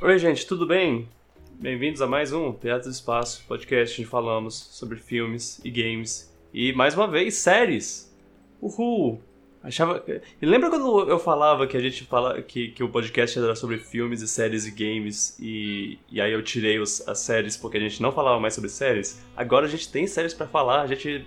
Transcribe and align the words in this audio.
Oi, 0.00 0.16
gente, 0.16 0.46
tudo 0.46 0.64
bem? 0.64 1.08
Bem-vindos 1.54 2.00
a 2.00 2.06
mais 2.06 2.32
um 2.32 2.52
Teatro 2.52 2.88
do 2.88 2.92
Espaço, 2.92 3.44
podcast 3.48 4.00
onde 4.00 4.08
falamos 4.08 4.54
sobre 4.54 4.96
filmes 4.96 5.60
e 5.64 5.70
games 5.72 6.32
e, 6.54 6.72
mais 6.72 6.94
uma 6.94 7.08
vez, 7.08 7.34
séries. 7.34 8.16
Uhul! 8.62 9.20
Achava. 9.60 10.04
E 10.40 10.46
lembra 10.46 10.70
quando 10.70 11.10
eu 11.10 11.18
falava 11.18 11.66
que 11.66 11.76
a 11.76 11.80
gente 11.80 12.04
fala 12.04 12.40
que, 12.40 12.68
que 12.68 12.84
o 12.84 12.88
podcast 12.88 13.36
era 13.40 13.56
sobre 13.56 13.78
filmes 13.78 14.22
e 14.22 14.28
séries 14.28 14.66
e 14.66 14.70
games 14.70 15.36
e, 15.40 15.98
e 16.08 16.20
aí 16.20 16.32
eu 16.32 16.44
tirei 16.44 16.78
os, 16.78 17.06
as 17.08 17.18
séries 17.18 17.56
porque 17.56 17.76
a 17.76 17.80
gente 17.80 18.00
não 18.00 18.12
falava 18.12 18.38
mais 18.38 18.54
sobre 18.54 18.70
séries? 18.70 19.20
Agora 19.36 19.66
a 19.66 19.68
gente 19.68 19.90
tem 19.90 20.06
séries 20.06 20.32
para 20.32 20.46
falar, 20.46 20.82
a 20.82 20.86
gente 20.86 21.26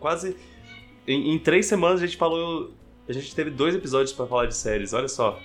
quase. 0.00 0.36
Em, 1.06 1.34
em, 1.34 1.38
três 1.38 1.66
semanas 1.66 2.02
a 2.02 2.06
gente 2.06 2.16
falou. 2.16 2.72
A 3.08 3.12
gente 3.12 3.32
teve 3.32 3.48
dois 3.50 3.76
episódios 3.76 4.12
para 4.12 4.26
falar 4.26 4.46
de 4.46 4.56
séries, 4.56 4.92
olha 4.92 5.08
só. 5.08 5.40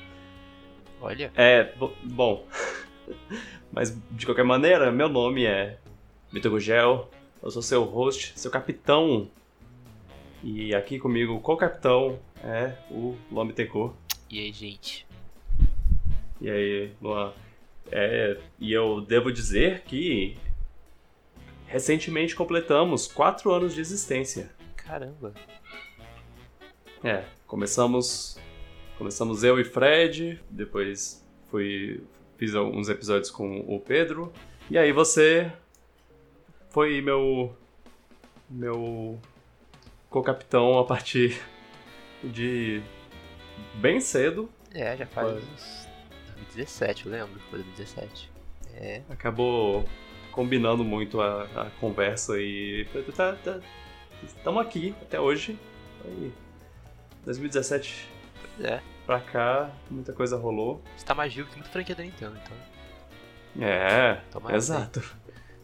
Olha. 1.04 1.34
É, 1.36 1.74
bom. 2.02 2.48
Mas 3.70 3.94
de 4.12 4.26
qualquer 4.26 4.46
maneira, 4.46 4.90
meu 4.90 5.10
nome 5.10 5.44
é 5.44 5.78
Vitor 6.32 6.50
Gugel, 6.50 7.12
eu 7.42 7.52
sou 7.52 7.62
seu 7.62 7.84
host, 7.84 8.32
seu 8.40 8.50
capitão 8.50 9.30
e 10.42 10.74
aqui 10.74 10.98
comigo, 10.98 11.42
co-capitão, 11.42 12.18
é 12.42 12.78
o 12.90 13.18
Luan 13.30 13.48
Bittencourt. 13.48 13.94
E 14.30 14.40
aí, 14.40 14.54
gente? 14.54 15.06
E 16.40 16.50
aí, 16.50 16.92
Luan? 17.02 17.34
É, 17.92 18.40
e 18.58 18.72
eu 18.72 19.02
devo 19.02 19.30
dizer 19.30 19.82
que 19.82 20.38
recentemente 21.68 22.34
completamos 22.34 23.08
quatro 23.08 23.52
anos 23.52 23.76
de 23.76 23.82
existência. 23.82 24.50
Caramba! 24.78 25.34
É, 27.04 27.26
começamos 27.46 28.38
começamos 28.98 29.44
eu 29.44 29.60
e 29.60 29.64
Fred, 29.64 30.42
depois 30.50 31.26
fui 31.50 32.04
fiz 32.38 32.56
alguns 32.56 32.90
episódios 32.90 33.32
com 33.32 33.60
o 33.60 33.80
Pedro, 33.80 34.34
e 34.70 34.78
aí 34.78 34.92
você 34.92 35.52
foi 36.70 37.02
meu 37.02 37.56
meu 38.50 39.20
co-capitão 40.10 40.78
a 40.78 40.86
partir 40.86 41.42
de 42.24 42.82
bem 43.76 44.00
cedo. 44.00 44.50
É, 44.74 44.96
já 44.98 45.06
faz 45.06 45.38
uns 45.38 45.88
2017, 46.36 47.06
eu 47.06 47.12
lembro, 47.12 47.40
foi 47.50 47.60
2017. 47.60 48.32
É. 48.76 49.02
Acabou 49.10 49.86
combinando 50.32 50.84
muito 50.84 51.22
a, 51.22 51.44
a 51.44 51.70
conversa 51.80 52.40
e 52.40 52.88
tá, 53.16 53.34
tá, 53.44 53.60
estamos 54.24 54.62
aqui 54.62 54.96
até 55.02 55.20
hoje. 55.20 55.58
Aí, 56.04 56.34
2017 57.24 58.10
é. 58.62 58.82
Pra 59.06 59.20
cá, 59.20 59.72
muita 59.90 60.14
coisa 60.14 60.38
rolou. 60.38 60.82
Você 60.98 61.06
tá 61.06 61.14
mais 61.14 61.34
vivo 61.34 61.50
que 61.50 61.56
muita 61.56 61.70
franquia 61.70 61.96
da 61.96 62.04
Nintendo, 62.04 62.38
então. 62.44 62.58
É, 63.62 64.22
exato. 64.56 65.04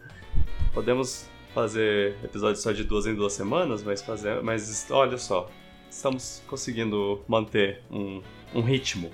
Podemos 0.74 1.30
fazer 1.54 2.18
episódios 2.24 2.62
só 2.62 2.72
de 2.72 2.84
duas 2.84 3.08
em 3.08 3.16
duas 3.16 3.34
semanas, 3.34 3.84
mas 3.84 4.02
fazer, 4.02 4.42
mas 4.44 4.90
olha 4.92 5.18
só, 5.18 5.50
estamos 5.90 6.44
conseguindo 6.48 7.24
manter 7.28 7.82
um, 7.90 8.22
um 8.54 8.62
ritmo. 8.62 9.12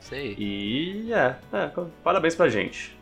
Sei. 0.00 0.34
E 0.38 1.12
é, 1.12 1.38
é, 1.52 1.70
parabéns 2.02 2.34
pra 2.34 2.48
gente. 2.48 2.96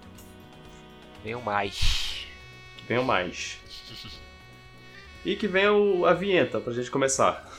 Venham 1.22 1.42
mais. 1.42 2.26
Venham 2.88 3.04
mais. 3.04 3.58
e 5.24 5.36
que 5.36 5.46
venha 5.46 5.70
a 6.06 6.14
vinheta 6.14 6.60
pra 6.60 6.72
gente 6.72 6.90
começar. 6.90 7.51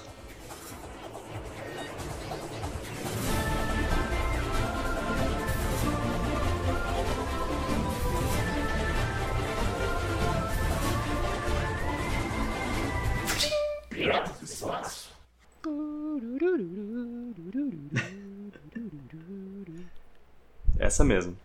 Essa 20.79 21.03
mesmo. 21.03 21.37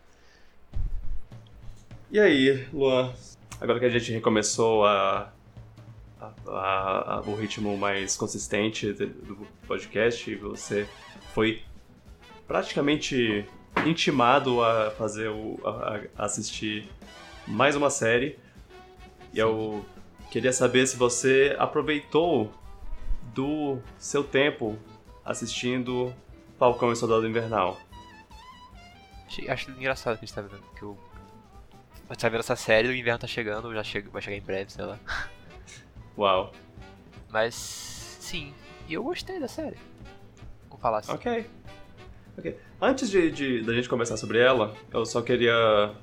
E 2.11 2.19
aí, 2.19 2.65
Luan? 2.73 3.13
Agora 3.61 3.79
que 3.79 3.85
a 3.85 3.89
gente 3.89 4.11
recomeçou 4.11 4.85
a, 4.85 5.31
a, 6.19 6.31
a, 6.47 7.15
a 7.15 7.21
o 7.21 7.35
ritmo 7.35 7.77
mais 7.77 8.15
consistente 8.15 8.91
do 8.93 9.47
podcast, 9.67 10.33
você 10.35 10.87
foi 11.33 11.61
praticamente 12.47 13.45
intimado 13.85 14.63
a 14.63 14.91
fazer 14.91 15.29
o 15.29 15.59
a, 15.63 16.01
a 16.17 16.25
assistir 16.25 16.89
mais 17.45 17.75
uma 17.75 17.89
série. 17.89 18.37
E 19.33 19.39
eu 19.39 19.85
queria 20.31 20.51
saber 20.51 20.87
se 20.87 20.97
você 20.97 21.55
aproveitou 21.59 22.51
do 23.33 23.79
seu 23.97 24.23
tempo 24.23 24.77
assistindo 25.23 26.13
Falcão 26.57 26.91
e 26.91 26.95
Soldado 26.95 27.27
Invernal. 27.27 27.79
Acho 29.47 29.71
engraçado 29.71 30.17
que 30.17 30.25
a 30.25 30.27
gente 30.27 30.35
tá 30.35 30.41
vendo 30.41 30.61
que 30.75 30.83
o. 30.83 30.97
A 32.09 32.13
gente 32.13 32.21
tá 32.21 32.29
vendo 32.29 32.39
essa 32.39 32.55
série, 32.55 32.87
o 32.87 32.95
inverno 32.95 33.19
tá 33.19 33.27
chegando, 33.27 33.71
já 33.73 33.83
chega, 33.83 34.09
vai 34.09 34.21
chegar 34.21 34.37
em 34.37 34.41
breve, 34.41 34.71
sei 34.71 34.83
lá. 34.83 34.97
Uau. 36.17 36.51
Mas 37.29 37.53
sim, 37.53 38.53
e 38.87 38.93
eu 38.93 39.03
gostei 39.03 39.39
da 39.39 39.47
série. 39.47 39.77
Vou 40.67 40.79
falar 40.79 40.99
assim. 40.99 41.11
Ok. 41.11 41.45
Ok. 42.37 42.57
Antes 42.81 43.09
de, 43.09 43.31
de 43.31 43.61
da 43.61 43.73
gente 43.73 43.87
conversar 43.87 44.17
sobre 44.17 44.39
ela, 44.39 44.75
eu 44.91 45.05
só 45.05 45.21
queria 45.21 45.93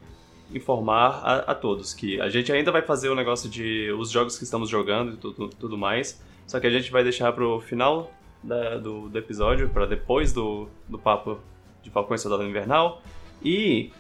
informar 0.53 1.21
a, 1.25 1.53
a, 1.53 1.55
todos 1.55 1.93
que 1.93 2.21
a 2.21 2.29
gente 2.29 2.53
ainda 2.53 2.71
vai 2.71 2.83
fazer 2.83 3.09
o 3.09 3.15
negócio 3.15 3.49
de 3.49 3.91
os 3.93 4.11
jogos 4.11 4.39
que 4.39 4.45
estamos 4.45 4.69
jogando 4.69 5.15
e 5.15 5.17
tudo, 5.17 5.49
tudo 5.49 5.77
mais. 5.77 6.23
Só 6.47 6.61
que 6.61 6.67
a 6.67 6.71
gente 6.71 6.91
vai 6.91 7.03
deixar 7.03 7.33
pro 7.33 7.61
final 7.61 8.13
da, 8.43 8.79
do, 8.79 9.09
do 9.09 9.19
episódio, 9.19 9.69
para 9.69 9.87
depois 9.87 10.33
do, 10.33 10.69
do 10.89 10.99
papo 10.99 11.39
de 11.83 11.91
Falcão 11.91 12.15
e 12.15 12.19
Soldado 12.19 12.45
Invernal. 12.45 13.03
E, 13.43 13.91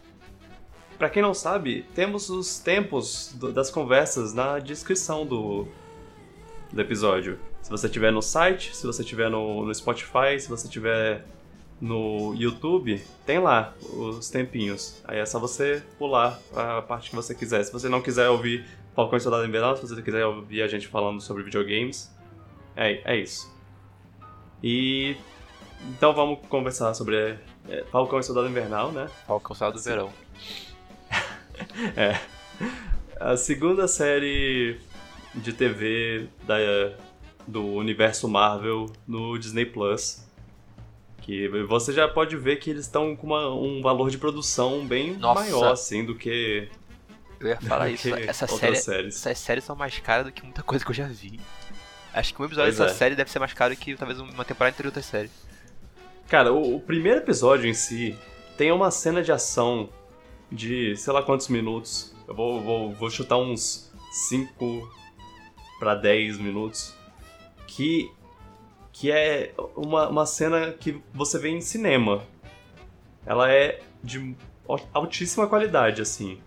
para 0.97 1.11
quem 1.11 1.23
não 1.23 1.35
sabe, 1.35 1.85
temos 1.95 2.31
os 2.31 2.59
tempos 2.59 3.35
do, 3.39 3.53
das 3.53 3.71
conversas 3.71 4.33
na 4.33 4.59
descrição 4.59 5.27
do, 5.27 5.67
do 6.73 6.81
episódio. 6.81 7.39
Se 7.61 7.71
você 7.71 7.87
estiver 7.87 8.13
no 8.13 8.23
site, 8.23 8.75
se 8.75 8.87
você 8.87 9.03
estiver 9.03 9.29
no, 9.29 9.65
no 9.65 9.75
Spotify, 9.75 10.39
se 10.39 10.49
você 10.49 10.67
estiver 10.67 11.25
no 11.81 12.35
YouTube, 12.35 13.03
tem 13.25 13.39
lá 13.39 13.75
os 13.93 14.31
tempinhos. 14.31 15.03
Aí 15.05 15.19
é 15.19 15.27
só 15.27 15.39
você 15.39 15.83
pular 15.99 16.39
a 16.55 16.81
parte 16.83 17.11
que 17.11 17.17
você 17.17 17.35
quiser. 17.35 17.63
Se 17.65 17.73
você 17.73 17.89
não 17.89 18.01
quiser 18.01 18.29
ouvir 18.29 18.65
Falcão 18.95 19.19
e 19.19 19.21
Soldado 19.21 19.47
Invernal, 19.47 19.77
se 19.77 19.87
você 19.87 20.01
quiser 20.01 20.25
ouvir 20.25 20.63
a 20.63 20.69
gente 20.69 20.89
falando 20.89 21.21
sobre 21.21 21.43
videogames, 21.43 22.11
é, 22.75 23.03
é 23.05 23.17
isso. 23.17 23.55
E 24.63 25.17
então 25.91 26.15
vamos 26.15 26.41
conversar 26.49 26.95
sobre 26.95 27.39
é, 27.69 27.85
Falcão 27.91 28.19
e 28.19 28.23
Soldado 28.23 28.49
Invernal, 28.49 28.91
né? 28.93 29.09
Falcão 29.27 29.55
e 29.55 29.59
Soldado 29.59 29.79
do 29.79 29.85
Verão. 29.85 30.13
é. 31.97 32.19
A 33.21 33.37
segunda 33.37 33.87
série 33.87 34.79
de 35.35 35.53
TV 35.53 36.29
da, 36.47 36.57
do 37.47 37.65
universo 37.65 38.29
Marvel 38.29 38.87
no 39.07 39.39
Disney 39.39 39.67
Plus. 39.67 40.26
Que 41.27 41.49
você 41.65 41.93
já 41.93 42.07
pode 42.07 42.37
ver 42.37 42.57
que 42.57 42.71
eles 42.71 42.85
estão 42.85 43.17
com 43.17 43.27
uma, 43.27 43.53
um 43.53 43.83
valor 43.83 44.11
de 44.11 44.17
produção 44.17 44.87
bem 44.87 45.15
Nossa. 45.17 45.41
maior, 45.41 45.73
assim, 45.73 46.05
do 46.05 46.15
que. 46.15 46.69
Eu 47.41 47.49
ia 47.49 47.61
falar 47.61 47.91
isso. 47.91 48.15
Essa 48.15 48.47
série, 48.47 48.77
séries. 48.77 49.17
Essas 49.17 49.39
séries 49.39 49.65
são 49.65 49.75
mais 49.75 49.99
caras 49.99 50.27
do 50.27 50.31
que 50.33 50.45
muita 50.45 50.63
coisa 50.63 50.85
que 50.85 50.91
eu 50.93 50.95
já 50.95 51.09
vi. 51.09 51.41
Acho 52.15 52.33
que 52.33 52.41
um 52.41 52.45
episódio 52.45 52.73
pois 52.73 52.79
dessa 52.79 52.93
é. 52.93 52.95
série 52.95 53.17
deve 53.17 53.29
ser 53.29 53.41
mais 53.41 53.53
caro 53.53 53.77
que 53.77 53.97
talvez 53.97 54.21
uma 54.21 54.45
temporada 54.45 54.73
inteira 54.73 54.85
de 54.85 54.87
outra 54.87 55.03
série. 55.03 55.29
Cara, 56.29 56.53
o, 56.53 56.77
o, 56.77 56.81
primeiro 56.81 57.19
episódio 57.19 57.69
em 57.69 57.75
si 57.75 58.17
tem 58.57 58.71
uma 58.71 58.93
cena 58.93 59.21
de 59.21 59.33
ação 59.33 59.89
de 60.51 60.97
sei 60.97 61.13
lá 61.13 61.25
quantos 61.25 61.49
minutos. 61.49 62.15
Eu 62.29 62.37
vou, 62.37 62.63
vou, 62.63 62.93
vou 62.93 63.11
chutar 63.11 63.37
uns 63.37 63.93
5 64.29 64.91
para 65.81 65.97
10 65.97 66.39
minutos. 66.39 66.95
Que, 67.67 68.09
que 68.99 69.13
é 69.13 69.53
uma, 69.77 70.09
uma 70.09 70.25
cena 70.25 70.73
que 70.73 71.03
você 71.13 71.39
vê 71.39 71.51
em 71.51 71.61
cinema. 71.61 72.25
Ela 73.27 73.53
é 73.53 73.81
de 74.03 74.35
altíssima 74.95 75.47
qualidade, 75.47 76.01
assim. 76.01 76.41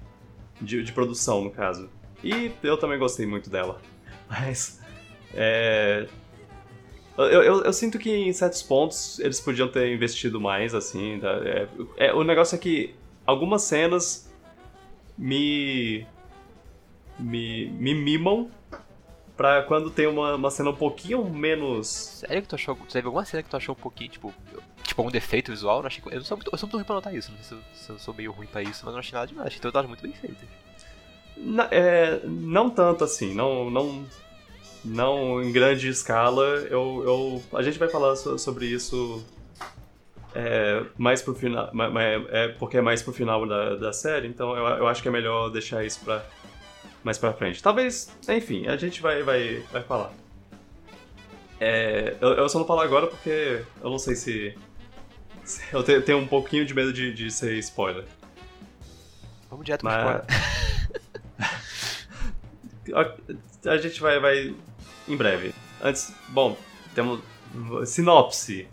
De, 0.60 0.84
de 0.84 0.92
produção, 0.92 1.44
no 1.44 1.52
caso. 1.52 1.88
E 2.24 2.52
eu 2.64 2.76
também 2.76 2.98
gostei 2.98 3.28
muito 3.28 3.52
dela. 3.52 3.80
Mas 4.28 4.82
é... 5.36 6.08
Eu, 7.16 7.44
eu, 7.44 7.64
eu, 7.66 7.74
sinto 7.74 8.00
que 8.00 8.10
em 8.10 8.34
certos 8.34 8.64
pontos 8.64 9.20
eles 9.20 9.40
podiam 9.40 9.68
ter 9.68 9.94
investido 9.94 10.42
mais, 10.42 10.74
assim. 10.74 11.20
Tá? 11.20 11.30
É, 11.46 11.68
é, 11.98 12.14
o 12.14 12.24
negócio 12.24 12.56
é 12.56 12.58
que 12.58 12.96
algumas 13.28 13.62
cenas 13.62 14.34
me. 15.16 16.08
me, 17.20 17.70
me 17.72 17.94
mimam 17.94 18.50
pra 19.40 19.64
quando 19.64 19.90
tem 19.90 20.06
uma, 20.06 20.36
uma 20.36 20.52
cena 20.52 20.70
um 20.70 20.76
pouquinho 20.76 21.24
menos. 21.24 21.88
Sério 21.88 22.42
que 22.42 22.48
tu 22.50 22.56
achou. 22.56 22.76
Teve 22.92 23.08
alguma 23.08 23.24
cena 23.24 23.42
que 23.42 23.50
tu 23.50 23.56
achou 23.56 23.74
um 23.74 23.82
pouquinho, 23.82 24.10
tipo. 24.10 24.34
Tipo, 24.84 25.02
algum 25.02 25.12
defeito 25.12 25.50
visual, 25.50 25.78
eu 25.78 25.82
não 25.84 25.88
achei. 25.88 26.04
Eu, 26.08 26.18
não 26.18 26.26
sou 26.26 26.36
muito, 26.36 26.52
eu 26.52 26.58
sou 26.58 26.68
muito 26.68 26.76
ruim 26.76 26.84
pra 26.84 26.96
notar 26.96 27.16
isso, 27.16 27.32
não 27.32 27.38
sei 27.38 27.46
se 27.46 27.54
eu, 27.54 27.60
se 27.74 27.90
eu 27.92 28.00
sou 28.00 28.14
meio 28.14 28.34
ruim 28.34 28.48
pra 28.48 28.62
isso, 28.62 28.82
mas 28.84 28.94
não 28.94 29.00
achei 29.00 29.14
nada 29.14 29.28
demais. 29.28 29.48
Achei 29.48 29.62
todas 29.62 29.86
muito 29.86 30.04
bem 30.04 30.12
feitas. 30.12 30.50
Na, 31.38 31.70
é, 31.72 32.20
não 32.26 32.70
tanto 32.70 33.06
assim, 33.06 33.34
não, 33.34 33.70
não, 33.70 34.06
não 34.84 35.42
em 35.42 35.54
grande 35.54 35.88
escala. 35.88 36.44
Eu, 36.70 37.04
eu, 37.06 37.58
a 37.58 37.64
gente 37.64 37.80
vai 37.80 37.88
falar 37.88 38.18
sobre 38.18 38.66
isso 38.66 39.24
é, 40.36 40.84
mais 40.98 41.22
pro 41.22 41.34
final, 41.34 41.72
é, 42.30 42.50
porque 42.50 42.76
é 42.76 42.82
mais 42.82 43.02
pro 43.02 43.14
final 43.14 43.48
da, 43.48 43.76
da 43.76 43.94
série, 43.94 44.28
então 44.28 44.54
eu, 44.58 44.66
eu 44.66 44.88
acho 44.88 45.02
que 45.02 45.08
é 45.08 45.12
melhor 45.12 45.50
deixar 45.50 45.86
isso 45.86 46.02
pra, 46.04 46.26
mais 47.04 47.18
pra 47.18 47.34
frente. 47.34 47.62
Talvez, 47.62 48.12
enfim, 48.28 48.68
a 48.68 48.78
gente 48.78 49.02
vai, 49.02 49.24
vai, 49.24 49.64
vai 49.72 49.84
falar. 49.84 50.12
É, 51.60 52.16
eu, 52.22 52.30
eu, 52.30 52.50
só 52.50 52.60
não 52.60 52.66
falo 52.66 52.80
agora 52.80 53.08
porque 53.08 53.64
eu 53.82 53.90
não 53.90 54.00
sei 54.00 54.16
se. 54.16 54.58
se 55.44 55.62
eu 55.74 55.84
tenho, 55.84 56.02
tenho, 56.02 56.18
um 56.18 56.28
pouquinho 56.28 56.66
de 56.66 56.74
medo 56.74 56.94
de, 56.94 57.14
de 57.14 57.30
ser 57.30 57.58
spoiler. 57.60 58.06
Vamos 59.50 59.66
direto 59.66 59.82
pro 59.82 59.90
Mas... 59.90 60.26
spoiler. 62.88 63.20
a 63.66 63.78
gente 63.78 64.00
vai, 64.00 64.20
vai 64.20 64.56
em 65.08 65.18
breve. 65.18 65.54
Antes, 65.82 66.14
bom, 66.30 66.58
temos 66.96 67.22
sinopse. 67.86 68.68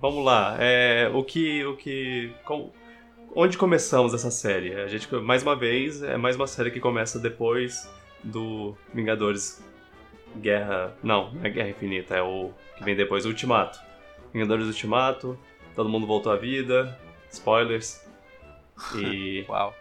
Vamos 0.00 0.24
lá. 0.24 0.56
É, 0.60 1.10
o 1.12 1.24
que, 1.24 1.64
o 1.64 1.76
que, 1.76 2.32
com, 2.44 2.70
onde 3.34 3.56
começamos 3.56 4.14
essa 4.14 4.30
série? 4.30 4.74
A 4.74 4.88
gente, 4.88 5.12
mais 5.16 5.42
uma 5.42 5.56
vez, 5.56 6.02
é 6.02 6.16
mais 6.16 6.36
uma 6.36 6.46
série 6.46 6.70
que 6.70 6.80
começa 6.80 7.18
depois 7.18 7.88
do 8.22 8.76
Vingadores 8.92 9.62
Guerra. 10.36 10.96
Não, 11.02 11.32
não 11.32 11.44
é 11.44 11.50
Guerra 11.50 11.70
Infinita, 11.70 12.16
é 12.16 12.22
o 12.22 12.50
que 12.76 12.84
vem 12.84 12.96
depois, 12.96 13.24
Ultimato. 13.24 13.80
Vingadores 14.32 14.66
Ultimato, 14.66 15.38
todo 15.74 15.88
mundo 15.88 16.06
voltou 16.06 16.32
à 16.32 16.36
vida, 16.36 16.98
spoilers. 17.30 18.06
E. 18.96 19.44
Uau. 19.48 19.74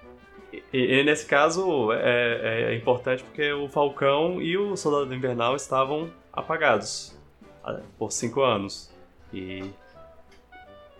E, 0.51 0.99
e, 0.99 1.03
nesse 1.03 1.25
caso 1.25 1.91
é, 1.91 2.71
é, 2.71 2.75
importante 2.75 3.21
porque 3.23 3.51
o 3.51 3.67
Falcão 3.67 4.41
e 4.41 4.57
o 4.57 4.77
Soldado 4.77 5.13
Invernal 5.13 5.55
estavam 5.55 6.09
apagados 6.31 7.17
ah, 7.63 7.81
por 7.97 8.11
cinco 8.11 8.41
anos. 8.41 8.89
E 9.33 9.69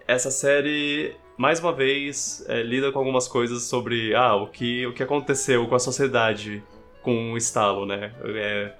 essa 0.05 0.29
série, 0.29 1.15
mais 1.37 1.59
uma 1.59 1.71
vez, 1.71 2.43
é, 2.47 2.63
lida 2.63 2.91
com 2.91 2.99
algumas 2.99 3.27
coisas 3.27 3.63
sobre 3.63 4.15
ah, 4.15 4.35
o, 4.35 4.47
que, 4.47 4.85
o 4.87 4.93
que 4.93 5.03
aconteceu 5.03 5.67
com 5.67 5.75
a 5.75 5.79
sociedade 5.79 6.63
com 7.01 7.33
o 7.33 7.37
estalo, 7.37 7.85
né? 7.85 8.13
É, 8.25 8.73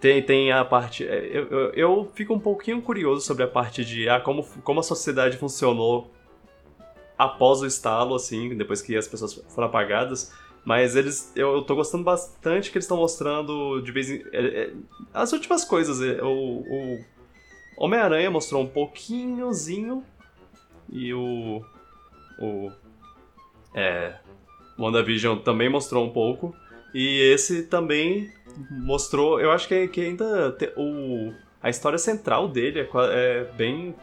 tem, 0.00 0.22
tem 0.22 0.52
a 0.52 0.64
parte. 0.64 1.06
É, 1.06 1.26
eu, 1.26 1.46
eu, 1.48 1.72
eu, 1.72 2.12
fico 2.14 2.32
um 2.32 2.38
pouquinho 2.38 2.80
curioso 2.80 3.20
sobre 3.26 3.42
a 3.42 3.48
parte 3.48 3.84
de 3.84 4.08
ah, 4.08 4.20
como, 4.20 4.46
como 4.62 4.80
a 4.80 4.82
sociedade 4.82 5.36
funcionou 5.36 6.10
após 7.18 7.60
o 7.60 7.66
estalo, 7.66 8.14
assim, 8.14 8.56
depois 8.56 8.80
que 8.80 8.96
as 8.96 9.06
pessoas 9.06 9.34
foram 9.50 9.68
apagadas. 9.68 10.32
Mas 10.64 10.96
eles. 10.96 11.32
Eu, 11.36 11.56
eu 11.56 11.62
tô 11.62 11.74
gostando 11.74 12.04
bastante 12.04 12.70
que 12.70 12.78
eles 12.78 12.84
estão 12.84 12.96
mostrando 12.96 13.80
de 13.82 13.92
vez 13.92 14.10
em. 14.10 14.22
É, 14.32 14.62
é, 14.62 14.72
as 15.12 15.32
últimas 15.32 15.64
coisas. 15.64 16.00
É, 16.00 16.22
o, 16.22 16.28
o 16.28 17.04
Homem-Aranha 17.76 18.30
mostrou 18.30 18.62
um 18.62 18.66
pouquinhozinho. 18.66 20.04
E 20.90 21.14
o. 21.14 21.62
O. 22.38 22.70
É. 23.74 24.14
WandaVision 24.78 25.38
também 25.38 25.68
mostrou 25.68 26.04
um 26.04 26.10
pouco. 26.10 26.54
E 26.94 27.20
esse 27.32 27.64
também 27.64 28.32
mostrou. 28.70 29.40
Eu 29.40 29.52
acho 29.52 29.68
que, 29.68 29.88
que 29.88 30.00
ainda. 30.00 30.52
Te, 30.52 30.72
o, 30.76 31.32
a 31.62 31.70
história 31.70 31.98
central 31.98 32.48
dele 32.48 32.80
é, 32.80 32.88
é, 32.94 33.44
bem 33.56 33.94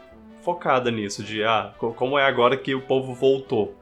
focada 0.42 0.90
nisso, 0.90 1.22
de 1.22 1.42
ah, 1.42 1.74
como 1.78 2.18
é 2.18 2.24
agora 2.24 2.56
que 2.56 2.74
o 2.74 2.80
povo 2.80 3.12
voltou. 3.12 3.76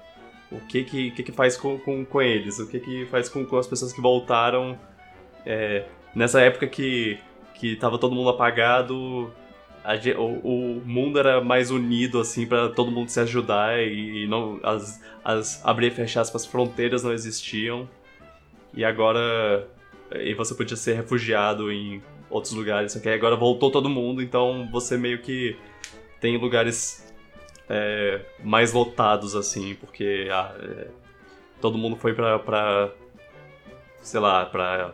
O 0.50 0.60
que 0.60 0.84
que, 0.84 1.10
que, 1.10 1.22
que 1.22 1.32
faz 1.32 1.56
com, 1.56 1.78
com, 1.78 2.04
com, 2.04 2.22
eles? 2.22 2.58
O 2.58 2.68
que 2.68 2.80
que 2.80 3.06
faz 3.06 3.28
com, 3.28 3.44
com 3.44 3.58
as 3.58 3.66
pessoas 3.66 3.92
que 3.92 4.00
voltaram 4.00 4.78
é, 5.44 5.84
nessa 6.14 6.40
época 6.40 6.66
que, 6.66 7.18
que 7.54 7.76
tava 7.76 7.98
todo 7.98 8.14
mundo 8.14 8.30
apagado, 8.30 9.30
a, 9.86 10.18
o, 10.18 10.78
o, 10.78 10.82
mundo 10.84 11.18
era 11.18 11.40
mais 11.40 11.70
unido, 11.70 12.20
assim, 12.20 12.46
para 12.46 12.68
todo 12.70 12.90
mundo 12.90 13.08
se 13.08 13.20
ajudar 13.20 13.80
e 13.80 14.26
não 14.26 14.58
as, 14.62 15.00
as 15.24 15.64
abrir 15.64 15.86
e 15.88 15.90
fechar 15.90 16.22
as 16.22 16.46
fronteiras 16.46 17.04
não 17.04 17.12
existiam. 17.12 17.88
E 18.74 18.84
agora 18.84 19.66
e 20.12 20.34
você 20.34 20.54
podia 20.54 20.76
ser 20.76 20.94
refugiado 20.94 21.70
em 21.70 22.02
outros 22.30 22.52
lugares, 22.52 22.92
só 22.92 23.00
que 23.00 23.08
agora 23.08 23.36
voltou 23.36 23.70
todo 23.70 23.88
mundo, 23.88 24.22
então 24.22 24.68
você 24.70 24.96
meio 24.96 25.20
que 25.20 25.56
tem 26.20 26.36
lugares 26.36 27.14
é, 27.68 28.20
mais 28.42 28.72
lotados, 28.72 29.34
assim, 29.34 29.74
porque 29.74 30.28
ah, 30.30 30.54
é, 30.60 30.88
todo 31.60 31.78
mundo 31.78 31.96
foi 31.96 32.14
pra, 32.14 32.38
pra 32.38 32.90
sei 34.02 34.20
lá, 34.20 34.46
pra, 34.46 34.92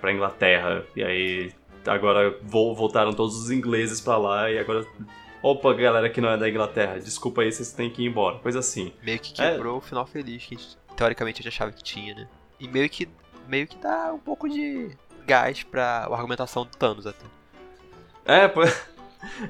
pra 0.00 0.12
Inglaterra, 0.12 0.84
e 0.96 1.02
aí 1.02 1.52
agora 1.86 2.38
voltaram 2.42 3.12
todos 3.12 3.36
os 3.36 3.50
ingleses 3.50 4.00
pra 4.00 4.16
lá, 4.16 4.50
e 4.50 4.58
agora 4.58 4.86
Opa, 5.44 5.74
galera 5.74 6.08
que 6.08 6.22
não 6.22 6.30
é 6.30 6.38
da 6.38 6.48
Inglaterra, 6.48 6.98
desculpa 6.98 7.42
aí, 7.42 7.52
vocês 7.52 7.70
têm 7.70 7.90
que 7.90 8.02
ir 8.02 8.06
embora. 8.06 8.38
Coisa 8.38 8.60
assim. 8.60 8.94
Meio 9.02 9.18
que 9.18 9.34
quebrou 9.34 9.74
é... 9.74 9.78
o 9.78 9.80
final 9.82 10.06
feliz 10.06 10.42
que 10.42 10.56
teoricamente 10.96 11.40
a 11.40 11.42
gente 11.42 11.52
achava 11.52 11.70
que 11.70 11.82
tinha, 11.82 12.14
né? 12.14 12.26
E 12.58 12.66
meio 12.66 12.88
que 12.88 13.06
meio 13.46 13.66
que 13.66 13.76
dá 13.76 14.10
um 14.14 14.18
pouco 14.18 14.48
de 14.48 14.96
gás 15.26 15.62
pra 15.62 16.08
argumentação 16.10 16.64
do 16.64 16.70
Thanos 16.70 17.06
até. 17.06 17.26
É, 18.24 18.48
pô. 18.48 18.62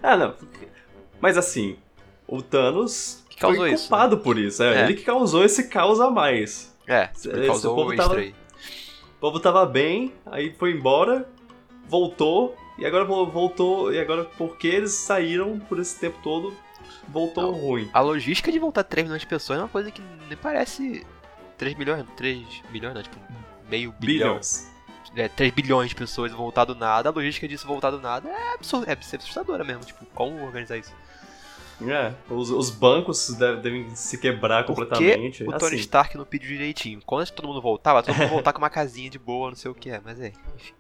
Ah, 0.03 0.17
não. 0.19 0.35
Mas 1.21 1.39
assim, 1.39 1.77
o 2.27 2.43
Thanos 2.43 3.25
que 3.31 3.37
causou 3.37 3.61
foi 3.61 3.77
culpado 3.77 4.15
isso, 4.15 4.17
né? 4.17 4.23
por 4.25 4.39
isso. 4.39 4.63
É, 4.65 4.75
é, 4.75 4.85
ele 4.85 4.95
que 4.95 5.05
causou 5.05 5.45
esse 5.45 5.69
caos 5.69 6.01
a 6.01 6.11
mais. 6.11 6.77
É, 6.89 7.09
ele 7.25 7.47
causou 7.47 7.73
o 7.73 7.77
povo 7.77 7.97
tava, 7.97 8.21
O 8.21 9.21
povo 9.21 9.39
tava 9.39 9.65
bem, 9.65 10.13
aí 10.27 10.53
foi 10.55 10.73
embora, 10.73 11.29
voltou, 11.89 12.57
e 12.79 12.85
agora 12.85 13.05
voltou. 13.05 13.93
E 13.93 13.99
agora, 13.99 14.25
porque 14.25 14.67
eles 14.67 14.93
saíram 14.93 15.59
por 15.59 15.79
esse 15.79 15.99
tempo 15.99 16.19
todo, 16.23 16.55
voltou 17.09 17.45
não, 17.45 17.53
ruim. 17.53 17.89
A 17.93 18.01
logística 18.01 18.51
de 18.51 18.59
voltar 18.59 18.85
3 18.85 19.07
milhões 19.07 19.21
de 19.21 19.27
pessoas 19.27 19.59
é 19.59 19.63
uma 19.63 19.69
coisa 19.69 19.91
que 19.91 20.03
nem 20.29 20.37
parece 20.37 21.07
3 21.57 21.77
milhões, 21.77 22.05
3 22.17 22.63
milhões, 22.71 22.95
né? 22.95 23.03
Tipo, 23.03 23.19
meio 23.69 23.93
bilhão. 23.99 24.41
É, 25.17 25.29
3 25.29 25.53
bilhões 25.53 25.91
de 25.91 25.95
pessoas 25.95 26.33
voltar 26.33 26.65
do 26.65 26.75
nada, 26.75 27.09
a 27.09 27.13
logística 27.13 27.47
disso 27.47 27.67
voltar 27.67 27.91
do 27.91 28.01
nada 28.01 28.29
é, 28.29 28.55
absurd, 28.55 28.91
é 28.91 28.93
assustadora 28.93 29.63
mesmo. 29.63 29.85
Tipo, 29.85 30.05
como 30.07 30.43
organizar 30.45 30.77
isso? 30.77 30.93
É, 31.83 32.15
os, 32.31 32.51
os 32.51 32.71
bancos 32.71 33.31
devem 33.63 33.91
se 33.97 34.17
quebrar 34.19 34.65
completamente. 34.65 35.45
Porque 35.45 35.57
o 35.57 35.59
Tony 35.59 35.75
assim. 35.75 35.81
Stark 35.81 36.17
não 36.17 36.25
pediu 36.25 36.49
direitinho. 36.49 37.01
Quando 37.05 37.29
todo 37.31 37.49
mundo 37.49 37.61
voltava, 37.61 38.03
todo 38.03 38.15
mundo 38.17 38.29
voltar 38.31 38.53
com 38.53 38.59
uma 38.59 38.71
casinha 38.71 39.11
de 39.11 39.19
boa, 39.19 39.49
não 39.49 39.57
sei 39.57 39.71
o 39.71 39.75
que 39.75 39.91
é, 39.91 40.01
mas 40.05 40.21
é, 40.21 40.33
enfim. 40.55 40.75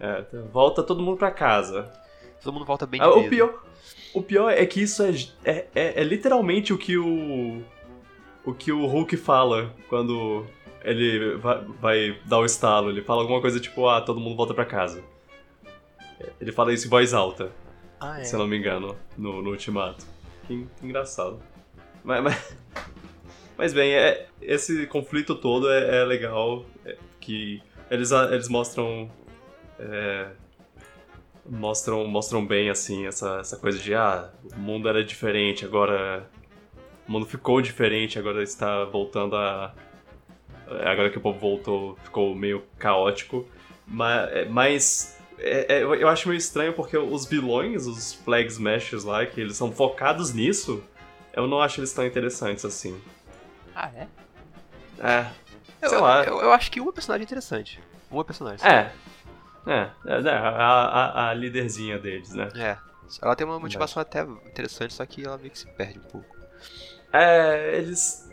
É, 0.00 0.20
então, 0.20 0.48
volta 0.52 0.82
todo 0.82 1.02
mundo 1.02 1.16
pra 1.16 1.30
casa. 1.30 1.92
Todo 2.42 2.52
mundo 2.54 2.64
volta 2.64 2.86
bem 2.86 3.00
de 3.00 3.06
ah, 3.06 3.10
o 3.10 3.28
pior 3.28 3.62
O 4.14 4.22
pior 4.22 4.50
é 4.50 4.66
que 4.66 4.82
isso 4.82 5.02
é, 5.02 5.10
é, 5.44 5.66
é, 5.74 6.00
é 6.00 6.04
literalmente 6.04 6.72
o 6.72 6.78
que 6.78 6.96
o. 6.96 7.62
O 8.44 8.52
que 8.52 8.72
o 8.72 8.86
Hulk 8.86 9.16
fala 9.16 9.72
quando 9.88 10.44
ele 10.82 11.36
vai, 11.36 11.64
vai, 11.80 12.18
dar 12.24 12.38
o 12.40 12.44
estalo, 12.44 12.90
ele 12.90 13.00
fala 13.00 13.20
alguma 13.20 13.40
coisa 13.40 13.60
tipo, 13.60 13.88
ah, 13.88 14.00
todo 14.00 14.18
mundo 14.18 14.36
volta 14.36 14.52
pra 14.52 14.64
casa. 14.64 15.00
Ele 16.40 16.50
fala 16.50 16.72
isso 16.72 16.88
em 16.88 16.90
voz 16.90 17.14
alta, 17.14 17.52
ah, 18.00 18.20
é? 18.20 18.24
se 18.24 18.34
eu 18.34 18.40
não 18.40 18.48
me 18.48 18.58
engano, 18.58 18.96
no, 19.16 19.40
no 19.40 19.50
Ultimato. 19.50 20.04
Que, 20.46 20.66
engraçado. 20.82 21.40
Mas, 22.04 22.22
mas, 22.22 22.56
mas, 23.56 23.72
bem, 23.72 23.92
é, 23.92 24.26
esse 24.40 24.86
conflito 24.86 25.34
todo 25.34 25.70
é, 25.70 26.00
é 26.00 26.04
legal, 26.04 26.64
é, 26.84 26.96
que 27.20 27.62
eles, 27.90 28.10
eles 28.10 28.48
mostram... 28.48 29.10
É, 29.78 30.28
mostram 31.44 32.06
mostram 32.06 32.46
bem, 32.46 32.70
assim, 32.70 33.06
essa, 33.06 33.38
essa 33.40 33.56
coisa 33.56 33.78
de, 33.78 33.94
ah, 33.94 34.30
o 34.54 34.58
mundo 34.58 34.88
era 34.88 35.04
diferente, 35.04 35.64
agora... 35.64 36.28
O 37.06 37.12
mundo 37.12 37.26
ficou 37.26 37.60
diferente, 37.60 38.18
agora 38.18 38.42
está 38.42 38.84
voltando 38.84 39.34
a 39.36 39.74
agora 40.80 41.10
que 41.10 41.18
o 41.18 41.20
povo 41.20 41.38
voltou, 41.38 41.96
ficou 42.04 42.34
meio 42.34 42.64
caótico. 42.78 43.46
Mas, 43.86 44.32
é, 44.32 44.44
mas 44.46 45.21
é, 45.42 45.78
é, 45.78 45.82
eu 45.82 46.08
acho 46.08 46.28
meio 46.28 46.38
estranho 46.38 46.72
porque 46.72 46.96
os 46.96 47.26
vilões, 47.26 47.86
os 47.86 48.14
Flag 48.14 48.48
Smashers 48.48 49.04
lá, 49.04 49.24
que 49.26 49.40
eles 49.40 49.56
são 49.56 49.72
focados 49.72 50.32
nisso, 50.32 50.82
eu 51.32 51.46
não 51.46 51.60
acho 51.60 51.80
eles 51.80 51.92
tão 51.92 52.06
interessantes 52.06 52.64
assim. 52.64 53.00
Ah, 53.74 53.90
é? 53.94 54.08
É. 55.00 55.26
Sei 55.88 55.98
eu, 55.98 56.02
lá. 56.02 56.24
Eu, 56.24 56.40
eu, 56.40 56.52
acho 56.52 56.70
que 56.70 56.80
uma 56.80 56.92
personagem 56.92 57.22
é 57.22 57.26
interessante. 57.26 57.80
Uma 58.10 58.24
personagem. 58.24 58.64
É. 58.66 58.92
É, 59.66 59.90
é, 60.06 60.20
é 60.20 60.30
a, 60.30 60.48
a, 60.48 61.30
a 61.30 61.34
líderzinha 61.34 61.98
deles, 61.98 62.32
né? 62.32 62.48
É. 62.54 62.76
Ela 63.20 63.36
tem 63.36 63.46
uma 63.46 63.58
motivação 63.58 64.00
até 64.00 64.22
interessante, 64.22 64.94
só 64.94 65.04
que 65.04 65.24
ela 65.24 65.36
meio 65.36 65.50
que 65.50 65.58
se 65.58 65.66
perde 65.66 65.98
um 65.98 66.02
pouco. 66.02 66.36
É, 67.12 67.76
eles 67.76 68.30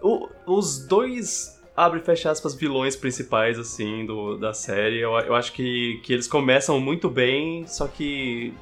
o, 0.00 0.28
os 0.46 0.86
dois 0.86 1.57
abre 1.78 2.00
e 2.00 2.02
fecha 2.02 2.30
aspas 2.30 2.54
vilões 2.54 2.96
principais 2.96 3.58
assim 3.58 4.04
do, 4.04 4.36
da 4.36 4.52
série 4.52 4.98
eu, 4.98 5.12
eu 5.20 5.34
acho 5.34 5.52
que, 5.52 6.00
que 6.02 6.12
eles 6.12 6.26
começam 6.26 6.80
muito 6.80 7.08
bem 7.08 7.66
só 7.66 7.86
que 7.86 8.54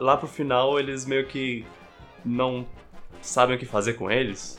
lá 0.00 0.16
pro 0.16 0.28
final 0.28 0.78
eles 0.78 1.04
meio 1.06 1.26
que 1.26 1.64
não 2.24 2.66
sabem 3.22 3.56
o 3.56 3.58
que 3.58 3.66
fazer 3.66 3.94
com 3.94 4.10
eles. 4.10 4.58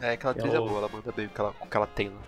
É, 0.00 0.12
aquela 0.12 0.32
atriz 0.32 0.52
é, 0.52 0.56
é 0.56 0.60
boa, 0.60 0.78
ela 0.78 0.88
manda 0.88 1.12
bem 1.12 1.26
o 1.26 1.28
que 1.28 1.40
ela, 1.40 1.54
o 1.60 1.66
que 1.66 1.76
ela 1.76 1.86
tem 1.86 2.08
lá. 2.08 2.20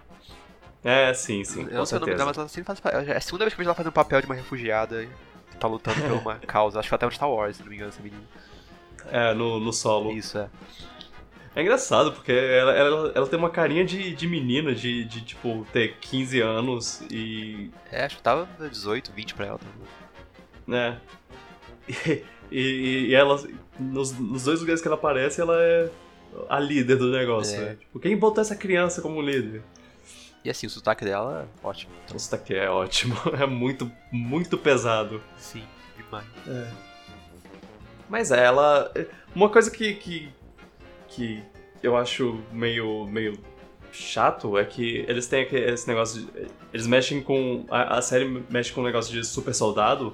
É, 0.84 1.12
sim, 1.12 1.42
sim. 1.44 1.62
Eu 1.62 1.78
não 1.78 1.86
sei 1.86 1.98
o 1.98 2.00
nome 2.00 2.14
dela, 2.14 2.26
mas 2.26 2.38
ela 2.38 2.48
sempre 2.48 2.74
faz. 2.74 3.08
É 3.08 3.16
a 3.16 3.20
segunda 3.20 3.44
vez 3.44 3.54
que 3.54 3.60
eu 3.60 3.62
vejo 3.62 3.68
ela 3.68 3.74
fazendo 3.74 3.90
o 3.90 3.94
papel 3.94 4.20
de 4.20 4.26
uma 4.26 4.34
refugiada 4.34 5.06
que 5.50 5.56
tá 5.56 5.66
lutando 5.66 6.00
por 6.00 6.12
uma 6.12 6.34
causa. 6.46 6.78
Acho 6.78 6.88
que 6.88 6.94
até 6.94 7.06
no 7.06 7.12
Star 7.12 7.30
Wars, 7.30 7.56
se 7.56 7.62
não 7.62 7.70
me 7.70 7.76
engano, 7.76 7.90
essa 7.90 8.02
menina. 8.02 8.22
É, 9.10 9.34
no, 9.34 9.58
no 9.58 9.72
solo. 9.72 10.12
Isso, 10.12 10.38
é. 10.38 10.48
É 11.56 11.62
engraçado, 11.62 12.12
porque 12.12 12.32
ela, 12.32 12.72
ela, 12.72 13.12
ela 13.14 13.26
tem 13.26 13.38
uma 13.38 13.48
carinha 13.48 13.82
de, 13.82 14.14
de 14.14 14.28
menina, 14.28 14.74
de, 14.74 15.04
de, 15.06 15.22
tipo, 15.22 15.66
ter 15.72 15.96
15 16.02 16.38
anos 16.42 17.00
e. 17.10 17.70
É, 17.90 18.04
acho 18.04 18.18
que 18.18 18.22
tava 18.22 18.46
18, 18.68 19.10
20 19.10 19.34
pra 19.34 19.46
ela 19.46 19.58
também. 19.58 20.78
É. 20.78 20.96
E, 21.88 22.22
e, 22.52 23.06
e 23.08 23.14
ela, 23.14 23.42
nos, 23.80 24.12
nos, 24.12 24.44
dois 24.44 24.60
lugares 24.60 24.82
que 24.82 24.86
ela 24.86 24.96
aparece, 24.96 25.40
ela 25.40 25.56
é 25.58 25.88
a 26.46 26.60
líder 26.60 26.96
do 26.96 27.10
negócio. 27.10 27.56
É. 27.56 27.64
Né? 27.64 27.76
Tipo, 27.80 28.00
quem 28.00 28.14
botou 28.18 28.42
essa 28.42 28.54
criança 28.54 29.00
como 29.00 29.22
líder? 29.22 29.62
E 30.44 30.50
assim, 30.50 30.66
o 30.66 30.70
sotaque 30.70 31.06
dela 31.06 31.48
é 31.64 31.66
ótimo. 31.66 31.92
O 32.14 32.18
sotaque 32.18 32.54
é 32.54 32.68
ótimo. 32.68 33.16
É 33.40 33.46
muito, 33.46 33.90
muito 34.12 34.58
pesado. 34.58 35.22
Sim, 35.38 35.64
demais. 35.96 36.26
É. 36.46 36.70
Mas 38.10 38.30
é, 38.30 38.44
ela. 38.44 38.92
Uma 39.34 39.48
coisa 39.48 39.70
que, 39.70 39.94
que, 39.94 40.28
que 41.16 41.42
eu 41.82 41.96
acho 41.96 42.38
meio, 42.52 43.06
meio 43.06 43.38
chato 43.90 44.58
é 44.58 44.64
que 44.64 45.04
eles 45.08 45.26
têm 45.26 45.48
esse 45.50 45.88
negócio. 45.88 46.22
De, 46.22 46.48
eles 46.72 46.86
mexem 46.86 47.22
com. 47.22 47.64
A, 47.70 47.98
a, 47.98 48.02
série 48.02 48.44
mexe 48.50 48.72
com 48.72 48.82
um 48.82 48.84
negócio 48.84 49.12
de 49.12 49.26
super 49.26 49.54
soldado. 49.54 50.12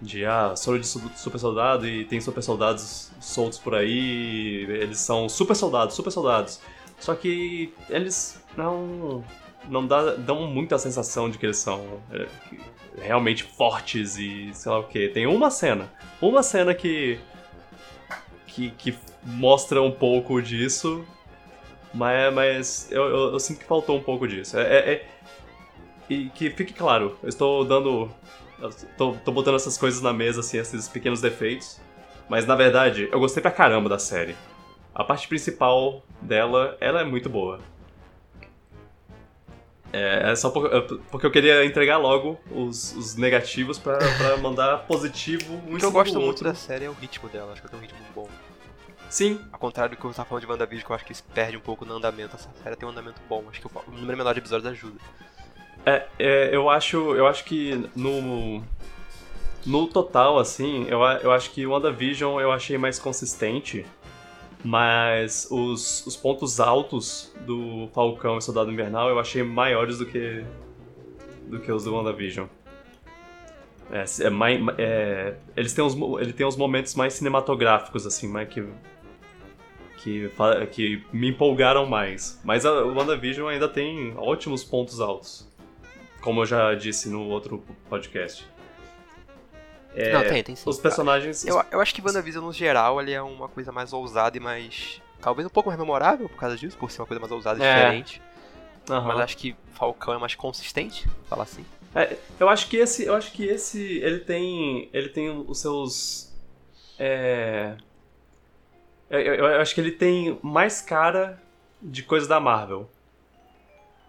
De 0.00 0.24
ah, 0.24 0.54
soro 0.56 0.78
de 0.78 0.86
super 0.86 1.38
soldado 1.38 1.86
e 1.86 2.04
tem 2.04 2.20
super 2.20 2.42
soldados 2.42 3.10
soltos 3.20 3.58
por 3.58 3.74
aí. 3.74 4.66
Eles 4.68 4.98
são 4.98 5.28
super 5.28 5.54
soldados, 5.54 5.94
super 5.94 6.10
soldados. 6.10 6.60
Só 6.98 7.14
que 7.14 7.72
eles 7.90 8.40
não. 8.56 9.24
Não 9.66 9.86
dá, 9.86 10.14
dão 10.16 10.46
muita 10.46 10.76
sensação 10.76 11.30
de 11.30 11.38
que 11.38 11.46
eles 11.46 11.56
são 11.56 12.02
é, 12.12 12.26
realmente 13.00 13.44
fortes 13.44 14.18
e 14.18 14.50
sei 14.52 14.70
lá 14.70 14.78
o 14.78 14.84
que. 14.84 15.08
Tem 15.08 15.26
uma 15.26 15.50
cena. 15.50 15.90
Uma 16.20 16.42
cena 16.42 16.74
que. 16.74 17.18
Que, 18.54 18.70
que 18.70 18.94
mostra 19.22 19.82
um 19.82 19.90
pouco 19.90 20.40
disso. 20.40 21.04
Mas, 21.92 22.34
mas 22.34 22.88
eu, 22.90 23.02
eu, 23.04 23.32
eu 23.32 23.40
sinto 23.40 23.58
que 23.60 23.64
faltou 23.64 23.96
um 23.96 24.02
pouco 24.02 24.26
disso. 24.26 24.58
É, 24.58 24.62
é, 24.62 24.92
é, 24.92 25.08
e 26.08 26.28
que 26.30 26.50
fique 26.50 26.72
claro, 26.72 27.16
eu 27.22 27.28
estou 27.28 27.64
dando. 27.64 28.10
Estou 28.62 29.12
tô, 29.12 29.18
tô 29.24 29.32
botando 29.32 29.56
essas 29.56 29.76
coisas 29.76 30.00
na 30.00 30.12
mesa, 30.12 30.40
assim, 30.40 30.58
esses 30.58 30.88
pequenos 30.88 31.20
defeitos. 31.20 31.80
Mas 32.28 32.46
na 32.46 32.54
verdade, 32.54 33.08
eu 33.12 33.18
gostei 33.18 33.42
pra 33.42 33.50
caramba 33.50 33.88
da 33.88 33.98
série. 33.98 34.34
A 34.94 35.02
parte 35.02 35.26
principal 35.26 36.04
dela, 36.22 36.76
ela 36.80 37.00
é 37.00 37.04
muito 37.04 37.28
boa. 37.28 37.58
É, 39.94 40.32
é 40.32 40.36
só 40.36 40.50
por, 40.50 40.74
é, 40.74 40.80
porque 41.08 41.24
eu 41.24 41.30
queria 41.30 41.64
entregar 41.64 41.98
logo 41.98 42.36
os, 42.50 42.92
os 42.96 43.14
negativos 43.14 43.78
pra, 43.78 43.96
pra 43.96 44.36
mandar 44.38 44.78
positivo 44.88 45.54
um 45.68 45.74
O 45.76 45.78
que 45.78 45.84
eu 45.84 45.92
gosto 45.92 46.20
muito 46.20 46.42
da 46.42 46.52
série 46.52 46.86
é 46.86 46.90
o 46.90 46.92
ritmo 46.92 47.28
dela, 47.28 47.52
acho 47.52 47.62
que 47.62 47.68
tem 47.68 47.78
um 47.78 47.82
ritmo 47.82 48.00
bom. 48.12 48.28
Sim. 49.08 49.40
Ao 49.52 49.58
contrário 49.60 49.94
do 49.94 50.00
que 50.00 50.04
eu 50.04 50.10
estava 50.10 50.28
falando 50.28 50.42
de 50.42 50.50
WandaVision, 50.50 50.84
que 50.84 50.90
eu 50.90 50.96
acho 50.96 51.04
que 51.04 51.14
se 51.14 51.22
perde 51.22 51.56
um 51.56 51.60
pouco 51.60 51.84
no 51.84 51.94
andamento, 51.94 52.34
essa 52.34 52.50
série 52.60 52.74
tem 52.74 52.88
um 52.88 52.90
andamento 52.90 53.20
bom, 53.28 53.44
acho 53.48 53.60
que 53.60 53.68
o 53.68 53.92
número 53.92 54.18
menor 54.18 54.32
de 54.32 54.40
episódios 54.40 54.66
ajuda. 54.72 54.98
É, 55.86 56.06
é, 56.18 56.50
eu 56.52 56.68
acho, 56.68 57.14
eu 57.14 57.28
acho 57.28 57.44
que 57.44 57.88
no 57.94 58.64
no 59.64 59.86
total 59.86 60.40
assim, 60.40 60.86
eu, 60.88 61.00
eu 61.22 61.30
acho 61.30 61.50
que 61.52 61.64
o 61.64 61.70
WandaVision 61.70 62.40
eu 62.40 62.50
achei 62.50 62.76
mais 62.76 62.98
consistente 62.98 63.86
mas 64.64 65.46
os, 65.50 66.06
os 66.06 66.16
pontos 66.16 66.58
altos 66.58 67.32
do 67.46 67.88
Falcão 67.92 68.38
e 68.38 68.42
Soldado 68.42 68.72
Invernal 68.72 69.10
eu 69.10 69.18
achei 69.18 69.42
maiores 69.42 69.98
do 69.98 70.06
que 70.06 70.42
do 71.46 71.60
que 71.60 71.70
os 71.70 71.84
do 71.84 71.94
WandaVision. 71.94 72.46
É, 73.90 74.04
é, 74.24 74.30
mais, 74.30 74.60
é, 74.78 75.34
eles 75.54 75.74
têm 75.74 75.84
os, 75.84 75.94
ele 76.18 76.32
tem 76.32 76.46
os 76.46 76.56
momentos 76.56 76.94
mais 76.94 77.12
cinematográficos, 77.12 78.06
assim, 78.06 78.26
mais 78.26 78.48
que, 78.48 78.66
que, 79.98 80.30
que 80.72 81.04
me 81.12 81.28
empolgaram 81.28 81.84
mais. 81.84 82.40
Mas 82.42 82.64
o 82.64 82.94
WandaVision 82.94 83.48
ainda 83.48 83.68
tem 83.68 84.14
ótimos 84.16 84.64
pontos 84.64 85.00
altos. 85.00 85.46
Como 86.22 86.40
eu 86.40 86.46
já 86.46 86.74
disse 86.74 87.10
no 87.10 87.28
outro 87.28 87.62
podcast. 87.88 88.53
É, 89.94 90.12
não, 90.12 90.22
tem, 90.22 90.42
tem 90.42 90.56
sim. 90.56 90.68
Os 90.68 90.78
personagens. 90.78 91.46
Eu, 91.46 91.62
eu 91.70 91.80
acho 91.80 91.94
que 91.94 92.02
WandaVision, 92.02 92.44
no 92.44 92.52
geral, 92.52 93.00
ele 93.00 93.12
é 93.12 93.22
uma 93.22 93.48
coisa 93.48 93.70
mais 93.70 93.92
ousada 93.92 94.36
e 94.36 94.40
mais. 94.40 95.00
Talvez 95.20 95.46
um 95.46 95.50
pouco 95.50 95.68
mais 95.68 95.78
memorável 95.78 96.28
por 96.28 96.38
causa 96.38 96.56
disso, 96.56 96.76
por 96.76 96.90
ser 96.90 97.00
uma 97.00 97.06
coisa 97.06 97.20
mais 97.20 97.32
ousada 97.32 97.62
e 97.62 97.66
é. 97.66 97.74
diferente. 97.74 98.22
Uhum. 98.90 99.02
Mas 99.02 99.20
acho 99.20 99.36
que 99.36 99.56
Falcão 99.72 100.14
é 100.14 100.18
mais 100.18 100.34
consistente, 100.34 101.08
falar 101.28 101.44
assim. 101.44 101.64
É, 101.94 102.16
eu 102.40 102.48
acho 102.48 102.68
que 102.68 102.76
esse. 102.76 103.04
Eu 103.04 103.14
acho 103.14 103.32
que 103.32 103.44
esse. 103.44 103.98
Ele 103.98 104.18
tem. 104.18 104.88
Ele 104.92 105.08
tem 105.08 105.30
os 105.30 105.60
seus. 105.60 106.32
É. 106.98 107.76
Eu, 109.08 109.20
eu, 109.20 109.34
eu 109.34 109.60
acho 109.60 109.74
que 109.74 109.80
ele 109.80 109.92
tem 109.92 110.38
mais 110.42 110.80
cara 110.80 111.40
de 111.80 112.02
coisa 112.02 112.26
da 112.26 112.40
Marvel. 112.40 112.90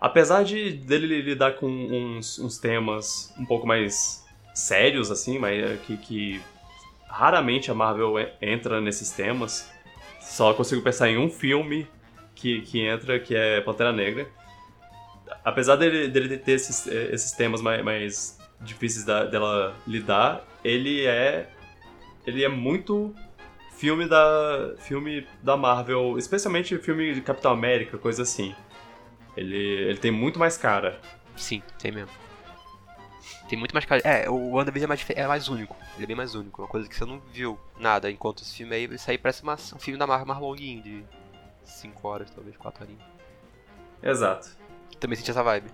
Apesar 0.02 0.44
de 0.44 0.72
dele 0.72 1.22
lidar 1.22 1.56
com 1.56 1.68
uns, 1.68 2.40
uns 2.40 2.58
temas 2.58 3.34
um 3.38 3.46
pouco 3.46 3.68
mais 3.68 4.25
sérios, 4.56 5.12
assim, 5.12 5.38
mas 5.38 5.62
é 5.62 5.78
que, 5.78 5.98
que 5.98 6.42
raramente 7.08 7.70
a 7.70 7.76
Marvel 7.76 8.16
entra 8.42 8.80
nesses 8.82 9.12
temas. 9.12 9.70
Só 10.22 10.54
consigo 10.54 10.82
pensar 10.82 11.10
em 11.10 11.18
um 11.18 11.30
filme 11.30 11.88
que, 12.34 12.62
que 12.62 12.82
entra, 12.82 13.20
que 13.20 13.36
é 13.36 13.62
Pantera 13.62 13.92
Negra. 13.92 14.28
Apesar 15.44 15.76
dele, 15.76 16.08
dele 16.08 16.38
ter 16.38 16.54
esses, 16.54 16.88
esses 16.88 17.32
temas 17.34 17.62
mais, 17.62 17.84
mais 17.84 18.40
difíceis 18.62 19.06
da, 19.06 19.26
dela 19.26 19.76
lidar, 19.86 20.44
ele 20.64 21.06
é. 21.06 21.50
Ele 22.26 22.44
é 22.44 22.50
muito 22.50 23.14
filme 23.78 24.08
da. 24.08 24.74
filme 24.80 25.28
da 25.44 25.56
Marvel, 25.56 26.18
especialmente 26.18 26.78
filme 26.80 27.14
de 27.14 27.22
Capitão 27.22 27.52
América, 27.52 27.98
coisa 27.98 28.24
assim. 28.24 28.56
Ele, 29.38 29.58
ele 29.58 29.98
tem 29.98 30.12
muito 30.12 30.40
mais 30.40 30.58
cara. 30.58 31.00
Sim, 31.36 31.62
tem 31.78 31.92
mesmo. 31.92 32.25
Tem 33.48 33.58
muito 33.58 33.74
mais 33.74 33.86
cara. 33.86 34.02
É, 34.04 34.30
o 34.30 34.52
WandaVision 34.54 34.86
é 34.86 34.88
mais, 34.88 35.06
é 35.10 35.28
mais 35.28 35.48
único. 35.48 35.76
Ele 35.96 36.04
é 36.04 36.08
bem 36.08 36.16
mais 36.16 36.34
único. 36.34 36.62
Uma 36.62 36.68
coisa 36.68 36.90
que 36.90 36.96
você 36.96 37.06
não 37.06 37.22
viu 37.32 37.60
nada. 37.80 38.10
Enquanto 38.10 38.42
esse 38.42 38.56
filme 38.56 38.76
aí, 38.76 38.86
isso 38.86 39.10
aí 39.10 39.18
parece 39.18 39.44
uma, 39.44 39.54
um 39.54 39.80
filme 39.80 40.00
da 40.00 40.08
Marvel 40.08 40.26
mais 40.28 40.40
longuinho, 40.40 40.82
de 40.82 41.06
5 41.64 42.08
horas, 42.08 42.30
talvez, 42.32 42.58
4 42.58 42.84
horinhas. 42.84 43.04
Exato. 44.02 44.50
Também 45.00 45.16
senti 45.16 45.32
essa 45.32 45.44
vibe. 45.44 45.70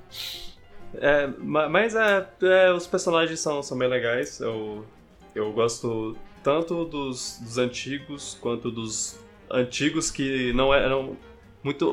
É, 0.95 1.27
mas 1.27 1.95
é, 1.95 2.27
é, 2.41 2.73
os 2.73 2.85
personagens 2.85 3.39
são, 3.39 3.63
são 3.63 3.77
bem 3.77 3.87
legais. 3.87 4.39
Eu, 4.41 4.85
eu 5.33 5.51
gosto 5.53 6.17
tanto 6.43 6.85
dos, 6.85 7.39
dos 7.41 7.57
antigos 7.57 8.37
quanto 8.41 8.69
dos 8.69 9.17
antigos 9.49 10.11
que 10.11 10.51
não 10.53 10.73
eram 10.73 11.15
muito. 11.63 11.89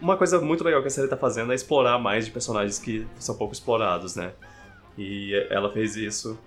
Uma 0.00 0.16
coisa 0.16 0.40
muito 0.40 0.62
legal 0.62 0.82
que 0.82 0.88
a 0.88 0.90
série 0.90 1.08
tá 1.08 1.16
fazendo 1.16 1.52
é 1.52 1.54
explorar 1.54 1.98
mais 1.98 2.26
de 2.26 2.30
personagens 2.30 2.78
que 2.78 3.06
são 3.18 3.36
pouco 3.36 3.54
explorados, 3.54 4.14
né? 4.14 4.32
E 4.96 5.34
ela 5.50 5.72
fez 5.72 5.96
isso. 5.96 6.38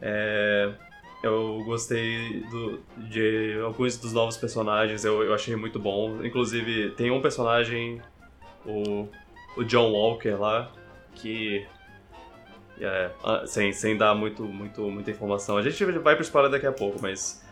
É, 0.00 0.72
eu 1.22 1.62
gostei 1.64 2.40
do, 2.50 2.80
de 3.08 3.58
alguns 3.64 3.96
dos 3.96 4.12
novos 4.12 4.36
personagens, 4.36 5.04
eu, 5.04 5.22
eu 5.22 5.34
achei 5.34 5.56
muito 5.56 5.78
bom. 5.78 6.24
Inclusive, 6.24 6.90
tem 6.90 7.10
um 7.10 7.20
personagem, 7.20 8.00
o, 8.66 9.08
o 9.56 9.64
John 9.64 9.92
Walker 9.92 10.34
lá, 10.34 10.70
que. 11.14 11.66
É, 12.80 13.10
sem, 13.46 13.72
sem 13.72 13.96
dar 13.96 14.14
muito, 14.14 14.42
muito, 14.44 14.82
muita 14.90 15.10
informação. 15.10 15.56
A 15.56 15.62
gente 15.62 15.82
vai 15.84 16.14
pro 16.14 16.24
spoiler 16.24 16.50
daqui 16.50 16.66
a 16.66 16.72
pouco, 16.72 16.98
mas. 17.00 17.42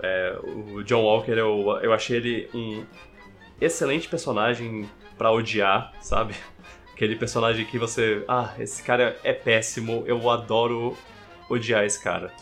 É, 0.00 0.38
o 0.42 0.82
John 0.82 1.02
Walker, 1.02 1.32
eu, 1.32 1.78
eu 1.82 1.92
achei 1.92 2.16
ele 2.18 2.48
um 2.52 2.84
excelente 3.60 4.08
personagem 4.08 4.88
para 5.16 5.30
odiar, 5.30 5.92
sabe? 6.00 6.34
Aquele 6.94 7.16
personagem 7.16 7.66
que 7.66 7.76
você. 7.76 8.24
Ah, 8.28 8.54
esse 8.56 8.80
cara 8.80 9.18
é 9.24 9.32
péssimo, 9.32 10.04
eu 10.06 10.30
adoro 10.30 10.96
odiar 11.50 11.84
esse 11.84 12.00
cara. 12.00 12.32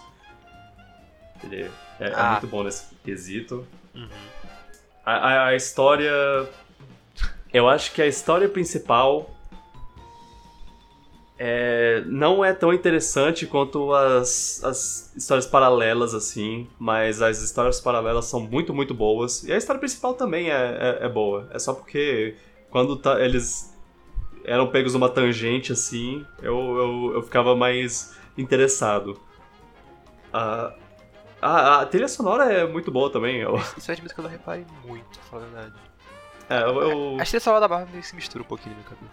Ele 1.42 1.62
é, 1.98 2.08
é 2.08 2.12
ah. 2.14 2.32
muito 2.32 2.46
bom 2.48 2.62
nesse 2.62 2.94
quesito. 3.02 3.66
Uhum. 3.94 4.08
A, 5.06 5.12
a, 5.12 5.46
a 5.46 5.56
história. 5.56 6.12
Eu 7.50 7.66
acho 7.66 7.92
que 7.92 8.02
a 8.02 8.06
história 8.06 8.46
principal 8.46 9.30
é, 11.38 12.02
não 12.06 12.44
é 12.44 12.52
tão 12.52 12.74
interessante 12.74 13.46
quanto 13.46 13.94
as, 13.94 14.62
as 14.62 15.16
histórias 15.16 15.46
paralelas, 15.46 16.14
assim, 16.14 16.68
mas 16.78 17.22
as 17.22 17.40
histórias 17.40 17.80
paralelas 17.80 18.26
são 18.26 18.38
muito, 18.40 18.74
muito 18.74 18.92
boas. 18.92 19.44
E 19.44 19.52
a 19.52 19.56
história 19.56 19.80
principal 19.80 20.12
também 20.12 20.50
é, 20.50 20.98
é, 21.00 21.06
é 21.06 21.08
boa. 21.08 21.48
É 21.52 21.58
só 21.58 21.72
porque 21.72 22.36
quando 22.70 22.96
tá, 22.96 23.18
eles 23.18 23.71
eram 24.44 24.68
pegos 24.68 24.94
numa 24.94 25.08
tangente 25.08 25.72
assim, 25.72 26.26
eu, 26.42 26.76
eu, 26.76 27.12
eu 27.14 27.22
ficava 27.22 27.54
mais 27.54 28.16
interessado. 28.36 29.20
a, 30.32 30.72
a, 31.40 31.80
a, 31.80 31.86
trilha 31.86 32.08
sonora 32.08 32.52
é 32.52 32.66
muito 32.66 32.90
boa 32.90 33.10
também. 33.10 33.40
Eu... 33.40 33.56
Isso 33.76 33.90
é 33.90 33.94
de 33.94 34.02
música 34.02 34.20
que 34.20 34.20
eu 34.20 34.30
não 34.30 34.30
reparei 34.30 34.66
muito, 34.84 35.18
pra 35.18 35.22
falar 35.22 35.42
a 35.42 35.46
verdade. 35.46 35.74
É, 36.48 36.62
eu, 36.62 36.82
eu... 36.82 37.16
A 37.20 37.24
trilha 37.24 37.40
sonora 37.40 37.60
da 37.60 37.68
Marvel 37.68 38.02
se 38.02 38.14
mistura 38.14 38.42
um 38.42 38.46
pouquinho 38.46 38.76
no 38.76 38.84
cabelo. 38.84 39.10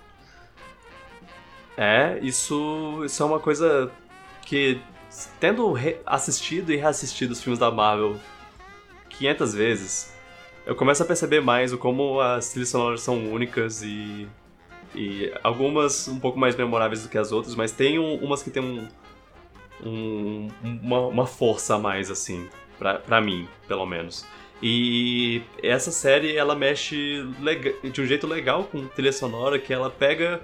É, 1.77 2.19
isso, 2.21 3.03
isso 3.05 3.23
é 3.23 3.25
uma 3.25 3.39
coisa 3.39 3.89
que, 4.41 4.81
tendo 5.39 5.75
assistido 6.05 6.73
e 6.73 6.75
reassistido 6.75 7.31
os 7.31 7.41
filmes 7.41 7.57
da 7.57 7.71
Marvel 7.71 8.17
500 9.09 9.53
vezes, 9.53 10.13
eu 10.65 10.75
começo 10.75 11.01
a 11.01 11.05
perceber 11.05 11.39
mais 11.39 11.71
o 11.71 11.77
como 11.77 12.19
as 12.19 12.49
trilhas 12.49 12.69
sonoras 12.69 13.01
são 13.01 13.31
únicas 13.31 13.81
e, 13.81 14.27
e 14.95 15.31
algumas 15.43 16.07
um 16.07 16.19
pouco 16.19 16.39
mais 16.39 16.55
memoráveis 16.55 17.03
do 17.03 17.09
que 17.09 17.17
as 17.17 17.31
outras, 17.31 17.55
mas 17.55 17.71
tem 17.71 17.99
um, 17.99 18.15
umas 18.15 18.41
que 18.41 18.49
tem 18.49 18.63
um, 18.63 18.87
um, 19.85 20.47
uma, 20.63 20.99
uma, 21.07 21.27
força 21.27 21.75
a 21.75 21.79
mais, 21.79 22.09
assim, 22.09 22.49
pra, 22.77 22.95
pra 22.95 23.21
mim, 23.21 23.47
pelo 23.67 23.85
menos. 23.85 24.25
E 24.61 25.41
essa 25.63 25.91
série, 25.91 26.35
ela 26.35 26.55
mexe 26.55 27.23
de 27.83 28.01
um 28.01 28.05
jeito 28.05 28.27
legal 28.27 28.65
com 28.65 28.87
trilha 28.87 29.13
sonora, 29.13 29.57
que 29.57 29.71
ela 29.71 29.89
pega 29.89 30.41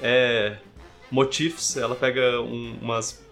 é, 0.00 0.56
motifs, 1.10 1.76
ela 1.76 1.96
pega 1.96 2.40
um, 2.40 2.78
umas, 2.80 3.24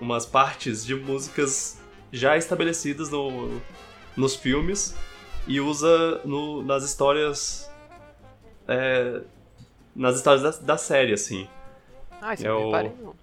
umas 0.00 0.26
partes 0.26 0.84
de 0.84 0.94
músicas 0.94 1.80
já 2.12 2.36
estabelecidas 2.36 3.10
no, 3.10 3.60
nos 4.16 4.34
filmes 4.34 4.96
e 5.46 5.60
usa 5.60 6.20
no, 6.24 6.62
nas 6.62 6.82
histórias. 6.82 7.70
É, 8.66 9.20
nas 9.96 10.16
histórias 10.16 10.42
da, 10.42 10.64
da, 10.64 10.76
série, 10.78 11.12
assim. 11.12 11.48
Ah, 12.20 12.34
isso 12.34 12.46
é 12.46 12.48
não 12.48 12.70
não. 12.70 13.14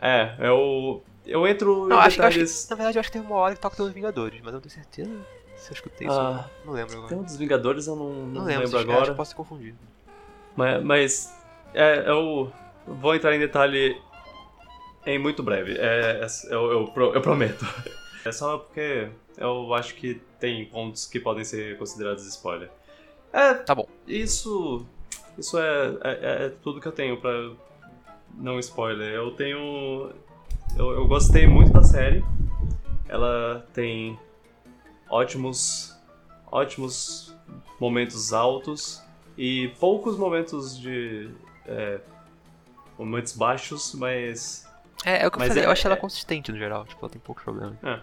É, 0.00 0.34
é 0.38 0.50
o. 0.50 1.02
Eu 1.26 1.46
entro 1.46 1.86
não, 1.88 1.98
acho, 1.98 2.16
detalhes... 2.16 2.64
que, 2.64 2.70
na 2.70 2.76
verdade, 2.76 2.98
eu 2.98 3.00
acho 3.00 3.10
que 3.10 3.18
tem 3.18 3.26
uma 3.26 3.36
hora 3.36 3.54
que 3.54 3.60
toca 3.60 3.76
dos 3.76 3.92
Vingadores, 3.92 4.40
mas 4.40 4.48
eu 4.48 4.52
não 4.52 4.60
tenho 4.60 4.74
certeza 4.74 5.10
se 5.56 5.70
eu 5.70 5.74
escutei 5.74 6.06
isso. 6.06 6.16
Ah, 6.16 6.48
não, 6.60 6.66
não 6.66 6.72
lembro 6.74 6.92
agora. 6.94 7.08
Tem 7.08 7.18
um 7.18 7.22
dos 7.22 7.36
Vingadores, 7.36 7.86
eu 7.86 7.96
não, 7.96 8.10
não, 8.10 8.26
não 8.26 8.44
lembro, 8.44 8.64
lembro 8.64 8.78
agora. 8.78 9.02
Acho 9.02 9.10
que 9.12 9.16
posso 9.16 9.30
ter 9.30 9.36
confundido. 9.36 9.78
Mas, 10.54 10.84
mas 10.84 11.34
é, 11.72 12.08
eu 12.08 12.52
vou 12.86 13.14
entrar 13.14 13.34
em 13.34 13.38
detalhe 13.38 14.00
em 15.06 15.18
muito 15.18 15.42
breve. 15.42 15.76
É, 15.78 16.20
é 16.22 16.26
eu, 16.54 16.70
eu, 16.70 17.12
eu 17.14 17.20
prometo. 17.20 17.64
É 18.26 18.32
só 18.32 18.56
porque 18.56 19.10
eu 19.36 19.74
acho 19.74 19.94
que 19.96 20.18
tem 20.40 20.64
pontos 20.64 21.04
que 21.04 21.20
podem 21.20 21.44
ser 21.44 21.76
considerados 21.76 22.26
spoiler. 22.26 22.70
É, 23.30 23.52
tá 23.52 23.74
bom. 23.74 23.86
Isso, 24.06 24.86
isso 25.38 25.58
é, 25.58 25.98
é, 26.02 26.44
é 26.46 26.48
tudo 26.62 26.80
que 26.80 26.88
eu 26.88 26.92
tenho 26.92 27.20
pra 27.20 27.32
não 28.34 28.58
spoiler. 28.58 29.12
Eu 29.12 29.30
tenho, 29.32 30.10
eu, 30.76 30.92
eu 30.92 31.06
gostei 31.06 31.46
muito 31.46 31.72
da 31.72 31.82
série. 31.82 32.24
Ela 33.08 33.66
tem 33.72 34.18
ótimos, 35.08 35.96
ótimos 36.50 37.34
momentos 37.80 38.32
altos 38.32 39.02
e 39.36 39.68
poucos 39.80 40.16
momentos 40.16 40.78
de 40.78 41.30
é, 41.66 42.00
momentos 42.98 43.36
baixos, 43.36 43.94
mas 43.94 44.64
é, 45.04 45.22
é 45.22 45.26
o 45.26 45.30
que 45.30 45.36
eu 45.36 45.46
falei, 45.46 45.62
é, 45.62 45.66
eu 45.66 45.70
acho 45.70 45.86
ela 45.86 45.96
é 45.96 45.98
consistente 45.98 46.50
no 46.50 46.58
geral, 46.58 46.84
tipo, 46.86 47.04
ela 47.04 47.10
tem 47.10 47.20
poucos 47.20 47.44
problemas. 47.44 47.76
É. 47.82 48.00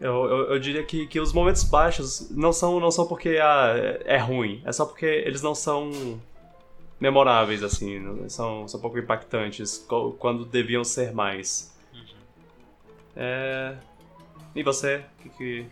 Eu, 0.00 0.24
eu, 0.26 0.52
eu, 0.52 0.58
diria 0.60 0.84
que, 0.84 1.06
que 1.06 1.18
os 1.18 1.32
momentos 1.32 1.64
baixos 1.64 2.30
não 2.30 2.52
são, 2.52 2.78
não 2.78 2.90
são 2.90 3.06
porque 3.06 3.38
ah, 3.42 3.74
é 4.04 4.16
ruim, 4.16 4.62
é 4.64 4.72
só 4.72 4.86
porque 4.86 5.04
eles 5.04 5.42
não 5.42 5.56
são 5.56 6.20
memoráveis, 7.00 7.62
assim, 7.62 8.28
são, 8.28 8.66
são 8.66 8.78
um 8.78 8.82
pouco 8.82 8.98
impactantes 8.98 9.84
quando 10.18 10.44
deviam 10.44 10.84
ser 10.84 11.12
mais. 11.12 11.76
Uhum. 11.92 12.16
É... 13.16 13.76
E 14.54 14.62
você? 14.62 15.04
O 15.18 15.22
que, 15.22 15.28
que 15.30 15.66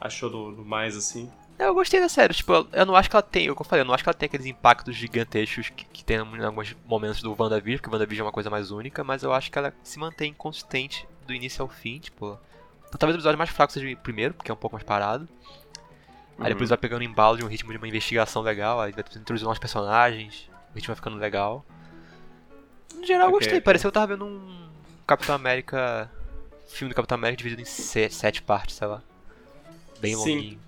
achou 0.00 0.30
do, 0.30 0.52
do, 0.52 0.64
mais, 0.64 0.96
assim? 0.96 1.30
Eu 1.58 1.74
gostei 1.74 2.00
da 2.00 2.08
série, 2.08 2.32
tipo, 2.32 2.52
eu 2.72 2.86
não 2.86 2.96
acho 2.96 3.10
que 3.10 3.14
ela 3.14 3.22
tem, 3.22 3.46
eu 3.46 3.56
falei, 3.56 3.82
eu 3.82 3.86
não 3.86 3.92
acho 3.92 4.02
que 4.02 4.08
ela 4.08 4.16
tem 4.16 4.26
aqueles 4.26 4.46
impactos 4.46 4.96
gigantescos 4.96 5.68
que, 5.68 5.84
que 5.84 6.02
tem 6.02 6.16
em 6.16 6.44
alguns 6.44 6.74
momentos 6.86 7.20
do 7.20 7.36
WandaVision, 7.38 7.76
porque 7.76 7.90
o 7.90 7.92
WandaVision 7.92 8.24
é 8.24 8.26
uma 8.26 8.32
coisa 8.32 8.48
mais 8.48 8.70
única, 8.70 9.04
mas 9.04 9.22
eu 9.22 9.32
acho 9.32 9.50
que 9.50 9.58
ela 9.58 9.74
se 9.82 9.98
mantém 9.98 10.32
consistente 10.32 11.06
do 11.26 11.34
início 11.34 11.62
ao 11.62 11.68
fim, 11.68 11.98
tipo, 11.98 12.38
Talvez 12.98 13.14
o 13.14 13.18
episódio 13.18 13.38
mais 13.38 13.50
fraco 13.50 13.72
seja 13.72 13.86
o 13.86 13.96
primeiro, 13.96 14.34
porque 14.34 14.50
é 14.50 14.54
um 14.54 14.56
pouco 14.56 14.76
mais 14.76 14.84
parado. 14.84 15.28
Aí 16.38 16.48
depois 16.48 16.70
uhum. 16.70 16.76
vai 16.76 16.78
pegando 16.78 17.04
embalo 17.04 17.36
de 17.36 17.44
um 17.44 17.48
ritmo 17.48 17.70
de 17.70 17.76
uma 17.76 17.86
investigação 17.86 18.40
legal, 18.42 18.80
aí 18.80 18.92
vai 18.92 19.00
introduzindo 19.00 19.44
novos 19.44 19.58
personagens, 19.58 20.50
o 20.70 20.74
ritmo 20.74 20.88
vai 20.88 20.96
ficando 20.96 21.16
legal. 21.16 21.64
No 22.94 23.06
geral 23.06 23.28
eu 23.28 23.32
gostei, 23.32 23.60
pareceu 23.60 23.90
que 23.90 23.96
eu 23.96 24.00
tava 24.00 24.14
vendo 24.14 24.24
um 24.24 24.68
Capitão 25.06 25.34
América. 25.34 26.10
Filme 26.68 26.92
do 26.92 26.96
Capitão 26.96 27.16
América 27.16 27.38
dividido 27.42 27.62
em 27.62 27.64
sete 27.64 28.42
partes, 28.42 28.76
sei 28.76 28.86
lá. 28.86 29.02
Bem 30.00 30.14
Sim. 30.14 30.18
longuinho. 30.18 30.60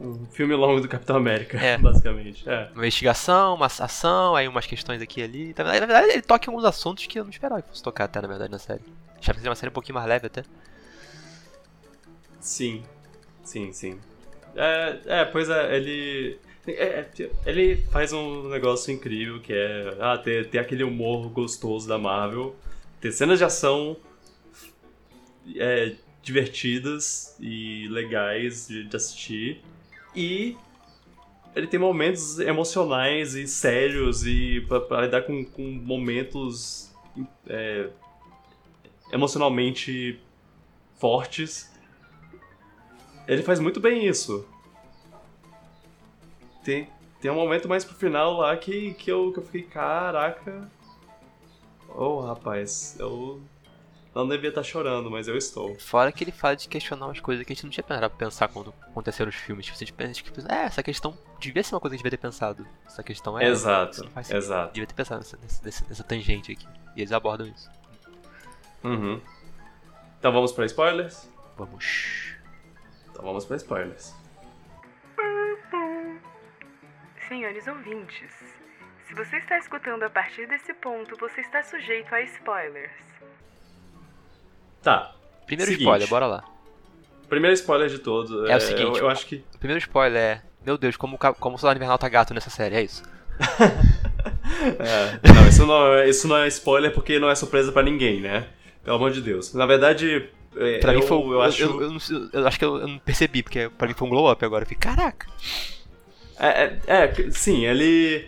Um 0.00 0.26
filme 0.26 0.54
longo 0.54 0.80
do 0.80 0.88
Capitão 0.88 1.16
América, 1.16 1.58
é. 1.58 1.76
basicamente. 1.78 2.48
É. 2.48 2.70
Uma 2.74 2.82
investigação, 2.82 3.54
uma 3.54 3.66
ação, 3.66 4.34
aí 4.34 4.48
umas 4.48 4.66
questões 4.66 5.02
aqui 5.02 5.20
e 5.20 5.24
ali. 5.24 5.54
Na 5.56 5.64
verdade, 5.64 6.12
ele 6.12 6.22
toca 6.22 6.46
em 6.46 6.50
alguns 6.50 6.64
assuntos 6.64 7.06
que 7.06 7.18
eu 7.18 7.24
não 7.24 7.30
esperava 7.30 7.60
que 7.60 7.68
fosse 7.68 7.82
tocar 7.82 8.04
até, 8.04 8.20
na 8.20 8.28
verdade, 8.28 8.50
na 8.50 8.58
série. 8.58 8.82
Já 9.20 9.34
pensei 9.34 9.48
uma 9.48 9.54
série 9.54 9.70
um 9.70 9.74
pouquinho 9.74 9.94
mais 9.94 10.06
leve 10.06 10.26
até. 10.26 10.44
Sim, 12.42 12.82
sim, 13.44 13.72
sim. 13.72 14.00
É, 14.56 15.00
é 15.06 15.24
pois 15.24 15.48
é, 15.48 15.76
ele. 15.76 16.38
É, 16.66 16.72
é, 16.72 17.30
ele 17.46 17.76
faz 17.90 18.12
um 18.12 18.48
negócio 18.48 18.92
incrível 18.92 19.40
que 19.40 19.52
é 19.52 19.96
ah, 20.00 20.18
ter, 20.18 20.50
ter 20.50 20.58
aquele 20.58 20.82
humor 20.82 21.28
gostoso 21.30 21.88
da 21.88 21.98
Marvel, 21.98 22.54
ter 23.00 23.12
cenas 23.12 23.38
de 23.38 23.44
ação 23.44 23.96
é, 25.56 25.94
divertidas 26.22 27.36
e 27.40 27.88
legais 27.88 28.68
de, 28.68 28.84
de 28.84 28.96
assistir, 28.96 29.62
e 30.14 30.56
ele 31.54 31.66
tem 31.68 31.78
momentos 31.78 32.38
emocionais 32.40 33.34
e 33.34 33.46
sérios 33.46 34.26
e 34.26 34.66
para 34.68 35.02
lidar 35.02 35.22
com, 35.22 35.44
com 35.44 35.62
momentos 35.62 36.92
é, 37.48 37.88
emocionalmente 39.12 40.18
fortes 40.98 41.71
ele 43.26 43.42
faz 43.42 43.60
muito 43.60 43.80
bem 43.80 44.06
isso. 44.06 44.46
Tem, 46.64 46.88
tem 47.20 47.30
um 47.30 47.34
momento 47.34 47.68
mais 47.68 47.84
pro 47.84 47.94
final 47.94 48.34
lá 48.34 48.56
que, 48.56 48.94
que, 48.94 49.10
eu, 49.10 49.32
que 49.32 49.38
eu 49.38 49.44
fiquei, 49.44 49.62
caraca. 49.62 50.70
Oh, 51.88 52.20
rapaz, 52.20 52.96
eu 52.98 53.40
não 54.14 54.28
devia 54.28 54.50
estar 54.50 54.62
chorando, 54.62 55.10
mas 55.10 55.26
eu 55.26 55.36
estou. 55.36 55.74
Fora 55.78 56.12
que 56.12 56.22
ele 56.22 56.32
fala 56.32 56.54
de 56.54 56.68
questionar 56.68 57.06
umas 57.06 57.20
coisas 57.20 57.44
que 57.46 57.52
a 57.52 57.54
gente 57.54 57.64
não 57.64 57.70
tinha 57.70 57.82
parado 57.82 58.10
pra 58.14 58.26
pensar 58.26 58.48
quando 58.48 58.72
aconteceram 58.82 59.30
os 59.30 59.34
filmes. 59.36 59.64
Tipo, 59.64 59.76
a 59.76 59.78
gente 59.78 59.92
pensa, 59.92 60.12
tipo, 60.14 60.52
é, 60.52 60.64
essa 60.64 60.82
questão 60.82 61.16
devia 61.38 61.62
ser 61.62 61.74
uma 61.74 61.80
coisa 61.80 61.92
que 61.92 61.96
a 61.96 61.98
gente 61.98 62.04
devia 62.04 62.18
ter 62.18 62.28
pensado. 62.28 62.66
Essa 62.86 63.02
questão 63.02 63.38
é. 63.38 63.48
Exato, 63.48 64.06
exato. 64.30 64.74
Devia 64.74 64.86
ter 64.86 64.94
pensado 64.94 65.20
nessa, 65.20 65.38
nessa, 65.64 65.84
nessa, 65.88 66.04
tangente 66.04 66.52
aqui. 66.52 66.66
E 66.94 67.00
eles 67.00 67.12
abordam 67.12 67.46
isso. 67.46 67.70
Uhum. 68.84 69.18
Então 70.18 70.30
vamos 70.30 70.52
para 70.52 70.66
spoilers? 70.66 71.26
Vamos. 71.56 72.31
Então 73.12 73.24
vamos 73.24 73.44
para 73.44 73.56
spoilers. 73.56 74.14
Senhores 77.28 77.66
ouvintes, 77.66 78.30
se 79.06 79.14
você 79.14 79.36
está 79.36 79.58
escutando 79.58 80.02
a 80.02 80.10
partir 80.10 80.46
desse 80.46 80.74
ponto, 80.74 81.16
você 81.18 81.40
está 81.40 81.62
sujeito 81.62 82.14
a 82.14 82.20
spoilers. 82.22 82.90
Tá. 84.82 85.14
Primeiro 85.46 85.70
seguinte. 85.70 85.86
spoiler, 85.86 86.08
bora 86.08 86.26
lá. 86.26 86.44
Primeiro 87.28 87.54
spoiler 87.54 87.88
de 87.88 87.98
todos. 87.98 88.48
É, 88.48 88.52
é 88.52 88.56
o 88.56 88.60
seguinte, 88.60 88.98
eu, 88.98 89.04
eu, 89.04 89.08
acho 89.10 89.26
que. 89.26 89.44
O 89.54 89.58
primeiro 89.58 89.78
spoiler 89.78 90.20
é. 90.20 90.42
Meu 90.64 90.78
Deus, 90.78 90.96
como, 90.96 91.18
como 91.18 91.56
o 91.56 91.58
Soldado 91.58 91.78
Invernal 91.78 91.98
tá 91.98 92.08
gato 92.08 92.32
nessa 92.32 92.50
série, 92.50 92.76
é 92.76 92.82
isso. 92.82 93.02
é, 94.78 95.32
não, 95.32 95.48
isso 95.48 95.66
não, 95.66 95.94
é, 95.94 96.08
isso 96.08 96.28
não 96.28 96.36
é 96.36 96.48
spoiler 96.48 96.92
porque 96.92 97.18
não 97.18 97.28
é 97.28 97.34
surpresa 97.34 97.72
para 97.72 97.82
ninguém, 97.82 98.20
né? 98.20 98.48
Pelo 98.84 98.96
amor 98.96 99.10
de 99.10 99.20
Deus. 99.20 99.54
Na 99.54 99.66
verdade, 99.66 100.28
é, 100.56 100.78
pra 100.78 100.92
eu, 100.92 101.00
mim 101.00 101.06
foi. 101.06 101.18
Eu, 101.18 101.42
acho... 101.42 101.62
Eu, 101.62 101.82
eu, 101.82 101.98
eu, 102.32 102.46
acho 102.46 102.58
que 102.58 102.64
eu, 102.64 102.86
não 102.86 102.98
percebi, 102.98 103.42
porque 103.42 103.70
pra 103.76 103.88
mim 103.88 103.94
foi 103.94 104.06
um 104.06 104.10
glow 104.10 104.30
up 104.30 104.44
agora. 104.44 104.64
Eu 104.64 104.68
fiquei, 104.68 104.90
caraca. 104.90 105.26
É, 106.38 106.76
é, 106.86 107.04
é, 107.04 107.30
sim, 107.30 107.64
ele. 107.66 108.26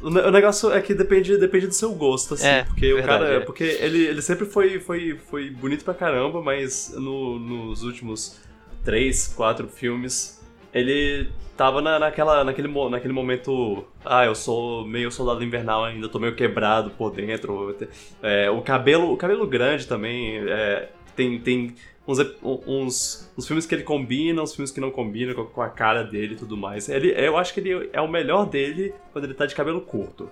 O 0.00 0.10
negócio 0.30 0.70
é 0.72 0.80
que 0.80 0.94
depende, 0.94 1.38
depende 1.38 1.66
do 1.66 1.74
seu 1.74 1.92
gosto, 1.92 2.34
assim. 2.34 2.46
É, 2.46 2.64
porque 2.64 2.92
verdade, 2.92 3.02
o 3.02 3.26
cara. 3.26 3.34
É. 3.36 3.40
Porque 3.40 3.64
ele, 3.64 4.04
ele 4.04 4.22
sempre 4.22 4.44
foi, 4.44 4.78
foi, 4.78 5.18
foi 5.30 5.50
bonito 5.50 5.84
pra 5.84 5.94
caramba, 5.94 6.42
mas 6.42 6.94
no, 6.94 7.38
nos 7.38 7.82
últimos 7.82 8.38
três, 8.84 9.26
quatro 9.26 9.66
filmes, 9.66 10.40
ele 10.72 11.28
tava 11.56 11.80
na, 11.80 11.98
naquela, 11.98 12.44
naquele, 12.44 12.68
naquele 12.90 13.12
momento. 13.12 13.84
Ah, 14.04 14.26
eu 14.26 14.34
sou 14.34 14.86
meio 14.86 15.10
soldado 15.10 15.42
invernal 15.42 15.84
ainda, 15.84 16.08
tô 16.08 16.18
meio 16.18 16.36
quebrado 16.36 16.90
por 16.90 17.10
dentro. 17.10 17.74
É, 18.22 18.50
o 18.50 18.60
cabelo. 18.60 19.12
O 19.12 19.16
cabelo 19.16 19.46
grande 19.46 19.88
também. 19.88 20.36
É, 20.46 20.90
tem, 21.16 21.40
tem 21.40 21.74
uns, 22.06 22.18
uns, 22.42 23.32
uns 23.36 23.46
filmes 23.46 23.66
que 23.66 23.74
ele 23.74 23.82
combina, 23.82 24.42
uns 24.42 24.54
filmes 24.54 24.70
que 24.70 24.80
não 24.80 24.90
combinam 24.90 25.34
com, 25.46 25.62
a 25.62 25.68
cara 25.68 26.04
dele 26.04 26.34
e 26.34 26.36
tudo 26.36 26.56
mais. 26.56 26.88
Ele, 26.88 27.12
eu 27.12 27.36
acho 27.36 27.52
que 27.52 27.60
ele 27.60 27.90
é 27.92 28.00
o 28.00 28.08
melhor 28.08 28.46
dele 28.46 28.94
quando 29.12 29.24
ele 29.24 29.34
tá 29.34 29.46
de 29.46 29.54
cabelo 29.54 29.80
curto. 29.80 30.30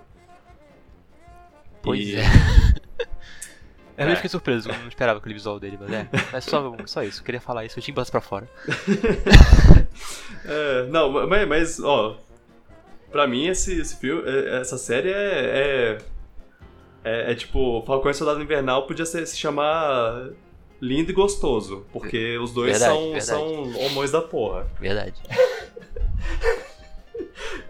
Pois 1.81 2.07
e... 2.07 2.15
é. 2.15 2.23
Eu 3.97 3.99
realmente 3.99 4.17
fiquei 4.17 4.29
surpreso, 4.29 4.67
não 4.67 4.89
esperava 4.89 5.19
aquele 5.19 5.35
visual 5.35 5.57
dele, 5.57 5.77
mas 5.79 5.89
é. 5.89 6.09
É 6.33 6.41
só, 6.41 6.75
só 6.85 7.01
isso, 7.01 7.21
eu 7.21 7.23
queria 7.23 7.39
falar 7.39 7.63
isso, 7.63 7.79
eu 7.79 7.81
tinha 7.81 7.95
que 7.95 8.11
pra 8.11 8.19
fora. 8.19 8.49
é, 10.43 10.85
não, 10.87 11.25
mas, 11.25 11.47
mas, 11.47 11.79
ó, 11.79 12.19
pra 13.09 13.25
mim 13.25 13.47
esse, 13.47 13.79
esse 13.79 13.95
filme, 13.95 14.21
é, 14.29 14.59
essa 14.59 14.77
série 14.77 15.11
é, 15.11 15.13
é, 15.13 15.97
é, 17.05 17.31
é 17.31 17.35
tipo, 17.35 17.81
Falcão 17.87 18.11
e 18.11 18.13
Soldado 18.13 18.43
Invernal 18.43 18.85
podia 18.85 19.05
ser, 19.05 19.25
se 19.25 19.37
chamar 19.37 20.27
lindo 20.81 21.11
e 21.11 21.13
gostoso, 21.13 21.85
porque 21.91 22.37
os 22.37 22.51
dois 22.53 22.79
verdade, 22.79 22.93
são, 22.93 23.03
verdade. 23.11 23.25
são 23.25 23.85
homões 23.85 24.11
da 24.11 24.21
porra. 24.21 24.67
Verdade. 24.79 25.15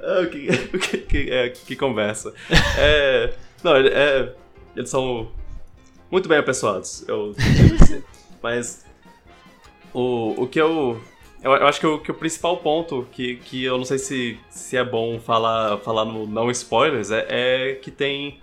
ah, 0.02 0.26
que, 0.32 0.48
que, 0.78 0.98
que, 0.98 1.32
é, 1.32 1.50
que 1.50 1.76
conversa. 1.76 2.34
É, 2.78 3.34
não, 3.64 3.76
é, 3.76 4.34
eles 4.76 4.90
são 4.90 5.32
muito 6.10 6.28
bem 6.30 6.38
apessoados, 6.38 7.08
eu 7.08 7.34
Mas 8.42 8.86
o, 9.94 10.44
o 10.44 10.48
que 10.48 10.62
eu, 10.62 11.02
eu. 11.44 11.52
Eu, 11.56 11.68
acho 11.68 11.80
que 11.80 11.88
o, 11.88 12.00
que 12.00 12.12
o 12.12 12.14
principal 12.14 12.58
ponto 12.58 13.08
que, 13.12 13.38
que 13.38 13.64
eu 13.64 13.78
não 13.78 13.86
sei 13.86 13.98
se, 13.98 14.40
se 14.50 14.78
é 14.78 14.84
bom 14.84 15.20
falar, 15.20 15.80
falar 15.80 16.06
no 16.06 16.28
não 16.28 16.52
spoilers 16.52 17.10
é, 17.10 17.26
é 17.28 17.74
que 17.76 17.90
tem 17.90 18.40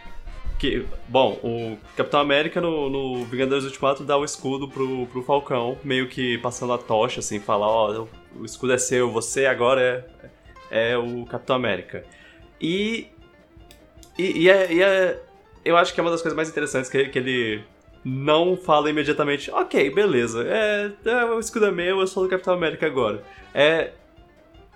que, 0.63 0.87
bom, 1.09 1.41
o 1.43 1.77
Capitão 1.97 2.21
América 2.21 2.61
no, 2.61 2.89
no 2.89 3.25
Vingadores 3.25 3.65
Ultimato 3.65 4.05
dá 4.05 4.17
o 4.17 4.25
escudo 4.25 4.69
pro, 4.69 5.09
pro 5.09 5.21
Falcão, 5.21 5.77
meio 5.83 6.09
que 6.09 6.39
passando 6.39 6.73
a 6.73 6.79
tocha, 6.79 7.19
assim, 7.19 7.41
fala, 7.41 7.67
ó, 7.67 8.07
oh, 8.37 8.39
o 8.39 8.45
escudo 8.45 8.73
é 8.73 8.79
seu, 8.79 9.11
você 9.11 9.47
agora 9.47 10.07
é, 10.71 10.93
é 10.93 10.97
o 10.97 11.27
Capitão 11.27 11.57
América. 11.57 12.05
E, 12.61 13.09
e, 14.17 14.45
e, 14.45 14.49
é, 14.49 14.73
e 14.73 14.83
é, 14.85 15.21
eu 15.65 15.77
acho 15.77 15.93
que 15.93 15.99
é 15.99 16.03
uma 16.05 16.13
das 16.13 16.23
coisas 16.23 16.37
mais 16.37 16.49
interessantes 16.49 16.89
que, 16.89 17.09
que 17.09 17.19
ele 17.19 17.65
não 18.05 18.57
fala 18.57 18.89
imediatamente, 18.89 19.51
ok, 19.51 19.91
beleza, 19.91 20.45
é, 20.47 20.93
é, 21.05 21.25
o 21.25 21.41
escudo 21.41 21.67
é 21.67 21.73
meu, 21.73 21.99
eu 21.99 22.07
sou 22.07 22.23
do 22.23 22.29
Capitão 22.29 22.55
América 22.55 22.87
agora. 22.87 23.25
É, 23.53 23.91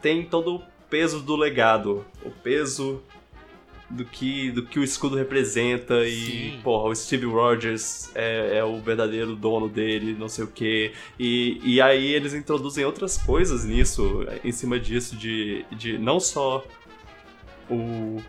tem 0.02 0.24
todo 0.24 0.56
o 0.56 0.62
peso 0.90 1.20
do 1.20 1.36
legado, 1.36 2.04
o 2.24 2.30
peso 2.32 3.00
do 3.88 4.04
que, 4.04 4.50
do 4.50 4.64
que 4.64 4.78
o 4.78 4.84
escudo 4.84 5.16
representa 5.16 6.04
e, 6.04 6.52
Sim. 6.52 6.60
porra, 6.62 6.88
o 6.88 6.94
Steve 6.94 7.26
Rogers 7.26 8.10
é, 8.14 8.58
é, 8.58 8.64
o 8.64 8.80
verdadeiro 8.80 9.36
dono 9.36 9.68
dele, 9.68 10.16
não 10.18 10.28
sei 10.28 10.44
o 10.44 10.48
que. 10.48 10.92
E, 11.18 11.60
e 11.62 11.80
aí 11.80 12.12
eles 12.12 12.34
introduzem 12.34 12.84
outras 12.84 13.16
coisas 13.16 13.64
nisso, 13.64 14.26
em 14.44 14.52
cima 14.52 14.78
disso, 14.78 15.16
de, 15.16 15.64
de 15.70 15.98
não 15.98 16.18
só 16.18 16.64
o, 17.70 18.20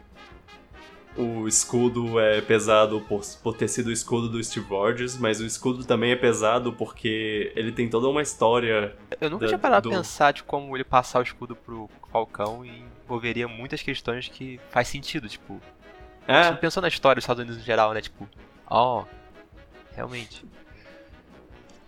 o 1.17 1.47
escudo 1.47 2.19
é 2.19 2.41
pesado 2.41 3.01
por, 3.01 3.21
por 3.41 3.58
ter 3.58 3.67
sido 3.67 3.88
o 3.88 3.91
escudo 3.91 4.30
do 4.30 4.43
Steve 4.43 4.67
Rogers, 4.67 5.17
mas 5.17 5.39
o 5.39 5.45
escudo 5.45 5.84
também 5.84 6.12
é 6.12 6.15
pesado 6.15 6.71
porque 6.73 7.51
ele 7.56 7.71
tem 7.71 7.89
toda 7.89 8.08
uma 8.08 8.21
história. 8.21 8.95
Eu 9.19 9.30
nunca 9.30 9.45
da, 9.45 9.47
tinha 9.47 9.60
parado 9.60 9.89
do... 9.89 9.95
a 9.95 9.97
pensar 9.97 10.32
de 10.32 10.43
como 10.43 10.75
ele 10.77 10.84
passar 10.84 11.19
o 11.19 11.23
escudo 11.23 11.56
pro 11.56 11.89
Falcão 12.12 12.63
e 12.63 12.84
envolveria 13.03 13.47
muitas 13.47 13.82
questões 13.82 14.27
que 14.27 14.60
faz 14.69 14.88
sentido, 14.88 15.27
tipo. 15.27 15.60
É. 16.27 16.51
Pensando 16.53 16.84
na 16.84 16.89
história 16.89 17.15
dos 17.15 17.23
Estados 17.23 17.41
Unidos 17.41 17.62
em 17.62 17.65
geral, 17.65 17.93
né? 17.93 18.01
Tipo, 18.01 18.27
ó. 18.69 19.01
Oh, 19.01 19.06
realmente. 19.95 20.45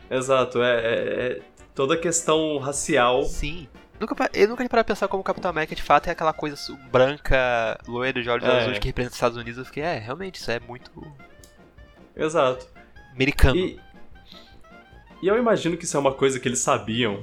Exato, 0.10 0.64
é, 0.64 0.80
é, 0.80 0.92
é, 0.92 1.42
toda 1.76 1.94
a 1.94 1.98
questão 1.98 2.58
racial. 2.58 3.24
Sim. 3.24 3.68
Nunca, 4.00 4.30
eu 4.34 4.48
nunca 4.48 4.64
tinha 4.64 4.70
parado 4.70 4.88
pensar 4.88 5.08
como 5.08 5.22
o 5.22 5.24
Capitão 5.24 5.52
América 5.52 5.76
de 5.76 5.84
fato 5.84 6.08
é 6.08 6.12
aquela 6.12 6.32
coisa 6.32 6.56
branca, 6.90 7.78
loira 7.86 8.22
de 8.22 8.30
olhos 8.30 8.48
é. 8.48 8.62
azuis 8.62 8.80
que 8.80 8.88
representa 8.88 9.12
os 9.12 9.18
Estados 9.18 9.38
Unidos. 9.38 9.58
Eu 9.58 9.66
fiquei, 9.66 9.84
é, 9.84 9.98
realmente, 9.98 10.36
isso 10.36 10.50
é 10.50 10.60
muito. 10.60 10.90
Exato. 12.16 12.68
Americano. 13.14 13.58
E, 13.58 13.80
e 15.22 15.28
eu 15.28 15.38
imagino 15.38 15.76
que 15.76 15.84
isso 15.84 15.98
é 15.98 16.00
uma 16.00 16.14
coisa 16.14 16.40
que 16.40 16.48
eles 16.48 16.60
sabiam 16.60 17.22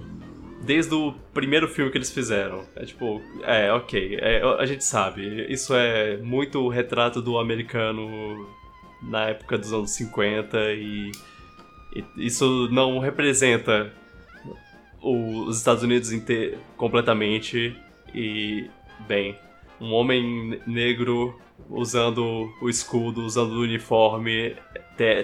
desde 0.66 0.94
o 0.94 1.14
primeiro 1.32 1.66
filme 1.68 1.90
que 1.90 1.96
eles 1.96 2.10
fizeram. 2.10 2.64
É 2.74 2.84
tipo, 2.84 3.22
é, 3.42 3.72
ok, 3.72 4.18
é, 4.20 4.42
a 4.42 4.66
gente 4.66 4.84
sabe. 4.84 5.46
Isso 5.50 5.74
é 5.74 6.18
muito 6.18 6.68
retrato 6.68 7.22
do 7.22 7.38
americano 7.38 8.46
na 9.02 9.28
época 9.28 9.56
dos 9.56 9.72
anos 9.72 9.92
50 9.92 10.58
e, 10.72 11.12
e 11.94 12.04
isso 12.26 12.68
não 12.70 12.98
representa 12.98 13.90
o, 13.94 14.05
os 15.06 15.58
Estados 15.58 15.82
Unidos 15.82 16.12
inteiro, 16.12 16.58
completamente. 16.76 17.76
E, 18.14 18.68
bem, 19.06 19.38
um 19.80 19.92
homem 19.92 20.60
negro 20.66 21.38
usando 21.68 22.52
o 22.60 22.68
escudo, 22.68 23.24
usando 23.24 23.52
o 23.52 23.62
uniforme, 23.62 24.56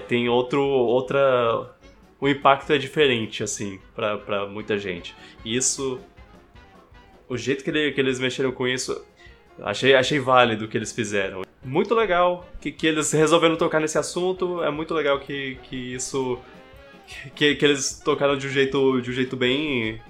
tem 0.09 0.29
outro, 0.29 0.63
outra 0.63 1.75
o 2.23 2.29
impacto 2.29 2.73
é 2.73 2.79
diferente, 2.79 3.43
assim, 3.43 3.81
para 3.97 4.47
muita 4.47 4.79
gente. 4.79 5.13
E 5.45 5.57
isso. 5.57 5.99
O 7.29 7.37
jeito 7.37 7.65
que, 7.65 7.71
ele, 7.71 7.91
que 7.91 8.01
eles 8.01 8.21
mexeram 8.21 8.53
com 8.53 8.69
isso, 8.69 9.05
achei, 9.61 9.93
achei 9.93 10.21
válido 10.21 10.67
o 10.67 10.69
que 10.69 10.79
eles 10.79 10.93
fizeram. 10.93 11.43
Muito 11.65 11.97
legal 11.97 12.47
que, 12.61 12.71
que 12.71 12.87
eles 12.87 13.11
resolveram 13.11 13.57
tocar 13.57 13.81
nesse 13.81 13.99
assunto, 13.99 14.63
é 14.63 14.71
muito 14.71 14.95
legal 14.95 15.19
que, 15.19 15.59
que 15.65 15.95
isso. 15.95 16.39
Que, 17.35 17.55
que 17.55 17.65
eles 17.65 18.01
tocaram 18.05 18.37
de 18.37 18.47
um 18.47 18.51
jeito, 18.51 19.01
de 19.01 19.11
um 19.11 19.13
jeito 19.13 19.37
bem. 19.37 20.01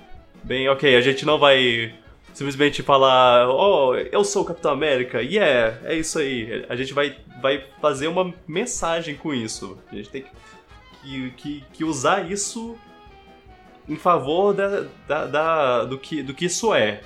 Bem, 0.45 0.69
ok, 0.69 0.97
a 0.97 1.01
gente 1.01 1.25
não 1.25 1.39
vai 1.39 1.95
simplesmente 2.35 2.83
falar, 2.83 3.49
oh, 3.49 3.95
eu 3.95 4.25
sou 4.25 4.43
o 4.43 4.45
Capitão 4.45 4.73
América, 4.73 5.21
yeah, 5.21 5.79
é 5.85 5.95
isso 5.95 6.19
aí. 6.19 6.65
A 6.69 6.75
gente 6.75 6.93
vai, 6.93 7.17
vai 7.41 7.65
fazer 7.81 8.09
uma 8.09 8.35
mensagem 8.49 9.15
com 9.15 9.33
isso. 9.33 9.79
A 9.91 9.95
gente 9.95 10.09
tem 10.09 10.23
que 10.23 10.31
que, 11.37 11.65
que, 11.73 11.85
usar 11.85 12.31
isso 12.31 12.79
em 13.89 13.97
favor 13.97 14.55
da, 14.55 14.87
da, 15.07 15.27
da, 15.27 15.85
do, 15.85 15.99
que, 15.99 16.23
do 16.23 16.33
que 16.33 16.45
isso 16.47 16.73
é. 16.75 17.01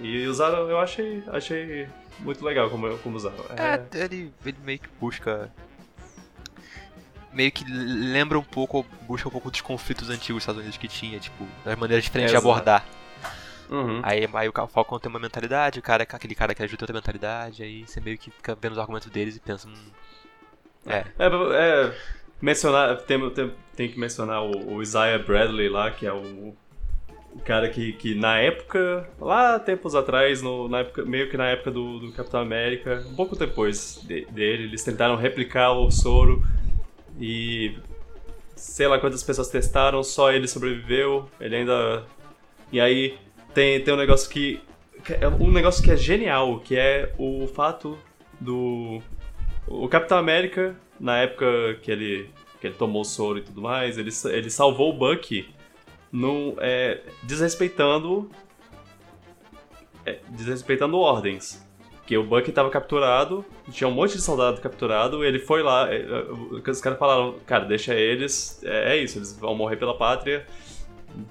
E 0.00 0.26
usar, 0.26 0.50
eu 0.50 0.78
achei, 0.78 1.22
achei 1.28 1.88
muito 2.20 2.44
legal 2.44 2.70
como, 2.70 2.96
como 2.98 3.16
usar. 3.16 3.32
É, 3.56 3.98
é 3.98 4.04
ele, 4.04 4.32
ele 4.44 4.56
meio 4.64 4.78
que 4.78 4.88
busca. 5.00 5.52
Meio 7.34 7.50
que 7.50 7.64
lembra 7.68 8.38
um 8.38 8.42
pouco, 8.42 8.86
busca 9.02 9.28
um 9.28 9.30
pouco 9.30 9.50
dos 9.50 9.60
conflitos 9.60 10.08
antigos 10.08 10.36
dos 10.36 10.42
Estados 10.42 10.60
Unidos 10.60 10.78
que 10.78 10.88
tinha, 10.88 11.18
tipo, 11.18 11.46
das 11.64 11.76
maneiras 11.76 12.04
diferentes 12.04 12.30
de 12.30 12.36
abordar. 12.36 12.86
Uhum. 13.70 14.00
Aí, 14.02 14.28
aí 14.32 14.48
o 14.48 14.66
Falcon 14.68 14.98
tem 14.98 15.10
uma 15.10 15.18
mentalidade, 15.18 15.78
o 15.78 15.82
cara 15.82 16.02
aquele 16.04 16.34
cara 16.34 16.54
que 16.54 16.62
ajuda 16.62 16.84
outra 16.84 16.94
mentalidade, 16.94 17.62
aí 17.62 17.84
você 17.86 18.00
meio 18.00 18.18
que 18.18 18.30
fica 18.30 18.56
vendo 18.60 18.72
os 18.72 18.78
argumentos 18.78 19.10
deles 19.10 19.36
e 19.36 19.40
pensa. 19.40 19.68
Hum, 19.68 19.74
é. 20.86 21.04
é. 21.18 21.26
É, 21.26 21.94
mencionar, 22.40 22.98
tem, 23.02 23.30
tem, 23.30 23.52
tem 23.74 23.88
que 23.88 23.98
mencionar 23.98 24.42
o, 24.42 24.74
o, 24.74 24.82
Isaiah 24.82 25.18
Bradley 25.18 25.68
lá, 25.68 25.90
que 25.90 26.06
é 26.06 26.12
o, 26.12 26.54
o 27.32 27.40
cara 27.44 27.68
que, 27.68 27.94
que 27.94 28.14
na 28.14 28.38
época, 28.38 29.08
lá 29.18 29.58
tempos 29.58 29.94
atrás, 29.94 30.42
no, 30.42 30.68
na 30.68 30.80
época, 30.80 31.04
meio 31.04 31.30
que 31.30 31.36
na 31.36 31.46
época 31.46 31.70
do, 31.70 31.98
do 31.98 32.12
Capitão 32.12 32.40
América, 32.40 33.04
um 33.08 33.14
pouco 33.14 33.34
depois 33.34 34.00
de, 34.04 34.26
dele, 34.26 34.64
eles 34.64 34.84
tentaram 34.84 35.16
replicar 35.16 35.72
o 35.72 35.90
soro 35.90 36.42
e 37.18 37.76
sei 38.56 38.86
lá 38.86 38.98
quantas 38.98 39.22
pessoas 39.22 39.48
testaram, 39.48 40.02
só 40.02 40.32
ele 40.32 40.48
sobreviveu, 40.48 41.28
ele 41.40 41.56
ainda. 41.56 42.04
E 42.72 42.80
aí 42.80 43.18
tem, 43.52 43.82
tem 43.82 43.94
um 43.94 43.96
negócio 43.96 44.28
que. 44.28 44.60
É 45.20 45.28
um 45.28 45.50
negócio 45.50 45.84
que 45.84 45.90
é 45.90 45.96
genial, 45.96 46.60
que 46.60 46.76
é 46.76 47.14
o 47.18 47.46
fato 47.46 47.98
do. 48.40 49.02
O 49.66 49.88
Capitão 49.88 50.18
América 50.18 50.76
na 50.98 51.18
época 51.18 51.78
que 51.82 51.90
ele, 51.90 52.30
que 52.60 52.66
ele 52.66 52.74
tomou 52.74 53.02
o 53.02 53.04
soro 53.04 53.38
e 53.38 53.42
tudo 53.42 53.60
mais, 53.60 53.98
ele, 53.98 54.10
ele 54.30 54.50
salvou 54.50 54.90
o 54.90 54.92
Bucky 54.96 55.48
num, 56.12 56.54
é, 56.58 57.00
desrespeitando 57.22 58.30
é, 60.06 60.20
desrespeitando 60.30 60.98
ordens. 60.98 61.63
Que 62.06 62.18
o 62.18 62.22
Bucky 62.22 62.50
estava 62.50 62.68
capturado, 62.68 63.44
tinha 63.70 63.88
um 63.88 63.92
monte 63.92 64.12
de 64.12 64.20
soldado 64.20 64.60
capturado, 64.60 65.24
ele 65.24 65.38
foi 65.38 65.62
lá, 65.62 65.90
é, 65.90 66.02
é, 66.02 66.70
os 66.70 66.80
caras 66.80 66.98
falaram, 66.98 67.36
cara, 67.46 67.64
deixa 67.64 67.94
eles, 67.94 68.62
é, 68.62 68.94
é, 68.94 69.02
isso, 69.02 69.18
eles 69.18 69.38
vão 69.38 69.54
morrer 69.54 69.76
pela 69.76 69.96
pátria, 69.96 70.46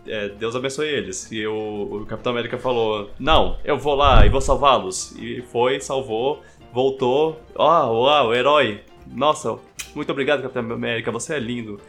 é, 0.08 0.30
Deus 0.30 0.56
abençoe 0.56 0.88
eles. 0.88 1.32
E 1.32 1.46
o, 1.46 2.02
o 2.02 2.06
Capitão 2.06 2.32
América 2.32 2.58
falou, 2.58 3.12
não, 3.20 3.58
eu 3.64 3.78
vou 3.78 3.96
lá 3.96 4.26
e 4.26 4.30
vou 4.30 4.42
salvá-los. 4.42 5.12
E 5.20 5.44
foi, 5.52 5.80
salvou, 5.80 6.42
voltou, 6.72 7.40
ó, 7.56 7.86
oh, 7.86 8.04
uau, 8.06 8.34
herói, 8.34 8.82
nossa, 9.06 9.60
muito 9.94 10.12
obrigado, 10.12 10.42
Capitão 10.42 10.72
América, 10.72 11.12
você 11.12 11.36
é 11.36 11.40
lindo. 11.40 11.80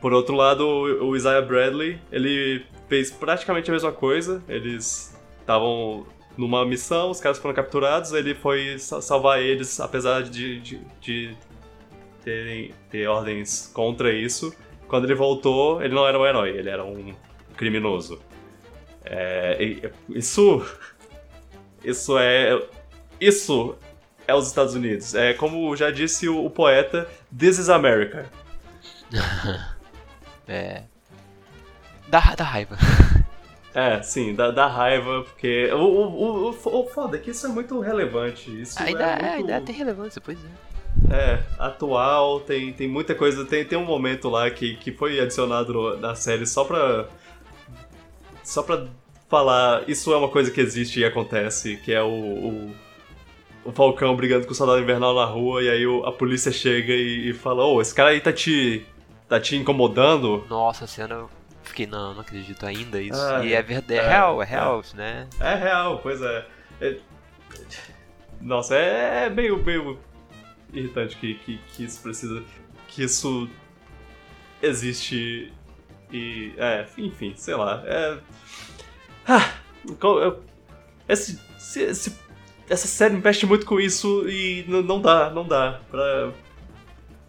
Por 0.00 0.12
outro 0.12 0.36
lado, 0.36 0.64
o 0.64 1.16
Isaiah 1.16 1.42
Bradley, 1.42 1.98
ele 2.12 2.64
fez 2.88 3.10
praticamente 3.10 3.70
a 3.70 3.72
mesma 3.72 3.92
coisa. 3.92 4.42
Eles 4.48 5.18
estavam 5.40 6.06
numa 6.36 6.64
missão, 6.64 7.10
os 7.10 7.20
caras 7.20 7.38
foram 7.38 7.54
capturados, 7.54 8.12
ele 8.12 8.34
foi 8.34 8.78
salvar 8.78 9.40
eles, 9.40 9.80
apesar 9.80 10.22
de, 10.22 10.60
de, 10.60 10.80
de 11.00 11.36
terem, 12.22 12.72
ter 12.90 13.06
ordens 13.08 13.70
contra 13.72 14.12
isso. 14.12 14.54
Quando 14.86 15.04
ele 15.04 15.14
voltou, 15.14 15.82
ele 15.82 15.94
não 15.94 16.06
era 16.06 16.18
um 16.18 16.26
herói, 16.26 16.50
ele 16.50 16.68
era 16.68 16.84
um 16.84 17.14
criminoso. 17.56 18.20
É, 19.04 19.56
isso. 20.08 20.64
Isso 21.82 22.18
é. 22.18 22.60
Isso 23.20 23.76
é 24.26 24.34
os 24.34 24.46
Estados 24.46 24.74
Unidos. 24.74 25.14
É 25.14 25.32
como 25.32 25.74
já 25.76 25.90
disse 25.90 26.28
o, 26.28 26.44
o 26.44 26.50
poeta, 26.50 27.08
This 27.36 27.58
is 27.58 27.68
America. 27.68 28.26
é. 30.48 30.82
Dá, 32.08 32.34
dá 32.36 32.44
raiva. 32.44 32.76
É, 33.76 34.00
sim, 34.02 34.34
dá, 34.34 34.50
dá 34.50 34.66
raiva, 34.66 35.22
porque. 35.22 35.70
O, 35.70 35.76
o, 35.76 36.48
o, 36.48 36.80
o 36.80 36.86
foda 36.86 37.18
é 37.18 37.20
que 37.20 37.30
isso 37.30 37.44
é 37.44 37.50
muito 37.50 37.78
relevante. 37.78 38.62
Isso 38.62 38.82
ainda, 38.82 39.04
é, 39.04 39.12
muito... 39.12 39.24
é, 39.26 39.34
ainda 39.34 39.60
tem 39.60 39.74
relevância, 39.74 40.18
pois 40.18 40.38
é. 40.42 41.14
É, 41.14 41.42
atual, 41.58 42.40
tem, 42.40 42.72
tem 42.72 42.88
muita 42.88 43.14
coisa. 43.14 43.44
Tem, 43.44 43.66
tem 43.66 43.78
um 43.78 43.84
momento 43.84 44.30
lá 44.30 44.50
que, 44.50 44.76
que 44.76 44.90
foi 44.90 45.20
adicionado 45.20 45.98
na 45.98 46.14
série 46.14 46.46
só 46.46 46.64
pra. 46.64 47.06
Só 48.42 48.62
pra 48.62 48.86
falar. 49.28 49.86
Isso 49.86 50.10
é 50.10 50.16
uma 50.16 50.30
coisa 50.30 50.50
que 50.50 50.60
existe 50.62 51.00
e 51.00 51.04
acontece, 51.04 51.76
que 51.76 51.92
é 51.92 52.02
o, 52.02 52.08
o, 52.08 52.74
o 53.62 53.72
Falcão 53.72 54.16
brigando 54.16 54.46
com 54.46 54.52
o 54.52 54.56
soldado 54.56 54.80
invernal 54.80 55.14
na 55.14 55.26
rua, 55.26 55.62
e 55.62 55.68
aí 55.68 55.86
o, 55.86 56.02
a 56.06 56.12
polícia 56.12 56.50
chega 56.50 56.94
e, 56.94 57.28
e 57.28 57.32
fala: 57.34 57.66
Ô, 57.66 57.74
oh, 57.74 57.82
esse 57.82 57.94
cara 57.94 58.08
aí 58.08 58.22
tá 58.22 58.32
te. 58.32 58.86
tá 59.28 59.38
te 59.38 59.54
incomodando? 59.54 60.46
Nossa, 60.48 60.86
a 60.86 60.88
cena 60.88 61.26
fiquei, 61.76 61.86
não, 61.86 62.14
não 62.14 62.22
acredito 62.22 62.64
ainda 62.64 63.00
isso. 63.00 63.20
Ah, 63.20 63.44
e 63.44 63.52
é 63.52 63.62
verdade, 63.62 64.00
é, 64.00 64.02
é, 64.02 64.08
real, 64.08 64.42
é 64.42 64.46
real, 64.46 64.82
é, 64.94 64.96
né? 64.96 65.28
É 65.38 65.54
real, 65.54 65.98
pois 65.98 66.22
é. 66.22 66.46
é... 66.80 66.98
Nossa, 68.40 68.74
é, 68.74 69.26
é 69.26 69.30
meio, 69.30 69.62
meio 69.62 69.98
irritante 70.72 71.16
que, 71.16 71.34
que, 71.34 71.58
que 71.58 71.84
isso 71.84 72.02
precisa. 72.02 72.42
que 72.88 73.04
isso 73.04 73.48
existe 74.62 75.52
e. 76.10 76.54
É, 76.56 76.86
enfim, 76.96 77.34
sei 77.36 77.54
lá. 77.54 77.82
É. 77.84 78.18
Ah, 79.28 79.52
esse, 81.08 81.38
esse, 81.76 82.18
essa 82.70 82.86
série 82.86 83.16
mexe 83.16 83.44
muito 83.44 83.66
com 83.66 83.78
isso 83.78 84.28
e 84.28 84.64
não 84.68 85.00
dá, 85.00 85.30
não 85.30 85.46
dá 85.46 85.80
pra, 85.90 86.32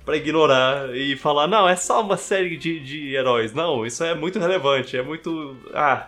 pra 0.07 0.15
ignorar 0.15 0.95
e 0.95 1.17
falar, 1.17 1.47
não, 1.47 1.67
é 1.67 1.75
só 1.75 2.01
uma 2.01 2.15
série 2.15 2.55
de, 2.55 2.79
de 2.79 3.13
heróis. 3.13 3.53
Não, 3.53 3.85
isso 3.85 4.05
é 4.05 4.15
muito 4.15 4.39
relevante, 4.39 4.95
é 4.95 5.03
muito. 5.03 5.57
Ah. 5.73 6.07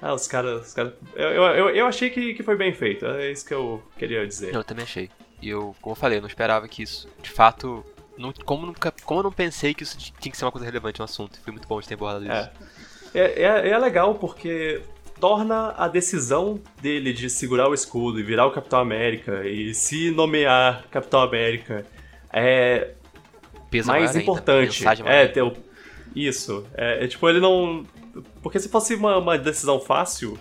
Ah, 0.00 0.14
os 0.14 0.26
caras. 0.26 0.68
Os 0.68 0.72
cara, 0.72 0.96
eu, 1.14 1.28
eu, 1.28 1.68
eu 1.68 1.86
achei 1.86 2.08
que, 2.08 2.32
que 2.32 2.42
foi 2.42 2.56
bem 2.56 2.72
feito, 2.72 3.04
é 3.04 3.30
isso 3.30 3.44
que 3.44 3.52
eu 3.52 3.82
queria 3.98 4.26
dizer. 4.26 4.54
Eu 4.54 4.64
também 4.64 4.84
achei. 4.84 5.10
E 5.42 5.50
eu, 5.50 5.76
como 5.82 5.92
eu 5.92 6.00
falei, 6.00 6.16
eu 6.16 6.22
não 6.22 6.28
esperava 6.28 6.66
que 6.66 6.82
isso, 6.82 7.06
de 7.22 7.28
fato. 7.28 7.84
Não, 8.16 8.32
como, 8.46 8.64
nunca, 8.64 8.90
como 9.04 9.20
eu 9.20 9.24
não 9.24 9.32
pensei 9.32 9.74
que 9.74 9.82
isso 9.82 9.98
tinha 9.98 10.32
que 10.32 10.38
ser 10.38 10.46
uma 10.46 10.52
coisa 10.52 10.64
relevante 10.64 10.98
no 10.98 11.04
assunto. 11.04 11.38
Foi 11.42 11.52
muito 11.52 11.68
bom 11.68 11.78
de 11.82 11.86
ter 11.86 11.94
abordado 11.94 12.26
é. 12.26 12.40
isso. 12.40 12.50
É, 13.14 13.42
é, 13.42 13.68
é 13.68 13.78
legal 13.78 14.14
porque 14.14 14.80
torna 15.20 15.74
a 15.76 15.88
decisão 15.88 16.58
dele 16.80 17.12
de 17.12 17.28
segurar 17.28 17.68
o 17.68 17.74
escudo 17.74 18.18
e 18.18 18.22
virar 18.22 18.46
o 18.46 18.50
Capitão 18.50 18.78
América 18.78 19.46
e 19.46 19.74
se 19.74 20.10
nomear 20.10 20.86
Capitão 20.90 21.20
América 21.20 21.84
é 22.34 22.94
Peso 23.70 23.88
mais 23.88 24.14
importante. 24.14 24.84
É, 25.04 25.26
ter 25.26 25.42
o... 25.42 25.52
isso. 26.14 26.66
É, 26.74 27.04
é, 27.04 27.08
tipo, 27.08 27.28
ele 27.28 27.40
não. 27.40 27.84
Porque 28.42 28.60
se 28.60 28.68
fosse 28.68 28.94
uma, 28.94 29.18
uma 29.18 29.36
decisão 29.36 29.80
fácil, 29.80 30.38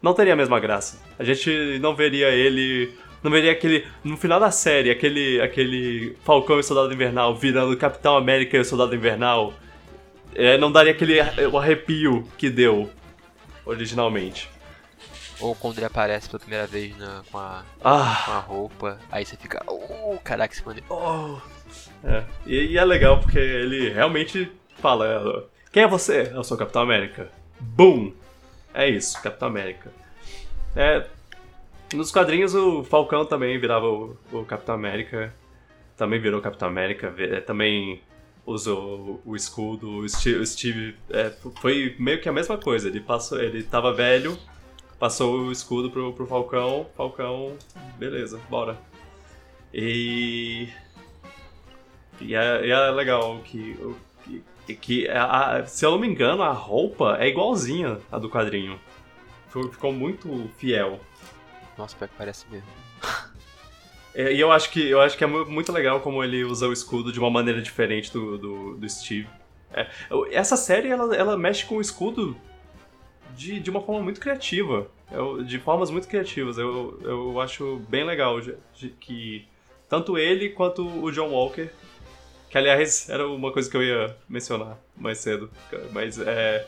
não 0.00 0.14
teria 0.14 0.32
a 0.32 0.36
mesma 0.36 0.58
graça. 0.58 1.00
A 1.18 1.22
gente 1.22 1.78
não 1.80 1.94
veria 1.94 2.28
ele 2.28 2.92
não 3.22 3.30
veria 3.30 3.52
aquele. 3.52 3.86
No 4.02 4.16
final 4.16 4.40
da 4.40 4.50
série, 4.50 4.90
aquele, 4.90 5.40
aquele 5.40 6.16
Falcão 6.24 6.58
e 6.58 6.64
Soldado 6.64 6.92
Invernal 6.92 7.36
virando 7.36 7.76
Capitão 7.76 8.16
América 8.16 8.56
e 8.56 8.60
o 8.60 8.64
Soldado 8.64 8.94
Invernal. 8.94 9.54
É, 10.34 10.58
não 10.58 10.72
daria 10.72 10.92
aquele 10.92 11.20
o 11.52 11.58
arrepio 11.58 12.26
que 12.36 12.50
deu 12.50 12.90
originalmente. 13.64 14.48
Ou 15.42 15.56
quando 15.56 15.78
ele 15.78 15.86
aparece 15.86 16.28
pela 16.28 16.38
primeira 16.38 16.66
vez 16.68 16.96
na, 16.96 17.22
com, 17.30 17.36
a, 17.36 17.64
ah. 17.82 18.22
com 18.24 18.32
a 18.32 18.38
roupa, 18.38 18.98
aí 19.10 19.26
você 19.26 19.36
fica. 19.36 19.60
Oh, 19.66 20.16
caraca, 20.22 20.54
esse 20.54 20.64
maneiro. 20.64 20.86
Oh. 20.88 21.38
É. 22.04 22.24
E, 22.46 22.72
e, 22.72 22.78
é 22.78 22.84
legal 22.84 23.18
porque 23.18 23.38
ele 23.38 23.90
realmente 23.90 24.50
fala: 24.76 25.48
Quem 25.72 25.82
é 25.82 25.88
você? 25.88 26.30
Eu 26.32 26.44
sou 26.44 26.56
o 26.56 26.58
Capitão 26.58 26.82
América. 26.82 27.28
Boom! 27.58 28.12
É 28.72 28.88
isso, 28.88 29.20
Capitão 29.20 29.48
América. 29.48 29.92
É, 30.76 31.06
nos 31.92 32.10
quadrinhos, 32.10 32.54
o 32.54 32.84
Falcão 32.84 33.24
também 33.26 33.58
virava 33.58 33.86
o, 33.86 34.16
o 34.32 34.44
Capitão 34.44 34.74
América. 34.74 35.34
Também 35.96 36.20
virou 36.20 36.40
Capitão 36.40 36.68
América. 36.68 37.12
É, 37.18 37.40
também 37.40 38.00
usou 38.46 39.20
o 39.24 39.36
escudo. 39.36 39.98
O 39.98 40.08
Steve, 40.08 40.38
o 40.38 40.46
Steve 40.46 40.96
é, 41.10 41.32
foi 41.60 41.96
meio 41.98 42.20
que 42.20 42.28
a 42.28 42.32
mesma 42.32 42.56
coisa. 42.56 42.88
Ele 42.88 43.00
passou, 43.00 43.40
ele 43.40 43.62
tava 43.62 43.92
velho, 43.92 44.38
passou 45.02 45.40
o 45.40 45.50
escudo 45.50 45.90
pro, 45.90 46.12
pro 46.12 46.28
Falcão. 46.28 46.86
Falcão, 46.96 47.58
beleza, 47.98 48.40
bora. 48.48 48.78
E. 49.74 50.68
E 52.20 52.36
é, 52.36 52.68
é 52.68 52.90
legal 52.92 53.40
que. 53.40 53.76
que, 54.64 54.74
que 54.76 55.08
a, 55.08 55.66
se 55.66 55.84
eu 55.84 55.90
não 55.90 55.98
me 55.98 56.06
engano, 56.06 56.44
a 56.44 56.52
roupa 56.52 57.16
é 57.18 57.26
igualzinha 57.26 57.98
à 58.12 58.18
do 58.20 58.30
quadrinho. 58.30 58.78
Ficou 59.72 59.92
muito 59.92 60.48
fiel. 60.56 61.00
Nossa, 61.76 61.96
pior 61.96 62.06
que 62.06 62.14
parece 62.16 62.46
mesmo. 62.48 62.68
É, 64.14 64.30
e 64.30 64.38
eu 64.38 64.52
acho, 64.52 64.68
que, 64.70 64.90
eu 64.90 65.00
acho 65.00 65.16
que 65.16 65.24
é 65.24 65.26
muito 65.26 65.72
legal 65.72 65.98
como 66.00 66.22
ele 66.22 66.44
usa 66.44 66.68
o 66.68 66.72
escudo 66.72 67.10
de 67.10 67.18
uma 67.18 67.30
maneira 67.30 67.62
diferente 67.62 68.12
do, 68.12 68.36
do, 68.36 68.76
do 68.76 68.88
Steve. 68.88 69.26
É, 69.72 69.88
essa 70.30 70.54
série, 70.54 70.90
ela, 70.90 71.16
ela 71.16 71.34
mexe 71.34 71.64
com 71.64 71.76
o 71.76 71.80
escudo 71.80 72.36
de, 73.36 73.60
de 73.60 73.70
uma 73.70 73.80
forma 73.80 74.02
muito 74.02 74.20
criativa. 74.20 74.86
Eu, 75.10 75.42
de 75.42 75.58
formas 75.58 75.90
muito 75.90 76.08
criativas. 76.08 76.58
Eu, 76.58 76.98
eu 77.02 77.40
acho 77.40 77.76
bem 77.88 78.04
legal 78.04 78.40
de, 78.40 78.54
de, 78.74 78.88
que 78.88 79.46
tanto 79.88 80.16
ele 80.16 80.50
quanto 80.50 80.86
o 80.86 81.10
John 81.10 81.30
Walker, 81.30 81.68
que 82.48 82.56
aliás 82.56 83.08
era 83.10 83.28
uma 83.28 83.52
coisa 83.52 83.70
que 83.70 83.76
eu 83.76 83.82
ia 83.82 84.16
mencionar 84.28 84.78
mais 84.96 85.18
cedo, 85.18 85.50
mas 85.92 86.18
é, 86.18 86.66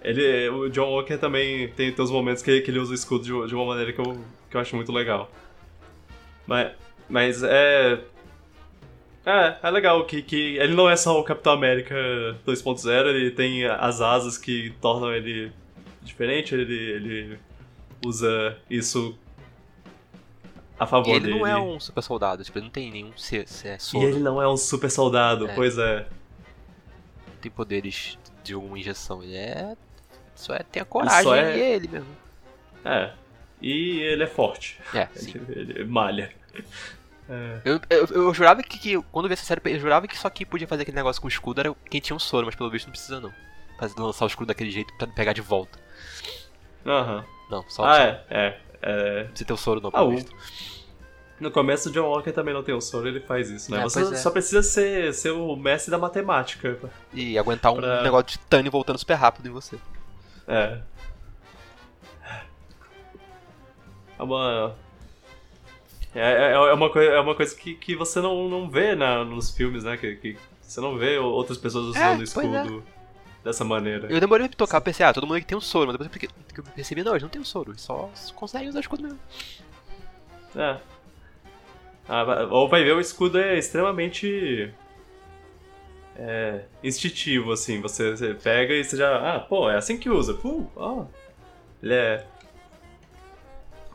ele, 0.00 0.48
o 0.48 0.68
John 0.68 0.90
Walker 0.90 1.16
também 1.16 1.68
tem, 1.68 1.94
os 1.96 2.10
momentos 2.10 2.42
que, 2.42 2.60
que 2.60 2.70
ele 2.70 2.78
usa 2.78 2.92
o 2.92 2.94
escudo 2.94 3.24
de, 3.24 3.48
de 3.48 3.54
uma 3.54 3.64
maneira 3.64 3.92
que 3.92 4.00
eu, 4.00 4.18
que 4.50 4.56
eu 4.56 4.60
acho 4.60 4.76
muito 4.76 4.92
legal. 4.92 5.30
Mas, 6.46 6.72
mas 7.08 7.42
é. 7.42 8.00
É, 9.24 9.56
é 9.62 9.70
legal 9.70 10.04
que, 10.04 10.20
que 10.20 10.56
ele 10.58 10.74
não 10.74 10.90
é 10.90 10.96
só 10.96 11.18
o 11.20 11.22
Capitão 11.22 11.52
América 11.52 11.94
2.0, 12.44 13.06
ele 13.06 13.30
tem 13.30 13.64
as 13.64 14.00
asas 14.00 14.36
que 14.36 14.74
tornam 14.80 15.14
ele 15.14 15.52
diferente, 16.02 16.54
ele, 16.54 16.74
ele 16.74 17.38
usa 18.04 18.58
isso 18.68 19.18
a 20.78 20.86
favor 20.86 21.08
e 21.08 21.12
ele 21.12 21.20
dele. 21.20 21.34
Ele 21.34 21.40
não 21.40 21.46
é 21.46 21.58
um 21.58 21.80
super 21.80 22.02
soldado, 22.02 22.44
tipo, 22.44 22.58
ele 22.58 22.64
não 22.64 22.72
tem 22.72 22.90
nenhum 22.90 23.16
ser, 23.16 23.48
ser 23.48 23.78
E 23.94 23.98
ele 23.98 24.18
não 24.18 24.40
é 24.40 24.48
um 24.48 24.56
super 24.56 24.90
soldado, 24.90 25.48
é. 25.48 25.54
pois 25.54 25.78
é. 25.78 26.06
Tem 27.40 27.50
poderes 27.50 28.18
de 28.42 28.54
uma 28.54 28.78
injeção, 28.78 29.22
ele 29.22 29.36
é 29.36 29.76
só 30.34 30.54
é 30.54 30.60
ter 30.60 30.80
a 30.80 30.84
coragem 30.84 31.32
é... 31.32 31.56
e 31.56 31.60
é 31.60 31.74
ele 31.74 31.88
mesmo. 31.88 32.16
É. 32.84 33.12
E 33.60 34.00
ele 34.00 34.24
é 34.24 34.26
forte. 34.26 34.80
É, 34.92 35.06
sim. 35.14 35.34
Ele, 35.48 35.72
ele 35.72 35.84
malha. 35.84 36.32
É. 37.28 37.60
Eu, 37.64 37.80
eu, 37.88 38.06
eu, 38.06 38.34
jurava 38.34 38.62
que, 38.62 38.78
que, 38.78 39.00
quando 39.12 39.26
eu 39.26 39.28
vi 39.28 39.34
essa 39.34 39.44
série, 39.44 39.60
eu 39.64 39.78
jurava 39.78 40.08
que 40.08 40.18
só 40.18 40.28
quem 40.28 40.46
podia 40.46 40.66
fazer 40.66 40.82
aquele 40.82 40.96
negócio 40.96 41.20
com 41.20 41.28
o 41.28 41.30
escudo 41.30 41.60
era 41.60 41.74
quem 41.88 42.00
tinha 42.00 42.16
um 42.16 42.18
soro, 42.18 42.46
mas 42.46 42.56
pelo 42.56 42.70
visto 42.70 42.86
não 42.86 42.92
precisa 42.92 43.20
não. 43.20 43.32
Fazer, 43.78 43.98
lançar 43.98 44.24
o 44.24 44.28
escudo 44.28 44.48
daquele 44.48 44.70
jeito 44.70 44.92
pra 44.94 45.06
pegar 45.06 45.32
de 45.32 45.40
volta. 45.40 45.78
Aham. 46.86 47.16
Uhum. 47.16 47.24
Não, 47.50 47.64
só 47.68 47.84
Ah, 47.84 48.02
é, 48.02 48.24
é, 48.30 48.58
é. 48.80 49.24
Precisa 49.24 49.46
ter 49.46 49.52
o 49.52 49.56
soro 49.56 49.80
não, 49.80 49.90
ah, 49.92 50.04
visto. 50.06 50.34
No 51.38 51.50
começo 51.50 51.88
o 51.88 51.92
John 51.92 52.08
Walker 52.08 52.32
também 52.32 52.54
não 52.54 52.62
tem 52.62 52.74
o 52.74 52.80
soro, 52.80 53.08
ele 53.08 53.20
faz 53.20 53.50
isso, 53.50 53.70
né? 53.70 53.80
É, 53.80 53.82
Você 53.82 54.00
é. 54.00 54.14
só 54.16 54.30
precisa 54.30 54.62
ser, 54.62 55.12
ser 55.12 55.32
o 55.32 55.56
mestre 55.56 55.90
da 55.90 55.98
matemática. 55.98 56.78
E 57.12 57.36
aguentar 57.36 57.72
um 57.72 57.76
pra... 57.76 58.02
negócio 58.02 58.26
de 58.26 58.32
titânio 58.32 58.70
voltando 58.70 58.98
super 58.98 59.14
rápido 59.14 59.48
em 59.48 59.50
você. 59.50 59.76
É. 60.46 60.78
É 64.18 64.22
uma. 64.22 64.76
É, 66.14 66.20
é, 66.20 66.52
é, 66.52 66.72
uma, 66.72 66.90
coisa, 66.90 67.10
é 67.10 67.20
uma 67.20 67.34
coisa 67.34 67.56
que, 67.56 67.74
que 67.74 67.96
você 67.96 68.20
não, 68.20 68.48
não 68.48 68.70
vê 68.70 68.94
na, 68.94 69.24
nos 69.24 69.50
filmes, 69.50 69.82
né? 69.82 69.96
Que, 69.96 70.14
que 70.16 70.38
você 70.60 70.80
não 70.80 70.96
vê 70.96 71.18
outras 71.18 71.58
pessoas 71.58 71.86
usando 71.86 72.20
é, 72.20 72.24
escudo 72.24 72.56
é. 72.56 73.01
Dessa 73.44 73.64
maneira. 73.64 74.08
Eu 74.10 74.20
demorei 74.20 74.48
pra 74.48 74.56
tocar, 74.56 74.80
pensei, 74.80 75.04
ah, 75.04 75.12
todo 75.12 75.26
mundo 75.26 75.36
aqui 75.36 75.46
tem 75.46 75.58
um 75.58 75.60
soro, 75.60 75.86
mas 75.88 75.98
depois 75.98 76.30
eu 76.56 76.64
percebi, 76.74 77.02
não, 77.02 77.12
eles 77.12 77.22
não 77.22 77.30
tem 77.30 77.40
um 77.40 77.44
soro, 77.44 77.76
só 77.78 78.10
conseguem 78.34 78.68
usar 78.68 78.80
escudo 78.80 79.02
mesmo. 79.02 79.18
É. 80.56 80.78
Ah, 82.08 82.46
ou 82.50 82.68
vai 82.68 82.82
ver, 82.82 82.94
o 82.94 83.00
escudo 83.00 83.38
é 83.38 83.58
extremamente 83.58 84.72
é, 86.16 86.64
instintivo, 86.82 87.52
assim. 87.52 87.80
Você, 87.80 88.10
você, 88.10 88.34
pega 88.34 88.74
e 88.74 88.84
você 88.84 88.96
já. 88.96 89.36
Ah, 89.36 89.40
pô, 89.40 89.70
é 89.70 89.76
assim 89.76 89.98
que 89.98 90.10
usa. 90.10 90.34
Uh, 90.44 90.68
ó. 90.76 91.06
Ele 91.82 91.94
é. 91.94 92.26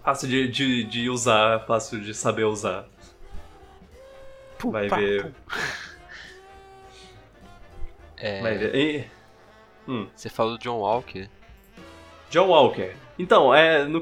Fácil 0.03 0.27
de, 0.27 0.47
de, 0.47 0.83
de 0.85 1.09
usar, 1.09 1.65
fácil 1.65 1.99
de 1.99 2.13
saber 2.13 2.45
usar. 2.45 2.87
Puh, 4.57 4.71
Vai 4.71 4.87
pá, 4.87 4.97
ver. 4.97 5.33
É... 8.19 8.41
Vai 8.41 8.57
ver. 8.57 8.75
E... 8.75 9.16
Hum. 9.87 10.07
Você 10.15 10.29
falou 10.29 10.57
do 10.57 10.63
John 10.63 10.79
Walker. 10.79 11.29
John 12.29 12.47
Walker. 12.47 12.93
Então, 13.17 13.53
é, 13.53 13.85
no, 13.85 14.01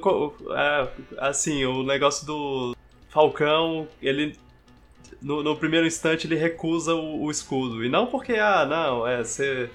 é. 0.51 0.89
Assim, 1.17 1.63
o 1.65 1.83
negócio 1.83 2.25
do 2.25 2.75
Falcão, 3.09 3.87
ele 4.01 4.37
no, 5.21 5.41
no, 5.41 5.55
primeiro 5.55 5.87
instante 5.87 6.27
ele 6.27 6.35
recusa 6.35 6.93
o, 6.93 7.23
o, 7.23 7.31
escudo. 7.31 7.83
E 7.83 7.89
não 7.89 8.07
porque, 8.07 8.33
ah, 8.33 8.65
não, 8.65 9.07
é, 9.07 9.23
ser 9.23 9.71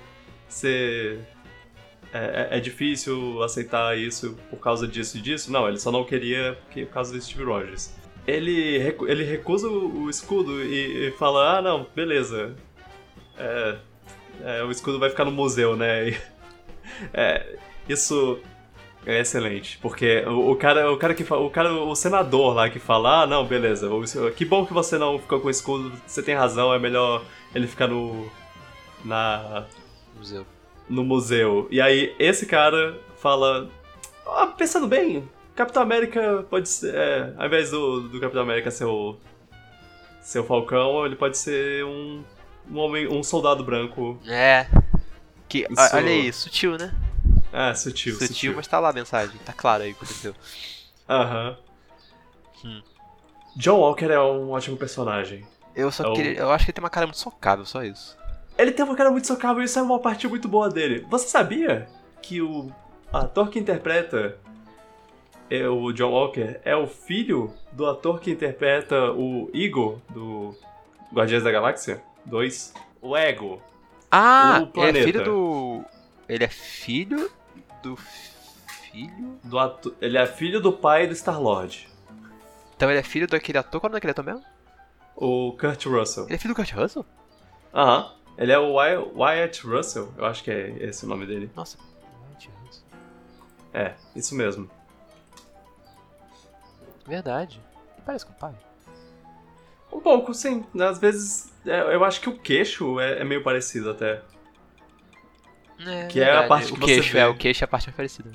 é, 2.12 2.48
é, 2.52 2.58
é, 2.58 2.60
difícil 2.60 3.42
aceitar 3.42 3.96
isso 3.96 4.36
por 4.50 4.58
causa 4.58 4.86
disso 4.86 5.16
e 5.18 5.20
disso. 5.20 5.50
Não, 5.50 5.68
ele 5.68 5.78
só 5.78 5.90
não 5.90 6.04
queria 6.04 6.58
por 6.72 6.86
causa 6.86 7.12
do 7.12 7.20
Steve 7.20 7.44
Rogers. 7.44 7.94
Ele, 8.26 8.76
ele 9.08 9.24
recusa 9.24 9.68
o, 9.68 10.02
o 10.02 10.10
escudo 10.10 10.62
e, 10.62 11.08
e, 11.08 11.10
fala: 11.12 11.58
ah, 11.58 11.62
não, 11.62 11.86
beleza. 11.94 12.54
É, 13.38 13.78
é, 14.44 14.62
o 14.62 14.70
escudo 14.70 14.98
vai 14.98 15.10
ficar 15.10 15.24
no 15.24 15.30
museu, 15.30 15.76
né? 15.76 16.08
E, 16.08 16.18
é, 17.12 17.58
isso 17.88 18.40
é 19.06 19.20
excelente, 19.20 19.78
porque 19.80 20.22
o, 20.26 20.50
o, 20.50 20.56
cara, 20.56 20.92
o 20.92 20.96
cara 20.98 21.14
que 21.14 21.22
o 21.22 21.50
cara, 21.50 21.72
o 21.72 21.94
senador 21.94 22.54
lá 22.54 22.68
que 22.68 22.78
fala, 22.78 23.22
ah, 23.22 23.26
não, 23.26 23.46
beleza, 23.46 23.88
que 24.36 24.44
bom 24.44 24.66
que 24.66 24.72
você 24.72 24.98
não 24.98 25.18
ficou 25.18 25.40
com 25.40 25.48
o 25.48 25.50
escudo, 25.50 25.92
você 26.06 26.22
tem 26.22 26.34
razão, 26.34 26.72
é 26.74 26.78
melhor 26.78 27.22
ele 27.54 27.66
ficar 27.66 27.88
no 27.88 28.30
na 29.04 29.66
museu. 30.16 30.46
No 30.88 31.04
museu. 31.04 31.66
E 31.70 31.80
aí 31.80 32.14
esse 32.18 32.46
cara 32.46 32.98
fala, 33.16 33.70
ah, 34.26 34.46
pensando 34.46 34.86
bem, 34.86 35.28
Capitão 35.54 35.82
América 35.82 36.44
pode 36.48 36.68
ser, 36.68 36.94
é, 36.94 37.34
ao 37.36 37.46
invés 37.46 37.70
do, 37.70 38.08
do 38.08 38.20
Capitão 38.20 38.42
América 38.42 38.70
ser 38.70 38.84
o 38.84 39.16
ser 40.22 40.40
o 40.40 40.44
Falcão, 40.44 41.06
ele 41.06 41.16
pode 41.16 41.38
ser 41.38 41.84
um 41.84 42.22
um 42.70 42.78
homem, 42.78 43.08
um 43.08 43.22
soldado 43.22 43.64
branco. 43.64 44.18
É. 44.26 44.66
Que, 45.48 45.66
Isso... 45.68 45.96
olha 45.96 46.08
aí, 46.08 46.32
sutil, 46.32 46.78
né? 46.78 46.94
É, 47.52 47.74
sutil, 47.74 48.14
sutil. 48.14 48.28
Sutil, 48.28 48.52
mas 48.56 48.66
tá 48.66 48.78
lá 48.78 48.90
a 48.90 48.92
mensagem. 48.92 49.36
Tá 49.44 49.52
claro 49.52 49.82
aí 49.82 49.90
o 49.90 49.94
que 49.94 50.04
aconteceu. 50.04 50.34
Aham. 51.08 51.56
Hum. 52.64 52.82
John 53.56 53.78
Walker 53.78 54.06
é 54.06 54.20
um 54.20 54.50
ótimo 54.50 54.76
personagem. 54.76 55.44
Eu 55.74 55.90
só 55.90 56.12
é 56.12 56.14
queria. 56.14 56.38
Eu 56.38 56.50
acho 56.52 56.64
que 56.64 56.70
ele 56.70 56.76
tem 56.76 56.84
uma 56.84 56.90
cara 56.90 57.06
muito 57.06 57.18
socável, 57.18 57.66
só 57.66 57.82
isso. 57.82 58.16
Ele 58.56 58.70
tem 58.70 58.84
uma 58.84 58.94
cara 58.94 59.10
muito 59.10 59.26
socável 59.26 59.62
e 59.62 59.64
isso 59.64 59.78
é 59.78 59.82
uma 59.82 59.98
parte 59.98 60.28
muito 60.28 60.46
boa 60.46 60.68
dele. 60.68 61.04
Você 61.10 61.26
sabia 61.26 61.88
que 62.22 62.40
o 62.40 62.70
ator 63.12 63.50
que 63.50 63.58
interpreta 63.58 64.36
é 65.48 65.66
o 65.66 65.90
John 65.92 66.10
Walker 66.10 66.60
é 66.64 66.76
o 66.76 66.86
filho 66.86 67.52
do 67.72 67.86
ator 67.86 68.20
que 68.20 68.30
interpreta 68.30 69.10
o 69.12 69.50
Igor 69.52 69.98
do 70.10 70.54
Guardiões 71.12 71.42
da 71.42 71.50
Galáxia 71.50 72.02
2? 72.26 72.74
O 73.00 73.16
Ego. 73.16 73.62
Ah, 74.10 74.68
o 74.74 74.82
é 74.82 74.92
filho 74.92 75.24
do. 75.24 75.84
Ele 76.28 76.44
é 76.44 76.48
filho 76.48 77.30
do 77.82 77.96
filho? 77.96 79.38
Do 79.44 79.58
ator... 79.58 79.94
Ele 80.00 80.18
é 80.18 80.26
filho 80.26 80.60
do 80.60 80.72
pai 80.72 81.06
do 81.06 81.14
Star-Lord. 81.14 81.88
Então 82.76 82.90
ele 82.90 83.00
é 83.00 83.02
filho 83.02 83.26
daquele 83.26 83.58
ator? 83.58 83.80
Qual 83.80 83.88
é 83.88 83.90
o 83.90 83.92
nome 83.92 83.96
daquele 83.96 84.10
ator 84.12 84.24
mesmo? 84.24 84.44
O 85.16 85.56
Kurt 85.58 85.84
Russell. 85.86 86.24
Ele 86.24 86.34
é 86.34 86.38
filho 86.38 86.54
do 86.54 86.56
Kurt 86.56 86.72
Russell? 86.72 87.04
Aham. 87.74 88.12
Ele 88.38 88.52
é 88.52 88.58
o 88.58 88.72
Wyatt 88.72 89.66
Russell, 89.66 90.14
eu 90.16 90.24
acho 90.24 90.42
que 90.42 90.50
é 90.50 90.70
esse 90.80 91.04
o 91.04 91.08
nome 91.08 91.26
dele. 91.26 91.50
Nossa, 91.54 91.76
Wyatt 92.28 92.50
Russell. 92.64 92.84
É, 93.74 93.94
isso 94.16 94.34
mesmo. 94.34 94.70
Verdade. 97.06 97.60
Ele 97.96 98.02
parece 98.06 98.24
com 98.24 98.32
o 98.32 98.36
pai. 98.36 98.54
Um 99.92 100.00
pouco, 100.00 100.32
sim. 100.32 100.64
Às 100.78 100.98
vezes, 100.98 101.52
é, 101.66 101.80
eu 101.94 102.04
acho 102.04 102.20
que 102.20 102.28
o 102.28 102.38
queixo 102.38 103.00
é, 103.00 103.20
é 103.20 103.24
meio 103.24 103.42
parecido 103.42 103.90
até. 103.90 104.22
É, 105.80 106.06
que 106.06 106.18
verdade. 106.18 106.20
é 106.20 106.44
a 106.44 106.46
parte 106.46 106.72
o 106.72 106.76
que 106.76 106.86
queixo, 106.86 107.08
você 107.08 107.12
vê. 107.12 107.18
É, 107.18 107.26
o 107.26 107.34
queixo 107.34 107.64
é 107.64 107.66
a 107.66 107.68
parte 107.68 107.86
mais 107.86 107.96
parecida. 107.96 108.30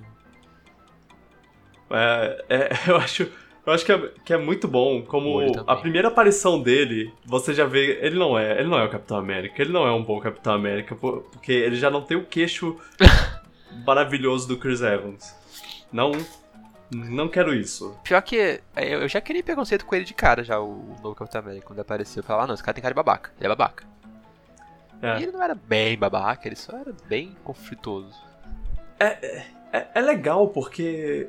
É, 1.89 2.45
é, 2.49 2.69
eu 2.89 2.97
acho, 2.97 3.31
eu 3.65 3.73
acho 3.73 3.85
que, 3.85 3.91
é, 3.91 4.11
que 4.23 4.33
é 4.33 4.37
muito 4.37 4.67
bom 4.67 5.01
como 5.03 5.39
a 5.67 5.75
primeira 5.75 6.07
aparição 6.07 6.61
dele, 6.61 7.13
você 7.25 7.53
já 7.53 7.65
vê, 7.65 7.99
ele 8.01 8.17
não 8.17 8.37
é, 8.37 8.59
ele 8.59 8.69
não 8.69 8.79
é 8.79 8.85
o 8.85 8.89
Capitão 8.89 9.17
América, 9.17 9.61
ele 9.61 9.71
não 9.71 9.87
é 9.87 9.91
um 9.91 10.03
bom 10.03 10.19
Capitão 10.19 10.53
América, 10.53 10.95
porque 10.95 11.51
ele 11.51 11.75
já 11.75 11.89
não 11.89 12.01
tem 12.01 12.17
o 12.17 12.25
queixo 12.25 12.77
maravilhoso 13.85 14.47
do 14.47 14.57
Chris 14.57 14.81
Evans. 14.81 15.33
Não, 15.91 16.11
não 16.91 17.27
quero 17.27 17.53
isso. 17.53 17.97
Pior 18.03 18.21
que 18.21 18.61
eu 18.75 19.07
já 19.07 19.19
queria 19.19 19.43
preconceito 19.43 19.85
com 19.85 19.95
ele 19.95 20.05
de 20.05 20.13
cara 20.13 20.43
já, 20.43 20.59
o 20.59 20.95
novo 21.01 21.15
Capitão 21.15 21.41
América, 21.41 21.65
quando 21.65 21.79
apareceu. 21.79 22.21
Eu 22.21 22.23
falava, 22.23 22.43
ah, 22.43 22.47
não, 22.47 22.53
esse 22.53 22.63
cara 22.63 22.73
tem 22.73 22.81
cara 22.81 22.93
de 22.93 22.97
babaca, 22.97 23.31
ele 23.37 23.45
é 23.45 23.49
babaca. 23.49 23.83
É. 25.01 25.19
E 25.19 25.23
ele 25.23 25.31
não 25.31 25.43
era 25.43 25.55
bem 25.55 25.97
babaca, 25.97 26.47
ele 26.47 26.55
só 26.55 26.77
era 26.77 26.93
bem 27.07 27.35
conflituoso. 27.43 28.15
É, 28.99 29.45
é, 29.73 29.87
é 29.95 30.01
legal 30.01 30.47
porque. 30.49 31.27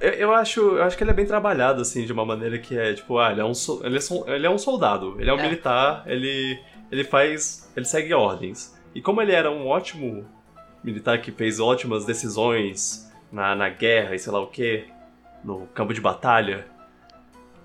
Eu, 0.00 0.10
eu, 0.10 0.34
acho, 0.34 0.60
eu 0.60 0.82
acho 0.82 0.96
que 0.96 1.04
ele 1.04 1.10
é 1.10 1.14
bem 1.14 1.26
trabalhado, 1.26 1.80
assim, 1.80 2.04
de 2.04 2.12
uma 2.12 2.24
maneira 2.24 2.58
que 2.58 2.78
é, 2.78 2.92
tipo, 2.92 3.18
ah, 3.18 3.32
ele 3.32 3.40
é 3.40 3.44
um, 3.44 3.52
ele 3.82 3.98
é, 3.98 4.34
ele 4.34 4.46
é 4.46 4.50
um 4.50 4.58
soldado, 4.58 5.16
ele 5.18 5.30
é 5.30 5.32
um 5.32 5.38
é. 5.38 5.42
militar, 5.42 6.02
ele, 6.06 6.60
ele 6.90 7.04
faz. 7.04 7.70
ele 7.76 7.86
segue 7.86 8.12
ordens. 8.12 8.74
E 8.94 9.00
como 9.00 9.22
ele 9.22 9.32
era 9.32 9.50
um 9.50 9.66
ótimo 9.66 10.26
militar 10.82 11.20
que 11.20 11.30
fez 11.30 11.60
ótimas 11.60 12.04
decisões 12.04 13.05
na, 13.30 13.54
na 13.54 13.68
guerra 13.68 14.14
e 14.14 14.18
sei 14.18 14.32
lá 14.32 14.40
o 14.40 14.46
que, 14.46 14.86
no 15.44 15.66
campo 15.68 15.92
de 15.92 16.00
batalha, 16.00 16.66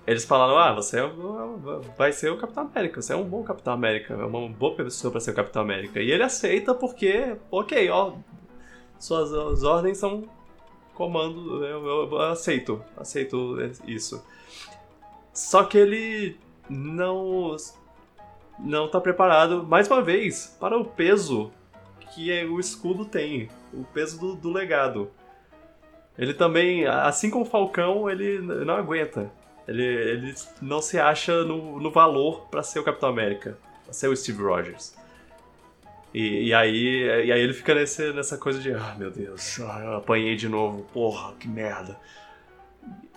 eles 0.06 0.24
falaram: 0.24 0.58
ah, 0.58 0.72
você 0.72 1.00
é, 1.00 1.10
vai 1.96 2.12
ser 2.12 2.30
o 2.30 2.38
Capitão 2.38 2.64
América, 2.64 3.00
você 3.00 3.12
é 3.12 3.16
um 3.16 3.24
bom 3.24 3.42
Capitão 3.42 3.72
América, 3.72 4.14
é 4.14 4.24
uma 4.24 4.48
boa 4.48 4.74
pessoa 4.74 5.10
para 5.10 5.20
ser 5.20 5.30
o 5.30 5.34
Capitão 5.34 5.62
América. 5.62 6.00
E 6.00 6.10
ele 6.10 6.22
aceita 6.22 6.74
porque, 6.74 7.36
ok, 7.50 7.90
ó, 7.90 8.14
suas 8.98 9.62
ordens 9.62 9.98
são 9.98 10.24
comando, 10.94 11.64
eu, 11.64 11.86
eu, 11.86 12.10
eu 12.10 12.18
aceito, 12.20 12.82
aceito 12.96 13.58
isso. 13.86 14.24
Só 15.32 15.64
que 15.64 15.78
ele 15.78 16.36
não 16.68 17.56
não 18.58 18.88
tá 18.88 19.00
preparado, 19.00 19.64
mais 19.64 19.88
uma 19.88 20.02
vez, 20.02 20.56
para 20.60 20.78
o 20.78 20.84
peso 20.84 21.50
que 22.14 22.44
o 22.44 22.60
escudo 22.60 23.04
tem, 23.04 23.48
o 23.72 23.84
peso 23.84 24.20
do, 24.20 24.34
do 24.36 24.52
legado. 24.52 25.10
Ele 26.18 26.34
também, 26.34 26.86
assim 26.86 27.30
como 27.30 27.44
o 27.44 27.48
Falcão, 27.48 28.08
ele 28.08 28.38
não 28.40 28.74
aguenta. 28.74 29.30
Ele, 29.66 29.82
ele 29.82 30.34
não 30.60 30.82
se 30.82 30.98
acha 30.98 31.44
no, 31.44 31.80
no 31.80 31.90
valor 31.90 32.46
para 32.50 32.62
ser 32.62 32.80
o 32.80 32.84
Capitão 32.84 33.08
América, 33.08 33.56
pra 33.84 33.92
ser 33.92 34.08
o 34.08 34.16
Steve 34.16 34.42
Rogers. 34.42 34.94
E, 36.12 36.48
e, 36.48 36.54
aí, 36.54 37.04
e 37.24 37.32
aí 37.32 37.40
ele 37.40 37.54
fica 37.54 37.74
nesse, 37.74 38.12
nessa 38.12 38.36
coisa 38.36 38.60
de, 38.60 38.72
ah, 38.72 38.94
meu 38.98 39.10
Deus, 39.10 39.58
ah, 39.60 39.80
eu 39.82 39.96
apanhei 39.96 40.36
de 40.36 40.48
novo, 40.48 40.82
porra, 40.92 41.32
que 41.34 41.48
merda. 41.48 41.98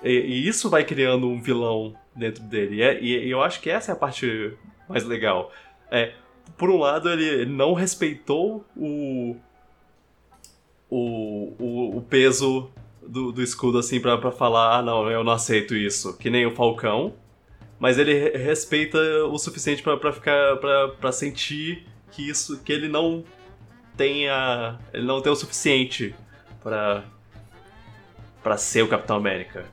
E, 0.02 0.12
e 0.12 0.48
isso 0.48 0.70
vai 0.70 0.86
criando 0.86 1.28
um 1.28 1.42
vilão 1.42 1.94
dentro 2.16 2.44
dele. 2.44 2.78
E, 2.78 2.82
é, 2.82 3.02
e, 3.02 3.30
eu 3.30 3.42
acho 3.42 3.60
que 3.60 3.70
essa 3.70 3.92
é 3.92 3.94
a 3.94 3.98
parte 3.98 4.54
mais 4.88 5.04
legal. 5.04 5.52
É, 5.92 6.14
por 6.58 6.70
um 6.70 6.78
lado, 6.78 7.10
ele, 7.10 7.26
ele 7.26 7.52
não 7.52 7.74
respeitou 7.74 8.66
o, 8.78 9.36
o, 10.90 11.54
o, 11.60 11.98
o 11.98 12.02
peso 12.04 12.72
do, 13.08 13.32
do 13.32 13.41
escudo 13.41 13.78
assim 13.78 14.00
pra 14.00 14.32
falar, 14.32 14.80
ah 14.80 14.82
não, 14.82 15.10
eu 15.10 15.24
não 15.24 15.32
aceito 15.32 15.76
isso. 15.76 16.18
Que 16.18 16.30
nem 16.30 16.46
o 16.46 16.56
Falcão. 16.56 17.13
Mas 17.80 17.98
ele 17.98 18.30
respeita 18.38 18.98
o 19.26 19.38
suficiente 19.38 19.84
para 19.84 20.12
ficar. 20.13 20.58
Pra 21.00 21.12
sentir 21.12 21.86
que 22.12 22.28
isso. 22.28 22.62
que 22.63 22.72
ele 22.72 22.88
não 22.88 23.24
tenha. 23.98 24.80
Ele 24.94 25.06
não 25.06 25.22
tem 25.22 25.32
o 25.32 25.36
suficiente 25.36 26.15
para 26.63 27.04
para 28.41 28.58
ser 28.58 28.84
o 28.84 28.88
Capitão 28.88 29.15
América. 29.15 29.65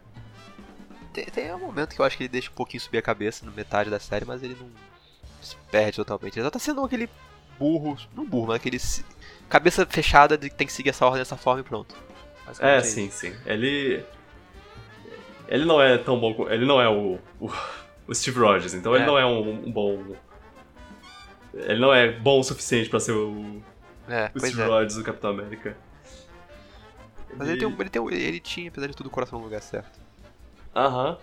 Tem, 1.13 1.27
tem 1.27 1.55
um 1.55 1.59
momento 1.59 1.95
que 1.95 2.01
eu 2.01 2.07
acho 2.07 2.17
que 2.17 2.23
ele 2.23 2.31
deixa 2.31 2.51
um 2.51 2.55
pouquinho 2.55 2.81
subir 2.81 2.97
a 2.97 3.03
cabeça 3.03 3.45
no 3.45 3.53
metade 3.53 3.91
da 3.91 4.01
série, 4.01 4.25
mas 4.25 4.43
ele 4.43 4.57
não 4.59 4.71
se 5.43 5.57
perde 5.71 5.97
totalmente. 5.97 6.39
Ele 6.39 6.45
só 6.45 6.51
tá 6.51 6.59
sendo 6.59 6.83
aquele 6.83 7.07
burro, 7.59 7.99
não 8.17 8.25
burro, 8.25 8.47
mas 8.47 8.57
aquele 8.57 8.81
cabeça 9.47 9.85
fechada 9.85 10.39
de 10.39 10.49
que 10.49 10.57
tem 10.57 10.67
que 10.67 10.73
seguir 10.73 10.89
essa 10.89 11.05
ordem 11.05 11.21
dessa 11.21 11.37
forma 11.37 11.61
e 11.61 11.65
pronto. 11.65 11.95
É, 12.59 12.81
sim, 12.81 13.11
sim. 13.11 13.35
Ele. 13.47 14.05
Ele 15.49 15.65
não 15.65 15.81
é 15.81 15.99
tão 15.99 16.19
bom. 16.19 16.49
Ele 16.49 16.65
não 16.65 16.81
é 16.81 16.89
o, 16.89 17.19
o, 17.41 17.51
o 18.07 18.15
Steve 18.15 18.39
Rogers, 18.39 18.75
então 18.75 18.95
é. 18.95 18.99
ele 18.99 19.07
não 19.07 19.19
é 19.19 19.27
um, 19.27 19.67
um, 19.67 19.73
bom. 19.73 20.03
Ele 21.55 21.79
não 21.79 21.93
é 21.93 22.11
bom 22.11 22.41
o 22.41 22.45
suficiente 22.45 22.89
pra 22.89 22.99
ser 22.99 23.13
o, 23.13 23.63
é, 24.09 24.31
o 24.35 24.39
Steve 24.41 24.63
é. 24.63 24.67
Rogers 24.67 24.97
do 24.97 25.05
Capitão 25.05 25.31
América. 25.31 25.77
Mas 27.37 27.49
ele, 27.49 27.53
ele, 27.53 27.59
tem, 27.59 27.69
um, 27.69 27.81
ele, 27.81 27.91
tem 27.91 28.27
ele 28.27 28.41
tinha, 28.41 28.69
apesar 28.69 28.87
de 28.87 28.97
tudo, 28.97 29.07
o 29.07 29.11
coração 29.11 29.39
no 29.39 29.45
lugar 29.45 29.63
certo. 29.63 30.01
Aham. 30.75 31.19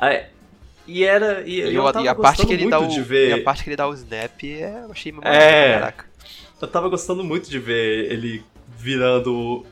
Uh 0.00 0.38
E 0.86 1.04
era. 1.04 1.42
E, 1.42 1.56
e, 1.56 1.74
eu, 1.74 1.84
eu 1.84 2.02
e 2.02 2.08
a 2.08 2.14
parte 2.14 2.46
que 2.46 2.52
ele 2.52 2.68
dá 2.68 2.78
o. 2.78 3.02
Ver... 3.02 3.28
E 3.28 3.32
a 3.40 3.42
parte 3.42 3.62
que 3.62 3.68
ele 3.68 3.76
dá 3.76 3.88
o 3.88 3.94
snap 3.94 4.42
é, 4.44 4.84
eu 4.84 4.92
achei 4.92 5.12
é, 5.22 5.74
caraca. 5.74 6.06
Eu 6.60 6.68
tava 6.68 6.88
gostando 6.88 7.22
muito 7.22 7.48
de 7.48 7.58
ver 7.58 8.10
ele 8.10 8.44
virando 8.76 9.64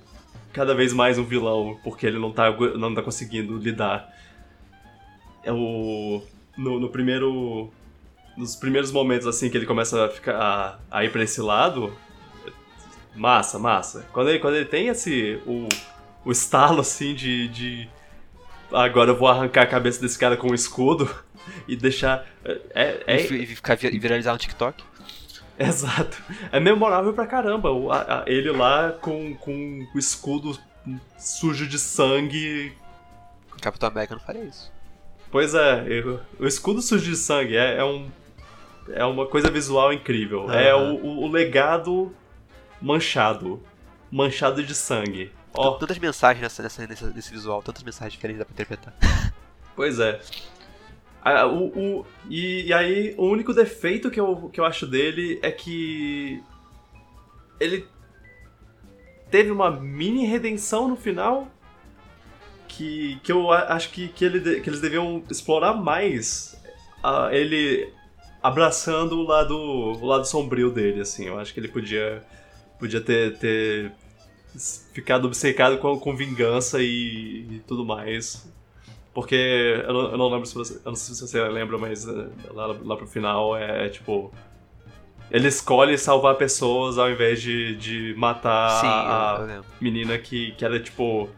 cada 0.56 0.74
vez 0.74 0.90
mais 0.90 1.18
um 1.18 1.22
vilão, 1.22 1.78
porque 1.84 2.06
ele 2.06 2.18
não 2.18 2.32
tá, 2.32 2.50
não 2.78 2.94
tá 2.94 3.02
conseguindo 3.02 3.58
lidar. 3.58 4.10
É 5.44 5.52
o. 5.52 6.22
No, 6.56 6.80
no 6.80 6.88
primeiro. 6.88 7.70
Nos 8.38 8.56
primeiros 8.56 8.90
momentos 8.90 9.26
assim 9.26 9.50
que 9.50 9.56
ele 9.56 9.66
começa 9.66 10.06
a 10.06 10.08
ficar. 10.08 10.34
a, 10.34 10.78
a 10.90 11.04
ir 11.04 11.12
pra 11.12 11.22
esse 11.22 11.42
lado. 11.42 11.94
Massa, 13.14 13.58
massa. 13.58 14.06
Quando 14.12 14.30
ele, 14.30 14.38
quando 14.38 14.56
ele 14.56 14.64
tem 14.64 14.88
esse. 14.88 15.38
o, 15.46 15.68
o 16.24 16.32
estalo 16.32 16.80
assim 16.80 17.14
de, 17.14 17.48
de 17.48 17.88
agora 18.72 19.10
eu 19.10 19.16
vou 19.16 19.28
arrancar 19.28 19.62
a 19.62 19.66
cabeça 19.66 20.00
desse 20.00 20.18
cara 20.18 20.38
com 20.38 20.50
um 20.50 20.54
escudo 20.54 21.14
e 21.68 21.76
deixar. 21.76 22.26
É, 22.74 23.02
é... 23.06 23.20
E 23.20 23.46
ficar 23.46 23.76
viralizar 23.76 24.32
no 24.32 24.38
TikTok. 24.38 24.82
Exato. 25.66 26.22
É 26.52 26.60
memorável 26.60 27.12
pra 27.12 27.26
caramba. 27.26 27.70
O, 27.70 27.90
a, 27.90 28.22
a, 28.22 28.24
ele 28.26 28.50
lá 28.50 28.92
com, 28.92 29.34
com 29.36 29.86
o 29.94 29.98
escudo 29.98 30.58
sujo 31.18 31.66
de 31.66 31.78
sangue. 31.78 32.72
Capitão 33.60 33.88
América 33.88 34.14
não 34.14 34.22
faria 34.22 34.44
isso. 34.44 34.72
Pois 35.30 35.54
é, 35.54 35.84
eu, 35.88 36.20
o 36.38 36.46
escudo 36.46 36.80
sujo 36.80 37.04
de 37.04 37.16
sangue 37.16 37.56
é, 37.56 37.78
é, 37.78 37.84
um. 37.84 38.08
É 38.90 39.04
uma 39.04 39.26
coisa 39.26 39.50
visual 39.50 39.92
incrível. 39.92 40.42
Uhum. 40.44 40.52
É 40.52 40.74
o, 40.74 40.94
o, 40.94 41.22
o, 41.24 41.28
legado 41.28 42.14
manchado. 42.80 43.60
Manchado 44.10 44.62
de 44.62 44.74
sangue. 44.74 45.32
Oh. 45.52 45.72
Tantas 45.72 45.98
mensagens 45.98 46.42
nessa, 46.42 46.62
nessa, 46.62 46.86
nesse, 46.86 47.04
nesse 47.06 47.30
visual, 47.30 47.62
tantas 47.62 47.82
mensagens 47.82 48.12
diferentes 48.12 48.38
dá 48.38 48.44
pra 48.44 48.52
interpretar. 48.52 48.94
Pois 49.74 49.98
é. 49.98 50.20
O, 51.44 51.66
o, 52.00 52.06
e, 52.30 52.66
e, 52.66 52.72
aí, 52.72 53.14
o 53.18 53.24
único 53.24 53.52
defeito 53.52 54.10
que 54.10 54.20
eu, 54.20 54.48
que 54.52 54.60
eu 54.60 54.64
acho 54.64 54.86
dele 54.86 55.40
é 55.42 55.50
que. 55.50 56.40
Ele 57.58 57.86
teve 59.30 59.50
uma 59.50 59.70
mini 59.70 60.24
redenção 60.24 60.88
no 60.88 60.96
final. 60.96 61.48
Que, 62.68 63.18
que 63.22 63.32
eu 63.32 63.50
acho 63.50 63.90
que, 63.90 64.08
que, 64.08 64.24
ele, 64.24 64.60
que 64.60 64.68
eles 64.68 64.80
deviam 64.80 65.22
explorar 65.30 65.74
mais. 65.74 66.56
Ele 67.32 67.92
abraçando 68.42 69.18
o 69.18 69.22
lado, 69.22 69.56
o 69.56 70.06
lado 70.06 70.26
sombrio 70.26 70.70
dele, 70.70 71.00
assim. 71.00 71.26
Eu 71.26 71.38
acho 71.38 71.52
que 71.52 71.58
ele 71.58 71.68
podia, 71.68 72.22
podia 72.78 73.00
ter, 73.00 73.36
ter 73.38 73.92
ficado 74.92 75.26
obcecado 75.26 75.78
com, 75.78 75.98
com 75.98 76.14
vingança 76.14 76.80
e, 76.80 77.46
e 77.50 77.62
tudo 77.66 77.84
mais. 77.84 78.46
Porque 79.16 79.82
eu 79.86 79.94
não, 79.94 80.10
eu 80.10 80.18
não 80.18 80.28
lembro 80.28 80.44
se 80.44 80.54
você. 80.54 80.74
Eu 80.74 80.90
não 80.90 80.94
sei 80.94 81.14
se 81.14 81.22
você 81.22 81.42
lembra, 81.48 81.78
mas 81.78 82.06
eh, 82.06 82.28
lá, 82.50 82.66
lá 82.66 82.96
pro 82.98 83.06
final 83.06 83.56
é, 83.56 83.86
é 83.86 83.88
tipo. 83.88 84.30
Ele 85.30 85.48
escolhe 85.48 85.96
salvar 85.96 86.34
pessoas 86.34 86.98
ao 86.98 87.10
invés 87.10 87.40
de, 87.40 87.76
de 87.76 88.14
matar 88.18 88.78
Sim, 88.78 88.86
a 88.86 89.62
menina 89.80 90.18
que, 90.18 90.52
que 90.52 90.62
era 90.62 90.78
tipo. 90.78 91.30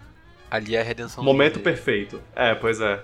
Ali 0.51 0.75
é 0.75 0.81
a 0.81 0.83
redenção 0.83 1.23
Momento 1.23 1.53
dele. 1.53 1.63
perfeito. 1.67 2.21
É, 2.35 2.53
pois 2.53 2.81
é. 2.81 3.01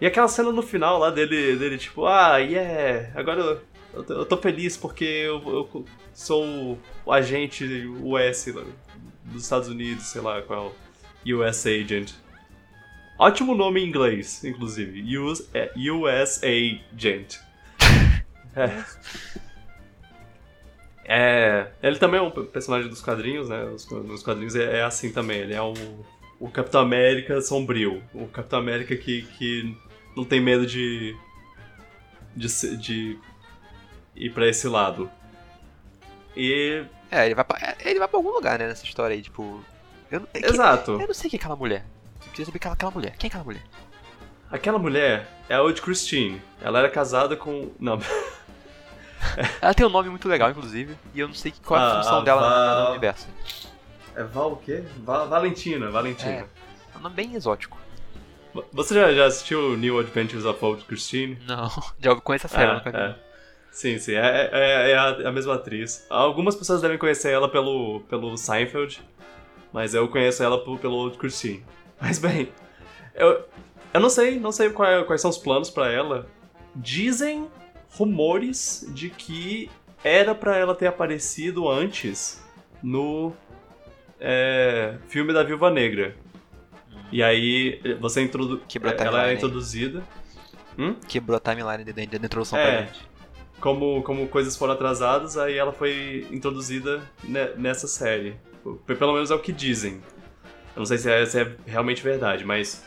E 0.00 0.06
aquela 0.06 0.26
cena 0.26 0.50
no 0.50 0.60
final 0.60 0.98
lá 0.98 1.10
dele, 1.10 1.54
dele 1.54 1.78
tipo, 1.78 2.06
ah, 2.06 2.38
yeah, 2.38 3.12
agora 3.14 3.40
eu, 3.40 3.60
eu, 3.94 4.02
tô, 4.02 4.12
eu 4.14 4.26
tô 4.26 4.36
feliz 4.36 4.76
porque 4.76 5.04
eu, 5.04 5.40
eu, 5.46 5.84
sou 6.12 6.76
o 7.06 7.12
agente 7.12 7.64
US 7.86 8.46
dos 9.22 9.44
Estados 9.44 9.68
Unidos, 9.68 10.06
sei 10.06 10.22
lá 10.22 10.42
qual. 10.42 10.74
US 11.24 11.66
Agent. 11.68 12.23
Ótimo 13.18 13.54
nome 13.54 13.80
em 13.80 13.88
inglês, 13.88 14.42
inclusive. 14.44 15.18
US, 15.18 15.48
é, 15.54 15.70
USA 15.76 16.48
Agent. 16.92 17.36
é. 18.56 18.84
é. 21.04 21.70
Ele 21.82 21.98
também 21.98 22.18
é 22.18 22.22
um 22.22 22.30
personagem 22.30 22.88
dos 22.88 23.00
quadrinhos, 23.00 23.48
né? 23.48 23.64
Nos 23.64 24.22
quadrinhos 24.22 24.56
é, 24.56 24.78
é 24.78 24.82
assim 24.82 25.12
também. 25.12 25.38
Ele 25.38 25.54
é 25.54 25.62
um, 25.62 25.74
o 26.40 26.50
Capitão 26.50 26.80
América 26.80 27.40
sombrio. 27.40 28.02
O 28.12 28.26
Capitão 28.26 28.58
América 28.58 28.96
que, 28.96 29.22
que 29.22 29.76
não 30.16 30.24
tem 30.24 30.40
medo 30.40 30.66
de. 30.66 31.16
de, 32.34 32.76
de 32.76 33.18
ir 34.16 34.30
pra 34.30 34.48
esse 34.48 34.68
lado. 34.68 35.10
E. 36.36 36.84
É, 37.10 37.26
ele 37.26 37.34
vai 37.34 37.44
pra, 37.44 37.76
ele 37.80 37.98
vai 37.98 38.08
pra 38.08 38.18
algum 38.18 38.30
lugar, 38.30 38.58
né, 38.58 38.66
nessa 38.66 38.84
história 38.84 39.14
aí, 39.14 39.22
tipo. 39.22 39.64
Eu, 40.10 40.26
é 40.34 40.46
Exato. 40.46 40.92
eu 40.92 41.06
não 41.06 41.14
sei 41.14 41.30
quem 41.30 41.38
é 41.38 41.40
aquela 41.40 41.56
mulher. 41.56 41.84
Eu 42.26 42.30
queria 42.30 42.46
saber 42.46 42.58
quem 42.58 42.70
é 42.70 42.74
aquela 42.74 42.90
mulher. 42.90 43.16
Quem 43.16 43.28
é 43.28 43.28
aquela 43.28 43.44
mulher? 43.44 43.62
Aquela 44.50 44.78
mulher 44.78 45.28
é 45.48 45.54
a 45.54 45.62
Old 45.62 45.80
Christine. 45.82 46.40
Ela 46.62 46.80
era 46.80 46.88
casada 46.88 47.36
com. 47.36 47.72
Não. 47.78 47.98
Ela 49.60 49.74
tem 49.74 49.86
um 49.86 49.90
nome 49.90 50.08
muito 50.10 50.28
legal, 50.28 50.50
inclusive, 50.50 50.96
e 51.14 51.20
eu 51.20 51.26
não 51.26 51.34
sei 51.34 51.52
qual 51.64 51.80
é 51.80 51.82
a, 51.82 51.86
a 51.86 51.96
função 51.96 52.18
a 52.18 52.20
dela 52.22 52.40
Val... 52.40 52.84
no 52.84 52.90
universo. 52.90 53.28
É 54.14 54.22
Val 54.22 54.52
o 54.52 54.56
quê? 54.56 54.84
Val... 54.98 55.28
Valentina, 55.28 55.90
Valentina. 55.90 56.30
É, 56.30 56.46
é 56.94 56.98
um 56.98 57.00
nome 57.00 57.14
bem 57.14 57.34
exótico. 57.34 57.78
Você 58.72 58.94
já, 58.94 59.12
já 59.12 59.26
assistiu 59.26 59.76
New 59.76 59.98
Adventures 59.98 60.44
of 60.44 60.64
Old 60.64 60.84
Christine? 60.84 61.38
Não, 61.46 61.68
já 61.98 62.14
conheço 62.16 62.46
a 62.46 62.50
série, 62.50 62.70
ah, 62.70 62.82
vi. 62.84 62.96
É. 62.96 63.16
Sim, 63.72 63.98
sim, 63.98 64.12
é, 64.12 64.50
é, 64.52 64.90
é, 64.92 64.96
a, 64.96 65.08
é, 65.20 65.26
a, 65.26 65.32
mesma 65.32 65.54
atriz. 65.54 66.06
Algumas 66.08 66.54
pessoas 66.54 66.80
devem 66.80 66.96
conhecer 66.96 67.32
ela 67.32 67.48
pelo, 67.48 68.00
pelo 68.08 68.36
Seinfeld, 68.36 69.02
mas 69.72 69.94
eu 69.94 70.06
conheço 70.06 70.44
ela 70.44 70.62
pelo, 70.62 70.78
pelo 70.78 70.94
Old 70.94 71.18
Christine. 71.18 71.64
Mas 72.04 72.18
bem, 72.18 72.52
eu, 73.14 73.48
eu 73.94 73.98
não 73.98 74.10
sei, 74.10 74.38
não 74.38 74.52
sei 74.52 74.68
qual, 74.68 74.86
é, 74.86 75.02
quais 75.04 75.22
são 75.22 75.30
os 75.30 75.38
planos 75.38 75.70
para 75.70 75.90
ela. 75.90 76.26
Dizem 76.76 77.48
rumores 77.96 78.86
de 78.90 79.08
que 79.08 79.70
era 80.02 80.34
para 80.34 80.54
ela 80.54 80.74
ter 80.74 80.86
aparecido 80.86 81.66
antes 81.66 82.44
no 82.82 83.32
é, 84.20 84.98
filme 85.08 85.32
da 85.32 85.42
Viúva 85.42 85.70
Negra. 85.70 86.14
E 87.10 87.22
aí 87.22 87.80
você 87.98 88.20
introdu 88.20 88.60
ela 88.98 89.30
é 89.30 89.32
introduzida. 89.32 90.02
Hum? 90.78 90.96
Quebrou 91.08 91.38
a 91.38 91.40
timeline 91.40 91.84
de 91.90 92.16
introdução 92.16 92.58
é, 92.58 92.66
pra 92.66 92.80
gente. 92.82 93.08
Como, 93.60 94.02
como 94.02 94.28
coisas 94.28 94.54
foram 94.58 94.74
atrasadas, 94.74 95.38
aí 95.38 95.56
ela 95.56 95.72
foi 95.72 96.26
introduzida 96.30 97.02
nessa 97.56 97.88
série. 97.88 98.36
Pelo 98.84 99.14
menos 99.14 99.30
é 99.30 99.34
o 99.34 99.38
que 99.38 99.52
dizem. 99.52 100.02
Eu 100.74 100.80
não 100.80 100.86
sei 100.86 100.98
se 100.98 101.10
é, 101.10 101.24
se 101.24 101.40
é 101.40 101.52
realmente 101.66 102.02
verdade, 102.02 102.44
mas. 102.44 102.84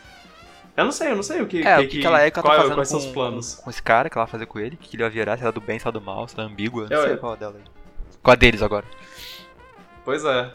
Eu 0.76 0.84
não 0.84 0.92
sei, 0.92 1.10
eu 1.10 1.16
não 1.16 1.22
sei 1.22 1.40
o 1.40 1.46
que. 1.46 1.66
É, 1.66 1.78
que, 1.78 1.84
o 1.84 1.88
que, 1.88 2.00
que 2.00 2.06
ela 2.06 2.20
é 2.20 2.30
que 2.30 2.38
ela 2.38 2.48
tá 2.48 2.54
tá 2.54 2.62
fazendo 2.62 2.74
quais 2.76 2.88
com, 2.88 3.00
são 3.00 3.08
os 3.08 3.14
planos. 3.14 3.54
Com 3.56 3.70
esse 3.70 3.82
cara 3.82 4.08
que 4.08 4.16
ela 4.16 4.26
vai 4.26 4.30
fazer 4.30 4.46
com 4.46 4.58
ele, 4.60 4.76
o 4.76 4.78
que 4.78 4.94
ele 4.94 5.02
vai 5.02 5.10
virar, 5.10 5.36
se 5.36 5.42
ela 5.42 5.50
é 5.50 5.52
do 5.52 5.60
bem, 5.60 5.78
se 5.78 5.86
ela 5.86 5.96
é 5.96 5.98
do 5.98 6.04
mal, 6.04 6.28
se 6.28 6.34
ela 6.34 6.48
é 6.48 6.52
ambígua. 6.52 6.86
Não 6.88 6.96
eu, 6.96 7.06
sei 7.06 7.16
qual 7.16 7.34
é 7.34 7.36
dela. 7.36 7.56
Qual 8.22 8.32
a 8.32 8.36
deles 8.36 8.62
agora? 8.62 8.84
Pois 10.04 10.24
é. 10.24 10.50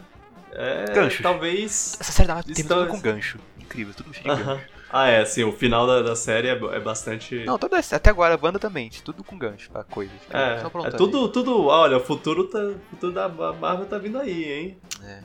é 0.53 0.85
gancho. 0.93 1.21
Talvez. 1.23 1.97
Essa 1.99 2.11
série 2.11 2.27
dá 2.27 2.41
tem 2.41 2.65
tudo 2.65 2.87
com 2.87 2.99
gancho. 2.99 3.37
Incrível, 3.59 3.93
tudo 3.93 4.13
cheio 4.13 4.35
de 4.35 4.43
gancho. 4.43 4.73
Ah, 4.95 5.07
é, 5.07 5.25
sim, 5.25 5.43
o 5.43 5.51
final 5.51 5.87
da, 5.87 6.03
da 6.03 6.15
série 6.15 6.49
é, 6.49 6.51
é 6.51 6.79
bastante. 6.79 7.43
Não, 7.45 7.57
toda, 7.57 7.79
até 7.79 8.11
agora 8.11 8.35
a 8.35 8.37
banda 8.37 8.59
também, 8.59 8.91
tudo 9.03 9.23
com 9.23 9.35
gancho, 9.35 9.71
a 9.73 9.83
coisa. 9.83 10.11
É, 10.29 10.61
é 10.87 10.91
tudo, 10.91 11.29
tudo. 11.29 11.65
Olha, 11.65 11.97
o 11.97 11.99
futuro, 11.99 12.43
tá, 12.43 12.59
o 12.59 12.79
futuro 12.91 13.11
da 13.11 13.27
Marvel 13.27 13.87
tá 13.87 13.97
vindo 13.97 14.19
aí, 14.19 14.43
hein? 14.53 14.77
É. 15.03 15.23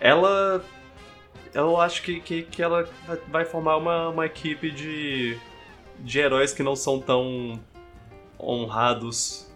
Ela 0.00 0.64
eu 1.54 1.80
acho 1.80 2.02
que, 2.02 2.20
que, 2.20 2.42
que 2.42 2.62
ela 2.62 2.88
vai 3.28 3.44
formar 3.44 3.76
uma, 3.76 4.08
uma 4.08 4.26
equipe 4.26 4.70
de, 4.70 5.38
de 5.98 6.18
heróis 6.18 6.52
que 6.52 6.62
não 6.62 6.76
são 6.76 7.00
tão 7.00 7.60
honrados, 8.38 9.50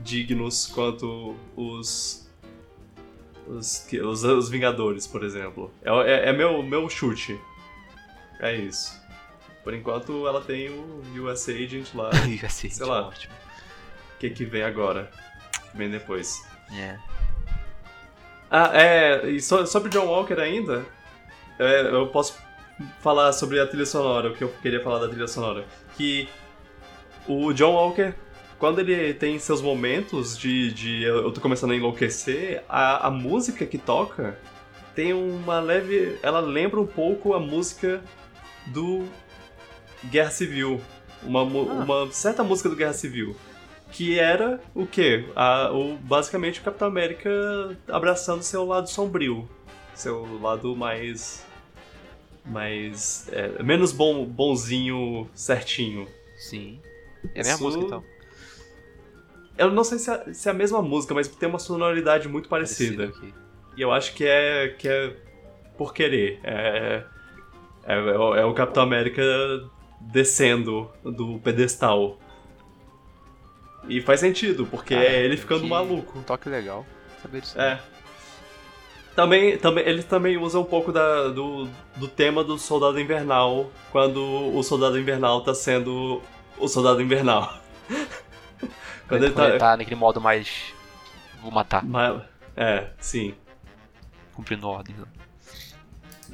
dignos 0.00 0.66
quanto 0.66 1.36
os. 1.56 2.26
Os, 3.46 3.88
os, 3.90 4.24
os 4.24 4.50
Vingadores, 4.50 5.06
por 5.06 5.24
exemplo. 5.24 5.72
É, 5.82 5.90
é, 5.90 6.28
é, 6.28 6.32
meu, 6.34 6.62
meu 6.62 6.86
chute. 6.90 7.40
É 8.40 8.54
isso. 8.54 9.00
Por 9.64 9.72
enquanto 9.72 10.28
ela 10.28 10.42
tem 10.42 10.68
o 10.68 11.02
US 11.24 11.48
Agent 11.48 11.94
lá. 11.94 12.10
US 12.44 12.58
Agent, 12.58 12.72
sei 12.72 12.86
lá. 12.86 13.08
Ótimo. 13.08 13.32
O 14.14 14.18
que, 14.18 14.28
que 14.28 14.44
vem 14.44 14.62
agora? 14.62 15.10
Vem 15.74 15.88
depois. 15.88 16.46
É. 16.70 16.98
Ah, 18.50 18.70
é. 18.74 19.30
E 19.30 19.40
so, 19.40 19.66
sobre 19.66 19.90
John 19.90 20.06
Walker 20.06 20.40
ainda, 20.40 20.84
é, 21.58 21.82
eu 21.92 22.06
posso 22.08 22.38
falar 23.00 23.32
sobre 23.32 23.60
a 23.60 23.66
trilha 23.66 23.86
sonora, 23.86 24.30
o 24.30 24.34
que 24.34 24.42
eu 24.42 24.48
queria 24.62 24.82
falar 24.82 25.00
da 25.00 25.08
trilha 25.08 25.28
sonora. 25.28 25.64
Que 25.96 26.28
o 27.26 27.52
John 27.52 27.72
Walker, 27.72 28.14
quando 28.58 28.78
ele 28.78 29.12
tem 29.14 29.38
seus 29.38 29.60
momentos 29.60 30.38
de, 30.38 30.72
de 30.72 31.02
eu 31.02 31.30
tô 31.32 31.40
começando 31.40 31.72
a 31.72 31.76
enlouquecer, 31.76 32.62
a, 32.68 33.08
a 33.08 33.10
música 33.10 33.66
que 33.66 33.78
toca 33.78 34.38
tem 34.94 35.12
uma 35.12 35.60
leve. 35.60 36.18
Ela 36.22 36.40
lembra 36.40 36.80
um 36.80 36.86
pouco 36.86 37.32
a 37.32 37.38
música 37.38 38.02
do 38.66 39.04
Guerra 40.06 40.30
Civil. 40.30 40.80
Uma, 41.22 41.40
ah. 41.40 41.44
uma 41.44 42.12
certa 42.12 42.42
música 42.42 42.68
do 42.68 42.74
Guerra 42.74 42.92
Civil. 42.92 43.36
Que 43.92 44.18
era 44.18 44.60
o 44.74 44.86
quê? 44.86 45.26
A, 45.34 45.70
o, 45.72 45.96
basicamente 45.96 46.60
o 46.60 46.62
Capitão 46.62 46.88
América 46.88 47.30
abraçando 47.88 48.42
seu 48.42 48.64
lado 48.64 48.88
sombrio. 48.88 49.48
Seu 49.94 50.40
lado 50.40 50.76
mais 50.76 51.46
mas 52.48 53.28
é, 53.30 53.62
menos 53.62 53.92
bom, 53.92 54.24
bonzinho 54.24 55.28
certinho. 55.34 56.08
Sim. 56.36 56.80
É 57.34 57.40
a 57.40 57.44
mesma 57.44 57.54
Isso... 57.54 57.64
música 57.64 57.84
então. 57.84 58.04
Eu 59.56 59.70
não 59.72 59.82
sei 59.82 59.98
se 59.98 60.10
é, 60.10 60.32
se 60.32 60.48
é, 60.48 60.52
a 60.52 60.54
mesma 60.54 60.80
música, 60.80 61.12
mas 61.14 61.26
tem 61.28 61.48
uma 61.48 61.58
sonoridade 61.58 62.28
muito 62.28 62.48
parecida. 62.48 63.12
e 63.76 63.82
eu 63.82 63.92
acho 63.92 64.14
que 64.14 64.24
é, 64.24 64.68
que 64.68 64.88
é 64.88 65.14
por 65.76 65.92
querer. 65.92 66.40
É, 66.44 67.04
é, 67.84 67.94
é, 67.96 68.44
o 68.44 68.54
Capitão 68.54 68.82
América 68.82 69.22
descendo 70.00 70.90
do 71.02 71.38
pedestal. 71.40 72.18
E 73.88 74.00
faz 74.02 74.20
sentido, 74.20 74.66
porque 74.66 74.94
é 74.94 75.24
ele 75.24 75.36
ficando 75.36 75.66
maluco. 75.66 76.22
toque 76.26 76.48
legal. 76.48 76.86
Saber 77.22 77.40
disso. 77.40 77.60
É. 77.60 77.80
Também, 79.16 79.58
também, 79.58 79.84
ele 79.84 80.02
também 80.02 80.36
usa 80.36 80.60
um 80.60 80.64
pouco 80.64 80.92
da, 80.92 81.28
do, 81.28 81.68
do 81.96 82.06
tema 82.06 82.44
do 82.44 82.56
Soldado 82.56 83.00
Invernal, 83.00 83.68
quando 83.90 84.22
o 84.56 84.62
Soldado 84.62 84.98
Invernal 84.98 85.40
tá 85.42 85.52
sendo 85.52 86.22
o 86.56 86.68
Soldado 86.68 87.02
Invernal. 87.02 87.58
quando 89.08 89.24
ele, 89.24 89.34
tá, 89.34 89.48
ele 89.48 89.58
tá 89.58 89.76
naquele 89.76 89.96
modo 89.96 90.20
mais. 90.20 90.72
Vou 91.42 91.50
matar. 91.50 91.82
é, 92.56 92.90
sim. 93.00 93.34
Cumprindo 94.34 94.68
ordem. 94.68 94.94
Né? 94.96 95.04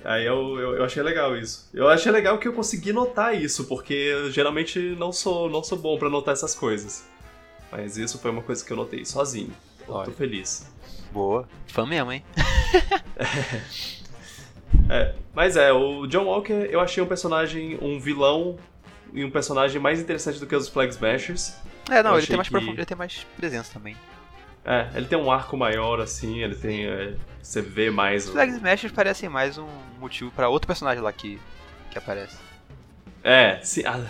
Aí 0.05 0.27
eu, 0.27 0.59
eu, 0.59 0.77
eu, 0.77 0.85
achei 0.85 1.03
legal 1.03 1.35
isso. 1.35 1.71
Eu 1.73 1.89
achei 1.89 2.13
legal 2.13 2.37
que 2.37 2.47
eu 2.47 2.53
consegui 2.53 2.93
notar 2.93 3.35
isso, 3.35 3.65
porque 3.65 4.31
geralmente 4.31 4.79
não 4.99 5.11
sou, 5.11 5.49
não 5.49 5.65
sou 5.65 5.79
bom 5.79 5.97
para 5.99 6.11
notar 6.11 6.35
essas 6.35 6.55
coisas. 6.55 7.09
Mas 7.77 7.97
isso 7.97 8.21
foi 8.21 8.31
uma 8.31 8.41
coisa 8.41 8.65
que 8.65 8.73
eu 8.73 8.77
notei 8.77 9.05
sozinho. 9.05 9.53
Eu 9.89 10.05
tô 10.05 10.13
feliz. 10.13 10.73
Boa. 11.13 11.49
Fã 11.67 11.85
mesmo, 11.85 12.13
hein? 12.13 12.25
é, 14.89 15.13
mas 15.35 15.57
é, 15.57 15.73
o 15.73 16.07
John 16.07 16.27
Walker 16.27 16.69
eu 16.71 16.79
achei 16.79 17.03
um 17.03 17.07
personagem, 17.07 17.77
um 17.83 17.99
vilão 17.99 18.57
e 19.13 19.25
um 19.25 19.31
personagem 19.31 19.81
mais 19.81 20.01
interessante 20.01 20.39
do 20.39 20.47
que 20.47 20.55
os 20.55 20.69
Flag 20.69 20.93
Smashers. 20.93 21.57
É, 21.91 22.01
não, 22.01 22.17
ele 22.17 22.29
tem, 22.29 22.37
mais 22.37 22.49
que... 22.49 22.57
ele 22.57 22.85
tem 22.85 22.97
mais 22.97 23.27
presença 23.37 23.73
também. 23.73 23.97
É, 24.65 24.91
ele 24.95 25.07
tem 25.07 25.19
um 25.19 25.29
arco 25.29 25.57
maior, 25.57 26.01
assim, 26.01 26.45
ele 26.45 26.55
tem. 26.55 26.87
É, 26.87 27.17
você 27.43 27.61
vê 27.61 27.91
mais. 27.91 28.27
Os 28.27 28.31
Flag 28.31 28.53
Smashers 28.53 28.93
parecem 28.93 29.29
mais 29.29 29.59
um 29.59 29.67
motivo 29.99 30.31
para 30.31 30.49
outro 30.49 30.69
personagem 30.69 31.03
lá 31.03 31.13
que, 31.13 31.41
que 31.91 31.99
aparece. 31.99 32.37
É, 33.25 33.59
sim. 33.63 33.83
Ah, 33.85 34.01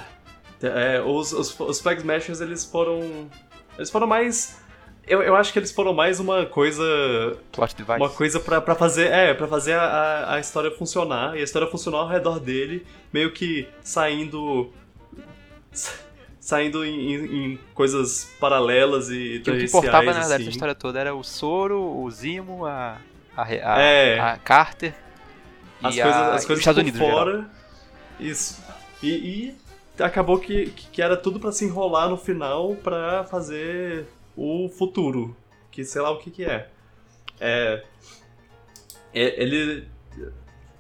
é, 0.62 1.00
os, 1.00 1.32
os, 1.32 1.58
os 1.58 1.80
Flag 1.80 2.00
Smashers 2.00 2.42
eles 2.42 2.62
foram. 2.62 3.30
Eles 3.76 3.90
foram 3.90 4.06
mais 4.06 4.62
eu, 5.06 5.22
eu 5.22 5.36
acho 5.36 5.52
que 5.52 5.58
eles 5.58 5.70
foram 5.70 5.92
mais 5.92 6.18
uma 6.18 6.46
coisa. 6.46 6.82
Plot 7.52 7.76
device. 7.76 7.98
Uma 7.98 8.08
coisa 8.08 8.40
pra, 8.40 8.60
pra 8.60 8.74
fazer. 8.74 9.10
É, 9.12 9.34
para 9.34 9.46
fazer 9.46 9.74
a, 9.74 10.34
a 10.34 10.40
história 10.40 10.70
funcionar. 10.70 11.36
E 11.36 11.40
a 11.40 11.44
história 11.44 11.68
funcionou 11.68 12.00
ao 12.00 12.08
redor 12.08 12.40
dele, 12.40 12.86
meio 13.12 13.32
que 13.32 13.68
saindo. 13.82 14.72
Saindo 16.40 16.84
em, 16.84 17.54
em 17.54 17.58
coisas 17.72 18.30
paralelas 18.38 19.08
e 19.08 19.40
que 19.42 19.50
O 19.50 19.56
que 19.56 19.64
importava, 19.64 20.04
na 20.04 20.12
verdade, 20.12 20.42
assim. 20.42 20.50
história 20.50 20.74
toda 20.74 21.00
era 21.00 21.14
o 21.14 21.24
Soro, 21.24 21.80
o 21.80 22.10
Zimo, 22.10 22.66
a. 22.66 22.98
a, 23.34 23.42
a, 23.44 23.80
é. 23.80 24.20
a 24.20 24.36
Carter. 24.36 24.94
As, 25.82 25.94
coisas, 25.94 26.14
a, 26.14 26.34
as 26.34 26.44
coisas 26.44 26.60
Estados 26.60 26.82
Unidos 26.82 27.00
fora. 27.00 27.50
Isso. 28.20 28.62
E, 29.02 29.08
e 29.08 29.56
acabou 29.98 30.38
que, 30.38 30.70
que 30.70 31.00
era 31.00 31.16
tudo 31.16 31.38
para 31.38 31.52
se 31.52 31.64
enrolar 31.64 32.08
no 32.08 32.16
final 32.16 32.74
para 32.76 33.24
fazer 33.24 34.06
o 34.36 34.68
futuro, 34.68 35.36
que 35.70 35.84
sei 35.84 36.02
lá 36.02 36.10
o 36.10 36.18
que 36.18 36.30
que 36.30 36.44
é. 36.44 36.68
É, 37.40 37.82
é 39.12 39.42
ele, 39.42 39.88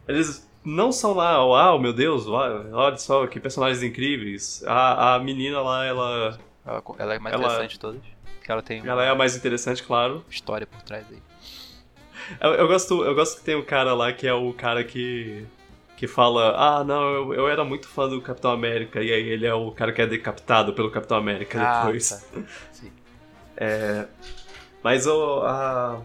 eles 0.08 0.48
não 0.64 0.90
são 0.90 1.12
lá, 1.12 1.44
uau, 1.44 1.78
meu 1.78 1.92
Deus, 1.92 2.26
olha 2.26 2.96
só 2.96 3.26
que 3.26 3.38
personagens 3.38 3.82
incríveis. 3.82 4.64
A, 4.66 5.14
a 5.14 5.18
menina 5.18 5.60
lá, 5.60 5.84
ela... 5.84 6.38
Ela, 6.66 6.82
ela 6.98 7.14
é 7.14 7.18
mais 7.18 7.34
ela, 7.34 7.44
interessante 7.44 7.72
de 7.72 7.78
todas. 7.78 8.00
Ela 8.48 8.62
tem 8.62 8.86
Ela 8.86 9.04
é 9.04 9.10
a 9.10 9.14
mais 9.14 9.36
interessante, 9.36 9.82
claro. 9.82 10.24
História 10.28 10.66
por 10.66 10.80
trás 10.82 11.06
aí. 11.10 11.22
Eu, 12.40 12.54
eu, 12.54 12.68
gosto, 12.68 13.04
eu 13.04 13.14
gosto 13.14 13.38
que 13.38 13.44
tem 13.44 13.54
um 13.54 13.62
cara 13.62 13.94
lá 13.94 14.12
que 14.12 14.26
é 14.26 14.32
o 14.32 14.52
cara 14.52 14.82
que 14.82 15.46
que 15.96 16.08
fala, 16.08 16.54
ah, 16.56 16.84
não, 16.84 17.02
eu, 17.02 17.34
eu, 17.34 17.48
era 17.48 17.64
muito 17.64 17.86
fã 17.86 18.08
do 18.08 18.20
Capitão 18.20 18.50
América, 18.50 19.00
e 19.02 19.12
aí 19.12 19.28
ele 19.28 19.46
é 19.46 19.54
o 19.54 19.70
cara 19.70 19.92
que 19.92 20.02
é 20.02 20.06
decapitado 20.06 20.72
pelo 20.72 20.90
Capitão 20.90 21.16
América 21.16 21.62
ah, 21.62 21.84
depois. 21.84 22.08
Tá. 22.10 22.42
Sim. 22.72 22.92
É, 23.56 24.06
mas 24.82 25.06
o. 25.06 25.40
A, 25.42 26.02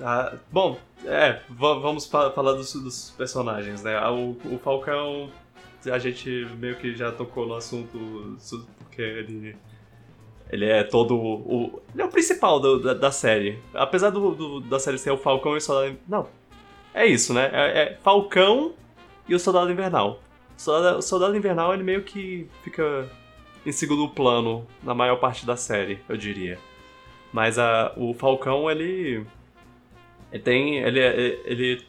a, 0.00 0.34
bom, 0.52 0.78
é, 1.04 1.40
vamos 1.48 2.06
falar 2.06 2.52
dos, 2.52 2.74
dos, 2.74 3.10
personagens, 3.16 3.82
né? 3.82 3.98
O, 4.08 4.36
o, 4.44 4.58
Falcão, 4.62 5.30
a 5.90 5.98
gente 5.98 6.46
meio 6.58 6.76
que 6.76 6.94
já 6.94 7.10
tocou 7.10 7.46
no 7.46 7.54
assunto, 7.54 8.36
porque 8.78 9.02
ele. 9.02 9.56
Ele 10.50 10.66
é 10.66 10.84
todo 10.84 11.16
o. 11.16 11.82
Ele 11.94 12.02
é 12.02 12.04
o 12.04 12.10
principal 12.10 12.60
do, 12.60 12.78
da, 12.78 12.92
da, 12.92 13.10
série. 13.10 13.58
Apesar 13.72 14.10
do, 14.10 14.34
do, 14.34 14.60
da 14.60 14.78
série 14.78 14.98
ser 14.98 15.10
o 15.10 15.16
Falcão 15.16 15.54
e 15.54 15.56
o 15.56 15.60
Soldado. 15.60 15.98
Não. 16.06 16.28
É 16.94 17.04
isso, 17.04 17.34
né? 17.34 17.50
É, 17.52 17.82
é 17.82 17.98
Falcão 18.02 18.72
e 19.28 19.34
o 19.34 19.38
Soldado 19.38 19.70
Invernal. 19.70 20.22
O 20.56 20.60
Soldado, 20.60 20.98
o 20.98 21.02
Soldado 21.02 21.36
Invernal, 21.36 21.74
ele 21.74 21.82
meio 21.82 22.02
que 22.02 22.48
fica 22.62 23.10
em 23.66 23.72
segundo 23.72 24.08
plano 24.08 24.66
na 24.82 24.94
maior 24.94 25.16
parte 25.16 25.44
da 25.44 25.56
série, 25.56 25.98
eu 26.08 26.16
diria. 26.16 26.58
Mas 27.32 27.58
a, 27.58 27.92
o 27.96 28.14
Falcão, 28.14 28.70
ele. 28.70 29.26
Ele 30.30 30.42
tem. 30.42 30.76
Ele, 30.76 31.00
ele 31.44 31.84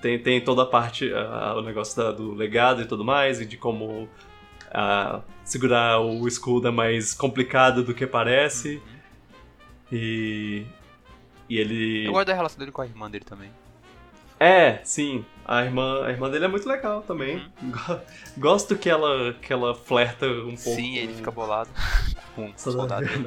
tem, 0.00 0.18
tem 0.18 0.40
toda 0.40 0.62
a 0.62 0.66
parte. 0.66 1.12
A, 1.12 1.54
o 1.56 1.60
negócio 1.60 1.96
da, 2.02 2.10
do 2.10 2.32
legado 2.32 2.80
e 2.80 2.86
tudo 2.86 3.04
mais, 3.04 3.40
e 3.42 3.46
de 3.46 3.58
como 3.58 4.08
a, 4.72 5.20
segurar 5.44 6.00
o 6.00 6.26
escudo 6.26 6.68
é 6.68 6.70
mais 6.70 7.12
complicado 7.12 7.84
do 7.84 7.92
que 7.92 8.06
parece. 8.06 8.76
Uhum. 8.76 9.98
E. 9.98 10.66
E 11.46 11.58
ele. 11.58 12.06
Eu 12.06 12.12
gosto 12.12 12.28
da 12.28 12.34
relação 12.34 12.58
dele 12.58 12.72
com 12.72 12.80
a 12.80 12.86
irmã 12.86 13.10
dele 13.10 13.24
também. 13.24 13.50
É, 14.40 14.80
sim. 14.82 15.22
A 15.44 15.64
irmã, 15.64 16.06
a 16.06 16.10
irmã 16.10 16.30
dele 16.30 16.46
é 16.46 16.48
muito 16.48 16.66
legal 16.66 17.02
também. 17.02 17.46
Uhum. 17.60 18.00
Gosto 18.38 18.74
que 18.74 18.88
ela, 18.88 19.34
que 19.34 19.52
ela 19.52 19.74
flerta 19.74 20.26
um 20.26 20.56
pouco. 20.56 20.56
Sim, 20.56 20.96
ele 20.96 21.12
fica 21.12 21.30
bolado 21.30 21.68
com 22.34 22.46
o 22.48 22.52
soldado 22.56 23.06
dele. 23.06 23.26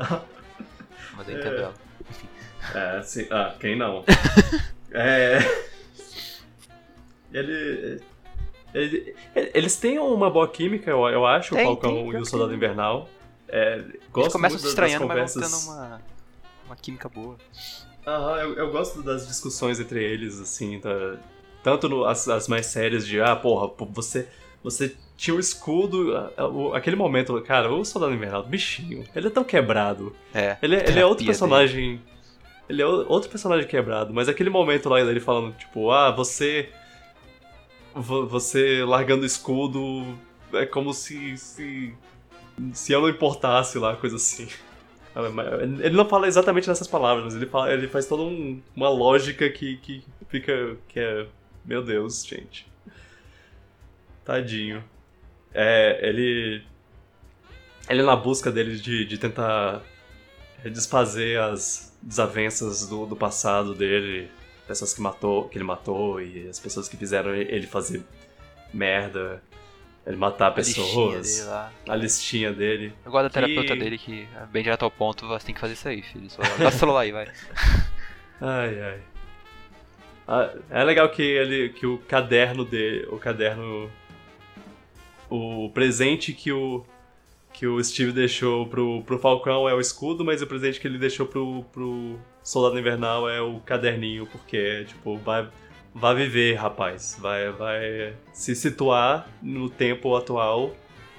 Mas 1.15 1.29
eu 1.29 1.37
entendo 1.37 1.55
é. 1.55 1.61
ela. 1.61 1.73
Enfim. 2.09 2.27
É, 2.73 3.01
sim. 3.03 3.27
Ah, 3.29 3.53
quem 3.59 3.75
não? 3.75 4.03
é. 4.91 5.37
Ele, 7.31 8.01
ele, 8.73 9.15
Eles 9.35 9.75
têm 9.75 9.99
uma 9.99 10.31
boa 10.31 10.47
química, 10.47 10.89
eu, 10.89 11.07
eu 11.09 11.25
acho, 11.25 11.53
tem, 11.53 11.63
o 11.63 11.67
Falcão 11.67 11.93
tem, 11.93 12.09
e 12.09 12.17
o 12.17 12.25
Soldado 12.25 12.55
Invernal. 12.55 13.07
É, 13.47 13.83
gosto 14.11 14.25
Eles 14.25 14.33
começam 14.33 14.59
se 14.59 14.67
estranhando, 14.67 15.07
mas 15.07 15.35
vão 15.35 15.43
tendo 15.43 15.57
uma, 15.57 16.01
uma 16.65 16.75
química 16.75 17.07
boa. 17.07 17.37
Aham, 18.05 18.37
eu, 18.37 18.53
eu 18.55 18.71
gosto 18.71 19.01
das 19.01 19.27
discussões 19.27 19.79
entre 19.79 20.03
eles, 20.03 20.39
assim, 20.39 20.79
tá, 20.79 21.17
tanto 21.63 21.87
no, 21.87 22.05
as, 22.05 22.27
as 22.27 22.47
mais 22.47 22.65
sérias 22.65 23.07
de, 23.07 23.21
ah, 23.21 23.35
porra, 23.35 23.71
você, 23.91 24.27
você 24.61 24.95
tinha 25.15 25.35
o 25.35 25.39
escudo, 25.39 26.13
aquele 26.73 26.95
momento, 26.95 27.39
cara, 27.41 27.71
o 27.71 27.85
Soldado 27.85 28.13
Invernal, 28.13 28.43
bichinho, 28.43 29.05
ele 29.15 29.27
é 29.27 29.29
tão 29.29 29.43
quebrado. 29.43 30.13
É. 30.33 30.57
Ele, 30.61 30.75
ele 30.75 30.99
é 30.99 31.05
outro 31.05 31.25
personagem. 31.25 31.97
Dele. 31.97 32.13
Ele 32.69 32.81
é 32.81 32.85
outro 32.85 33.29
personagem 33.29 33.67
quebrado, 33.67 34.13
mas 34.13 34.27
aquele 34.27 34.49
momento 34.49 34.89
lá 34.89 35.03
dele 35.03 35.19
falando, 35.19 35.53
tipo, 35.55 35.91
ah, 35.91 36.11
você. 36.11 36.69
Você 37.95 38.83
largando 38.83 39.21
o 39.21 39.25
escudo 39.25 40.17
é 40.53 40.65
como 40.65 40.93
se. 40.93 41.37
se, 41.37 41.93
se 42.73 42.91
eu 42.91 43.01
não 43.01 43.09
importasse 43.09 43.77
lá, 43.77 43.95
coisa 43.95 44.15
assim. 44.15 44.47
Ele 45.15 45.95
não 45.95 46.07
fala 46.07 46.27
exatamente 46.27 46.67
nessas 46.67 46.87
palavras, 46.87 47.25
mas 47.25 47.35
ele, 47.35 47.45
fala, 47.45 47.71
ele 47.71 47.87
faz 47.87 48.07
toda 48.07 48.23
um, 48.23 48.61
uma 48.75 48.89
lógica 48.89 49.47
que, 49.49 49.77
que 49.77 50.03
fica. 50.27 50.75
que 50.87 50.99
é. 50.99 51.27
Meu 51.63 51.83
Deus, 51.83 52.25
gente. 52.25 52.67
Tadinho. 54.25 54.83
É, 55.53 55.99
ele. 56.07 56.63
Ele 57.89 58.01
na 58.01 58.15
busca 58.15 58.51
dele 58.51 58.77
de, 58.77 59.05
de 59.05 59.17
tentar 59.17 59.83
desfazer 60.69 61.39
as 61.39 61.95
desavenças 62.01 62.87
do, 62.87 63.05
do 63.05 63.15
passado 63.15 63.75
dele, 63.75 64.29
pessoas 64.67 64.93
que 64.93 65.01
matou, 65.01 65.49
que 65.49 65.57
ele 65.57 65.65
matou 65.65 66.21
e 66.21 66.47
as 66.47 66.59
pessoas 66.59 66.87
que 66.87 66.97
fizeram 66.97 67.35
ele 67.35 67.67
fazer 67.67 68.03
merda. 68.73 69.41
Ele 70.05 70.17
matar 70.17 70.47
a 70.47 70.51
pessoas. 70.51 71.39
Listinha 71.39 71.71
a 71.87 71.95
listinha 71.95 72.53
dele. 72.53 72.93
Eu 73.05 73.11
gosto 73.11 73.23
da 73.23 73.29
terapeuta 73.29 73.75
dele 73.75 73.97
que 73.97 74.27
é 74.35 74.45
bem 74.45 74.61
direto 74.61 74.83
ao 74.83 74.91
ponto, 74.91 75.25
você 75.27 75.45
tem 75.45 75.55
que 75.55 75.61
fazer 75.61 75.73
isso 75.73 75.87
aí, 75.87 76.01
filho. 76.01 76.29
Só 76.29 76.41
dá 76.59 76.67
o 76.67 76.71
celular 76.71 77.01
aí, 77.01 77.11
vai. 77.11 77.27
Ai, 78.41 78.81
ai. 78.81 78.99
Ah, 80.27 80.53
é 80.69 80.83
legal 80.83 81.07
que 81.09 81.21
ele. 81.21 81.69
que 81.69 81.85
o 81.85 81.97
caderno 81.97 82.65
dele. 82.65 83.07
O 83.09 83.17
caderno. 83.17 83.89
O 85.29 85.69
presente 85.69 86.33
que 86.33 86.51
o. 86.51 86.83
que 87.53 87.65
o 87.65 87.81
Steve 87.81 88.11
deixou 88.11 88.67
pro, 88.67 89.01
pro 89.03 89.17
Falcão 89.17 89.69
é 89.69 89.73
o 89.73 89.79
escudo, 89.79 90.25
mas 90.25 90.41
o 90.41 90.47
presente 90.47 90.79
que 90.79 90.87
ele 90.87 90.97
deixou 90.97 91.25
pro, 91.25 91.63
pro 91.71 92.19
Soldado 92.41 92.77
Invernal 92.77 93.29
é 93.29 93.41
o 93.41 93.59
caderninho, 93.61 94.27
porque, 94.27 94.83
tipo, 94.85 95.17
vai 95.17 95.47
Vai 95.95 96.15
viver, 96.15 96.55
rapaz. 96.55 97.17
Vai, 97.19 97.51
vai 97.51 98.15
se 98.33 98.55
situar 98.55 99.29
no 99.41 99.69
tempo 99.69 100.15
atual, 100.15 100.75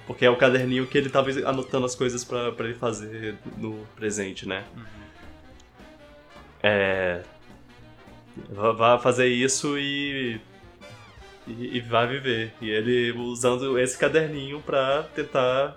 porque 0.06 0.24
é 0.24 0.30
o 0.30 0.36
caderninho 0.36 0.86
que 0.86 0.98
ele 0.98 1.08
tava 1.08 1.30
anotando 1.48 1.86
as 1.86 1.94
coisas 1.94 2.24
para 2.24 2.52
ele 2.58 2.74
fazer 2.74 3.36
no 3.56 3.86
presente, 3.94 4.48
né? 4.48 4.64
Uhum. 4.76 4.84
É. 6.62 7.22
Vai 8.48 8.98
fazer 8.98 9.28
isso 9.28 9.78
e, 9.78 10.40
e, 11.46 11.76
e. 11.76 11.80
vai 11.80 12.08
viver. 12.08 12.52
E 12.60 12.70
ele 12.70 13.12
usando 13.12 13.78
esse 13.78 13.96
caderninho 13.96 14.60
pra 14.60 15.04
tentar 15.14 15.76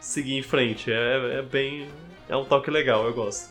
seguir 0.00 0.34
em 0.34 0.42
frente. 0.42 0.92
É, 0.92 1.38
é 1.38 1.42
bem. 1.42 1.88
É 2.28 2.36
um 2.36 2.44
toque 2.44 2.70
legal, 2.70 3.06
eu 3.06 3.14
gosto. 3.14 3.50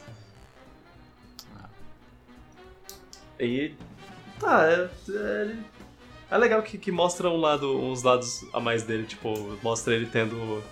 E. 3.39 3.73
Tá, 4.39 4.65
é, 4.69 4.89
é, 5.09 5.55
é 6.29 6.37
legal 6.37 6.61
que, 6.61 6.77
que 6.77 6.91
mostra 6.91 7.29
um 7.29 7.37
lado, 7.37 7.79
uns 7.79 8.03
lados 8.03 8.45
a 8.53 8.59
mais 8.59 8.83
dele, 8.83 9.05
tipo, 9.05 9.57
mostra 9.63 9.95
ele 9.95 10.05
tendo. 10.05 10.63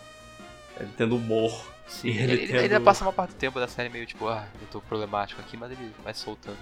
Ele 0.79 0.91
tendo 0.97 1.15
humor. 1.15 1.65
Sim, 1.87 2.09
ele, 2.09 2.33
ele, 2.33 2.47
tendo... 2.47 2.61
ele 2.61 2.79
passa 2.79 3.05
uma 3.05 3.13
parte 3.13 3.31
do 3.31 3.37
tempo 3.37 3.59
da 3.59 3.67
série 3.67 3.89
meio 3.89 4.05
tipo, 4.05 4.27
ah, 4.27 4.47
eu 4.61 4.67
tô 4.67 4.81
problemático 4.81 5.39
aqui, 5.41 5.55
mas 5.55 5.71
ele 5.71 5.93
vai 6.03 6.13
soltando. 6.13 6.57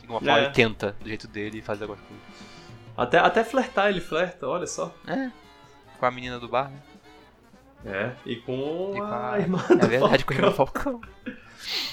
De 0.00 0.08
uma 0.08 0.20
forma 0.20 0.38
é. 0.38 0.44
ele 0.44 0.52
tenta, 0.52 0.96
do 1.00 1.08
jeito 1.08 1.28
dele, 1.28 1.58
e 1.58 1.62
faz 1.62 1.80
alguma 1.82 1.98
coisa. 1.98 2.22
Até, 2.96 3.18
até 3.18 3.44
flertar 3.44 3.88
ele 3.88 4.00
flerta, 4.00 4.46
olha 4.46 4.66
só. 4.66 4.94
É. 5.06 5.30
Com 5.98 6.06
a 6.06 6.10
menina 6.10 6.38
do 6.38 6.48
bar, 6.48 6.70
né? 6.70 6.78
É, 7.84 8.12
e 8.24 8.36
com, 8.36 8.92
e 8.94 8.98
com 8.98 9.02
a, 9.02 9.32
a, 9.32 9.38
irmã 9.40 9.64
é 9.68 9.74
do 9.74 9.86
É 9.86 9.88
verdade, 9.88 10.24
Falcão. 10.24 10.26
com 10.26 10.32
a 10.32 10.36
irmã 10.36 10.52
Falcão. 10.52 11.00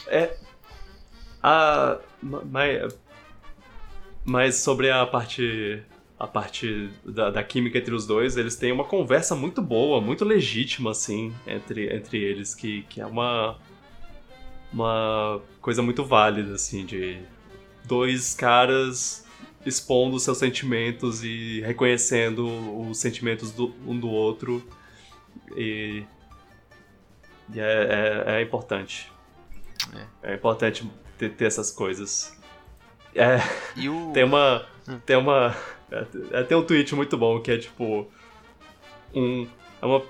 É. 0.07 0.37
A. 1.41 1.97
Mas. 2.21 2.99
Mas 4.29 4.55
sobre 4.55 4.91
a 4.91 5.05
parte. 5.05 5.83
A 6.19 6.27
parte 6.27 6.89
da, 7.05 7.29
da, 7.29 7.41
química 7.41 7.77
entre 7.77 7.95
os 7.95 8.05
dois, 8.05 8.35
eles 8.35 8.57
têm 8.57 8.73
uma 8.73 8.83
conversa 8.83 9.37
muito 9.37 9.61
boa, 9.61 10.01
muito 10.01 10.25
legítima, 10.25 10.91
assim, 10.91 11.33
entre, 11.47 11.95
entre 11.95 12.17
eles, 12.17 12.53
que, 12.53 12.83
que 12.83 12.99
é 12.99 13.05
uma. 13.05 13.57
Uma 14.71 15.41
coisa 15.61 15.81
muito 15.81 16.03
válida, 16.03 16.53
assim, 16.53 16.85
de 16.85 17.19
dois 17.85 18.35
caras 18.35 19.25
expondo 19.65 20.19
seus 20.19 20.37
sentimentos 20.37 21.23
e 21.23 21.61
reconhecendo 21.61 22.45
os 22.87 22.97
sentimentos 22.99 23.51
do, 23.51 23.73
um 23.85 23.99
do 23.99 24.09
outro. 24.09 24.63
E, 25.55 26.03
e 27.53 27.59
é, 27.59 27.63
é, 27.63 28.39
é, 28.39 28.41
importante. 28.41 29.11
É. 30.23 30.31
é, 30.31 30.35
importante 30.35 30.89
ter, 31.17 31.31
ter, 31.31 31.45
essas 31.45 31.71
coisas. 31.71 32.37
É, 33.19 33.89
o... 33.89 34.13
tem 34.13 34.23
uma. 34.23 34.65
Hum. 34.87 34.99
Tem 35.05 35.17
uma. 35.17 35.55
É, 36.31 36.43
tem 36.43 36.57
um 36.57 36.63
tweet 36.63 36.95
muito 36.95 37.17
bom 37.17 37.41
que 37.41 37.51
é 37.51 37.57
tipo. 37.57 38.07
Um. 39.13 39.45
É 39.81 39.85
uma, 39.85 40.01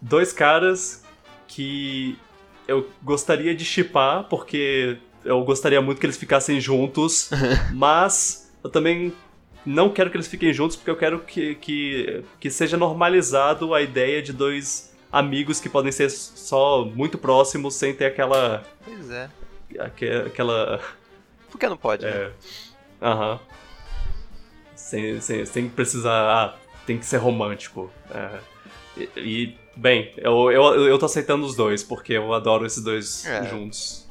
dois 0.00 0.32
caras 0.32 1.04
que 1.46 2.18
eu 2.66 2.88
gostaria 3.02 3.54
de 3.54 3.64
chipar, 3.64 4.24
porque 4.24 4.96
eu 5.24 5.44
gostaria 5.44 5.80
muito 5.82 6.00
que 6.00 6.06
eles 6.06 6.16
ficassem 6.16 6.60
juntos, 6.60 7.30
mas 7.74 8.50
eu 8.64 8.70
também 8.70 9.12
não 9.66 9.90
quero 9.90 10.10
que 10.10 10.16
eles 10.16 10.28
fiquem 10.28 10.52
juntos 10.52 10.76
porque 10.76 10.90
eu 10.90 10.96
quero 10.96 11.20
que, 11.20 11.54
que, 11.56 12.24
que 12.38 12.50
seja 12.50 12.76
normalizado 12.78 13.74
a 13.74 13.82
ideia 13.82 14.22
de 14.22 14.32
dois 14.32 14.96
amigos 15.12 15.60
que 15.60 15.68
podem 15.68 15.92
ser 15.92 16.08
só 16.08 16.84
muito 16.84 17.18
próximos 17.18 17.74
sem 17.74 17.94
ter 17.94 18.06
aquela. 18.06 18.62
Pois 18.84 19.10
é. 19.10 19.28
Aquela. 19.78 20.80
Por 21.50 21.58
que 21.58 21.68
não 21.68 21.76
pode? 21.76 22.06
É. 22.06 22.28
Né? 22.28 22.32
Aham. 23.02 23.34
Né? 23.34 23.40
Sem, 24.74 25.20
sem, 25.20 25.44
sem 25.44 25.68
precisar. 25.68 26.12
Ah, 26.12 26.56
tem 26.86 26.98
que 26.98 27.06
ser 27.06 27.18
romântico. 27.18 27.90
É. 28.10 28.38
E, 28.96 29.08
e, 29.16 29.58
bem, 29.76 30.12
eu, 30.16 30.50
eu, 30.50 30.86
eu 30.86 30.98
tô 30.98 31.06
aceitando 31.06 31.46
os 31.46 31.54
dois, 31.54 31.82
porque 31.82 32.14
eu 32.14 32.32
adoro 32.34 32.66
esses 32.66 32.82
dois 32.82 33.24
é. 33.24 33.44
juntos. 33.44 34.08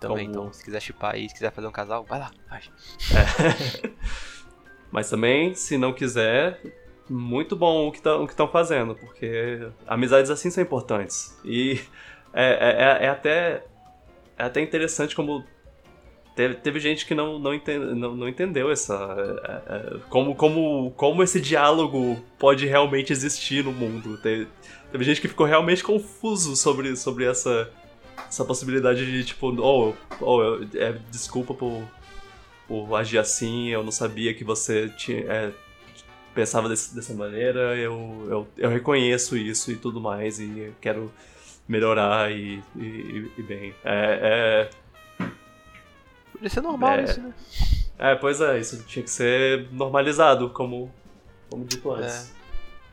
Também, 0.00 0.26
Como... 0.26 0.40
então, 0.40 0.52
se 0.52 0.62
quiser 0.64 0.80
chipar 0.80 1.14
aí, 1.14 1.28
se 1.28 1.34
quiser 1.34 1.52
fazer 1.52 1.66
um 1.66 1.72
casal, 1.72 2.04
vai 2.04 2.18
lá, 2.18 2.30
faz. 2.48 2.70
É. 3.12 3.90
Mas 4.90 5.08
também, 5.08 5.54
se 5.54 5.78
não 5.78 5.92
quiser, 5.92 6.60
muito 7.08 7.56
bom 7.56 7.88
o 7.88 7.92
que 7.92 7.98
estão 7.98 8.48
fazendo, 8.48 8.94
porque 8.94 9.68
amizades 9.86 10.30
assim 10.30 10.50
são 10.50 10.62
importantes. 10.62 11.38
E 11.44 11.80
é, 12.32 12.44
é, 12.44 13.04
é, 13.04 13.06
é 13.06 13.08
até, 13.08 13.64
é 14.38 14.44
até 14.44 14.60
interessante 14.60 15.14
como 15.14 15.44
teve, 16.36 16.54
teve 16.56 16.78
gente 16.78 17.06
que 17.06 17.14
não, 17.14 17.38
não, 17.38 17.52
não, 17.96 18.14
não 18.14 18.28
entendeu 18.28 18.70
essa. 18.70 18.94
É, 19.44 19.74
é, 19.74 19.98
como, 20.10 20.36
como, 20.36 20.92
como 20.92 21.22
esse 21.22 21.40
diálogo 21.40 22.22
pode 22.38 22.66
realmente 22.66 23.12
existir 23.12 23.64
no 23.64 23.72
mundo. 23.72 24.18
Teve, 24.18 24.46
teve 24.92 25.04
gente 25.04 25.20
que 25.20 25.28
ficou 25.28 25.46
realmente 25.46 25.82
confuso 25.82 26.54
sobre, 26.54 26.94
sobre 26.94 27.24
essa 27.24 27.68
essa 28.28 28.44
possibilidade 28.44 29.04
de, 29.04 29.24
tipo, 29.24 29.48
oh, 29.60 29.94
oh 30.20 30.54
é, 30.74 30.98
desculpa 31.10 31.54
por, 31.54 31.82
por 32.66 32.94
agir 32.96 33.18
assim, 33.18 33.68
eu 33.68 33.82
não 33.84 33.92
sabia 33.92 34.34
que 34.34 34.42
você 34.42 34.88
tinha, 34.96 35.20
é, 35.20 35.52
pensava 36.34 36.68
desse, 36.68 36.94
dessa 36.94 37.14
maneira, 37.14 37.76
eu, 37.76 38.26
eu, 38.28 38.48
eu 38.56 38.70
reconheço 38.70 39.36
isso 39.36 39.70
e 39.70 39.76
tudo 39.76 40.00
mais, 40.00 40.40
e 40.40 40.72
quero 40.80 41.12
melhorar 41.68 42.32
e, 42.32 42.62
e, 42.74 43.30
e 43.38 43.42
bem. 43.42 43.74
É. 43.84 44.70
é 44.72 44.85
Podia 46.36 46.50
ser 46.50 46.60
normal 46.60 46.98
é, 46.98 47.04
isso, 47.04 47.20
né? 47.20 47.34
É, 47.98 48.14
pois 48.14 48.40
é, 48.42 48.58
isso 48.58 48.82
tinha 48.84 49.02
que 49.02 49.10
ser 49.10 49.68
normalizado, 49.72 50.50
como, 50.50 50.92
como 51.48 51.64
dito 51.64 51.90
antes. 51.90 52.30
É. 52.30 52.36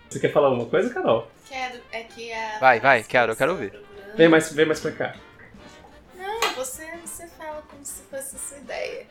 Você 0.09 0.19
quer 0.19 0.31
falar 0.31 0.47
alguma 0.47 0.65
coisa, 0.65 0.93
Carol? 0.93 1.29
Quero, 1.45 1.81
é 1.91 2.03
que 2.03 2.31
a. 2.31 2.59
Vai, 2.59 2.79
vai, 2.79 3.03
quero, 3.03 3.33
eu 3.33 3.35
quero 3.35 3.51
ouvir. 3.51 3.73
Vem 4.15 4.29
mais, 4.29 4.51
vem 4.53 4.65
mais 4.65 4.79
pra 4.79 4.91
cá. 4.91 5.15
Não, 6.15 6.39
você, 6.55 6.85
você 7.03 7.27
fala 7.27 7.61
como 7.69 7.83
se 7.83 8.01
fosse 8.03 8.35
a 8.35 8.39
sua 8.39 8.57
ideia. 8.59 9.07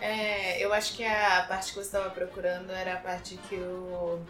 É, 0.00 0.64
eu 0.64 0.72
acho 0.72 0.94
que 0.94 1.04
a 1.04 1.44
parte 1.48 1.72
que 1.72 1.78
você 1.78 1.96
estava 1.96 2.10
procurando 2.10 2.70
era 2.70 2.94
a 2.94 2.96
parte 2.96 3.36
que 3.48 3.56
o 3.56 4.20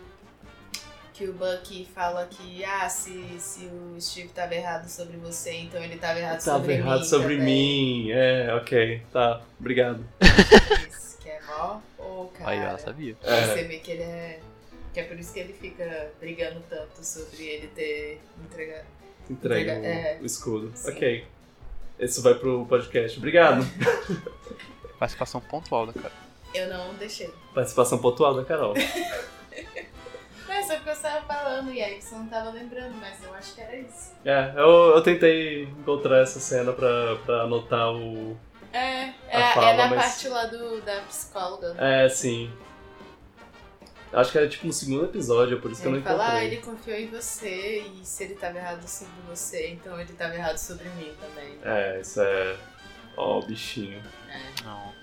que 1.22 1.28
o 1.28 1.32
Bucky 1.34 1.86
fala 1.94 2.26
que 2.26 2.64
ah, 2.64 2.88
se, 2.88 3.38
se 3.38 3.66
o 3.66 4.00
Steve 4.00 4.26
estava 4.26 4.52
errado 4.52 4.88
sobre 4.88 5.16
você, 5.18 5.52
então 5.52 5.80
ele 5.80 5.94
estava 5.94 6.18
errado 6.18 6.42
tava 6.44 6.58
sobre 6.58 6.74
errado 6.74 6.98
mim. 6.98 7.04
sobre 7.04 7.36
também. 7.36 8.04
mim. 8.04 8.10
É, 8.10 8.54
ok. 8.54 9.02
Tá, 9.12 9.40
obrigado. 9.60 10.04
Isso, 10.90 11.18
que 11.20 11.28
é 11.28 11.40
mó 11.42 11.78
o 11.96 12.28
cara. 12.36 12.50
Aí 12.50 12.58
ela 12.58 12.78
sabia. 12.78 13.16
É. 13.22 13.46
Você 13.46 13.62
vê 13.62 13.78
que 13.78 13.92
ele 13.92 14.02
é. 14.02 14.40
Que 14.92 15.00
é 15.00 15.04
por 15.04 15.16
isso 15.16 15.32
que 15.32 15.38
ele 15.38 15.52
fica 15.52 16.10
brigando 16.18 16.60
tanto 16.68 17.04
sobre 17.04 17.44
ele 17.44 17.68
ter 17.68 18.20
entregado 18.44 18.86
entrega, 19.30 19.74
o, 19.74 19.84
é, 19.84 20.18
o, 20.20 20.26
escudo. 20.26 20.72
Sim. 20.74 20.90
Ok. 20.90 21.24
Isso 22.00 22.20
vai 22.20 22.34
pro 22.34 22.66
podcast. 22.66 23.16
Obrigado. 23.16 23.64
Participação 24.98 25.40
pontual 25.40 25.86
da 25.86 25.92
Carol. 25.92 26.18
Eu 26.52 26.68
não 26.68 26.94
deixei. 26.94 27.32
Participação 27.54 27.98
pontual 27.98 28.34
da 28.34 28.44
Carol. 28.44 28.74
Mas 30.72 30.78
só 30.78 30.78
que 30.78 30.88
eu 30.88 30.92
estava 30.92 31.26
falando 31.26 31.72
e 31.72 31.82
aí 31.82 32.00
você 32.00 32.14
não 32.14 32.24
estava 32.24 32.50
lembrando, 32.50 32.94
mas 32.94 33.22
eu 33.22 33.34
acho 33.34 33.54
que 33.54 33.60
era 33.60 33.76
isso. 33.76 34.12
É, 34.24 34.52
eu, 34.56 34.94
eu 34.94 35.02
tentei 35.02 35.64
encontrar 35.64 36.20
essa 36.20 36.40
cena 36.40 36.72
pra, 36.72 37.16
pra 37.26 37.42
anotar 37.42 37.92
o. 37.92 38.36
É, 38.72 39.12
é, 39.28 39.52
fala, 39.52 39.70
é 39.70 39.76
na 39.76 39.86
mas... 39.88 40.02
parte 40.02 40.28
lá 40.28 40.46
do, 40.46 40.80
da 40.80 41.00
psicóloga. 41.02 41.74
É, 41.78 42.08
sim. 42.08 42.50
Acho 44.12 44.30
que 44.30 44.38
era 44.38 44.48
tipo 44.48 44.66
no 44.66 44.72
segundo 44.72 45.04
episódio, 45.06 45.60
por 45.60 45.70
isso 45.70 45.80
ele 45.80 45.82
que 45.82 45.88
eu 45.88 45.92
não 45.92 45.98
encontrei. 45.98 46.18
Fala, 46.18 46.38
ah, 46.38 46.44
ele 46.44 46.56
confiou 46.58 46.96
em 46.98 47.08
você 47.08 47.80
e 47.80 48.04
se 48.04 48.24
ele 48.24 48.34
tava 48.34 48.58
errado 48.58 48.86
sobre 48.86 49.14
você, 49.26 49.70
então 49.70 49.98
ele 49.98 50.12
tava 50.12 50.34
errado 50.34 50.58
sobre 50.58 50.88
mim 50.90 51.12
também. 51.18 51.58
É, 51.64 52.00
isso 52.00 52.20
é. 52.20 52.56
Ó, 53.16 53.38
oh, 53.38 53.42
bichinho. 53.42 54.02
É. 54.28 54.64
Não. 54.64 55.01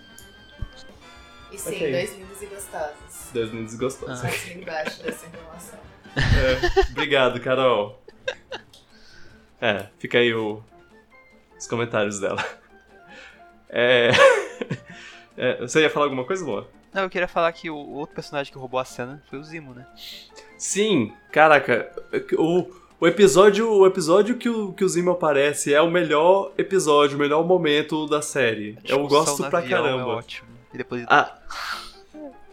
E 1.51 1.57
sim, 1.57 1.75
okay. 1.75 1.91
dois 1.91 2.17
lindos 2.17 2.41
e 2.41 2.45
gostosos. 2.45 3.31
Dois 3.33 3.51
lindos 3.51 3.73
e 3.73 3.77
gostosos. 3.77 4.23
Ah. 4.23 4.53
embaixo 4.53 5.03
dessa 5.03 5.25
informação. 5.25 5.79
É, 6.15 6.91
obrigado, 6.91 7.39
Carol. 7.39 8.01
É, 9.61 9.87
fica 9.97 10.17
aí 10.17 10.33
o, 10.33 10.63
os 11.57 11.67
comentários 11.67 12.19
dela. 12.19 12.43
É, 13.69 14.11
é, 15.37 15.57
você 15.57 15.81
ia 15.81 15.89
falar 15.89 16.05
alguma 16.05 16.23
coisa, 16.23 16.43
boa? 16.45 16.67
Não, 16.93 17.03
eu 17.03 17.09
queria 17.09 17.27
falar 17.27 17.51
que 17.51 17.69
o 17.69 17.75
outro 17.75 18.15
personagem 18.15 18.51
que 18.51 18.57
roubou 18.57 18.79
a 18.79 18.85
cena 18.85 19.21
foi 19.29 19.37
o 19.37 19.43
Zimo, 19.43 19.73
né? 19.73 19.85
Sim, 20.57 21.13
caraca, 21.31 21.91
o, 22.37 22.65
o 22.99 23.07
episódio, 23.07 23.69
o 23.69 23.85
episódio 23.85 24.37
que 24.37 24.49
o, 24.49 24.73
que 24.73 24.83
o 24.83 24.89
Zimo 24.89 25.11
aparece 25.11 25.73
é 25.73 25.81
o 25.81 25.89
melhor 25.89 26.51
episódio, 26.57 27.15
o 27.15 27.19
melhor 27.19 27.45
momento 27.45 28.07
da 28.07 28.21
série. 28.21 28.77
Eu 28.83 29.07
gosto 29.07 29.47
pra 29.49 29.63
é 29.63 29.69
caramba. 29.69 30.01
É 30.01 30.15
ótimo. 30.15 30.58
E 30.73 30.77
depois... 30.77 31.03
A, 31.07 31.37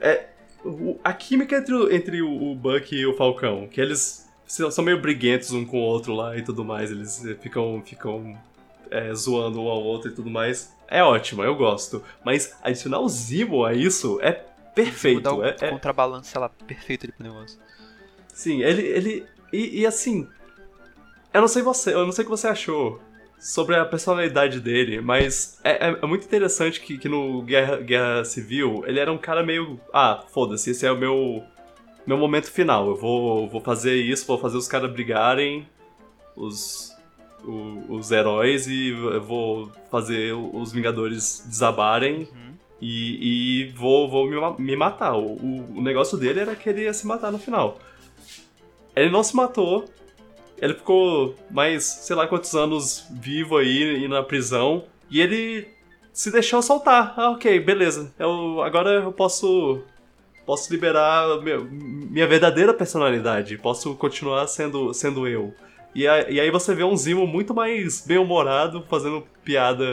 é, 0.00 0.26
a 1.04 1.12
química 1.12 1.56
entre, 1.56 1.94
entre 1.94 2.22
o, 2.22 2.50
o 2.50 2.54
Buck 2.54 2.94
e 2.94 3.06
o 3.06 3.14
Falcão, 3.14 3.68
que 3.68 3.80
eles 3.80 4.26
são 4.46 4.84
meio 4.84 5.00
briguentos 5.00 5.52
um 5.52 5.64
com 5.64 5.78
o 5.78 5.82
outro 5.82 6.14
lá 6.14 6.36
e 6.36 6.42
tudo 6.42 6.64
mais, 6.64 6.90
eles 6.90 7.22
ficam, 7.40 7.82
ficam 7.84 8.36
é, 8.90 9.12
zoando 9.14 9.60
um 9.60 9.68
ao 9.68 9.82
outro 9.82 10.10
e 10.10 10.14
tudo 10.14 10.30
mais 10.30 10.74
é 10.88 11.02
ótima, 11.02 11.44
eu 11.44 11.54
gosto. 11.54 12.02
Mas 12.24 12.54
adicionar 12.62 13.00
o 13.00 13.08
Zimo 13.08 13.64
a 13.64 13.74
isso 13.74 14.18
é 14.22 14.32
perfeito. 14.32 15.22
Dá 15.22 15.34
o 15.34 15.44
é, 15.44 15.56
é... 15.60 15.70
contrabalance 15.70 16.36
lá 16.38 16.48
perfeito 16.48 17.06
ali 17.06 17.12
pro 17.12 17.24
negócio. 17.24 17.58
Sim, 18.32 18.62
ele. 18.62 18.82
ele 18.82 19.26
e, 19.52 19.80
e, 19.80 19.86
assim. 19.86 20.28
Eu 21.32 21.40
não 21.40 21.48
sei 21.48 21.62
você, 21.62 21.92
eu 21.92 22.04
não 22.04 22.12
sei 22.12 22.22
o 22.22 22.26
que 22.26 22.30
você 22.30 22.48
achou 22.48 23.00
sobre 23.38 23.76
a 23.76 23.84
personalidade 23.84 24.60
dele, 24.60 25.00
mas 25.00 25.58
é, 25.62 25.88
é, 25.88 25.98
é 26.02 26.06
muito 26.06 26.24
interessante 26.24 26.80
que, 26.80 26.98
que 26.98 27.08
no 27.08 27.42
Guerra, 27.42 27.76
Guerra 27.78 28.24
Civil 28.24 28.82
ele 28.86 28.98
era 28.98 29.12
um 29.12 29.18
cara 29.18 29.42
meio. 29.42 29.80
Ah, 29.92 30.24
foda-se, 30.32 30.70
esse 30.70 30.86
é 30.86 30.92
o 30.92 30.96
meu. 30.96 31.42
Meu 32.06 32.16
momento 32.16 32.50
final. 32.50 32.86
Eu 32.88 32.96
vou, 32.96 33.48
vou 33.48 33.60
fazer 33.60 33.96
isso, 33.96 34.26
vou 34.26 34.38
fazer 34.38 34.56
os 34.56 34.68
caras 34.68 34.92
brigarem. 34.92 35.66
Os, 36.36 36.94
o, 37.44 37.94
os 37.96 38.10
heróis 38.12 38.66
e 38.68 38.90
eu 38.90 39.22
vou 39.22 39.72
fazer 39.90 40.32
os 40.32 40.72
Vingadores 40.72 41.42
desabarem. 41.46 42.28
Uhum. 42.32 42.54
e, 42.80 43.64
e 43.64 43.68
vou, 43.70 44.08
vou 44.08 44.26
me, 44.28 44.36
me 44.62 44.76
matar. 44.76 45.14
O, 45.14 45.32
o, 45.32 45.78
o 45.78 45.82
negócio 45.82 46.16
dele 46.16 46.40
era 46.40 46.54
que 46.54 46.68
ele 46.68 46.82
ia 46.82 46.94
se 46.94 47.06
matar 47.06 47.32
no 47.32 47.38
final. 47.38 47.78
Ele 48.94 49.10
não 49.10 49.22
se 49.22 49.36
matou, 49.36 49.84
ele 50.60 50.74
ficou 50.74 51.34
mais, 51.50 51.84
sei 51.84 52.16
lá 52.16 52.26
quantos 52.26 52.54
anos 52.54 53.06
vivo 53.10 53.56
aí 53.56 54.04
e 54.04 54.08
na 54.08 54.22
prisão. 54.22 54.84
E 55.10 55.20
ele 55.20 55.68
se 56.12 56.30
deixou 56.30 56.62
soltar. 56.62 57.14
Ah, 57.16 57.30
ok, 57.30 57.60
beleza. 57.60 58.12
Eu, 58.18 58.62
agora 58.62 58.90
eu 58.90 59.12
posso. 59.12 59.82
Posso 60.46 60.72
liberar 60.72 61.26
minha, 61.42 62.26
verdadeira 62.26 62.72
personalidade. 62.72 63.58
Posso 63.58 63.96
continuar 63.96 64.46
sendo, 64.46 64.94
sendo 64.94 65.26
eu. 65.26 65.52
E, 65.92 66.04
e 66.04 66.40
aí 66.40 66.50
você 66.52 66.72
vê 66.72 66.84
um 66.84 66.96
Zimo 66.96 67.26
muito 67.26 67.52
mais 67.52 68.06
bem-humorado, 68.06 68.84
fazendo 68.88 69.26
piada, 69.44 69.84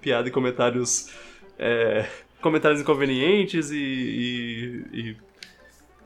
piada 0.00 0.26
e 0.26 0.32
comentários. 0.32 1.10
É, 1.58 2.06
comentários 2.40 2.80
inconvenientes 2.80 3.70
e. 3.70 3.76
e, 3.76 4.98
e 4.98 5.27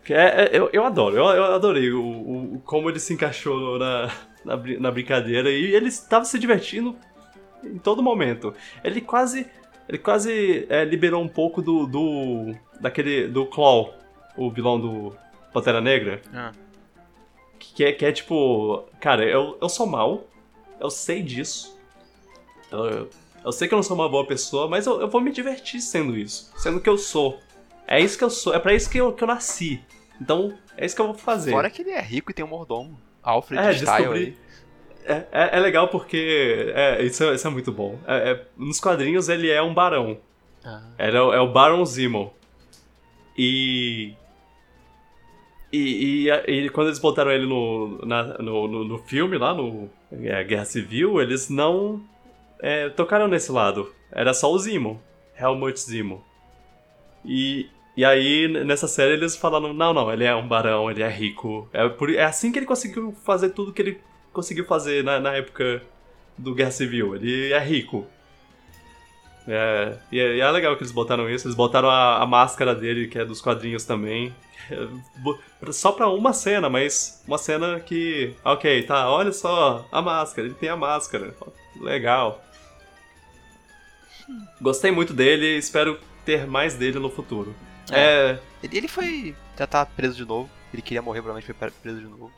é, 0.09 0.44
é, 0.44 0.50
eu, 0.53 0.68
eu 0.72 0.84
adoro, 0.84 1.16
eu, 1.16 1.24
eu 1.24 1.44
adorei 1.55 1.92
o, 1.92 2.03
o, 2.03 2.62
como 2.64 2.88
ele 2.88 2.98
se 2.98 3.12
encaixou 3.12 3.78
na, 3.78 4.07
na, 4.44 4.57
na 4.57 4.90
brincadeira 4.90 5.50
e 5.50 5.74
ele 5.74 5.88
estava 5.88 6.24
se 6.24 6.38
divertindo 6.38 6.96
em 7.62 7.78
todo 7.78 8.03
momento. 8.03 8.55
Ele 8.82 9.00
quase 9.00 9.46
ele 9.88 9.98
quase 9.98 10.66
é, 10.68 10.84
liberou 10.84 11.22
um 11.22 11.28
pouco 11.28 11.61
do, 11.61 11.86
do. 11.86 12.55
daquele. 12.80 13.28
do 13.28 13.46
Claw, 13.46 13.94
o 14.36 14.50
vilão 14.50 14.80
do 14.80 15.14
Pantera 15.53 15.80
Negra. 15.80 16.22
Ah. 16.32 16.53
Que, 17.59 17.84
é, 17.84 17.92
que 17.92 18.05
é 18.05 18.12
tipo. 18.12 18.84
Cara, 19.00 19.24
eu, 19.24 19.59
eu 19.61 19.68
sou 19.68 19.86
mal. 19.86 20.24
Eu 20.80 20.90
sei 20.90 21.22
disso. 21.22 21.78
Eu, 22.70 23.09
eu 23.44 23.53
sei 23.53 23.68
que 23.68 23.74
eu 23.74 23.76
não 23.76 23.82
sou 23.82 23.96
uma 23.96 24.09
boa 24.09 24.26
pessoa, 24.26 24.68
mas 24.68 24.86
eu, 24.86 25.00
eu 25.00 25.09
vou 25.09 25.20
me 25.20 25.30
divertir 25.30 25.80
sendo 25.80 26.16
isso. 26.16 26.50
Sendo 26.57 26.80
que 26.80 26.88
eu 26.88 26.96
sou. 26.96 27.38
É 27.87 28.01
isso 28.01 28.16
que 28.16 28.24
eu 28.24 28.30
sou. 28.30 28.55
É 28.55 28.59
pra 28.59 28.74
isso 28.74 28.89
que 28.89 28.99
eu, 28.99 29.12
que 29.12 29.22
eu 29.22 29.28
nasci. 29.28 29.80
Então, 30.20 30.57
é 30.76 30.87
isso 30.87 30.95
que 30.95 31.03
eu 31.03 31.07
vou 31.07 31.14
fazer. 31.14 31.51
Fora 31.51 31.70
que 31.70 31.83
ele 31.83 31.91
é 31.91 32.01
rico 32.01 32.30
e 32.30 32.35
tem 32.35 32.45
um 32.45 32.49
mordomo. 32.49 32.99
Alfred 33.22 33.62
é, 33.62 33.72
Style 33.74 33.97
descobri... 33.97 34.39
É, 35.05 35.26
é, 35.33 35.57
é, 35.57 35.61
legal 35.61 35.89
porque. 35.89 36.72
É, 36.74 37.03
isso, 37.03 37.24
é, 37.24 37.35
isso 37.35 37.47
é 37.47 37.51
muito 37.51 37.72
bom. 37.72 37.99
É, 38.07 38.30
é, 38.30 38.47
nos 38.57 38.78
quadrinhos 38.78 39.28
ele 39.28 39.51
é 39.51 39.61
um 39.61 39.74
barão. 39.74 40.18
Ah. 40.64 40.83
É 40.97 41.41
o 41.41 41.49
Baron 41.49 41.85
Zemo. 41.85 42.33
E. 43.37 44.14
E, 45.72 46.28
e, 46.28 46.64
e, 46.66 46.68
quando 46.68 46.89
eles 46.89 46.99
botaram 46.99 47.30
ele 47.30 47.47
no, 47.47 47.99
na, 48.05 48.39
no, 48.39 48.68
no, 48.68 48.85
no, 48.85 48.99
filme 48.99 49.39
lá, 49.39 49.55
no 49.55 49.89
Guerra 50.12 50.66
Civil, 50.66 51.20
eles 51.20 51.49
não 51.49 52.05
tocaram 52.95 53.26
nesse 53.26 53.51
lado. 53.51 53.93
Era 54.11 54.35
só 54.35 54.53
o 54.53 54.59
Zemo. 54.59 55.03
Helmut 55.35 55.80
Zemo. 55.80 56.22
E, 57.24 57.68
e 57.96 58.04
aí, 58.04 58.48
nessa 58.64 58.88
série, 58.88 59.12
eles 59.12 59.36
falaram: 59.36 59.72
não, 59.72 59.92
não, 59.92 60.12
ele 60.12 60.24
é 60.24 60.34
um 60.34 60.46
barão, 60.46 60.90
ele 60.90 61.02
é 61.02 61.08
rico. 61.08 61.68
É, 61.72 61.88
por, 61.88 62.10
é 62.10 62.24
assim 62.24 62.50
que 62.52 62.58
ele 62.58 62.66
conseguiu 62.66 63.12
fazer 63.24 63.50
tudo 63.50 63.72
que 63.72 63.82
ele 63.82 64.00
conseguiu 64.32 64.64
fazer 64.64 65.04
na, 65.04 65.20
na 65.20 65.34
época 65.34 65.82
do 66.36 66.54
Guerra 66.54 66.70
Civil. 66.70 67.14
Ele 67.14 67.52
é 67.52 67.58
rico. 67.58 68.06
É, 69.46 69.98
e, 70.10 70.20
é, 70.20 70.36
e 70.36 70.40
é 70.40 70.50
legal 70.50 70.76
que 70.76 70.82
eles 70.82 70.92
botaram 70.92 71.28
isso. 71.28 71.46
Eles 71.46 71.56
botaram 71.56 71.90
a, 71.90 72.22
a 72.22 72.26
máscara 72.26 72.74
dele, 72.74 73.08
que 73.08 73.18
é 73.18 73.24
dos 73.24 73.40
quadrinhos 73.40 73.84
também. 73.84 74.34
É, 74.70 75.72
só 75.72 75.90
pra 75.90 76.08
uma 76.08 76.32
cena, 76.32 76.70
mas 76.70 77.20
uma 77.26 77.36
cena 77.36 77.80
que. 77.80 78.32
Ok, 78.44 78.84
tá, 78.84 79.10
olha 79.10 79.32
só 79.32 79.84
a 79.90 80.00
máscara, 80.00 80.46
ele 80.46 80.54
tem 80.54 80.68
a 80.68 80.76
máscara. 80.76 81.34
Legal. 81.80 82.40
Gostei 84.60 84.92
muito 84.92 85.12
dele 85.12 85.58
espero 85.58 85.98
ter 86.24 86.46
mais 86.46 86.74
dele 86.74 86.98
no 86.98 87.10
futuro. 87.10 87.54
É. 87.90 88.00
é... 88.00 88.40
Ele, 88.62 88.78
ele 88.78 88.88
foi. 88.88 89.34
Já 89.58 89.66
tá 89.66 89.84
preso 89.84 90.16
de 90.16 90.24
novo. 90.24 90.48
Ele 90.72 90.82
queria 90.82 91.02
morrer, 91.02 91.20
provavelmente 91.20 91.52
foi 91.52 91.70
preso 91.70 92.00
de 92.00 92.06
novo. 92.06 92.32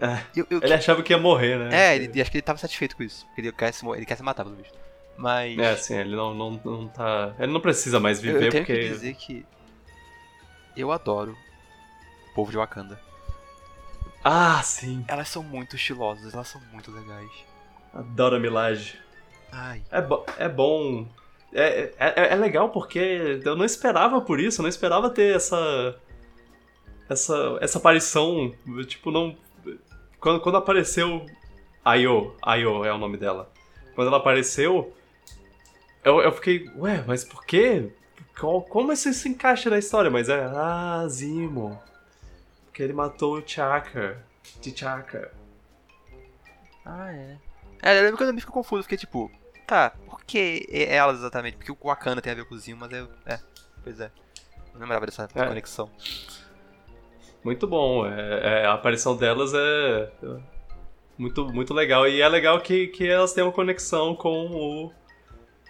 É, 0.00 0.22
eu, 0.34 0.46
eu, 0.48 0.60
ele 0.62 0.72
achava 0.72 1.02
que 1.02 1.12
ia 1.12 1.18
morrer, 1.18 1.58
né? 1.58 1.68
É, 1.92 1.96
ele, 1.96 2.22
acho 2.22 2.30
que 2.30 2.38
ele 2.38 2.42
tava 2.42 2.58
satisfeito 2.58 2.96
com 2.96 3.02
isso. 3.02 3.26
Ele 3.36 3.52
quer 3.52 3.70
se, 3.72 3.86
ele 3.86 4.06
quer 4.06 4.16
se 4.16 4.22
matar, 4.22 4.44
pelo 4.44 4.56
visto. 4.56 4.76
Mas. 5.16 5.58
É, 5.58 5.76
sim, 5.76 5.94
ele 5.96 6.16
não, 6.16 6.34
não, 6.34 6.60
não 6.64 6.88
tá. 6.88 7.34
Ele 7.38 7.52
não 7.52 7.60
precisa 7.60 8.00
mais 8.00 8.18
viver 8.18 8.36
eu, 8.36 8.42
eu 8.44 8.50
tenho 8.50 8.64
porque. 8.64 8.80
que 8.80 8.88
dizer 8.88 9.14
que. 9.14 9.44
Eu 10.74 10.90
adoro 10.90 11.36
o 12.30 12.34
povo 12.34 12.50
de 12.50 12.56
Wakanda. 12.56 12.98
Ah, 14.24 14.62
sim. 14.62 15.04
Elas 15.06 15.28
são 15.28 15.42
muito 15.42 15.76
estilosas, 15.76 16.32
elas 16.32 16.48
são 16.48 16.60
muito 16.72 16.90
legais. 16.90 17.30
Adoro 17.92 18.36
a 18.36 18.38
Milage. 18.38 18.98
Ai. 19.52 19.82
É, 19.90 20.00
bo 20.00 20.24
é 20.38 20.48
bom. 20.48 21.06
É, 21.52 21.92
é, 21.98 22.32
é 22.32 22.36
legal 22.36 22.70
porque 22.70 23.40
eu 23.44 23.56
não 23.56 23.64
esperava 23.64 24.20
por 24.20 24.38
isso, 24.38 24.60
eu 24.60 24.62
não 24.62 24.68
esperava 24.68 25.10
ter 25.10 25.36
essa. 25.36 25.96
Essa, 27.08 27.58
essa 27.60 27.78
aparição. 27.78 28.54
Tipo, 28.86 29.10
não 29.10 29.36
quando, 30.20 30.40
quando 30.40 30.58
apareceu 30.58 31.26
Ayo, 31.84 32.36
Ayo 32.42 32.84
é 32.84 32.92
o 32.92 32.98
nome 32.98 33.16
dela. 33.16 33.50
Quando 33.94 34.08
ela 34.08 34.18
apareceu, 34.18 34.94
eu, 36.04 36.20
eu 36.20 36.30
fiquei, 36.32 36.70
ué, 36.76 37.02
mas 37.06 37.24
por 37.24 37.44
quê? 37.44 37.90
como 38.68 38.92
isso 38.92 39.12
se 39.12 39.28
encaixa 39.28 39.68
na 39.68 39.78
história? 39.78 40.10
Mas 40.10 40.28
é, 40.28 40.44
ah, 40.44 41.04
Zimo. 41.08 41.80
Porque 42.66 42.82
ele 42.82 42.92
matou 42.92 43.38
o 43.38 43.42
Chaka. 43.46 44.22
De 44.60 44.76
Chaka. 44.76 45.30
Ah, 46.84 47.12
é. 47.12 47.36
É, 47.82 47.98
eu 47.98 48.02
lembro 48.02 48.16
que 48.18 48.22
eu 48.24 48.32
me 48.32 48.40
fico 48.40 48.52
confuso, 48.52 48.82
fiquei 48.82 48.98
tipo, 48.98 49.30
tá, 49.70 49.90
por 50.06 50.24
que 50.24 50.66
elas 50.70 51.18
exatamente? 51.20 51.56
Porque 51.56 51.70
o 51.70 51.78
Wakanda 51.80 52.20
tem 52.20 52.32
a 52.32 52.34
ver 52.34 52.44
com 52.44 52.56
o 52.56 52.58
Zimo, 52.58 52.80
mas 52.80 52.92
é. 52.92 53.06
É, 53.26 53.40
pois 53.84 54.00
é. 54.00 54.10
Não 54.74 54.80
lembrava 54.80 55.06
dessa 55.06 55.28
é. 55.32 55.46
conexão. 55.46 55.88
Muito 57.44 57.66
bom. 57.66 58.04
É, 58.06 58.62
é, 58.62 58.66
a 58.66 58.72
aparição 58.72 59.16
delas 59.16 59.52
é 59.54 60.10
muito, 61.16 61.46
muito 61.46 61.72
legal. 61.72 62.08
E 62.08 62.20
é 62.20 62.28
legal 62.28 62.60
que, 62.60 62.88
que 62.88 63.06
elas 63.06 63.32
têm 63.32 63.44
uma 63.44 63.52
conexão 63.52 64.14
com 64.14 64.46
o. 64.46 64.92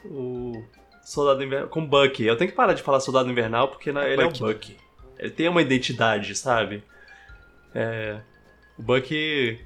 O. 0.07 0.65
Soldado 1.03 1.43
Invernal. 1.43 1.69
Com 1.69 1.83
o 1.83 1.87
Bucky. 1.87 2.25
Eu 2.25 2.37
tenho 2.37 2.51
que 2.51 2.57
parar 2.57 2.73
de 2.73 2.83
falar 2.83 3.01
Soldado 3.01 3.31
Invernal 3.31 3.69
porque 3.69 3.93
né, 3.93 4.13
ele 4.13 4.25
Bucky. 4.25 4.43
é 4.43 4.45
o 4.45 4.49
Bucky. 4.49 4.77
Ele 5.19 5.31
tem 5.31 5.49
uma 5.49 5.61
identidade, 5.61 6.35
sabe? 6.35 6.83
É, 7.75 8.21
o 8.79 8.83
Bucky. 8.83 9.61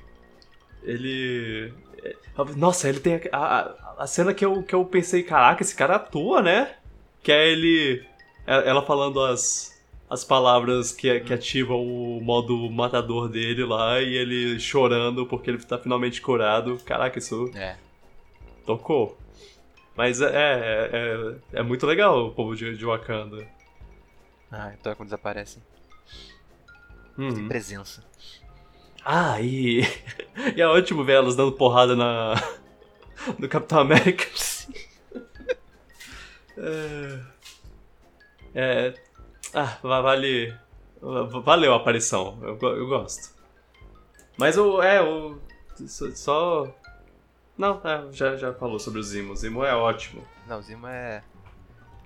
Ele. 0.82 1.72
É, 2.02 2.16
nossa, 2.56 2.88
ele 2.88 3.00
tem 3.00 3.20
a, 3.32 3.60
a, 3.60 3.83
a, 3.98 4.06
cena 4.06 4.34
que 4.34 4.44
eu, 4.44 4.62
que 4.62 4.74
eu 4.74 4.84
pensei, 4.84 5.22
caraca, 5.22 5.62
esse 5.62 5.74
cara 5.74 5.96
atua, 5.96 6.42
né? 6.42 6.74
Que 7.22 7.32
é 7.32 7.48
ele. 7.48 8.04
É, 8.46 8.68
ela 8.68 8.84
falando 8.84 9.20
as, 9.20 9.74
as 10.08 10.24
palavras 10.24 10.92
que, 10.92 11.20
que 11.20 11.32
ativam 11.32 11.80
o 11.80 12.20
modo 12.20 12.70
matador 12.70 13.28
dele 13.28 13.64
lá 13.64 14.00
e 14.00 14.14
ele 14.14 14.60
chorando 14.60 15.26
porque 15.26 15.50
ele 15.50 15.58
tá 15.58 15.78
finalmente 15.78 16.20
curado. 16.20 16.78
Caraca, 16.84 17.18
isso. 17.18 17.50
É. 17.54 17.76
Tocou. 18.66 19.16
Mas 19.96 20.20
é, 20.20 20.26
é, 20.26 20.90
é, 20.92 21.60
é 21.60 21.62
muito 21.62 21.86
legal 21.86 22.26
o 22.26 22.30
povo 22.32 22.56
de, 22.56 22.76
de 22.76 22.84
Wakanda. 22.84 23.46
Ah, 24.50 24.72
então 24.78 24.92
é 24.92 24.94
quando 24.94 25.08
desaparecem. 25.08 25.62
Uhum. 27.16 27.48
Presença. 27.48 28.04
Ah, 29.04 29.40
e. 29.40 29.82
e 30.56 30.60
é 30.60 30.66
ótimo 30.66 31.04
ver 31.04 31.14
elas 31.14 31.36
dando 31.36 31.52
porrada 31.52 31.94
na. 31.94 32.34
No 33.38 33.48
Capitão 33.48 33.80
América. 33.80 34.24
é... 36.56 37.20
é. 38.54 38.94
Ah, 39.52 39.78
vale. 39.82 40.54
Valeu 41.00 41.72
a 41.72 41.76
aparição. 41.76 42.38
Eu, 42.42 42.58
eu 42.60 42.88
gosto. 42.88 43.34
Mas 44.36 44.56
o. 44.56 44.82
É, 44.82 45.02
o. 45.02 45.38
Só. 46.14 46.68
Não, 47.56 47.80
é, 47.84 48.12
já, 48.12 48.36
já 48.36 48.52
falou 48.52 48.78
sobre 48.78 49.00
o 49.00 49.02
Zimo. 49.02 49.32
O 49.32 49.36
Zimo 49.36 49.64
é 49.64 49.74
ótimo. 49.74 50.26
Não, 50.46 50.58
o 50.58 50.62
Zimo 50.62 50.86
é. 50.86 51.22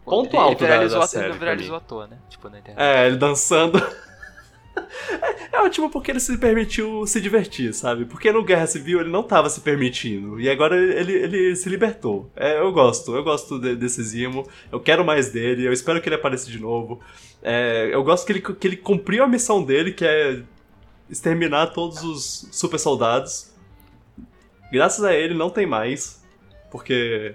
Ponto 0.04 0.28
ele, 0.28 0.36
alto 0.36 0.64
ele 0.64 0.88
da, 0.88 0.98
da 0.98 1.06
série. 1.06 1.30
Ele 1.30 1.38
viralizou 1.38 1.76
à 1.76 1.80
toa, 1.80 2.06
né? 2.06 2.18
Tipo, 2.28 2.48
na 2.48 2.58
internet. 2.58 2.82
É, 2.82 3.06
ele 3.06 3.16
dançando. 3.16 3.78
É, 5.52 5.60
ótimo 5.60 5.90
porque 5.90 6.10
ele 6.10 6.20
se 6.20 6.36
permitiu 6.36 7.06
se 7.06 7.20
divertir, 7.20 7.72
sabe? 7.72 8.04
Porque 8.04 8.30
no 8.30 8.44
Guerra 8.44 8.66
Civil 8.66 9.00
ele 9.00 9.10
não 9.10 9.22
tava 9.22 9.48
se 9.48 9.60
permitindo. 9.60 10.40
E 10.40 10.48
agora 10.48 10.76
ele, 10.76 11.12
ele 11.12 11.56
se 11.56 11.68
libertou. 11.68 12.30
É, 12.36 12.58
eu 12.58 12.70
gosto, 12.72 13.14
eu 13.16 13.24
gosto 13.24 13.58
de, 13.58 13.74
desse 13.74 14.02
Zimo. 14.02 14.46
Eu 14.70 14.78
quero 14.78 15.04
mais 15.04 15.30
dele, 15.30 15.66
eu 15.66 15.72
espero 15.72 16.00
que 16.00 16.08
ele 16.08 16.16
apareça 16.16 16.50
de 16.50 16.58
novo. 16.60 17.00
É, 17.42 17.88
eu 17.92 18.02
gosto 18.04 18.26
que 18.26 18.32
ele, 18.32 18.40
que 18.40 18.66
ele 18.66 18.76
cumpriu 18.76 19.24
a 19.24 19.28
missão 19.28 19.62
dele, 19.62 19.92
que 19.92 20.04
é 20.04 20.42
exterminar 21.08 21.68
todos 21.68 22.02
os 22.02 22.48
super 22.52 22.78
soldados. 22.78 23.54
Graças 24.70 25.02
a 25.04 25.14
ele 25.14 25.34
não 25.34 25.50
tem 25.50 25.66
mais. 25.66 26.22
Porque. 26.70 27.34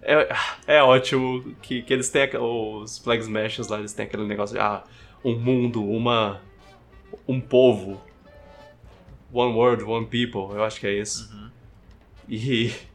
É, 0.00 0.28
é 0.66 0.82
ótimo 0.82 1.56
que, 1.60 1.82
que 1.82 1.92
eles 1.92 2.08
têm 2.08 2.30
os 2.38 2.98
Flag 2.98 3.24
lá, 3.68 3.78
eles 3.78 3.92
têm 3.92 4.06
aquele 4.06 4.24
negócio 4.24 4.54
de. 4.54 4.60
Ah, 4.60 4.84
um 5.24 5.36
mundo, 5.36 5.84
uma 5.84 6.40
um 7.26 7.40
povo. 7.40 8.00
One 9.32 9.54
world, 9.54 9.84
one 9.84 10.06
people, 10.06 10.54
eu 10.56 10.64
acho 10.64 10.80
que 10.80 10.86
é 10.86 10.94
isso. 10.94 11.30
Uhum. 11.32 11.50
E 12.28 12.72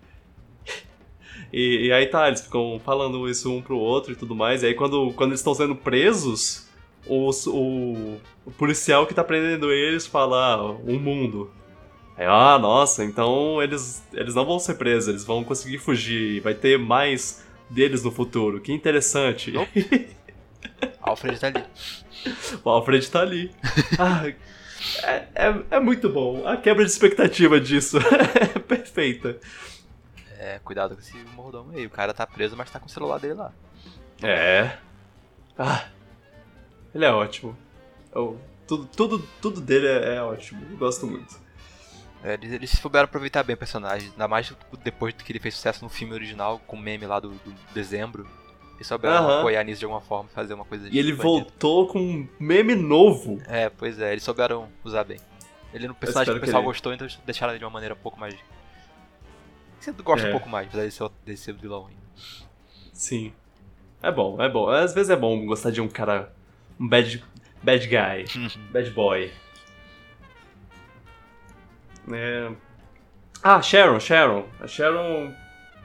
E, 1.54 1.86
e, 1.86 1.92
aí 1.94 2.08
tá, 2.08 2.28
eles 2.28 2.42
ficam 2.42 2.82
falando 2.84 3.30
isso 3.30 3.54
um 3.54 3.62
pro 3.62 3.78
outro 3.78 4.12
e 4.12 4.16
tudo 4.16 4.34
mais. 4.34 4.64
E 4.64 4.66
aí 4.66 4.74
quando, 4.74 5.14
quando 5.14 5.30
eles 5.30 5.40
estão 5.40 5.54
sendo 5.54 5.76
presos, 5.76 6.68
os, 7.08 7.46
o, 7.46 8.18
o 8.44 8.52
policial 8.58 9.06
que 9.06 9.14
tá 9.14 9.24
prendendo 9.24 9.72
eles 9.72 10.08
fala, 10.08 10.56
ah, 10.56 10.72
um 10.72 10.98
mundo. 11.00 11.52
Aí, 12.18 12.26
ah, 12.26 12.58
nossa, 12.60 13.04
então 13.04 13.62
eles, 13.62 14.04
eles 14.14 14.34
não 14.34 14.46
vão 14.46 14.58
ser 14.58 14.76
presos, 14.76 15.10
eles 15.10 15.24
vão 15.24 15.44
conseguir 15.44 15.78
fugir, 15.78 16.42
vai 16.42 16.56
ter 16.56 16.78
mais 16.80 17.44
deles 17.70 18.04
no 18.04 18.12
futuro. 18.12 18.60
Que 18.60 18.72
interessante. 18.72 19.54
Alfred 21.04 21.40
tá 21.40 21.48
ali. 21.48 21.64
O 22.64 22.70
Alfred 22.70 23.10
tá 23.10 23.22
ali. 23.22 23.52
Ah, 24.00 24.28
é, 25.04 25.28
é, 25.34 25.64
é, 25.72 25.80
muito 25.80 26.10
bom. 26.10 26.46
A 26.46 26.58
quebra 26.58 26.84
de 26.84 26.92
expectativa 26.92 27.60
disso 27.60 27.98
é 28.56 28.60
perfeita. 28.60 29.40
É, 30.38 30.60
cuidado 30.60 30.96
com 30.96 31.02
esse 31.02 31.16
mordomo 31.36 31.72
aí. 31.74 31.86
O 31.86 31.90
cara 31.90 32.14
tá 32.14 32.28
preso, 32.28 32.58
mas 32.58 32.70
tá 32.70 32.80
com 32.80 32.88
o 32.88 32.90
celular 32.90 33.18
dele 33.18 33.36
lá. 33.36 33.54
É. 34.22 34.78
Ah, 35.58 35.86
ele 36.94 37.06
é 37.06 37.12
ótimo. 37.12 37.58
Eu, 38.14 38.40
tudo, 38.68 38.86
tudo, 38.88 39.28
tudo 39.42 39.62
dele 39.62 39.88
é, 39.88 40.16
é 40.16 40.22
ótimo. 40.22 40.66
Eu 40.70 40.78
gosto 40.78 41.08
muito. 41.08 41.42
É, 42.24 42.34
eles, 42.34 42.52
eles 42.54 42.70
souberam 42.72 43.06
aproveitar 43.06 43.44
bem 43.44 43.54
o 43.54 43.58
personagem, 43.58 44.10
ainda 44.12 44.28
mais 44.28 44.54
depois 44.84 45.14
que 45.14 45.32
ele 45.32 45.40
fez 45.40 45.56
sucesso 45.56 45.84
no 45.84 45.90
filme 45.90 46.14
original, 46.14 46.60
com 46.60 46.78
o 46.78 46.80
meme 46.80 47.06
lá 47.06 47.20
do, 47.20 47.30
do 47.30 47.54
dezembro. 47.74 48.28
Eles 48.76 48.88
souberam 48.88 49.26
uhum. 49.26 49.40
apoiar 49.40 49.64
nisso 49.64 49.80
de 49.80 49.86
alguma 49.86 50.02
forma, 50.02 50.30
fazer 50.30 50.54
uma 50.54 50.66
coisa 50.66 50.90
E 50.92 50.98
ele 50.98 51.14
voltou 51.14 51.88
com 51.88 52.00
um 52.00 52.28
meme 52.40 52.76
novo. 52.76 53.42
É, 53.48 53.70
pois 53.70 54.00
é, 54.00 54.12
eles 54.12 54.24
souberam 54.24 54.68
usar 54.84 55.04
bem. 55.04 55.20
Ele 55.74 55.90
um 55.90 55.94
personagem 55.94 56.34
que 56.34 56.38
o 56.38 56.42
pessoal 56.42 56.62
ele... 56.62 56.68
gostou, 56.68 56.94
então 56.94 57.08
deixaram 57.26 57.54
ele 57.54 57.60
de 57.60 57.66
uma 57.66 57.72
maneira 57.72 57.96
um 57.96 57.98
pouco 57.98 58.20
mais. 58.20 58.36
Você 59.80 59.92
gosta 59.92 60.28
é. 60.28 60.30
um 60.30 60.34
pouco 60.34 60.50
mais, 60.50 60.68
apesar 60.68 60.86
de 60.86 60.92
ser, 60.92 61.10
de 61.26 61.38
ser 61.38 61.54
vilão 61.54 61.88
ainda. 61.88 62.04
Sim. 62.94 63.34
É 64.02 64.12
bom, 64.12 64.42
é 64.42 64.50
bom. 64.50 64.70
Às 64.70 64.94
vezes 64.94 65.10
é 65.10 65.16
bom 65.16 65.46
gostar 65.46 65.72
de 65.72 65.82
um 65.82 65.88
cara. 65.88 66.32
Um 66.80 66.88
bad, 66.88 67.24
bad 67.62 67.88
guy. 67.88 68.26
bad 68.72 68.90
boy. 68.92 69.32
É... 72.12 72.52
Ah, 73.42 73.62
Sharon, 73.62 74.00
Sharon. 74.00 74.46
A 74.60 74.68
Sharon, 74.68 75.34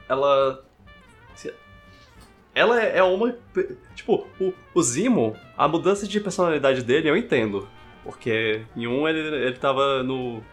ela. 0.07 0.65
Ela 2.59 2.81
é 2.81 3.01
uma. 3.01 3.35
Tipo, 3.95 4.27
o, 4.39 4.53
o 4.73 4.81
Zimo, 4.81 5.35
a 5.57 5.67
mudança 5.67 6.07
de 6.07 6.19
personalidade 6.19 6.83
dele 6.83 7.09
eu 7.09 7.15
entendo. 7.15 7.67
Porque 8.03 8.61
em 8.75 8.87
um 8.87 9.07
ele, 9.07 9.19
ele 9.19 9.55
tava 9.55 10.03
no, 10.03 10.43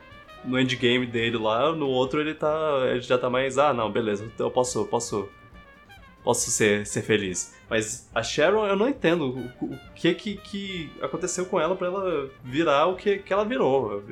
no 0.44 0.60
endgame 0.60 1.06
dele 1.06 1.36
lá, 1.36 1.72
no 1.72 1.88
outro 1.88 2.20
ele 2.20 2.34
tá. 2.34 2.48
Ele 2.90 3.00
já 3.00 3.18
tá 3.18 3.28
mais. 3.28 3.58
Ah, 3.58 3.72
não, 3.72 3.90
beleza, 3.90 4.30
eu 4.38 4.50
posso. 4.50 4.84
posso 4.86 5.28
posso 6.22 6.50
ser, 6.50 6.84
ser 6.86 7.02
feliz. 7.02 7.54
Mas 7.70 8.10
a 8.12 8.20
Sharon, 8.20 8.66
eu 8.66 8.74
não 8.74 8.88
entendo 8.88 9.52
o, 9.60 9.66
o 9.66 9.78
que, 9.94 10.12
que 10.12 10.36
que 10.36 10.92
aconteceu 11.00 11.46
com 11.46 11.60
ela 11.60 11.76
para 11.76 11.86
ela 11.86 12.30
virar 12.42 12.86
o 12.86 12.96
que, 12.96 13.18
que 13.18 13.32
ela 13.32 13.44
virou 13.44 14.02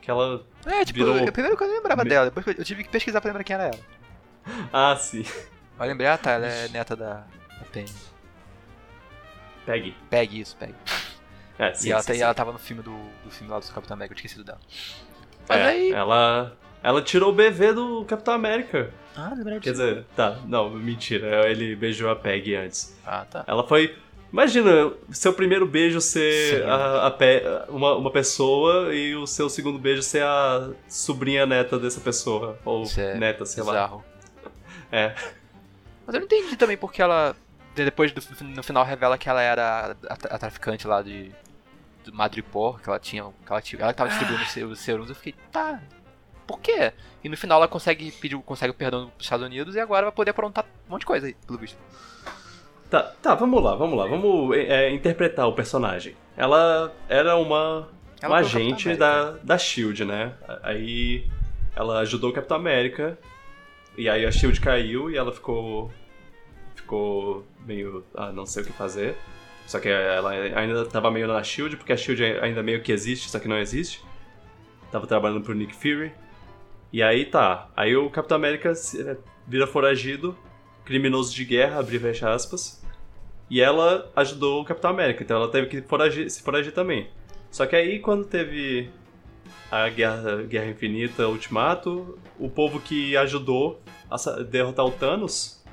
que 0.00 0.10
ela. 0.10 0.44
É, 0.66 0.84
tipo, 0.84 0.98
virou... 0.98 1.32
primeiro 1.32 1.56
que 1.56 1.62
eu 1.62 1.68
não 1.68 1.74
lembrava 1.76 2.02
Me... 2.02 2.10
dela, 2.10 2.26
depois 2.26 2.46
eu 2.46 2.64
tive 2.64 2.84
que 2.84 2.90
pesquisar 2.90 3.20
pra 3.20 3.28
lembrar 3.28 3.44
quem 3.44 3.54
era 3.54 3.64
ela. 3.66 3.78
Ah, 4.72 4.96
sim. 4.96 5.24
Lembrei, 5.86 6.08
ah 6.08 6.18
tá, 6.18 6.32
ela 6.32 6.46
é 6.46 6.68
neta 6.68 6.94
da, 6.94 7.24
da 7.58 7.64
Penny. 7.72 7.90
Peg. 9.66 9.94
Peg, 10.08 10.40
isso, 10.40 10.56
Peg. 10.56 10.74
É, 11.58 11.74
sim, 11.74 11.88
e 11.88 11.92
ela, 11.92 12.00
sim, 12.00 12.08
tá, 12.08 12.14
sim. 12.14 12.22
ela 12.22 12.34
tava 12.34 12.52
no 12.52 12.58
filme 12.58 12.82
do, 12.82 12.96
do 13.22 13.30
filme 13.30 13.52
lá 13.52 13.58
do 13.58 13.66
Capitão 13.66 13.94
América, 13.94 14.14
eu 14.14 14.16
tinha 14.16 14.26
esquecido 14.26 14.44
dela. 14.46 14.60
Mas 15.48 15.58
é, 15.58 15.64
aí. 15.64 15.92
Ela. 15.92 16.56
Ela 16.82 17.02
tirou 17.02 17.30
o 17.30 17.34
BV 17.34 17.74
do 17.74 18.04
Capitão 18.06 18.32
América. 18.32 18.90
Ah, 19.14 19.34
lembrei 19.36 19.60
Quer 19.60 19.72
dizer, 19.72 20.06
tá, 20.16 20.38
não, 20.46 20.70
mentira. 20.70 21.46
Ele 21.50 21.76
beijou 21.76 22.08
a 22.08 22.16
Peg 22.16 22.54
antes. 22.54 22.98
Ah, 23.04 23.26
tá. 23.30 23.44
Ela 23.46 23.66
foi 23.66 23.94
Imagina 24.32 24.92
seu 25.10 25.32
primeiro 25.32 25.66
beijo 25.66 26.00
ser 26.00 26.62
a, 26.64 27.08
a 27.08 27.10
pe, 27.10 27.42
uma, 27.68 27.96
uma 27.96 28.10
pessoa 28.12 28.94
e 28.94 29.14
o 29.16 29.26
seu 29.26 29.50
segundo 29.50 29.76
beijo 29.76 30.02
ser 30.02 30.22
a 30.22 30.70
sobrinha 30.88 31.44
neta 31.44 31.78
dessa 31.78 32.00
pessoa. 32.00 32.56
Ou 32.64 32.84
é 32.96 33.14
neta, 33.16 33.44
sei 33.44 33.64
bizarro. 33.64 33.96
lá. 33.96 34.48
É. 34.92 35.14
Mas 36.10 36.14
eu 36.14 36.20
não 36.20 36.26
entendi 36.26 36.56
também 36.56 36.76
porque 36.76 37.00
ela. 37.00 37.36
Depois 37.72 38.10
do, 38.10 38.20
no 38.44 38.64
final 38.64 38.84
revela 38.84 39.16
que 39.16 39.28
ela 39.28 39.40
era 39.40 39.96
a, 40.08 40.12
a, 40.12 40.38
traficante 40.38 40.88
lá 40.88 41.02
de. 41.02 41.30
Do 42.04 42.12
Madripoor, 42.12 42.80
que 42.80 42.88
ela 42.88 42.98
tinha. 42.98 43.22
Que 43.22 43.52
ela, 43.52 43.62
tinha, 43.62 43.80
ela 43.80 43.92
tava 43.92 44.10
distribuindo 44.10 44.72
os 44.72 44.80
serums. 44.80 45.08
Eu 45.08 45.14
fiquei, 45.14 45.34
tá. 45.52 45.80
Por 46.48 46.58
quê? 46.58 46.92
E 47.22 47.28
no 47.28 47.36
final 47.36 47.58
ela 47.58 47.68
consegue 47.68 48.10
pedir 48.10 48.36
consegue 48.38 48.72
o 48.72 48.74
perdão 48.74 49.12
dos 49.16 49.24
Estados 49.24 49.46
Unidos 49.46 49.76
e 49.76 49.80
agora 49.80 50.06
vai 50.06 50.12
poder 50.12 50.32
aprontar 50.32 50.64
um 50.88 50.90
monte 50.90 51.02
de 51.02 51.06
coisa 51.06 51.28
aí, 51.28 51.36
pelo 51.46 51.60
visto. 51.60 51.78
Tá, 52.90 53.02
tá, 53.22 53.36
vamos 53.36 53.62
lá, 53.62 53.76
vamos 53.76 53.96
lá. 53.96 54.06
Vamos 54.08 54.56
é, 54.56 54.86
é 54.86 54.90
interpretar 54.92 55.46
o 55.46 55.52
personagem. 55.52 56.16
Ela 56.36 56.92
era 57.08 57.36
uma, 57.36 57.88
ela 58.20 58.34
uma 58.34 58.40
agente 58.40 58.96
da, 58.96 59.36
da 59.44 59.56
SHIELD, 59.56 60.04
né? 60.04 60.32
Aí 60.64 61.30
ela 61.76 62.00
ajudou 62.00 62.30
o 62.30 62.32
Capitão 62.32 62.56
América. 62.56 63.16
E 63.96 64.08
aí 64.08 64.26
a 64.26 64.32
SHIELD 64.32 64.60
caiu 64.60 65.08
e 65.08 65.16
ela 65.16 65.30
ficou. 65.30 65.92
Ficou 66.90 67.46
meio. 67.64 68.04
Ah, 68.12 68.32
não 68.32 68.44
sei 68.44 68.64
o 68.64 68.66
que 68.66 68.72
fazer. 68.72 69.16
Só 69.64 69.78
que 69.78 69.88
ela 69.88 70.30
ainda 70.30 70.84
tava 70.86 71.08
meio 71.08 71.28
na 71.28 71.40
SHIELD, 71.40 71.76
porque 71.76 71.92
a 71.92 71.96
SHIELD 71.96 72.40
ainda 72.42 72.64
meio 72.64 72.82
que 72.82 72.90
existe, 72.90 73.30
só 73.30 73.38
que 73.38 73.46
não 73.46 73.58
existe. 73.58 74.02
Tava 74.90 75.06
trabalhando 75.06 75.40
pro 75.40 75.54
Nick 75.54 75.72
Fury. 75.72 76.10
E 76.92 77.00
aí 77.00 77.26
tá. 77.26 77.68
Aí 77.76 77.94
o 77.94 78.10
Capitão 78.10 78.34
América 78.36 78.72
vira 79.46 79.68
foragido, 79.68 80.36
criminoso 80.84 81.32
de 81.32 81.44
guerra, 81.44 81.78
abrir 81.78 82.00
fecha 82.00 82.28
aspas. 82.34 82.84
E 83.48 83.60
ela 83.60 84.10
ajudou 84.16 84.60
o 84.60 84.64
Capitão 84.64 84.90
América, 84.90 85.22
então 85.22 85.36
ela 85.36 85.48
teve 85.48 85.68
que 85.68 85.82
foragir, 85.82 86.28
se 86.28 86.42
foragir 86.42 86.72
também. 86.72 87.08
Só 87.52 87.66
que 87.66 87.76
aí, 87.76 88.00
quando 88.00 88.24
teve 88.24 88.90
a 89.70 89.88
Guerra, 89.88 90.42
Guerra 90.42 90.66
Infinita 90.66 91.28
Ultimato, 91.28 92.18
o 92.36 92.50
povo 92.50 92.80
que 92.80 93.16
ajudou 93.16 93.80
a 94.10 94.16
derrotar 94.42 94.84
o 94.84 94.90
Thanos 94.90 95.64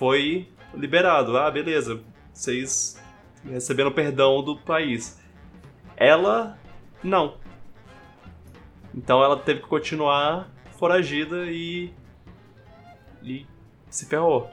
foi 0.00 0.48
liberado. 0.74 1.36
Ah, 1.36 1.50
beleza, 1.50 2.00
vocês 2.32 3.00
receberam 3.44 3.92
perdão 3.92 4.42
do 4.42 4.56
país. 4.56 5.20
Ela, 5.96 6.58
não. 7.02 7.36
Então 8.94 9.22
ela 9.22 9.36
teve 9.36 9.60
que 9.60 9.68
continuar 9.68 10.50
foragida 10.78 11.46
e. 11.46 11.92
e 13.22 13.46
se 13.88 14.06
ferrou. 14.06 14.50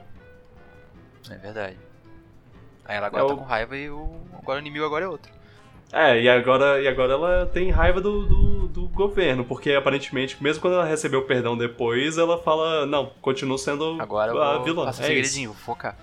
É 1.30 1.36
verdade. 1.36 1.76
Aí 2.84 2.96
ela 2.96 3.08
agora 3.08 3.24
é 3.24 3.28
tá 3.28 3.34
com 3.34 3.44
raiva 3.44 3.76
e 3.76 3.90
o, 3.90 4.20
agora 4.32 4.58
o 4.58 4.60
inimigo 4.60 4.84
agora 4.84 5.04
é 5.04 5.08
outro. 5.08 5.32
É, 5.92 6.20
e 6.20 6.28
agora, 6.28 6.80
e 6.80 6.88
agora 6.88 7.12
ela 7.14 7.46
tem 7.46 7.70
raiva 7.70 8.00
do, 8.00 8.26
do, 8.26 8.47
governo, 8.98 9.44
porque 9.44 9.72
aparentemente, 9.72 10.42
mesmo 10.42 10.60
quando 10.60 10.74
ela 10.74 10.84
recebeu 10.84 11.20
o 11.20 11.22
perdão 11.22 11.56
depois, 11.56 12.18
ela 12.18 12.36
fala, 12.36 12.84
não, 12.84 13.12
continua 13.22 13.56
sendo 13.56 13.96
agora 14.00 14.32
a 14.32 14.58
vilã. 14.58 14.82
Agora 14.82 14.90
é 14.90 14.92
segredinho, 14.92 15.52
vou 15.52 15.58
focar. 15.58 15.96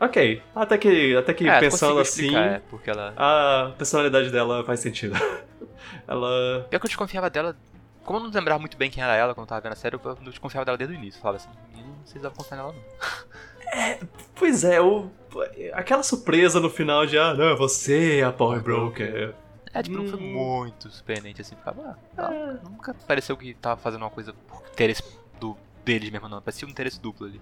Ok, 0.00 0.42
até 0.54 0.76
que, 0.76 1.16
até 1.16 1.32
que 1.32 1.48
é, 1.48 1.60
pensando 1.60 2.00
assim, 2.00 2.36
é, 2.36 2.60
porque 2.68 2.90
ela... 2.90 3.14
a 3.16 3.72
personalidade 3.78 4.30
dela 4.30 4.64
faz 4.64 4.80
sentido. 4.80 5.14
ela... 6.06 6.66
Pior 6.68 6.80
que 6.80 6.86
eu 6.86 6.88
desconfiava 6.88 7.30
dela, 7.30 7.56
como 8.04 8.18
eu 8.18 8.24
não 8.24 8.30
lembrava 8.30 8.60
muito 8.60 8.76
bem 8.76 8.90
quem 8.90 9.02
era 9.02 9.14
ela 9.14 9.34
quando 9.34 9.46
eu 9.46 9.48
tava 9.48 9.60
vendo 9.60 9.72
a 9.72 9.76
série, 9.76 9.96
eu 9.96 10.16
desconfiava 10.26 10.64
dela 10.64 10.76
desde 10.76 10.94
o 10.94 10.98
início. 10.98 11.18
Eu 11.18 11.22
falava 11.22 11.36
assim, 11.36 11.48
não 11.76 12.06
sei 12.06 12.18
se 12.18 12.22
dá 12.22 12.30
pra 12.30 12.38
confiar 12.38 12.56
nela 12.56 12.72
não. 12.72 13.80
É, 13.80 13.98
pois 14.34 14.64
é, 14.64 14.78
aquela 15.74 16.02
surpresa 16.02 16.58
no 16.58 16.70
final 16.70 17.04
de, 17.04 17.18
ah, 17.18 17.34
não, 17.34 17.56
você 17.56 18.20
é 18.20 18.24
a 18.24 18.32
Power 18.32 18.62
Broker. 18.62 19.34
É, 19.78 19.82
tipo, 19.82 19.96
hum. 19.96 20.02
não 20.02 20.10
foi 20.10 20.20
hum. 20.20 20.32
muito 20.32 20.90
surpreendente 20.90 21.40
assim, 21.40 21.54
ficava, 21.54 21.96
ah, 22.16 22.34
é. 22.34 22.68
nunca 22.68 22.94
pareceu 23.06 23.36
que 23.36 23.54
tava 23.54 23.80
fazendo 23.80 24.02
uma 24.02 24.10
coisa 24.10 24.32
por 24.32 24.62
interesse 24.72 25.04
do, 25.38 25.56
deles 25.84 26.10
mesmo, 26.10 26.28
não, 26.28 26.42
parecia 26.42 26.66
um 26.66 26.70
interesse 26.70 27.00
duplo 27.00 27.26
ali. 27.26 27.40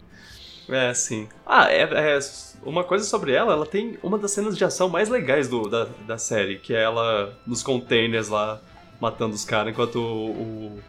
É, 0.68 0.92
sim. 0.92 1.28
Ah, 1.46 1.72
é, 1.72 1.82
é, 1.82 2.18
uma 2.62 2.84
coisa 2.84 3.04
sobre 3.04 3.32
ela, 3.32 3.52
ela 3.52 3.64
tem 3.64 3.98
uma 4.02 4.18
das 4.18 4.32
cenas 4.32 4.58
de 4.58 4.64
ação 4.64 4.88
mais 4.88 5.08
legais 5.08 5.48
do, 5.48 5.68
da, 5.68 5.84
da 6.06 6.18
série, 6.18 6.58
que 6.58 6.74
é 6.74 6.82
ela 6.82 7.38
nos 7.46 7.62
containers 7.62 8.28
lá, 8.28 8.60
matando 9.00 9.34
os 9.34 9.44
caras, 9.44 9.72
enquanto 9.72 9.96
o, 9.96 10.30
o 10.30 10.82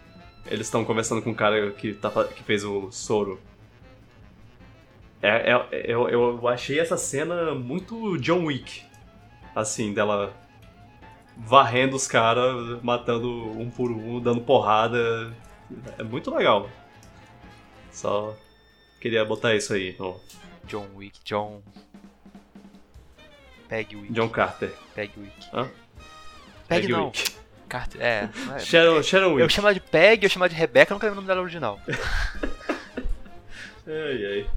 eles 0.47 0.67
estão 0.67 0.83
conversando 0.83 1.21
com 1.21 1.31
o 1.31 1.35
cara 1.35 1.71
que, 1.71 1.93
tá, 1.93 2.09
que 2.25 2.43
fez 2.43 2.63
o 2.63 2.91
soro. 2.91 3.39
É, 5.21 5.51
é, 5.51 5.85
eu, 5.85 6.09
eu 6.09 6.47
achei 6.47 6.79
essa 6.79 6.97
cena 6.97 7.53
muito 7.53 8.17
John 8.17 8.45
Wick. 8.45 8.83
Assim, 9.55 9.93
dela 9.93 10.33
varrendo 11.37 11.95
os 11.95 12.07
caras, 12.07 12.81
matando 12.81 13.29
um 13.29 13.69
por 13.69 13.91
um, 13.91 14.19
dando 14.19 14.41
porrada. 14.41 15.33
É 15.97 16.03
muito 16.03 16.33
legal. 16.33 16.69
Só 17.91 18.35
queria 18.99 19.23
botar 19.25 19.55
isso 19.55 19.73
aí. 19.73 19.95
No... 19.99 20.19
John 20.65 20.87
Wick, 20.95 21.19
John. 21.23 21.61
Peg 23.67 23.95
Wick. 23.95 24.13
John 24.13 24.29
Carter. 24.29 24.73
Peg 24.93 25.11
Wick. 25.17 25.47
Hã? 25.53 25.69
Peg, 26.67 26.81
Peg 26.81 26.87
não. 26.91 27.07
Wick. 27.07 27.35
Carter, 27.67 28.01
é. 28.01 28.29
Sharon, 28.59 29.03
Sharon 29.03 29.33
Wick. 29.33 29.41
Eu 29.41 29.49
chamo 29.49 29.73
de 29.73 29.79
Peg, 29.81 30.23
eu 30.23 30.29
chamo 30.29 30.47
de 30.47 30.55
Rebecca, 30.55 30.91
eu 30.91 30.95
nunca 30.95 31.07
lembro 31.07 31.19
o 31.19 31.21
nome 31.21 31.27
dela 31.27 31.41
original. 31.41 31.79
Ai, 33.89 34.25
ai. 34.25 34.49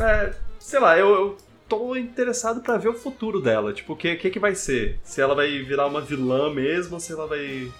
É, 0.00 0.34
sei 0.58 0.80
lá, 0.80 0.98
eu, 0.98 1.08
eu 1.08 1.38
tô 1.68 1.94
interessado 1.96 2.60
para 2.60 2.78
ver 2.78 2.88
o 2.88 2.94
futuro 2.94 3.40
dela. 3.40 3.72
Tipo, 3.72 3.92
o 3.92 3.96
que, 3.96 4.16
que, 4.16 4.30
que 4.30 4.38
vai 4.38 4.54
ser? 4.54 4.98
Se 5.02 5.20
ela 5.20 5.34
vai 5.34 5.58
virar 5.62 5.86
uma 5.86 6.00
vilã 6.00 6.52
mesmo 6.52 6.94
ou 6.94 7.00
se 7.00 7.12
ela 7.12 7.26
vai. 7.26 7.70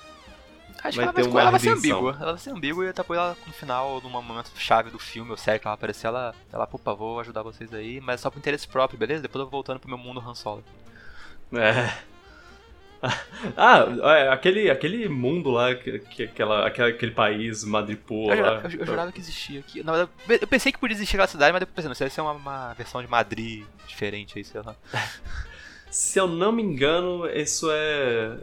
Acho 0.83 0.97
Vai 0.97 1.07
que 1.07 1.09
ela, 1.09 1.13
ter 1.13 1.29
vai, 1.29 1.43
ela 1.43 1.51
vai 1.51 1.61
ser 1.61 1.71
ambígua. 1.71 2.17
Ela 2.21 2.33
vai 2.33 2.41
ser 2.41 2.51
ambígua 2.51 2.87
e 2.87 2.93
depois 2.93 3.19
ela, 3.19 3.37
no 3.47 3.53
final, 3.53 4.01
num 4.01 4.11
momento 4.11 4.53
chave 4.57 4.91
do 4.91 4.99
filme 4.99 5.31
ou 5.31 5.37
série 5.37 5.59
que 5.59 5.67
ela 5.67 5.75
aparecer, 5.75 6.07
ela, 6.07 6.33
ela, 6.53 6.67
pô, 6.69 6.79
vou 6.95 7.19
ajudar 7.19 7.43
vocês 7.43 7.75
aí, 7.75 8.01
mas 8.01 8.21
só 8.21 8.31
pro 8.31 8.39
interesse 8.39 8.69
próprio, 8.69 8.99
beleza? 8.99 9.23
Depois 9.23 9.41
eu 9.41 9.47
vou 9.47 9.51
voltando 9.51 9.81
pro 9.81 9.89
meu 9.89 9.99
mundo 9.99 10.21
Han 10.21 10.37
Solo. 10.37 10.63
É. 11.53 11.93
Ah, 13.57 13.87
é, 14.17 14.29
aquele, 14.31 14.69
aquele 14.71 15.09
mundo 15.09 15.51
lá, 15.51 15.75
que, 15.75 16.01
que, 16.01 16.23
aquela, 16.25 16.67
aquele 16.67 17.13
país, 17.13 17.63
Madripoor 17.65 18.33
Eu, 18.33 18.43
lá. 18.45 18.49
jurava- 18.57 18.75
eu, 18.75 18.81
eu 18.81 18.87
jurava 18.87 19.13
que 19.13 19.21
existia 19.21 19.61
aqui. 19.61 19.83
Na 19.85 19.93
verdade, 19.93 20.11
eu 20.43 20.49
pensei 20.49 20.73
que 20.73 20.79
podia 20.79 20.95
existir 20.97 21.15
aquela 21.17 21.29
cidade, 21.29 21.53
mas 21.53 21.61
depois 21.61 21.75
pensei, 21.77 21.87
não, 21.89 21.93
isso 21.93 22.01
deve 22.03 22.13
ser 22.15 22.21
uma, 22.21 22.33
uma 22.33 22.75
versão 22.75 23.01
de 23.01 23.09
Madrid 23.09 23.65
diferente 23.87 24.37
aí, 24.39 24.45
sei 24.45 24.61
lá. 24.63 24.75
Se 25.91 26.19
eu 26.19 26.27
não 26.27 26.51
me 26.53 26.63
engano, 26.63 27.27
isso 27.29 27.69
é. 27.71 28.37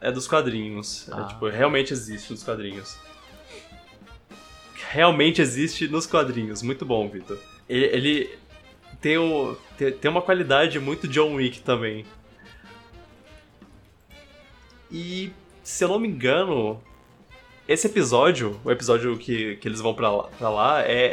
É 0.00 0.10
dos 0.10 0.26
quadrinhos. 0.26 1.08
É, 1.08 1.12
Ah. 1.14 1.24
tipo, 1.24 1.48
realmente 1.48 1.92
existe 1.92 2.30
nos 2.32 2.42
quadrinhos. 2.42 2.98
Realmente 4.90 5.40
existe 5.40 5.88
nos 5.88 6.06
quadrinhos. 6.06 6.60
Muito 6.62 6.84
bom, 6.84 7.08
Vitor. 7.08 7.38
Ele, 7.68 7.84
ele 7.86 8.38
tem, 9.00 9.16
o, 9.16 9.56
tem, 9.78 9.92
tem 9.92 10.10
uma 10.10 10.20
qualidade 10.22 10.78
muito 10.78 11.08
John 11.08 11.34
Wick 11.36 11.60
também. 11.60 12.04
E, 14.92 15.32
se 15.62 15.82
eu 15.84 15.88
não 15.88 15.98
me 15.98 16.06
engano, 16.08 16.80
esse 17.66 17.86
episódio, 17.86 18.60
o 18.64 18.70
episódio 18.70 19.16
que, 19.16 19.56
que 19.56 19.66
eles 19.66 19.80
vão 19.80 19.94
pra 19.94 20.10
lá, 20.10 20.24
pra 20.38 20.50
lá 20.50 20.82
é, 20.82 21.06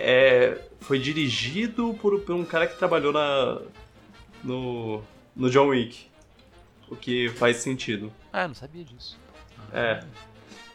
é- 0.53 0.69
foi 0.81 0.99
dirigido 0.99 1.93
por, 2.01 2.19
por 2.21 2.35
um 2.35 2.43
cara 2.45 2.67
que 2.67 2.77
trabalhou 2.77 3.11
na, 3.13 3.59
no, 4.43 5.01
no 5.35 5.49
John 5.49 5.67
Wick. 5.69 6.07
O 6.89 6.95
que 6.95 7.29
faz 7.29 7.57
sentido. 7.57 8.11
Ah, 8.33 8.43
eu 8.43 8.47
não 8.49 8.55
sabia 8.55 8.83
disso. 8.83 9.17
É. 9.71 10.03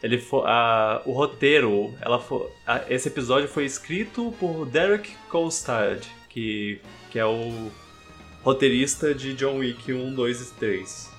Ele 0.01 0.17
fo- 0.19 0.43
a, 0.45 1.01
o 1.05 1.11
roteiro, 1.11 1.93
ela 1.99 2.19
fo- 2.19 2.49
a- 2.65 2.83
esse 2.89 3.07
episódio 3.09 3.47
foi 3.49 3.65
escrito 3.65 4.33
por 4.39 4.65
Derek 4.65 5.13
Kolstad, 5.29 6.05
que, 6.29 6.79
que 7.11 7.19
é 7.19 7.25
o 7.25 7.69
roteirista 8.43 9.13
de 9.13 9.33
John 9.33 9.57
Wick 9.57 9.91
1, 9.91 10.13
2 10.13 10.41
e 10.41 10.53
3. 10.53 11.14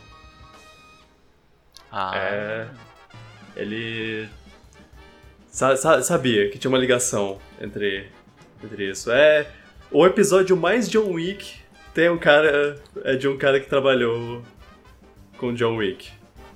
Ah, 1.90 2.12
É. 2.16 2.68
Ele 3.56 4.28
sa- 5.48 5.76
sa- 5.76 6.02
sabia 6.02 6.50
que 6.50 6.58
tinha 6.58 6.68
uma 6.70 6.78
ligação 6.78 7.38
entre, 7.60 8.08
entre 8.62 8.90
isso. 8.90 9.10
É 9.10 9.46
o 9.90 10.04
episódio 10.06 10.56
mais 10.56 10.88
John 10.90 11.12
Wick 11.12 11.60
tem 11.94 12.10
um 12.10 12.18
cara 12.18 12.78
é 13.04 13.16
de 13.16 13.26
um 13.28 13.38
cara 13.38 13.58
que 13.60 13.66
trabalhou 13.68 14.42
com 15.38 15.54
John 15.54 15.76
Wick. 15.76 16.10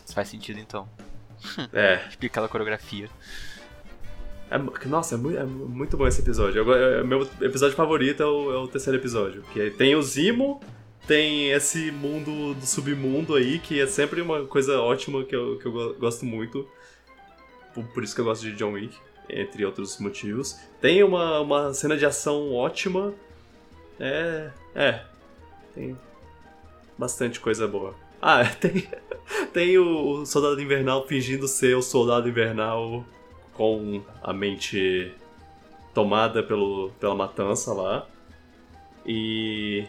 isso 0.04 0.14
faz 0.14 0.28
sentido 0.28 0.58
então. 0.60 0.86
É. 1.72 2.00
Explica 2.10 2.32
aquela 2.34 2.48
coreografia. 2.48 3.08
É 4.50 4.58
nossa, 4.88 5.14
é, 5.14 5.18
mu- 5.18 5.36
é 5.36 5.44
muito 5.44 5.96
bom 5.96 6.06
esse 6.06 6.20
episódio. 6.20 6.58
Eu 6.58 6.64
go- 6.64 6.74
é- 6.74 7.02
meu 7.04 7.22
episódio 7.40 7.74
favorito 7.76 8.22
é 8.22 8.26
o, 8.26 8.52
é 8.52 8.56
o 8.58 8.68
terceiro 8.68 8.98
episódio. 8.98 9.42
Que 9.52 9.60
aí 9.60 9.70
tem 9.70 9.94
o 9.94 10.02
Zimo, 10.02 10.60
tem 11.10 11.50
esse 11.50 11.90
mundo 11.90 12.54
do 12.54 12.64
submundo 12.64 13.34
aí, 13.34 13.58
que 13.58 13.80
é 13.80 13.86
sempre 13.88 14.20
uma 14.20 14.46
coisa 14.46 14.80
ótima 14.80 15.24
que 15.24 15.34
eu, 15.34 15.58
que 15.58 15.66
eu 15.66 15.72
go- 15.72 15.94
gosto 15.94 16.24
muito. 16.24 16.68
Por, 17.92 18.04
isso 18.04 18.14
que 18.14 18.20
eu 18.20 18.24
gosto 18.24 18.42
de 18.42 18.52
John 18.52 18.74
Wick, 18.74 18.96
entre 19.28 19.64
outros 19.64 19.98
motivos. 19.98 20.56
Tem 20.80 21.02
uma, 21.02 21.40
uma 21.40 21.74
cena 21.74 21.96
de 21.96 22.06
ação 22.06 22.52
ótima. 22.52 23.12
É. 23.98 24.50
É. 24.72 25.02
Tem 25.74 25.98
bastante 26.96 27.40
coisa 27.40 27.66
boa. 27.66 27.92
Ah, 28.22 28.44
tem, 28.60 28.88
tem 29.52 29.78
o 29.78 30.24
Soldado 30.24 30.62
Invernal 30.62 31.08
fingindo 31.08 31.48
ser 31.48 31.74
o 31.76 31.82
Soldado 31.82 32.28
Invernal 32.28 33.04
com 33.54 34.00
a 34.22 34.32
mente 34.32 35.12
tomada 35.92 36.40
pelo, 36.40 36.92
pela 37.00 37.16
matança 37.16 37.72
lá. 37.72 38.06
E. 39.04 39.88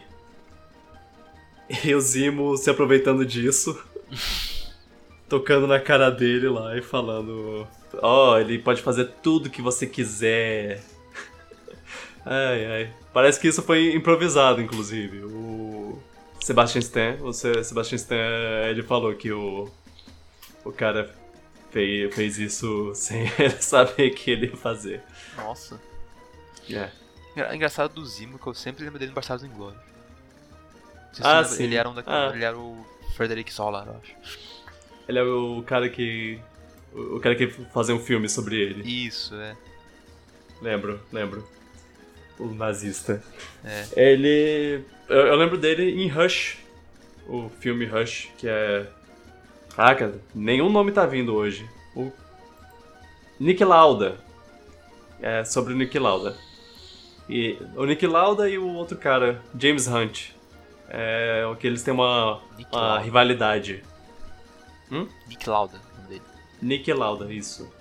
E 1.84 1.94
o 1.94 2.00
Zimo 2.00 2.56
se 2.56 2.68
aproveitando 2.70 3.24
disso. 3.24 3.80
tocando 5.28 5.66
na 5.66 5.80
cara 5.80 6.10
dele 6.10 6.48
lá 6.48 6.76
e 6.76 6.82
falando. 6.82 7.66
Ó, 8.00 8.38
ele 8.38 8.58
pode 8.58 8.82
fazer 8.82 9.06
tudo 9.22 9.48
que 9.50 9.62
você 9.62 9.86
quiser. 9.86 10.82
ai, 12.24 12.66
ai. 12.66 12.94
Parece 13.12 13.40
que 13.40 13.48
isso 13.48 13.62
foi 13.62 13.94
improvisado, 13.94 14.60
inclusive. 14.60 15.22
O 15.24 15.98
Sebastian 16.40 16.80
Stan, 16.80 17.16
o 17.22 17.32
Se- 17.32 17.62
Sebastian 17.64 17.96
Stan, 17.96 18.16
ele 18.68 18.82
falou 18.82 19.14
que 19.14 19.32
o. 19.32 19.68
O 20.64 20.70
cara 20.72 21.12
fez, 21.70 22.14
fez 22.14 22.38
isso 22.38 22.92
sem 22.96 23.26
saber 23.60 24.10
que 24.10 24.30
ele 24.30 24.46
ia 24.46 24.56
fazer. 24.56 25.02
Nossa. 25.36 25.80
É. 26.70 26.88
Engra- 27.32 27.56
Engraçado 27.56 27.94
do 27.94 28.04
Zimo, 28.06 28.38
que 28.38 28.46
eu 28.46 28.54
sempre 28.54 28.84
lembro 28.84 28.98
dele 28.98 29.10
no 29.10 29.14
Bastardos 29.14 29.44
Inglórios. 29.44 29.80
Não 29.86 29.91
Ah, 31.20 31.44
sim. 31.44 31.64
Ele 31.64 31.74
era 31.76 31.88
um 31.88 31.94
daqueles, 31.94 32.18
Ah. 32.18 32.32
ele 32.34 32.44
era 32.44 32.56
o 32.58 32.86
Frederick 33.16 33.52
Solar, 33.52 33.86
eu 33.86 33.96
acho. 34.02 34.14
Ele 35.08 35.18
é 35.18 35.22
o 35.22 35.62
cara 35.66 35.88
que. 35.88 36.38
O 36.94 37.18
cara 37.20 37.34
que 37.34 37.46
fazia 37.48 37.94
um 37.94 37.98
filme 37.98 38.28
sobre 38.28 38.56
ele. 38.60 39.06
Isso, 39.06 39.34
é. 39.34 39.56
Lembro, 40.60 41.00
lembro. 41.12 41.46
O 42.38 42.46
nazista. 42.48 43.22
É. 43.64 43.86
Ele. 43.96 44.84
Eu, 45.08 45.26
eu 45.26 45.36
lembro 45.36 45.58
dele 45.58 45.90
em 46.02 46.08
Rush. 46.08 46.58
O 47.28 47.48
filme 47.60 47.84
Rush, 47.86 48.28
que 48.38 48.48
é. 48.48 48.86
Caraca, 49.76 50.14
nenhum 50.34 50.70
nome 50.70 50.92
tá 50.92 51.06
vindo 51.06 51.34
hoje. 51.34 51.68
O. 51.96 52.10
Nick 53.40 53.62
Lauda. 53.64 54.16
É 55.20 55.44
sobre 55.44 55.72
o 55.72 55.76
Nick 55.76 55.98
Lauda. 55.98 56.36
E 57.28 57.56
o 57.76 57.84
Nick 57.84 58.06
Lauda 58.06 58.48
e 58.48 58.58
o 58.58 58.66
outro 58.74 58.96
cara, 58.98 59.40
James 59.58 59.86
Hunt. 59.86 60.30
É 60.94 61.46
o 61.46 61.56
que 61.56 61.66
eles 61.66 61.82
têm 61.82 61.94
uma, 61.94 62.42
uma 62.70 62.98
rivalidade. 62.98 63.82
Nick 65.26 65.48
Lauda, 65.48 65.80
nome 65.96 66.08
dele. 66.08 66.22
Nick 66.60 66.92
Lauda, 66.92 67.32
isso. 67.32 67.72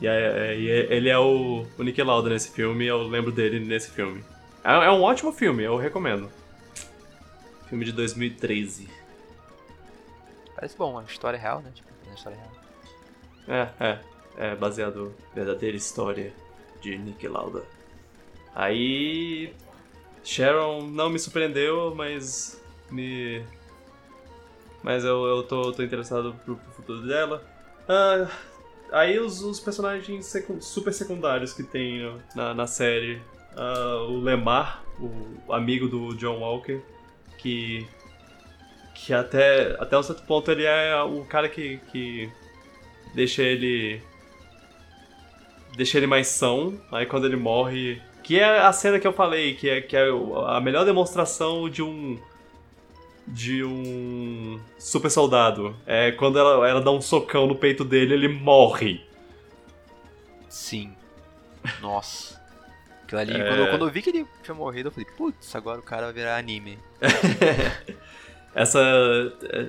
E, 0.00 0.06
é- 0.06 0.10
é- 0.52 0.58
e 0.58 0.70
é- 0.70 0.94
ele 0.94 1.08
é 1.08 1.18
o, 1.18 1.66
o 1.76 1.82
Nick 1.82 2.00
Lauda 2.00 2.28
nesse 2.30 2.52
filme, 2.52 2.86
eu 2.86 3.02
lembro 3.02 3.32
dele 3.32 3.58
nesse 3.58 3.90
filme. 3.90 4.24
É, 4.62 4.72
é 4.72 4.90
um 4.92 5.02
ótimo 5.02 5.32
filme, 5.32 5.64
eu 5.64 5.76
recomendo. 5.76 6.30
Filme 7.68 7.84
de 7.84 7.90
2013. 7.92 8.88
Parece 10.54 10.76
bom, 10.76 10.90
é 10.90 11.00
uma 11.00 11.02
história 11.02 11.38
real, 11.38 11.60
né? 11.62 11.72
Tipo, 11.74 11.88
é 12.04 12.08
uma 12.10 12.14
história 12.14 12.38
real. 12.38 13.68
É, 13.80 13.84
é. 13.84 13.98
É 14.38 14.54
baseado 14.56 15.12
na 15.30 15.34
verdadeira 15.34 15.76
história 15.76 16.32
de 16.80 16.96
Nick 16.96 17.26
Lauda. 17.26 17.64
Aí. 18.54 19.52
Sharon 20.24 20.82
não 20.86 21.10
me 21.10 21.18
surpreendeu, 21.18 21.94
mas 21.94 22.60
me. 22.90 23.42
Mas 24.82 25.04
eu, 25.04 25.24
eu 25.26 25.42
tô, 25.42 25.72
tô 25.72 25.82
interessado 25.82 26.34
pro, 26.44 26.56
pro 26.56 26.72
futuro 26.72 27.06
dela. 27.06 27.44
Ah, 27.88 28.26
aí 28.92 29.18
os, 29.18 29.42
os 29.42 29.60
personagens 29.60 30.26
secu- 30.26 30.60
super 30.60 30.92
secundários 30.92 31.52
que 31.52 31.62
tem 31.62 32.00
na, 32.34 32.52
na 32.54 32.66
série. 32.66 33.20
Ah, 33.56 34.06
o 34.08 34.20
Lemar, 34.20 34.82
o 34.98 35.52
amigo 35.52 35.88
do 35.88 36.14
John 36.16 36.38
Walker, 36.40 36.80
que. 37.38 37.86
Que 38.94 39.12
até, 39.12 39.74
até 39.80 39.98
um 39.98 40.02
certo 40.02 40.22
ponto 40.24 40.50
ele 40.50 40.64
é 40.64 41.02
o 41.02 41.24
cara 41.24 41.48
que, 41.48 41.78
que 41.90 42.30
deixa 43.14 43.42
ele. 43.42 44.00
Deixa 45.76 45.96
ele 45.98 46.06
mais 46.06 46.28
são. 46.28 46.80
Aí 46.92 47.06
quando 47.06 47.26
ele 47.26 47.36
morre. 47.36 48.00
Que 48.22 48.38
é 48.38 48.60
a 48.60 48.72
cena 48.72 48.98
que 49.00 49.06
eu 49.06 49.12
falei, 49.12 49.54
que 49.54 49.68
é, 49.68 49.80
que 49.80 49.96
é 49.96 50.06
a 50.46 50.60
melhor 50.60 50.84
demonstração 50.84 51.68
de 51.68 51.82
um. 51.82 52.18
De 53.26 53.62
um 53.64 54.60
super 54.78 55.10
soldado. 55.10 55.76
É 55.86 56.10
quando 56.12 56.38
ela, 56.38 56.68
ela 56.68 56.80
dá 56.80 56.90
um 56.90 57.00
socão 57.00 57.46
no 57.46 57.54
peito 57.54 57.84
dele, 57.84 58.14
ele 58.14 58.28
morre. 58.28 59.00
Sim. 60.48 60.92
Nossa. 61.80 62.40
Aquilo 63.04 63.20
ali, 63.20 63.40
É. 63.40 63.46
quando, 63.48 63.58
eu- 63.60 63.68
quando 63.70 63.84
eu 63.86 63.90
vi 63.92 64.02
que 64.02 64.10
ele 64.10 64.26
tinha 64.42 64.54
morrido, 64.54 64.88
eu 64.88 64.92
falei, 64.92 65.08
putz, 65.16 65.54
agora 65.54 65.78
o 65.78 65.82
cara 65.82 66.06
vai 66.06 66.12
virar 66.14 66.36
anime. 66.36 66.78
Essa. 68.54 68.80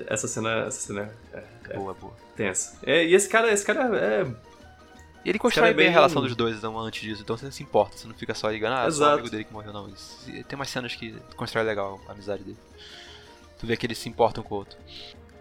Essa 0.08 0.28
cena. 0.28 0.64
Essa 0.66 0.80
cena 0.80 1.10
é 1.32 1.74
Boa, 1.76 1.94
boa. 1.94 2.12
tensa. 2.36 2.78
É, 2.84 3.04
e 3.04 3.14
esse 3.14 3.28
cara, 3.28 3.50
esse 3.52 3.64
cara 3.64 3.96
é. 3.96 4.26
E 5.24 5.28
ele 5.30 5.38
constrói 5.38 5.70
é 5.70 5.72
bem 5.72 5.86
a 5.86 5.88
bem- 5.88 5.94
relação 5.94 6.20
dos 6.20 6.36
dois 6.36 6.56
então, 6.58 6.78
antes 6.78 7.00
disso, 7.00 7.22
então 7.22 7.36
você 7.36 7.46
não 7.46 7.52
se 7.52 7.62
importa, 7.62 7.96
você 7.96 8.06
não 8.06 8.14
fica 8.14 8.34
só 8.34 8.50
ligando, 8.50 8.74
ah, 8.74 8.80
só 8.82 8.84
o 8.84 8.88
Exato. 8.88 9.12
amigo 9.14 9.30
dele 9.30 9.44
que 9.44 9.52
morreu, 9.52 9.72
não. 9.72 9.90
Tem 10.26 10.44
umas 10.54 10.68
cenas 10.68 10.94
que 10.94 11.14
constrói 11.36 11.64
legal 11.64 12.00
a 12.06 12.12
amizade 12.12 12.42
dele. 12.44 12.58
Tu 13.58 13.66
vê 13.66 13.76
que 13.76 13.86
eles 13.86 13.96
se 13.98 14.08
importam 14.08 14.42
com 14.44 14.54
o 14.54 14.58
outro. 14.58 14.76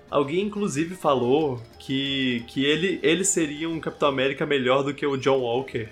Alguém 0.09 0.45
inclusive 0.45 0.95
falou 0.95 1.61
que, 1.79 2.45
que 2.47 2.63
ele, 2.63 2.99
ele 3.03 3.25
seria 3.25 3.67
um 3.67 3.79
Capitão 3.79 4.07
América 4.07 4.45
melhor 4.45 4.84
do 4.84 4.93
que 4.93 5.05
o 5.05 5.17
John 5.17 5.39
Walker. 5.39 5.89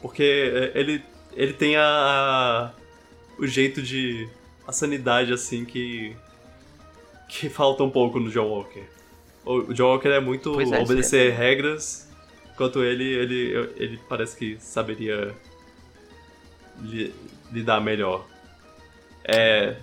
Porque 0.00 0.22
é, 0.74 0.78
ele, 0.78 1.04
ele 1.34 1.52
tem 1.52 1.76
a, 1.76 1.84
a, 1.84 2.70
o 3.38 3.46
jeito 3.46 3.82
de 3.82 4.28
a 4.66 4.72
sanidade 4.72 5.32
assim 5.32 5.64
que 5.64 6.16
que 7.28 7.48
falta 7.50 7.82
um 7.84 7.90
pouco 7.90 8.18
no 8.18 8.30
John 8.30 8.48
Walker. 8.48 8.84
O 9.44 9.72
John 9.74 9.88
Walker 9.88 10.08
é 10.08 10.20
muito 10.20 10.52
Pois 10.52 10.70
é, 10.72 10.80
obedecer 10.80 11.28
isso 11.30 11.38
regras, 11.38 12.08
enquanto 12.52 12.82
ele 12.82 13.04
ele 13.04 13.70
ele 13.76 14.00
parece 14.08 14.36
que 14.36 14.56
saberia 14.60 15.34
li- 16.80 17.14
lidar 17.52 17.80
melhor. 17.80 18.24
É 19.24 19.76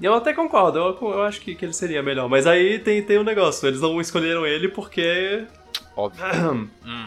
eu 0.00 0.14
até 0.14 0.32
concordo, 0.32 0.78
eu, 0.78 0.98
eu 1.12 1.22
acho 1.22 1.40
que, 1.40 1.54
que 1.54 1.64
ele 1.64 1.72
seria 1.72 2.02
melhor. 2.02 2.28
Mas 2.28 2.44
aí 2.44 2.80
tem, 2.80 3.00
tem 3.04 3.18
um 3.18 3.22
negócio, 3.22 3.68
eles 3.68 3.80
não 3.80 4.00
escolheram 4.00 4.44
ele 4.44 4.68
porque. 4.68 5.46
Óbvio. 5.96 6.22
Hum. 6.84 7.06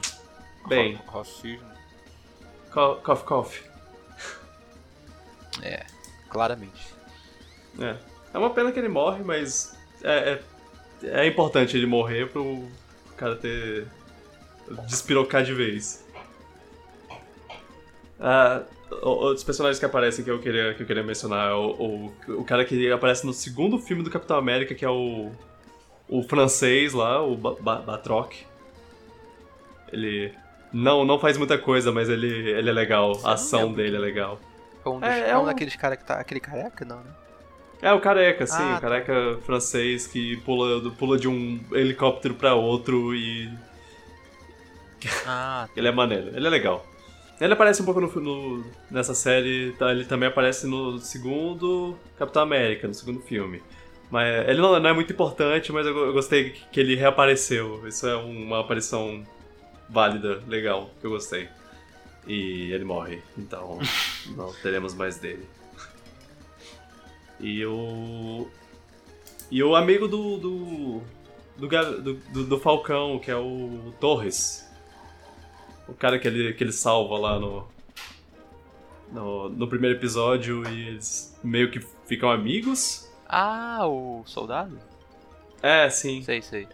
Bem, 0.70 0.96
Ra- 0.96 1.20
Racismo. 1.20 1.66
co- 2.72 2.96
cough 3.04 3.24
cough. 3.24 3.52
É, 5.62 5.86
claramente. 6.30 6.88
É. 7.80 7.96
É 8.34 8.38
uma 8.38 8.50
pena 8.50 8.72
que 8.72 8.80
ele 8.80 8.88
morre, 8.88 9.24
mas 9.24 9.78
é, 10.04 10.40
é, 11.04 11.24
é 11.24 11.28
importante 11.28 11.78
ele 11.78 11.86
morrer 11.86 12.30
pro 12.30 12.68
cara 13.18 13.36
ter. 13.36 13.86
Despirocar 14.88 15.44
de 15.44 15.54
vez. 15.54 16.04
Ah, 18.20 18.64
outros 19.02 19.44
personagens 19.44 19.80
que 19.80 19.86
aparecem 19.86 20.24
que 20.24 20.32
eu 20.32 20.40
queria, 20.40 20.74
que 20.74 20.84
eu 20.84 20.88
queria 20.88 21.04
mencionar 21.04 21.52
é 21.52 21.54
o, 21.54 22.14
o, 22.28 22.40
o 22.40 22.44
cara 22.46 22.64
que 22.66 22.90
aparece 22.92 23.26
no 23.26 23.34
segundo 23.34 23.78
filme 23.78 24.04
do 24.04 24.10
Capitão 24.10 24.38
América, 24.38 24.74
que 24.74 24.86
é 24.86 24.90
o. 24.90 25.32
o 26.08 26.24
francês 26.24 26.94
lá, 26.94 27.22
o 27.22 27.36
Ba- 27.36 27.56
Ba- 27.60 27.82
Batroc. 27.82 28.34
Ele. 29.92 30.34
Não, 30.72 31.06
não 31.06 31.20
faz 31.20 31.38
muita 31.38 31.58
coisa, 31.58 31.92
mas 31.92 32.10
ele, 32.10 32.28
ele 32.28 32.70
é 32.70 32.74
legal. 32.74 33.20
A 33.24 33.34
ação 33.34 33.72
dele 33.72 33.96
é 33.96 34.00
legal. 34.00 34.40
É 34.86 34.90
um, 34.90 35.00
dos, 35.00 35.10
É, 35.10 35.20
é 35.22 35.30
é 35.32 35.38
um 35.38 35.44
um- 35.44 35.46
daqueles 35.46 35.76
caras 35.76 35.98
que 35.98 36.06
tá. 36.06 36.16
Aquele 36.16 36.40
careca, 36.40 36.84
não, 36.86 36.98
né? 36.98 37.12
É, 37.82 37.94
o 37.94 38.00
careca, 38.00 38.48
sim, 38.48 38.56
Ah, 38.58 38.72
o 38.72 38.76
tá. 38.76 38.82
careca 38.82 39.38
francês 39.46 40.08
que 40.08 40.38
pula, 40.38 40.90
pula 40.92 41.18
de 41.20 41.28
um 41.28 41.60
helicóptero 41.72 42.34
pra 42.36 42.56
outro 42.56 43.14
e. 43.14 43.50
Ah, 45.28 45.68
Ele 45.76 45.88
é 45.88 45.92
maneiro, 45.92 46.30
ele 46.36 46.48
é 46.48 46.50
legal. 46.50 46.86
Ele 47.40 47.52
aparece 47.54 47.82
um 47.82 47.86
pouco 47.86 48.00
no, 48.00 48.08
no- 48.22 48.66
nessa 48.90 49.14
série, 49.14 49.74
tá, 49.78 49.92
ele 49.92 50.06
também 50.06 50.30
aparece 50.30 50.66
no 50.68 51.00
segundo 51.00 51.98
Capitão 52.18 52.42
América, 52.44 52.88
no 52.88 52.94
segundo 52.94 53.20
filme. 53.22 53.62
Mas 54.10 54.48
ele 54.48 54.62
não, 54.62 54.80
não 54.80 54.90
é 54.90 54.94
muito 54.94 55.12
importante, 55.12 55.72
mas 55.72 55.86
eu, 55.86 55.98
eu 55.98 56.14
gostei 56.14 56.52
que 56.72 56.80
ele 56.80 56.96
reapareceu. 56.96 57.86
Isso 57.88 58.08
é 58.08 58.16
uma 58.16 58.62
aparição 58.62 59.24
válida, 59.90 60.42
legal, 60.48 60.90
que 61.02 61.08
eu 61.08 61.12
gostei. 61.12 61.50
E 62.28 62.72
ele 62.72 62.86
morre, 62.86 63.22
então 63.38 63.80
não 64.38 64.54
teremos 64.62 64.94
mais 64.94 65.18
dele. 65.18 65.46
E 67.40 67.66
o. 67.66 68.48
E 69.52 69.62
o 69.62 69.76
amigo 69.76 70.08
do. 70.08 70.38
do. 70.38 71.02
do, 71.58 71.68
do, 72.02 72.14
do- 72.14 72.44
do 72.46 72.60
Falcão, 72.60 73.20
que 73.20 73.30
é 73.30 73.36
o 73.36 73.94
Torres. 74.00 74.65
O 75.88 75.94
cara 75.94 76.18
que 76.20 76.28
ele, 76.28 76.54
que 76.54 76.64
ele 76.64 76.72
salva 76.72 77.18
lá 77.18 77.40
no, 77.40 77.68
no. 79.12 79.50
no 79.50 79.68
primeiro 79.68 79.96
episódio 79.98 80.64
e 80.70 80.88
eles 80.90 81.38
meio 81.44 81.70
que 81.72 81.80
ficam 82.08 82.30
amigos. 82.30 83.10
ah, 83.28 83.88
o 83.88 84.24
soldado? 84.26 84.78
É, 85.62 85.90
sim. 85.90 86.22
Sei, 86.24 86.42
sei. 86.42 86.68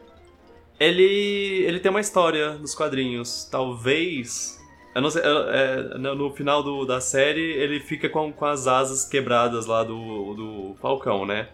Ele. 0.80 1.64
ele 1.66 1.80
tem 1.80 1.90
uma 1.92 2.00
história 2.02 2.54
nos 2.54 2.74
quadrinhos. 2.74 3.46
Talvez. 3.46 4.60
Eu 4.96 5.02
não 5.02 5.10
sei. 5.10 5.22
é, 5.24 5.98
no 5.98 6.16
no 6.16 6.32
final 6.34 6.62
do- 6.64 6.86
da 6.86 7.00
série, 7.00 7.42
ele 7.54 7.80
fica 7.80 8.10
com, 8.10 8.32
com 8.34 8.46
as 8.46 8.68
asas 8.68 9.06
quebradas 9.06 9.66
lá 9.66 9.84
do, 9.84 10.34
do 10.34 10.76
Falcão, 10.82 11.26
né? 11.26 11.50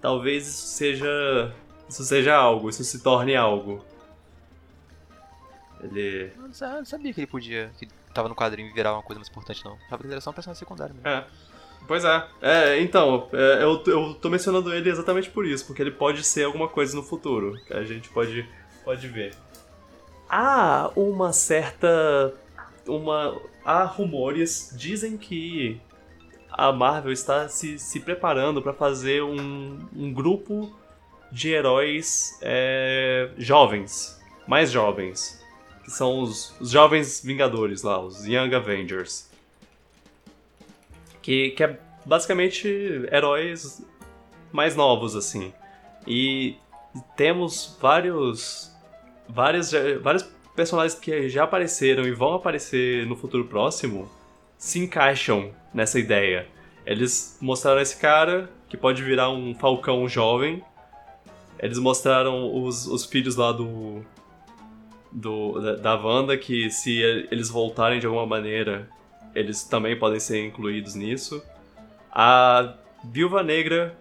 Talvez 0.00 0.46
isso 0.46 0.66
seja. 0.68 1.52
Isso 1.88 2.02
seja 2.02 2.34
algo, 2.34 2.68
isso 2.70 2.82
se 2.82 3.02
torne 3.02 3.36
algo. 3.36 3.84
Ele. 5.84 6.32
Eu 6.36 6.48
não 6.48 6.84
sabia 6.84 7.12
que 7.12 7.20
ele 7.20 7.26
podia. 7.26 7.70
que 7.78 7.88
tava 8.12 8.28
no 8.28 8.34
quadrinho 8.34 8.68
e 8.68 8.72
virar 8.72 8.92
uma 8.92 9.02
coisa 9.02 9.18
mais 9.18 9.28
importante, 9.28 9.64
não. 9.64 9.76
Tava 9.88 9.98
que 9.98 10.06
ele 10.06 10.14
era 10.14 10.20
só 10.20 10.30
um 10.30 10.34
personagem 10.34 10.58
secundário 10.58 10.94
mesmo. 10.94 11.08
É. 11.08 11.26
Pois 11.86 12.04
é. 12.04 12.26
É, 12.40 12.80
então, 12.80 13.28
é, 13.32 13.62
eu, 13.62 13.82
eu 13.86 14.14
tô 14.14 14.30
mencionando 14.30 14.72
ele 14.72 14.88
exatamente 14.88 15.30
por 15.30 15.46
isso, 15.46 15.66
porque 15.66 15.82
ele 15.82 15.90
pode 15.90 16.24
ser 16.24 16.44
alguma 16.44 16.68
coisa 16.68 16.96
no 16.96 17.02
futuro, 17.02 17.58
que 17.66 17.74
a 17.74 17.84
gente 17.84 18.08
pode, 18.08 18.48
pode 18.84 19.06
ver. 19.08 19.34
Há 20.28 20.90
uma 20.96 21.32
certa. 21.32 22.32
Uma. 22.86 23.38
Há 23.64 23.84
rumores, 23.84 24.74
dizem 24.76 25.16
que 25.16 25.80
a 26.50 26.70
Marvel 26.70 27.12
está 27.12 27.48
se, 27.48 27.78
se 27.78 27.98
preparando 28.00 28.62
para 28.62 28.72
fazer 28.72 29.22
um, 29.22 29.78
um 29.94 30.12
grupo 30.12 30.74
de 31.32 31.50
heróis 31.50 32.38
é, 32.42 33.30
jovens, 33.38 34.20
mais 34.46 34.70
jovens, 34.70 35.43
que 35.84 35.90
são 35.90 36.20
os, 36.20 36.54
os 36.60 36.70
jovens 36.70 37.22
Vingadores 37.22 37.82
lá, 37.82 38.00
os 38.00 38.24
Young 38.26 38.54
Avengers 38.54 39.28
que, 41.24 41.52
que 41.52 41.64
é 41.64 41.78
basicamente 42.04 42.68
heróis 43.10 43.82
mais 44.52 44.76
novos, 44.76 45.16
assim. 45.16 45.54
E 46.06 46.56
temos 47.16 47.78
vários, 47.80 48.70
vários, 49.26 49.72
vários 50.02 50.22
personagens 50.54 50.94
que 51.00 51.30
já 51.30 51.44
apareceram 51.44 52.04
e 52.04 52.12
vão 52.12 52.34
aparecer 52.34 53.06
no 53.06 53.16
futuro 53.16 53.46
próximo 53.46 54.08
se 54.58 54.78
encaixam 54.78 55.50
nessa 55.72 55.98
ideia. 55.98 56.46
Eles 56.84 57.38
mostraram 57.40 57.80
esse 57.80 57.96
cara 57.96 58.50
que 58.68 58.76
pode 58.76 59.02
virar 59.02 59.30
um 59.30 59.54
falcão 59.54 60.06
jovem. 60.06 60.62
Eles 61.58 61.78
mostraram 61.78 62.54
os, 62.62 62.86
os 62.86 63.06
filhos 63.06 63.36
lá 63.36 63.50
do, 63.50 64.04
do 65.14 65.60
da, 65.60 65.76
da 65.76 65.94
Wanda 65.94 66.36
que 66.36 66.68
se 66.70 67.00
eles 67.30 67.48
voltarem 67.48 68.00
de 68.00 68.06
alguma 68.06 68.26
maneira 68.26 68.88
eles 69.34 69.64
também 69.64 69.98
podem 69.98 70.20
ser 70.20 70.44
incluídos 70.44 70.94
nisso. 70.94 71.42
A 72.10 72.74
Viúva 73.02 73.42
Negra 73.42 73.96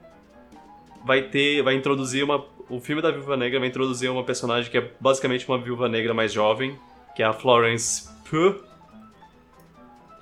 vai 1.03 1.23
ter, 1.23 1.61
vai 1.61 1.75
introduzir 1.75 2.23
uma, 2.23 2.45
o 2.69 2.79
filme 2.79 3.01
da 3.01 3.11
Viúva 3.11 3.35
Negra 3.35 3.59
vai 3.59 3.67
introduzir 3.67 4.09
uma 4.09 4.23
personagem 4.23 4.69
que 4.71 4.77
é 4.77 4.91
basicamente 4.99 5.47
uma 5.47 5.57
Viúva 5.57 5.89
Negra 5.89 6.13
mais 6.13 6.31
jovem, 6.31 6.77
que 7.15 7.23
é 7.23 7.25
a 7.25 7.33
Florence 7.33 8.09
Pugh, 8.29 8.63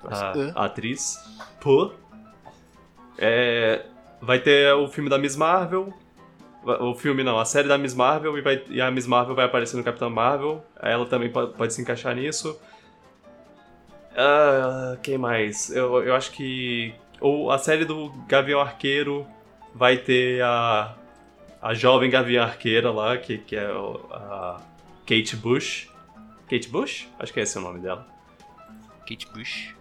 a, 0.05 0.61
a 0.61 0.65
atriz 0.65 1.17
Pugh. 1.59 1.93
É, 3.17 3.85
vai 4.21 4.39
ter 4.39 4.73
o 4.73 4.87
filme 4.87 5.09
da 5.09 5.17
Miss 5.17 5.35
Marvel, 5.35 5.93
o 6.63 6.93
filme 6.95 7.23
não, 7.23 7.39
a 7.39 7.45
série 7.45 7.67
da 7.67 7.77
Miss 7.77 7.93
Marvel 7.93 8.37
e, 8.37 8.41
vai, 8.41 8.63
e 8.69 8.81
a 8.81 8.91
Miss 8.91 9.07
Marvel 9.07 9.35
vai 9.35 9.45
aparecer 9.45 9.77
no 9.77 9.83
Capitão 9.83 10.09
Marvel. 10.09 10.63
Ela 10.79 11.05
também 11.05 11.29
pode, 11.31 11.53
pode 11.53 11.73
se 11.73 11.81
encaixar 11.81 12.15
nisso. 12.15 12.59
Ah, 14.15 14.97
quem 15.01 15.17
mais? 15.17 15.69
Eu, 15.69 16.03
eu 16.03 16.15
acho 16.15 16.31
que 16.31 16.93
ou 17.19 17.51
a 17.51 17.57
série 17.57 17.85
do 17.85 18.11
Gavião 18.27 18.59
Arqueiro 18.59 19.25
vai 19.73 19.97
ter 19.97 20.43
a 20.43 20.95
a 21.61 21.75
jovem 21.75 22.09
Gavião 22.09 22.43
Arqueira 22.43 22.89
lá, 22.91 23.15
que, 23.17 23.37
que 23.37 23.55
é 23.55 23.67
a 24.11 24.59
Kate 25.05 25.35
Bush. 25.35 25.89
Kate 26.49 26.67
Bush? 26.67 27.07
Acho 27.19 27.31
que 27.31 27.39
é 27.39 27.43
esse 27.43 27.57
o 27.57 27.61
nome 27.61 27.79
dela. 27.79 28.07
Kate 29.07 29.27
Bush. 29.31 29.75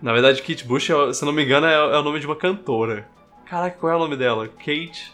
Na 0.00 0.12
verdade, 0.12 0.40
Kate 0.40 0.64
Bush, 0.64 0.88
é- 0.88 1.12
se 1.12 1.24
não 1.24 1.32
me 1.32 1.44
engano, 1.44 1.66
é, 1.66 1.74
é 1.74 1.98
o 1.98 2.02
nome 2.02 2.20
de 2.20 2.26
uma 2.26 2.36
cantora. 2.36 3.08
Caraca, 3.44 3.76
qual 3.78 3.92
é 3.92 3.96
o 3.96 3.98
nome 3.98 4.16
dela? 4.16 4.46
Kate. 4.46 5.12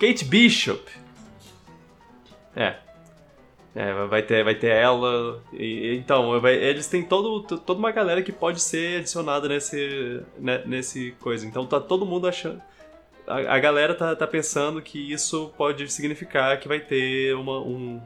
Kate 0.00 0.24
Bishop. 0.24 0.90
É. 2.56 2.76
É, 3.74 3.92
vai- 4.06 4.22
ter, 4.22 4.42
vai 4.42 4.54
ter 4.56 4.72
ela. 4.72 5.40
e- 5.52 5.94
então, 5.96 6.40
vai- 6.40 6.56
eles 6.56 6.88
têm 6.88 7.04
todo, 7.04 7.42
to- 7.42 7.58
toda 7.58 7.78
uma 7.78 7.92
galera 7.92 8.20
que 8.22 8.32
pode 8.32 8.60
ser 8.60 8.98
adicionada 9.00 9.46
nesse, 9.48 10.20
ne- 10.38 10.64
nesse 10.66 11.12
coisa. 11.20 11.46
Então 11.46 11.64
tá 11.66 11.78
todo 11.78 12.04
mundo 12.04 12.26
achando. 12.26 12.60
A, 13.28 13.54
a 13.54 13.58
galera 13.60 13.94
tá, 13.94 14.16
tá 14.16 14.26
pensando 14.26 14.82
que 14.82 15.12
isso 15.12 15.52
pode 15.56 15.88
significar 15.92 16.58
que 16.58 16.66
vai 16.66 16.80
ter 16.80 17.32
uma, 17.36 17.60
um, 17.60 18.00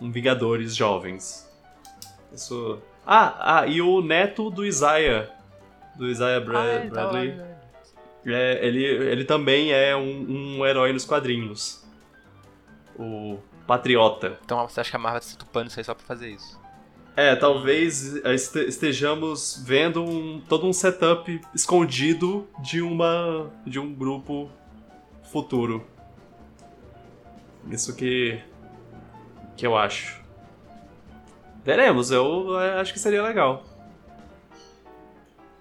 um 0.00 0.10
Vingadores 0.10 0.74
jovens. 0.74 1.48
Isso. 2.32 2.80
Ah, 3.06 3.60
ah, 3.60 3.66
e 3.68 3.80
o 3.80 4.00
neto 4.02 4.50
do 4.50 4.64
Isaiah. 4.66 5.30
Do 5.94 6.08
Isaiah 6.08 6.40
Bra- 6.40 6.60
Ah, 6.60 6.86
Bradley. 6.90 7.28
né? 7.36 7.53
É, 8.26 8.66
ele, 8.66 8.84
ele 8.84 9.24
também 9.24 9.72
é 9.72 9.94
um, 9.96 10.58
um 10.58 10.66
herói 10.66 10.92
nos 10.92 11.04
quadrinhos. 11.04 11.84
O 12.98 13.38
Patriota. 13.66 14.38
Então 14.44 14.66
você 14.68 14.80
acha 14.80 14.90
que 14.90 14.96
a 14.96 14.98
Marvel 14.98 15.20
tá 15.20 15.26
se 15.26 15.36
tupando 15.36 15.68
isso 15.68 15.78
aí 15.80 15.84
só 15.84 15.94
pra 15.94 16.06
fazer 16.06 16.30
isso? 16.30 16.60
É, 17.16 17.36
talvez 17.36 18.16
este- 18.24 18.64
estejamos 18.66 19.62
vendo 19.64 20.02
um- 20.02 20.40
todo 20.48 20.66
um 20.66 20.72
setup 20.72 21.40
escondido 21.54 22.48
de 22.60 22.82
uma 22.82 23.50
de 23.66 23.78
um 23.78 23.92
grupo 23.94 24.50
futuro. 25.30 25.86
Isso 27.70 27.94
que 27.94 28.40
que 29.56 29.66
eu 29.66 29.76
acho. 29.76 30.20
Veremos, 31.64 32.10
eu 32.10 32.58
eh, 32.60 32.80
acho 32.80 32.92
que 32.92 32.98
seria 32.98 33.22
legal. 33.22 33.64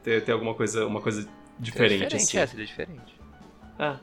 ter, 0.03 0.21
ter 0.25 0.31
alguma 0.33 0.53
coisa, 0.53 0.85
uma 0.85 0.99
coisa 0.99 1.25
diferente, 1.59 1.91
seria 1.91 2.07
diferente 2.07 2.15
assim. 2.15 2.37
É, 2.37 2.47
seria 2.47 2.65
diferente. 2.65 3.19
É. 3.79 3.95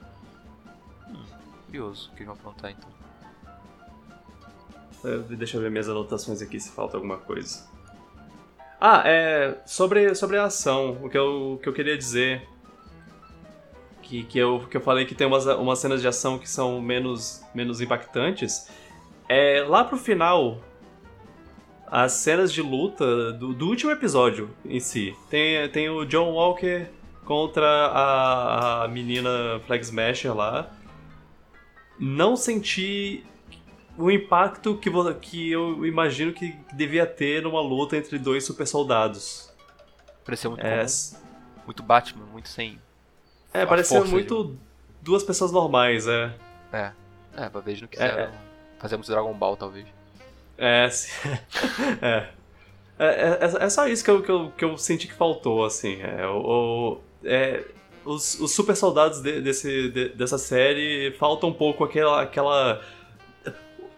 Hum, 1.09 1.25
curioso 1.67 2.11
o 2.11 2.17
que 2.17 2.23
eles 2.23 2.27
vão 2.27 2.35
aprontar 2.35 2.71
então. 2.71 2.91
É, 5.05 5.19
Deixa 5.37 5.57
eu 5.57 5.63
ver 5.63 5.71
minhas 5.71 5.89
anotações 5.89 6.43
aqui 6.43 6.59
se 6.61 6.71
falta 6.71 6.97
alguma 6.97 7.19
coisa. 7.19 7.69
Ah, 8.81 9.03
é. 9.05 9.59
Sobre, 9.67 10.15
sobre 10.15 10.39
a 10.39 10.45
ação, 10.45 10.99
o 11.03 11.11
que 11.11 11.19
eu, 11.19 11.55
o 11.55 11.59
que 11.59 11.69
eu 11.69 11.73
queria 11.73 11.97
dizer. 11.97 12.49
Que, 14.03 14.25
que, 14.25 14.39
eu, 14.39 14.67
que 14.69 14.77
eu 14.77 14.81
falei 14.81 15.05
que 15.05 15.15
tem 15.15 15.25
umas, 15.27 15.47
umas 15.47 15.79
cenas 15.79 16.01
de 16.01 16.09
ação 16.09 16.37
que 16.37 16.49
são 16.51 16.81
menos, 16.81 17.45
menos 17.55 17.81
impactantes. 17.81 18.69
É, 19.29 19.65
lá 19.69 19.85
pro 19.85 19.97
final, 19.97 20.61
as 21.87 22.13
cenas 22.13 22.53
de 22.53 22.63
luta 22.63 23.33
do, 23.33 23.53
do 23.53 23.69
último 23.69 23.93
episódio 23.93 24.51
em 24.65 24.81
si. 24.81 25.15
Tem, 25.29 25.69
tem 25.69 25.89
o 25.89 26.05
John 26.05 26.33
Walker 26.33 26.89
contra 27.31 27.65
a, 27.65 28.83
a 28.83 28.89
menina 28.89 29.61
Flag 29.65 29.85
Smasher 29.85 30.35
lá. 30.35 30.69
Não 31.97 32.35
senti 32.35 33.25
o 33.97 34.11
impacto 34.11 34.77
que, 34.77 34.91
que 35.21 35.53
eu 35.53 35.87
imagino 35.87 36.33
que 36.33 36.57
devia 36.73 37.07
ter 37.07 37.45
numa 37.45 37.61
luta 37.61 37.97
entre 37.97 38.19
dois 38.19 38.45
super 38.45 38.67
soldados. 38.67 39.49
Pareceu 40.25 40.51
muito 40.51 40.67
É, 40.67 40.85
muito 41.65 41.85
Batman, 41.85 42.27
muito 42.33 42.49
sem. 42.49 42.81
é 43.55 43.65
força 44.01 44.11
muito 44.11 44.57
duas 45.01 45.23
pessoas 45.23 45.53
normais, 45.53 46.09
é. 46.09 46.35
É. 46.73 46.93
É, 47.37 47.49
ver 47.49 47.83
não 47.83 47.89
quiseram. 47.89 48.33
Fazemos 48.81 49.07
Dragon 49.07 49.35
Ball, 49.35 49.57
talvez. 49.57 49.87
É, 50.59 50.91
sim. 50.91 51.13
é. 52.03 52.29
É, 52.99 53.07
é, 53.07 53.65
é 53.67 53.71
só 53.71 53.87
isso 53.87 54.03
que 54.03 54.11
eu, 54.11 54.21
que, 54.21 54.31
eu, 54.33 54.51
que 54.51 54.65
eu 54.65 54.77
senti 54.77 55.07
que 55.07 55.15
faltou, 55.15 55.65
assim. 55.65 56.01
É, 56.03 56.27
o- 56.27 57.01
é, 57.25 57.65
os, 58.05 58.39
os 58.41 58.51
super 58.53 58.75
soldados 58.77 59.21
de- 59.21 59.41
desse, 59.41 59.89
de- 59.91 60.09
dessa 60.11 60.39
série 60.39 61.13
faltam 61.19 61.51
um 61.51 61.53
pouco 61.55 61.85
aquela, 61.85 62.23
aquela. 62.23 62.81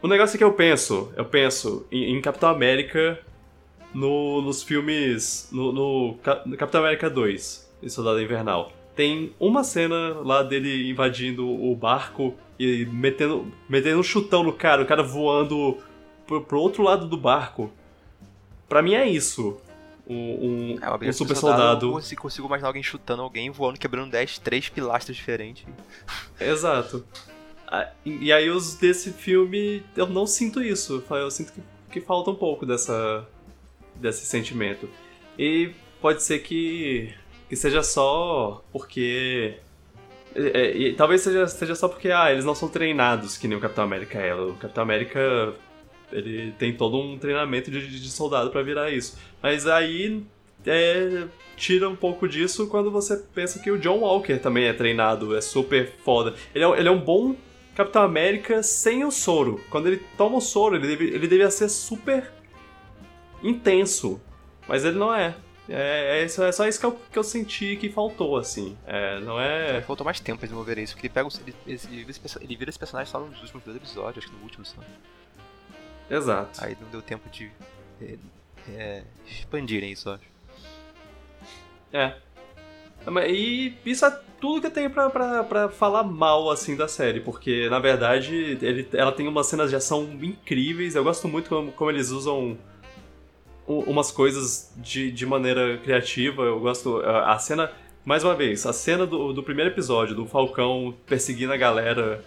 O 0.02 0.08
negócio 0.08 0.34
é 0.36 0.38
que 0.38 0.44
eu 0.44 0.52
penso, 0.52 1.12
eu 1.16 1.24
penso 1.24 1.86
em, 1.90 2.16
em 2.16 2.20
Capitão 2.20 2.48
América 2.48 3.18
no- 3.94 4.42
nos 4.42 4.62
filmes. 4.62 5.48
No, 5.52 5.72
no 5.72 6.16
no 6.46 6.56
Capitão 6.56 6.80
América 6.80 7.08
2, 7.08 7.70
em 7.82 7.88
Soldado 7.88 8.20
Invernal. 8.20 8.72
Tem 8.96 9.32
uma 9.40 9.64
cena 9.64 10.18
lá 10.22 10.42
dele 10.42 10.90
invadindo 10.90 11.48
o 11.48 11.74
barco 11.74 12.34
e 12.58 12.84
metendo, 12.86 13.46
metendo 13.68 13.98
um 13.98 14.02
chutão 14.02 14.42
no 14.42 14.52
cara, 14.52 14.82
o 14.82 14.86
cara 14.86 15.02
voando 15.02 15.78
pro, 16.26 16.42
pro 16.42 16.60
outro 16.60 16.82
lado 16.82 17.06
do 17.06 17.16
barco. 17.16 17.70
Pra 18.68 18.82
mim 18.82 18.94
é 18.94 19.08
isso. 19.08 19.58
Um, 20.06 20.14
um, 20.14 20.78
É, 20.80 21.08
um 21.08 21.12
super 21.12 21.36
soldado. 21.36 21.86
Eu 21.86 22.16
consigo, 22.16 22.46
imaginar 22.46 22.68
alguém 22.68 22.82
chutando 22.82 23.22
alguém, 23.22 23.50
voando, 23.50 23.78
quebrando 23.78 24.10
10, 24.10 24.38
três 24.38 24.68
pilastras 24.68 25.16
diferentes. 25.16 25.64
Exato. 26.40 27.04
E 28.04 28.30
aí 28.30 28.50
os 28.50 28.74
desse 28.74 29.12
filme 29.12 29.82
eu 29.96 30.06
não 30.06 30.26
sinto 30.26 30.60
isso. 30.62 31.02
Eu 31.10 31.30
sinto 31.30 31.52
que, 31.52 31.62
que 31.90 32.00
falta 32.00 32.30
um 32.30 32.34
pouco 32.34 32.66
dessa 32.66 33.26
desse 33.94 34.26
sentimento. 34.26 34.88
E 35.38 35.72
pode 36.00 36.22
ser 36.22 36.40
que, 36.40 37.14
que 37.48 37.56
seja 37.56 37.82
só 37.82 38.62
porque 38.72 39.56
é, 40.34 40.88
é, 40.88 40.94
talvez 40.94 41.20
seja, 41.20 41.46
seja 41.46 41.74
só 41.74 41.88
porque 41.88 42.10
ah, 42.10 42.30
eles 42.30 42.44
não 42.44 42.54
são 42.54 42.68
treinados 42.68 43.36
que 43.36 43.46
nem 43.46 43.56
o 43.56 43.60
Capitão 43.60 43.84
América 43.84 44.18
é. 44.18 44.34
O 44.34 44.54
Capitão 44.54 44.82
América 44.82 45.54
ele 46.12 46.52
tem 46.58 46.72
todo 46.76 46.96
um 46.98 47.18
treinamento 47.18 47.70
de, 47.70 47.86
de 48.00 48.10
soldado 48.10 48.50
pra 48.50 48.62
virar 48.62 48.90
isso. 48.90 49.18
Mas 49.42 49.66
aí 49.66 50.22
é, 50.66 51.24
tira 51.56 51.88
um 51.88 51.96
pouco 51.96 52.28
disso 52.28 52.68
quando 52.68 52.90
você 52.90 53.16
pensa 53.34 53.58
que 53.58 53.70
o 53.70 53.78
John 53.78 53.98
Walker 53.98 54.38
também 54.38 54.64
é 54.66 54.72
treinado, 54.72 55.36
é 55.36 55.40
super 55.40 55.92
foda. 56.04 56.34
Ele 56.54 56.64
é, 56.64 56.78
ele 56.78 56.88
é 56.88 56.92
um 56.92 57.00
bom 57.00 57.34
Capitão 57.74 58.02
América 58.02 58.62
sem 58.62 59.04
o 59.04 59.10
soro. 59.10 59.60
Quando 59.70 59.86
ele 59.88 60.02
toma 60.16 60.36
o 60.36 60.40
soro, 60.40 60.76
ele, 60.76 60.86
deve, 60.86 61.04
ele 61.06 61.26
devia 61.26 61.50
ser 61.50 61.68
super 61.68 62.30
intenso. 63.42 64.20
Mas 64.68 64.84
ele 64.84 64.98
não 64.98 65.14
é. 65.14 65.34
É, 65.68 66.20
é, 66.20 66.24
isso- 66.24 66.42
é 66.42 66.50
só 66.52 66.66
isso 66.66 66.78
que 66.78 66.84
eu, 66.86 66.92
que 67.10 67.18
eu 67.18 67.22
senti 67.24 67.76
que 67.76 67.88
faltou, 67.88 68.36
assim. 68.36 68.76
É, 68.86 69.20
não 69.20 69.40
é. 69.40 69.80
Faltou 69.82 70.04
mais 70.04 70.20
tempo 70.20 70.38
pra 70.38 70.46
desenvolver 70.46 70.76
isso, 70.78 70.92
porque 70.94 71.06
ele 71.06 71.14
pega 71.14 71.28
ele, 71.46 71.54
ele, 71.66 72.06
ele 72.40 72.56
vira 72.56 72.68
esse 72.70 72.78
personagem 72.78 73.10
só 73.10 73.20
nos 73.20 73.40
últimos 73.40 73.64
dois 73.64 73.76
episódios, 73.76 74.18
acho 74.24 74.28
que 74.32 74.36
no 74.36 74.42
último 74.42 74.64
só. 74.64 74.76
Exato. 76.10 76.62
Aí 76.64 76.76
não 76.80 76.88
deu 76.88 77.00
tempo 77.02 77.28
de 77.30 77.50
é, 78.00 78.16
é, 78.70 79.02
expandirem 79.26 79.92
isso, 79.92 80.08
eu 80.08 80.14
acho. 80.14 80.24
É. 81.92 82.14
Mas- 83.06 83.30
E 83.30 83.74
isso 83.84 84.04
é 84.06 84.20
tudo 84.40 84.60
que 84.60 84.66
eu 84.66 84.70
tenho 84.70 84.90
pra, 84.90 85.08
pra, 85.10 85.44
pra 85.44 85.68
falar 85.68 86.02
mal, 86.04 86.50
assim, 86.50 86.76
da 86.76 86.86
série, 86.88 87.20
porque, 87.20 87.68
na 87.68 87.78
verdade, 87.78 88.58
ele, 88.60 88.88
ela 88.92 89.12
tem 89.12 89.26
umas 89.28 89.46
cenas 89.46 89.70
de 89.70 89.76
ação 89.76 90.02
incríveis, 90.20 90.94
eu 90.94 91.04
gosto 91.04 91.28
muito 91.28 91.48
como, 91.48 91.72
como 91.72 91.90
eles 91.90 92.10
usam 92.10 92.56
umas 93.66 94.10
coisas 94.10 94.72
de, 94.76 95.10
de 95.12 95.24
maneira 95.24 95.78
criativa, 95.78 96.42
eu 96.42 96.58
gosto... 96.60 96.98
A 97.00 97.32
a 97.34 97.38
cena, 97.38 97.72
mais 98.04 98.24
uma 98.24 98.34
vez, 98.34 98.66
a 98.66 98.72
cena 98.72 99.06
do, 99.06 99.32
do 99.32 99.42
primeiro 99.42 99.70
episódio, 99.70 100.14
do 100.14 100.26
Falcão 100.26 100.94
perseguindo 101.06 101.52
a 101.52 101.56
galera 101.56 102.22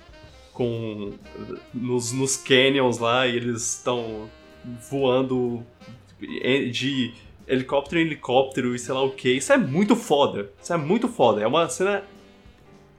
com... 0.56 1.14
nos, 1.74 2.12
nos 2.14 2.38
canyons 2.38 2.98
lá, 2.98 3.28
e 3.28 3.36
eles 3.36 3.76
estão 3.76 4.30
voando 4.90 5.64
de 6.20 7.14
helicóptero 7.48 8.00
em 8.02 8.06
helicóptero 8.06 8.74
e 8.74 8.80
sei 8.80 8.94
lá 8.96 9.04
o 9.04 9.12
que. 9.12 9.30
Isso 9.30 9.54
é 9.54 9.58
muito 9.58 9.96
foda. 9.96 10.50
Isso 10.60 10.74
é 10.74 10.78
muito 10.78 11.08
foda. 11.08 11.42
É 11.42 11.46
uma 11.48 11.70
cena 11.70 12.04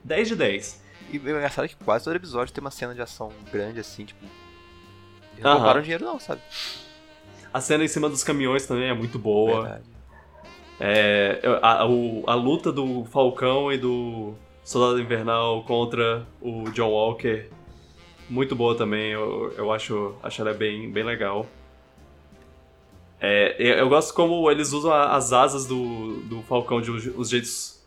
10 0.04 0.28
de 0.28 0.36
10. 0.36 0.82
E 1.12 1.18
o 1.18 1.28
engraçado 1.30 1.64
é 1.64 1.68
que 1.68 1.76
quase 1.76 2.04
todo 2.04 2.14
episódio 2.14 2.52
tem 2.54 2.62
uma 2.62 2.70
cena 2.70 2.94
de 2.94 3.00
ação 3.00 3.32
grande 3.52 3.80
assim, 3.80 4.04
tipo. 4.04 4.24
Eles 5.32 5.42
não 5.44 5.54
roubaram 5.54 5.82
dinheiro 5.82 6.04
não, 6.04 6.20
sabe? 6.20 6.40
A 7.52 7.60
cena 7.60 7.84
em 7.84 7.88
cima 7.88 8.08
dos 8.08 8.22
caminhões 8.22 8.66
também 8.66 8.88
é 8.88 8.94
muito 8.94 9.18
boa. 9.18 9.62
Verdade. 9.62 9.84
É, 10.78 11.40
a, 11.62 11.86
o- 11.86 12.22
a 12.26 12.34
luta 12.34 12.70
do 12.70 13.04
Falcão 13.06 13.72
e 13.72 13.78
do 13.78 14.34
Soldado 14.66 15.00
Invernal 15.00 15.62
contra 15.62 16.26
o 16.40 16.68
John 16.72 16.90
Walker, 16.90 17.46
muito 18.28 18.56
boa 18.56 18.76
também. 18.76 19.12
Eu, 19.12 19.54
eu 19.56 19.70
acho, 19.72 20.16
acho 20.20 20.40
ela 20.42 20.52
bem, 20.52 20.90
bem 20.90 21.04
legal. 21.04 21.46
É, 23.20 23.54
eu 23.80 23.88
gosto 23.88 24.12
como 24.12 24.50
eles 24.50 24.72
usam 24.72 24.92
as 24.92 25.32
asas 25.32 25.66
do, 25.66 26.16
do 26.22 26.42
Falcão 26.42 26.80
de 26.80 26.90
uns 26.90 27.30
jeitos 27.30 27.80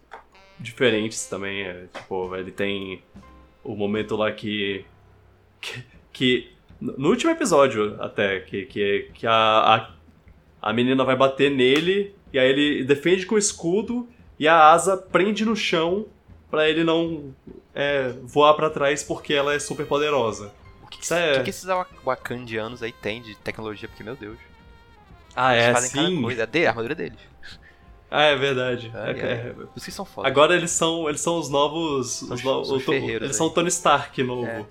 diferentes 0.58 1.26
também. 1.28 1.64
é, 1.64 1.88
tipo, 1.94 2.34
ele 2.34 2.50
tem 2.50 3.04
o 3.62 3.76
momento 3.76 4.16
lá 4.16 4.32
que. 4.32 4.86
que, 5.60 5.84
que- 6.14 6.52
no 6.80 7.10
último 7.10 7.30
episódio, 7.30 8.02
até, 8.02 8.40
que, 8.40 8.66
que, 8.68 9.10
que 9.14 9.28
a, 9.28 9.34
a, 9.34 9.90
a 10.70 10.72
menina 10.72 11.04
vai 11.04 11.18
bater 11.18 11.52
nele 11.52 12.16
e 12.32 12.40
aí 12.40 12.48
ele 12.50 12.86
defende 12.86 13.26
com 13.26 13.36
o 13.36 13.38
escudo 13.38 14.08
e 14.40 14.48
a 14.48 14.72
asa 14.72 14.96
prende 14.96 15.44
no 15.44 15.58
chão 15.58 16.06
pra 16.50 16.68
ele 16.70 16.84
não 16.84 17.34
é, 17.74 18.10
voar 18.24 18.54
pra 18.56 18.70
trás 18.70 19.04
porque 19.04 19.34
ela 19.34 19.54
é 19.54 19.60
super 19.60 19.86
poderosa. 19.86 20.52
O 20.84 20.88
que, 20.88 21.00
que, 21.00 21.14
é- 21.14 21.34
que 21.38 21.44
que 21.44 21.50
esses 21.52 21.66
wa- 21.66 21.86
wakandianos 22.06 22.82
aí 22.84 22.92
tem 22.92 23.22
de 23.22 23.36
tecnologia? 23.36 23.88
Porque, 23.88 24.04
meu 24.04 24.16
Deus. 24.16 24.38
Ah, 25.36 25.54
Eles 25.56 25.66
é, 25.68 25.74
fazem 25.74 25.90
sim. 25.92 26.22
coisa. 26.22 26.44
É 26.44 26.46
dele, 26.48 26.66
a 26.66 26.70
armadura 26.70 26.96
deles. 26.96 27.20
Ah, 28.12 28.24
é 28.24 28.36
verdade. 28.36 28.92
É, 28.96 29.12
É- 29.12 29.14
é. 29.14 29.32
é- 29.34 29.56
isso 29.76 29.86
que 29.86 29.92
são 29.92 30.04
foda. 30.04 30.28
Agora 30.28 30.56
eles 30.56 30.72
são, 30.72 31.08
eles 31.08 31.22
são 31.22 31.38
os 31.38 31.48
novos. 31.50 32.14
São 32.14 32.28
os 32.34 32.40
os- 32.40 32.44
no- 32.44 32.62
os 32.62 32.88
eles 32.88 33.22
aí. 33.30 33.34
são 33.36 33.46
o 33.48 33.50
Tony 33.52 33.68
Stark 33.68 34.22
novo. 34.24 34.48
É. 34.48 34.66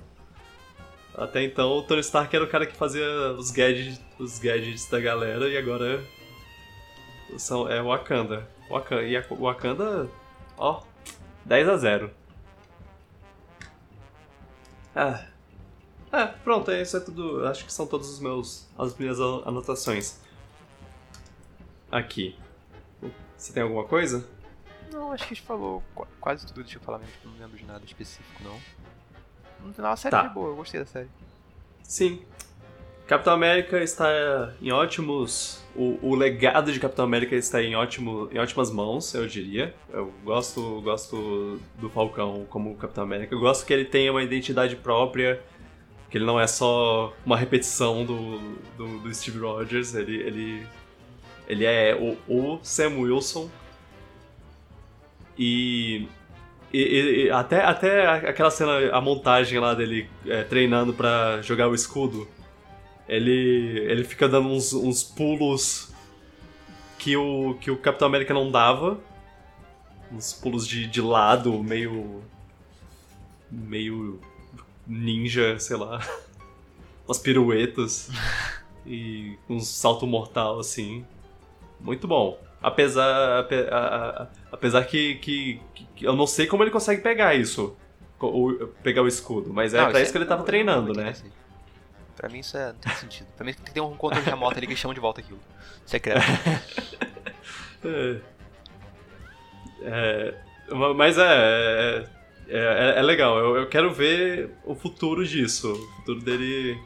Até 1.16 1.42
então 1.44 1.70
o 1.70 1.82
Tony 1.82 2.00
Stark 2.00 2.34
era 2.34 2.44
o 2.44 2.48
cara 2.48 2.66
que 2.66 2.76
fazia 2.76 3.04
os 3.38 3.50
gadgets, 3.52 4.00
os 4.18 4.38
gadgets 4.40 4.88
da 4.90 4.98
galera 5.00 5.48
e 5.48 5.56
agora 5.56 6.02
são, 7.36 7.68
é 7.68 7.80
Wakanda. 7.82 8.48
Wakanda. 8.68 9.02
E 9.04 9.16
a 9.16 9.24
Wakanda, 9.30 10.08
ó, 10.56 10.82
10 11.48 11.68
a 11.68 11.76
0. 11.78 12.10
Ah. 14.94 15.24
É, 16.12 16.26
pronto, 16.26 16.70
isso 16.72 16.96
é 16.96 17.00
tudo. 17.00 17.46
Acho 17.46 17.64
que 17.64 17.72
são 17.72 17.86
todos 17.86 18.08
os 18.10 18.20
meus. 18.20 18.66
as 18.78 18.94
minhas 18.96 19.18
an- 19.20 19.42
anotações. 19.46 20.18
Aqui. 21.90 22.38
Você 23.36 23.52
tem 23.52 23.62
alguma 23.62 23.84
coisa? 23.84 24.26
Não, 24.92 25.12
acho 25.12 25.26
que 25.26 25.32
a 25.32 25.36
gente 25.36 25.46
falou 25.46 25.82
qu- 25.94 26.06
quase 26.20 26.46
tudo. 26.46 26.62
Deixa 26.62 26.78
eu 26.78 26.82
falar 26.82 26.98
mesmo, 26.98 27.14
não 27.24 27.32
lembro 27.38 27.56
de 27.56 27.64
nada 27.64 27.84
específico, 27.84 28.42
não. 28.42 28.58
No 29.66 29.72
final, 29.74 29.92
a 29.92 29.96
série 29.96 30.10
Tá. 30.10 30.24
é 30.24 30.28
boa, 30.28 30.48
eu 30.48 30.56
gostei 30.56 30.80
da 30.80 30.86
série. 30.86 31.08
Sim. 31.82 32.24
Capitão 33.08 33.32
América 33.32 33.82
está 33.82 34.52
em 34.60 34.70
ótimos. 34.70 35.64
O, 35.74 35.98
o 36.02 36.14
legado 36.14 36.70
de 36.70 36.78
Capitão 36.78 37.06
América 37.06 37.34
está 37.34 37.62
em, 37.62 37.74
ótimo, 37.74 38.28
em 38.30 38.38
ótimas 38.38 38.70
mãos, 38.70 39.14
eu 39.14 39.26
diria. 39.26 39.74
Eu 39.90 40.12
gosto, 40.22 40.82
gosto 40.82 41.58
do 41.78 41.88
Falcão 41.88 42.44
como 42.50 42.76
Capitão 42.76 43.04
América. 43.04 43.34
Eu 43.34 43.40
gosto 43.40 43.64
que 43.64 43.72
ele 43.72 43.86
tenha 43.86 44.12
uma 44.12 44.22
identidade 44.22 44.76
própria, 44.76 45.40
que 46.10 46.18
ele 46.18 46.26
não 46.26 46.38
é 46.38 46.46
só 46.46 47.14
uma 47.24 47.34
repetição 47.34 48.04
do, 48.04 48.38
do, 48.76 48.98
do 48.98 49.14
Steve 49.14 49.38
Rogers. 49.38 49.94
Ele, 49.94 50.16
ele, 50.16 50.66
ele 51.48 51.64
é 51.64 51.96
o, 51.96 52.18
o 52.28 52.60
Sam 52.62 52.98
Wilson. 52.98 53.48
E, 55.38 56.06
e, 56.70 57.24
e, 57.24 57.30
até, 57.30 57.64
até 57.64 58.06
aquela 58.06 58.50
cena, 58.50 58.90
a 58.92 59.00
montagem 59.00 59.58
lá 59.58 59.72
dele 59.72 60.10
é, 60.26 60.42
treinando 60.42 60.92
para 60.92 61.40
jogar 61.40 61.68
o 61.68 61.74
escudo, 61.74 62.28
ele, 63.08 63.78
ele 63.88 64.04
fica 64.04 64.28
dando 64.28 64.48
uns, 64.48 64.72
uns 64.72 65.02
pulos 65.02 65.92
que 66.98 67.16
o, 67.16 67.54
que 67.54 67.70
o 67.70 67.78
Capitão 67.78 68.06
América 68.06 68.34
não 68.34 68.50
dava. 68.50 69.00
Uns 70.12 70.32
pulos 70.32 70.66
de, 70.66 70.86
de 70.86 71.00
lado, 71.00 71.62
meio. 71.62 72.22
meio. 73.50 74.20
ninja, 74.86 75.58
sei 75.58 75.76
lá. 75.76 76.00
Umas 77.06 77.18
piruetas. 77.18 78.10
e 78.86 79.38
um 79.48 79.60
salto 79.60 80.06
mortal, 80.06 80.60
assim. 80.60 81.04
Muito 81.80 82.06
bom. 82.06 82.38
Apesar, 82.60 83.46
apesar 84.50 84.84
que, 84.84 85.14
que, 85.16 85.60
que, 85.94 86.04
eu 86.04 86.16
não 86.16 86.26
sei 86.26 86.46
como 86.46 86.64
ele 86.64 86.72
consegue 86.72 87.00
pegar 87.00 87.34
isso. 87.34 87.76
pegar 88.82 89.02
o 89.02 89.06
escudo. 89.06 89.52
Mas 89.52 89.72
é 89.72 89.80
não, 89.80 89.90
pra 89.90 90.02
isso, 90.02 90.10
que 90.10 90.18
ele 90.18 90.26
tava 90.26 90.42
treinando, 90.42 90.92
né? 90.92 91.10
Assim. 91.10 91.30
Pra 92.18 92.28
mim 92.28 92.40
isso 92.40 92.56
é, 92.56 92.72
não 92.72 92.80
tem 92.80 92.92
sentido. 92.94 93.28
Pra 93.36 93.46
mim 93.46 93.54
tem 93.54 93.64
que 93.64 93.70
ter 93.72 93.80
um 93.80 93.96
controle 93.96 94.24
remoto 94.24 94.58
ali 94.58 94.66
que 94.66 94.74
chama 94.74 94.92
de 94.92 94.98
volta 94.98 95.20
aquilo. 95.20 95.38
Secreto. 95.86 96.20
é. 97.84 98.20
é. 99.82 100.34
Mas 100.96 101.16
é, 101.16 101.22
é. 101.22 102.18
É, 102.48 102.94
é 102.96 103.02
legal. 103.02 103.38
Eu, 103.38 103.56
eu 103.56 103.68
quero 103.68 103.92
ver 103.92 104.50
o 104.64 104.74
futuro 104.74 105.24
disso. 105.24 105.72
O 105.72 105.96
futuro 105.98 106.20
dele. 106.20 106.76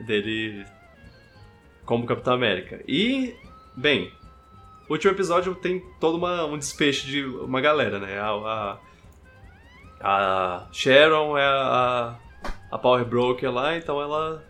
Dele. 0.00 0.66
Como 1.84 2.04
Capitão 2.04 2.34
América. 2.34 2.82
E. 2.88 3.36
Bem. 3.76 4.12
O 4.88 4.94
último 4.94 5.12
episódio 5.12 5.54
tem 5.54 5.80
todo 6.00 6.16
uma, 6.16 6.44
um 6.46 6.58
desfecho 6.58 7.06
de 7.06 7.24
uma 7.24 7.60
galera, 7.60 8.00
né? 8.00 8.18
A, 8.18 8.78
a, 10.00 10.66
a 10.66 10.68
Sharon 10.72 11.38
é 11.38 11.44
a, 11.46 12.18
a 12.72 12.78
Power 12.78 13.04
Broker 13.04 13.52
lá, 13.52 13.76
então 13.76 14.00
ela 14.00 14.42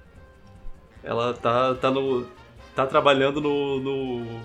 ela 1.03 1.35
tá, 1.35 1.75
tá 1.75 1.91
no 1.91 2.25
tá 2.73 2.87
trabalhando 2.87 3.41
no, 3.41 3.81
no, 3.81 4.41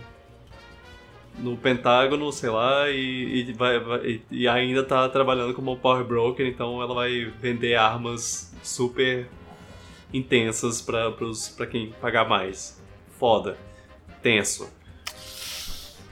no 1.38 1.58
Pentágono, 1.58 2.32
sei 2.32 2.49
lá, 2.49 2.90
e, 2.90 3.49
e, 3.49 3.54
vai, 3.54 3.80
vai, 3.80 4.22
e 4.32 4.48
ainda 4.48 4.84
tá 4.84 5.08
trabalhando 5.08 5.54
como 5.54 5.78
Power 5.78 6.04
Broker, 6.04 6.45
então 6.48 6.82
ela 6.82 6.94
vai 6.95 7.26
vender 7.40 7.76
armas 7.76 8.52
super 8.64 9.30
intensas 10.12 10.82
pra, 10.82 11.12
pros, 11.12 11.49
pra 11.49 11.68
quem 11.68 11.91
pagar 12.02 12.28
mais. 12.28 12.82
Foda. 13.20 13.58
Tenso. 14.24 14.70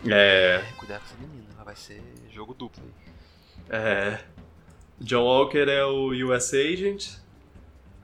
É. 0.08 0.64
Cuidado 0.78 1.00
com 1.00 1.06
essa 1.06 1.18
menina, 1.20 1.48
ela 1.56 1.64
vai 1.64 1.76
ser 1.76 2.02
jogo 2.30 2.54
duplo 2.54 2.84
aí. 2.84 3.78
É. 3.78 4.20
John 5.02 5.24
Walker 5.24 5.68
é 5.68 5.84
o 5.84 6.12
US 6.30 6.54
Agent. 6.54 7.25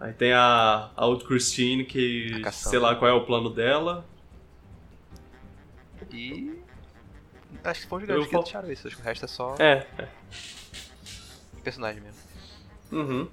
Aí 0.02 0.14
tem 0.14 0.34
a, 0.34 0.90
a 0.95 1.06
Old 1.06 1.23
Christine, 1.26 1.86
que 1.86 2.41
sei 2.52 2.80
lá 2.80 2.95
qual 2.95 3.11
é 3.11 3.14
o 3.14 3.23
plano 3.23 3.52
dela. 3.52 4.03
E. 6.11 6.60
Acho 7.64 7.82
que 7.82 7.88
foi 7.88 7.99
um 7.99 8.02
gigante 8.02 8.28
que 8.28 8.36
deixaram 8.36 8.72
isso, 8.72 8.88
acho 8.88 8.95
que 8.95 9.02
o 9.03 9.06
resto 9.06 9.26
é 9.26 9.28
só. 9.28 9.56
É, 9.60 9.86
é. 9.99 10.07
Personagem 11.64 12.02
mesmo. 12.02 12.19
Uhum. 12.91 13.30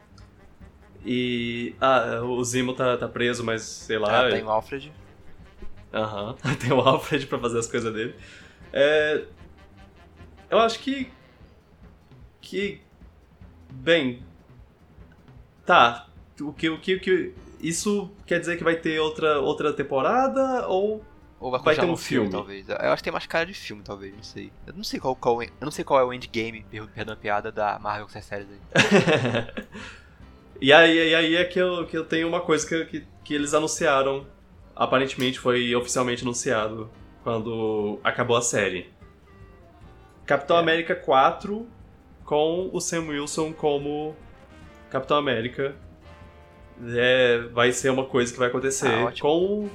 E. 1.07 1.74
Ah, 1.81 2.20
o 2.23 2.45
Zimo 2.45 2.74
tá, 2.74 2.99
tá 2.99 3.09
preso, 3.09 3.43
mas 3.43 3.62
sei 3.62 3.99
lá. 3.99 4.27
Ah, 4.27 4.31
tem 4.31 4.45
o 4.45 4.51
Alfred. 4.51 4.93
Aham, 5.90 6.36
uhum. 6.45 6.55
tem 6.61 6.70
o 6.70 6.81
Alfred 6.81 7.27
pra 7.28 7.39
fazer 7.39 7.61
as 7.61 7.66
coisas 7.66 7.95
dele. 7.95 8.15
É. 8.74 9.24
Eu 10.51 10.59
acho 10.59 10.81
que. 10.81 11.11
Que. 12.43 12.82
Bem. 13.70 14.23
Tá, 15.65 16.08
o 16.40 16.52
que, 16.52 16.69
o 16.69 16.81
que, 16.81 16.94
o 16.94 17.01
que 17.01 17.35
isso 17.60 18.10
quer 18.27 18.39
dizer 18.39 18.56
que 18.56 18.65
vai 18.65 18.77
ter 18.77 18.98
outra, 19.01 19.40
outra 19.40 19.73
temporada 19.73 20.66
ou 20.69 21.05
ou 21.40 21.52
vai, 21.52 21.60
vai 21.60 21.74
ter 21.77 21.82
um 21.82 21.97
filme, 21.97 21.98
filme, 21.98 22.31
talvez. 22.31 22.69
Eu 22.69 22.77
acho 22.77 22.97
que 22.97 23.05
tem 23.05 23.12
mais 23.12 23.27
cara 23.27 23.47
de 23.47 23.55
filme, 23.55 23.82
talvez, 23.85 24.12
não 24.12 24.24
sei. 24.24 24.51
Eu 24.66 24.74
não 24.74 24.82
sei 24.82 24.98
qual, 24.98 25.15
qual 25.15 25.40
eu 25.40 25.51
não 25.60 25.70
sei 25.70 25.85
qual 25.85 26.01
é 26.01 26.05
o 26.05 26.12
endgame, 26.12 26.66
perdão 26.93 27.15
a 27.15 27.16
piada 27.16 27.52
da 27.52 27.78
Marvel 27.78 28.06
com 28.06 28.10
essas 28.10 28.24
séries 28.24 28.48
aí. 28.51 29.65
e 30.60 30.73
aí, 30.73 31.10
e 31.10 31.15
aí 31.15 31.36
é 31.36 31.44
que 31.44 31.60
eu, 31.60 31.86
que 31.86 31.97
eu 31.97 32.05
tenho 32.05 32.27
uma 32.27 32.40
coisa 32.40 32.66
que, 32.66 32.85
que, 32.86 33.06
que 33.23 33.35
eles 33.35 33.55
anunciaram, 33.55 34.27
aparentemente 34.74 35.39
foi 35.39 35.73
oficialmente 35.77 36.23
anunciado 36.23 36.90
quando 37.23 38.01
acabou 38.02 38.36
a 38.36 38.43
série. 38.43 38.90
Capitão 40.27 40.56
é. 40.56 40.60
América 40.60 40.97
4 40.97 41.69
com 42.24 42.69
o 42.73 42.81
Sam 42.81 43.06
Wilson 43.06 43.52
como 43.52 44.16
Capitão 44.90 45.16
América 45.16 45.77
é, 46.97 47.39
vai 47.53 47.73
ser 47.73 47.91
uma 47.91 48.05
coisa 48.05 48.33
que 48.33 48.39
vai 48.39 48.49
acontecer 48.49 48.89
ah, 48.89 49.13
com, 49.21 49.69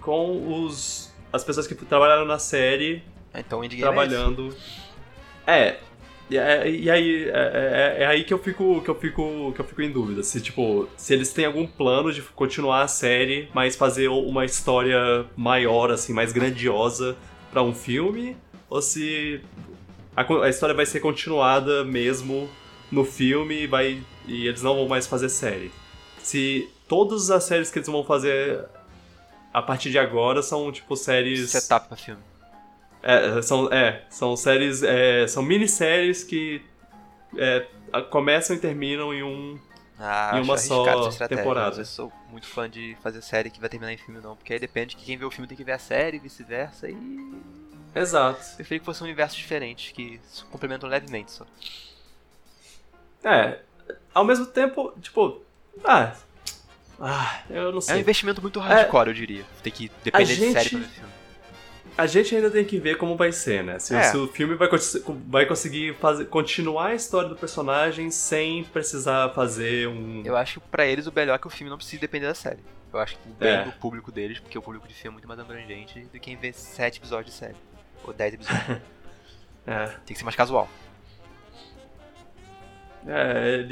com 0.00 0.64
os, 0.64 1.12
as 1.32 1.44
pessoas 1.44 1.66
que 1.66 1.74
trabalharam 1.74 2.24
na 2.24 2.38
série 2.38 3.02
ah, 3.32 3.40
então, 3.40 3.60
trabalhando. 3.68 4.54
É, 5.46 5.76
e, 6.28 6.36
é, 6.36 6.68
e 6.68 6.90
aí 6.90 7.24
é, 7.24 7.28
é, 7.28 8.02
é, 8.02 8.06
aí 8.06 8.24
que 8.24 8.34
eu 8.34 8.38
fico 8.38 8.82
que 8.82 8.88
eu 8.88 8.94
fico 8.96 9.52
que 9.54 9.60
eu 9.60 9.64
fico 9.64 9.80
em 9.80 9.92
dúvida 9.92 10.24
se 10.24 10.40
tipo 10.40 10.88
se 10.96 11.14
eles 11.14 11.32
têm 11.32 11.44
algum 11.44 11.66
plano 11.66 12.12
de 12.12 12.20
continuar 12.20 12.82
a 12.82 12.88
série 12.88 13.48
mas 13.54 13.76
fazer 13.76 14.08
uma 14.08 14.44
história 14.44 15.24
maior 15.36 15.92
assim 15.92 16.12
mais 16.12 16.32
grandiosa 16.32 17.16
para 17.52 17.62
um 17.62 17.72
filme 17.72 18.36
ou 18.68 18.82
se 18.82 19.40
a, 20.16 20.22
a, 20.42 20.48
história 20.48 20.74
vai 20.74 20.84
ser 20.84 20.98
continuada 20.98 21.84
mesmo 21.84 22.48
no 22.90 23.04
filme 23.04 23.62
e 23.62 23.66
vai 23.68 24.02
e 24.26 24.48
eles 24.48 24.62
não 24.62 24.74
vão 24.74 24.88
mais 24.88 25.06
fazer 25.06 25.28
série 25.28 25.70
se 26.26 26.68
todas 26.88 27.30
as 27.30 27.44
séries 27.44 27.70
que 27.70 27.78
eles 27.78 27.88
vão 27.88 28.02
fazer 28.02 28.66
a 29.54 29.62
partir 29.62 29.90
de 29.90 29.98
agora 29.98 30.42
são, 30.42 30.72
tipo, 30.72 30.96
séries... 30.96 31.50
Setup 31.50 31.86
pra 31.86 31.96
filme. 31.96 32.20
É, 33.00 33.40
são, 33.42 33.72
é, 33.72 34.04
são 34.10 34.36
séries, 34.36 34.82
é, 34.82 35.28
são 35.28 35.40
minisséries 35.40 36.24
que 36.24 36.60
é, 37.36 37.60
começam 38.10 38.56
e 38.56 38.58
terminam 38.58 39.14
em 39.14 39.22
um... 39.22 39.56
Ah, 39.98 40.32
em 40.34 40.42
uma 40.42 40.58
só 40.58 41.08
temporada. 41.28 41.80
Eu 41.80 41.84
sou 41.84 42.12
muito 42.28 42.48
fã 42.48 42.68
de 42.68 42.96
fazer 43.02 43.22
série 43.22 43.48
que 43.48 43.60
vai 43.60 43.68
terminar 43.68 43.92
em 43.92 43.96
filme, 43.96 44.20
não. 44.20 44.34
Porque 44.34 44.52
aí 44.52 44.58
depende 44.58 44.96
que 44.96 45.04
quem 45.04 45.16
vê 45.16 45.24
o 45.24 45.30
filme 45.30 45.46
tem 45.46 45.56
que 45.56 45.64
ver 45.64 45.72
a 45.72 45.78
série, 45.78 46.18
vice-versa, 46.18 46.88
e... 46.90 46.96
Exato. 47.94 48.56
Preferi 48.56 48.80
que 48.80 48.84
fosse 48.84 49.00
um 49.00 49.06
universo 49.06 49.36
diferente, 49.36 49.94
que 49.94 50.20
se 50.28 50.44
complementam 50.46 50.88
levemente 50.88 51.30
só. 51.30 51.46
É, 53.24 53.60
ao 54.12 54.24
mesmo 54.24 54.44
tempo, 54.46 54.92
tipo, 55.00 55.45
ah. 55.84 56.12
Ah, 57.00 57.40
eu 57.50 57.72
não 57.72 57.80
sei. 57.80 57.94
É 57.94 57.98
um 57.98 58.00
investimento 58.00 58.40
muito 58.40 58.58
hardcore, 58.58 59.08
é, 59.08 59.10
eu 59.10 59.14
diria. 59.14 59.44
Tem 59.62 59.72
que 59.72 59.90
depender 60.02 60.26
gente, 60.26 60.46
de 60.46 60.52
série 60.52 60.70
pra 60.70 60.78
ver 60.78 60.86
filme. 60.86 61.16
A 61.98 62.06
gente 62.06 62.36
ainda 62.36 62.50
tem 62.50 62.64
que 62.64 62.78
ver 62.78 62.98
como 62.98 63.16
vai 63.16 63.32
ser, 63.32 63.64
né? 63.64 63.78
Se, 63.78 63.94
é. 63.94 64.02
se 64.02 64.16
o 64.16 64.28
filme 64.28 64.54
vai, 64.54 64.68
vai 65.26 65.46
conseguir 65.46 65.94
fazer, 65.94 66.26
continuar 66.26 66.88
a 66.88 66.94
história 66.94 67.28
do 67.28 67.36
personagem 67.36 68.10
sem 68.10 68.64
precisar 68.64 69.30
fazer 69.30 69.88
um. 69.88 70.22
Eu 70.24 70.36
acho 70.36 70.60
que 70.60 70.68
pra 70.68 70.86
eles 70.86 71.06
o 71.06 71.12
melhor 71.14 71.34
é 71.34 71.38
que 71.38 71.46
o 71.46 71.50
filme 71.50 71.70
não 71.70 71.78
precise 71.78 71.98
depender 71.98 72.26
da 72.26 72.34
série. 72.34 72.62
Eu 72.92 72.98
acho 72.98 73.16
que 73.16 73.28
o 73.28 73.32
bem 73.32 73.48
é. 73.48 73.64
do 73.64 73.72
público 73.72 74.12
deles, 74.12 74.38
porque 74.38 74.58
o 74.58 74.62
público 74.62 74.86
de 74.86 74.94
filme 74.94 75.08
é 75.08 75.12
muito 75.12 75.28
mais 75.28 75.40
abrangente 75.40 76.00
do 76.00 76.10
que 76.10 76.20
quem 76.20 76.36
vê 76.36 76.52
7 76.52 76.98
episódios 76.98 77.32
de 77.32 77.38
série. 77.38 77.56
Ou 78.04 78.12
10 78.12 78.34
episódios. 78.34 78.68
é. 79.66 79.86
Tem 79.86 80.14
que 80.14 80.16
ser 80.16 80.24
mais 80.24 80.36
casual. 80.36 80.68
É, 83.06 83.64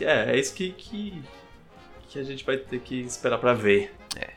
é, 0.00 0.32
é 0.32 0.38
isso 0.38 0.54
que, 0.54 0.70
que 0.72 1.22
que 2.14 2.20
a 2.20 2.22
gente 2.22 2.44
vai 2.44 2.56
ter 2.56 2.78
que 2.78 3.00
esperar 3.00 3.38
para 3.38 3.52
ver. 3.52 3.92
É. 4.16 4.34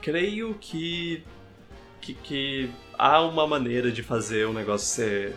Creio 0.00 0.54
que, 0.54 1.24
que, 2.00 2.14
que 2.14 2.70
há 2.96 3.20
uma 3.22 3.44
maneira 3.44 3.90
de 3.90 4.04
fazer 4.04 4.46
um 4.46 4.52
negócio 4.52 4.86
ser. 4.86 5.36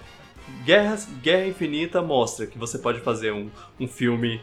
Guerra, 0.64 0.96
Guerra 1.24 1.48
Infinita 1.48 2.04
mostra 2.04 2.46
que 2.46 2.56
você 2.56 2.78
pode 2.78 3.00
fazer 3.00 3.34
um, 3.34 3.50
um 3.80 3.88
filme 3.88 4.40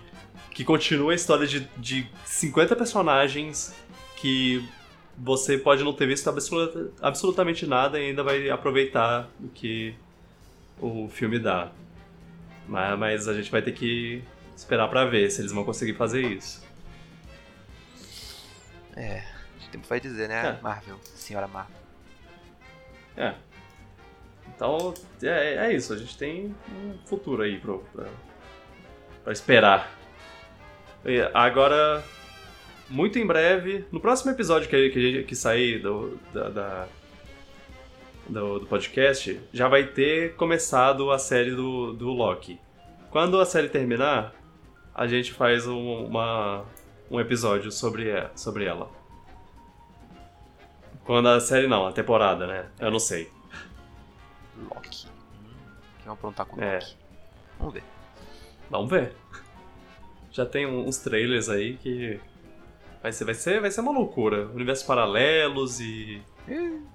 que 0.51 0.65
continua 0.65 1.13
a 1.13 1.15
história 1.15 1.47
de, 1.47 1.61
de 1.79 2.11
50 2.25 2.75
personagens 2.75 3.73
que 4.17 4.69
você 5.17 5.57
pode 5.57 5.85
não 5.85 5.93
ter 5.93 6.09
visto 6.09 6.29
absoluta, 6.29 6.91
absolutamente 7.01 7.67
nada 7.67 8.01
e 8.01 8.09
ainda 8.09 8.25
vai 8.25 8.51
aproveitar 8.51 9.31
o 9.41 9.47
que 9.47 9.95
o 10.81 11.09
filme 11.09 11.39
dá. 11.39 11.71
Mas, 12.67 12.99
mas 12.99 13.29
a 13.29 13.35
gente 13.35 13.49
vai 13.49 13.63
ter 13.63 13.73
que 13.73 14.25
esperar 14.57 14.89
para 14.89 15.05
ver 15.05 15.31
se 15.31 15.41
eles 15.41 15.53
vão 15.53 15.65
conseguir 15.65 15.95
fazer 15.95 16.23
isso. 16.23 16.63
É, 18.97 19.23
o 19.67 19.71
tempo 19.71 19.87
vai 19.87 20.01
dizer, 20.01 20.29
né, 20.29 20.59
é. 20.59 20.63
Marvel, 20.63 20.99
senhora 21.15 21.49
Marvel. 21.49 21.77
É. 23.17 23.35
Então, 24.55 24.95
é, 25.23 25.67
é 25.67 25.73
isso, 25.73 25.93
a 25.93 25.97
gente 25.97 26.17
tem 26.17 26.55
um 26.71 26.99
futuro 27.07 27.43
aí 27.43 27.59
pro, 27.59 27.79
pra, 27.93 28.07
pra 29.25 29.33
esperar. 29.33 29.91
E 31.05 31.21
agora, 31.35 32.05
muito 32.89 33.19
em 33.19 33.27
breve, 33.27 33.85
no 33.91 34.01
próximo 34.01 34.31
episódio 34.31 34.69
que, 34.69 34.91
que, 34.91 35.23
que 35.25 35.35
sair 35.35 35.81
do, 35.81 36.19
da, 36.33 36.49
da, 36.49 36.89
do, 38.29 38.61
do 38.61 38.67
podcast, 38.67 39.41
já 39.53 39.69
vai 39.69 39.87
ter 39.87 40.35
começado 40.37 41.11
a 41.11 41.19
série 41.19 41.53
do, 41.53 41.93
do 41.93 42.11
Loki. 42.11 42.61
Quando 43.11 43.41
a 43.41 43.45
série 43.45 43.69
terminar, 43.69 44.35
a 44.95 45.07
gente 45.07 45.33
faz 45.33 45.67
um, 45.67 46.07
uma, 46.07 46.65
um 47.11 47.21
episódio 47.21 47.71
sobre, 47.71 48.13
sobre 48.35 48.65
ela. 48.65 48.91
Quando 51.05 51.29
a 51.29 51.41
série 51.41 51.67
não, 51.67 51.87
a 51.87 51.93
temporada, 51.93 52.47
né? 52.47 52.67
Eu 52.79 52.91
não 52.91 52.99
sei. 52.99 53.31
Loki. 54.57 55.07
Hum, 55.07 55.55
vamos 56.05 56.19
aprontar 56.19 56.47
com 56.47 56.63
É. 56.63 56.79
Loki. 56.79 56.97
Vamos 57.59 57.75
ver. 57.75 57.85
Vamos 58.71 58.91
ver. 58.91 59.13
Já 60.31 60.47
tem 60.47 60.67
uns 60.67 60.99
trailers 60.99 61.49
aí 61.49 61.77
que 61.77 62.21
vai 63.03 63.13
ser, 63.13 63.25
vai 63.25 63.35
ser, 63.35 63.61
vai 63.61 63.71
ser 63.71 63.81
uma 63.81 63.93
loucura. 63.93 64.47
Universos 64.49 64.87
paralelos 64.87 65.81
e 65.81 66.23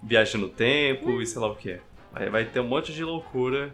viagem 0.01 0.39
no 0.41 0.49
tempo 0.49 1.21
e 1.21 1.25
sei 1.25 1.41
lá 1.41 1.47
o 1.47 1.55
que. 1.55 1.79
Vai, 2.11 2.29
vai 2.29 2.45
ter 2.45 2.59
um 2.59 2.67
monte 2.67 2.93
de 2.93 3.03
loucura 3.03 3.73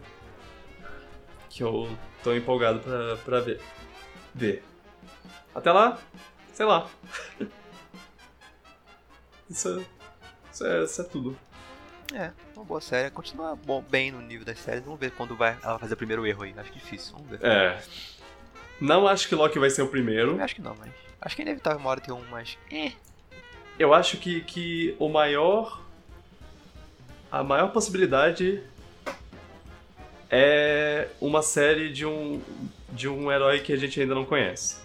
que 1.48 1.62
eu 1.62 1.88
tô 2.22 2.34
empolgado 2.34 2.80
pra, 2.80 3.16
pra 3.24 3.40
ver. 3.40 3.60
Ver. 4.34 4.62
Até 5.54 5.70
lá, 5.70 5.98
sei 6.52 6.66
lá. 6.66 6.88
Isso 9.48 9.68
é, 9.68 9.84
isso 10.50 10.66
é, 10.66 10.84
isso 10.84 11.00
é 11.02 11.04
tudo. 11.04 11.38
É, 12.14 12.30
uma 12.56 12.64
boa 12.64 12.80
série. 12.80 13.10
Continua 13.10 13.54
bom, 13.54 13.82
bem 13.82 14.10
no 14.10 14.20
nível 14.20 14.44
das 14.44 14.58
séries. 14.58 14.82
Vamos 14.82 14.98
ver 14.98 15.10
quando 15.12 15.36
vai 15.36 15.56
ela 15.62 15.78
fazer 15.78 15.94
o 15.94 15.96
primeiro 15.96 16.26
erro 16.26 16.44
aí. 16.44 16.54
Acho 16.56 16.72
difícil. 16.72 17.12
Vamos 17.12 17.28
ver. 17.28 17.44
É. 17.44 17.82
Não 18.80 19.06
acho 19.06 19.28
que 19.28 19.34
Loki 19.34 19.58
vai 19.58 19.70
ser 19.70 19.82
o 19.82 19.88
primeiro. 19.88 20.36
Eu 20.36 20.42
acho 20.42 20.54
que 20.54 20.62
não, 20.62 20.74
mas. 20.78 20.90
Acho 21.20 21.36
que 21.36 21.42
é 21.42 21.44
inevitável 21.44 21.78
uma 21.78 21.90
hora 21.90 22.00
ter 22.00 22.12
um 22.12 22.24
mais. 22.30 22.58
Eh. 22.72 22.92
Eu 23.78 23.92
acho 23.92 24.16
que, 24.16 24.40
que 24.40 24.96
o 24.98 25.08
maior. 25.08 25.82
A 27.30 27.42
maior 27.42 27.72
possibilidade 27.72 28.62
é 30.30 31.08
uma 31.20 31.42
série 31.42 31.92
de 31.92 32.06
um, 32.06 32.40
de 32.94 33.08
um 33.08 33.30
herói 33.30 33.60
que 33.60 33.72
a 33.72 33.76
gente 33.76 34.00
ainda 34.00 34.14
não 34.14 34.24
conhece. 34.24 34.76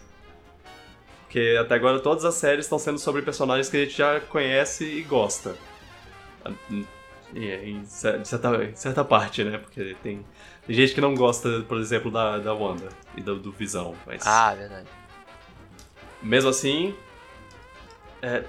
Porque 1.21 1.55
até 1.59 1.75
agora 1.75 1.99
todas 1.99 2.25
as 2.25 2.35
séries 2.35 2.65
estão 2.65 2.79
sendo 2.79 2.97
sobre 2.99 3.21
personagens 3.21 3.69
que 3.69 3.77
a 3.77 3.79
gente 3.85 3.95
já 3.97 4.19
conhece 4.19 4.83
e 4.83 5.01
gosta. 5.03 5.55
Em, 7.35 7.85
certa, 7.85 8.63
em 8.63 8.75
certa 8.75 9.03
parte, 9.05 9.43
né? 9.43 9.59
Porque 9.59 9.95
tem, 10.01 10.25
tem 10.65 10.75
gente 10.75 10.95
que 10.95 11.01
não 11.01 11.13
gosta, 11.13 11.61
por 11.67 11.77
exemplo, 11.79 12.09
da, 12.09 12.39
da 12.39 12.53
Wanda 12.53 12.89
e 13.15 13.21
do, 13.21 13.35
do 13.37 13.51
Visão. 13.51 13.93
Mas 14.07 14.25
Ah, 14.25 14.55
verdade. 14.55 14.87
mesmo 16.23 16.49
assim, 16.49 16.95
é, 18.23 18.43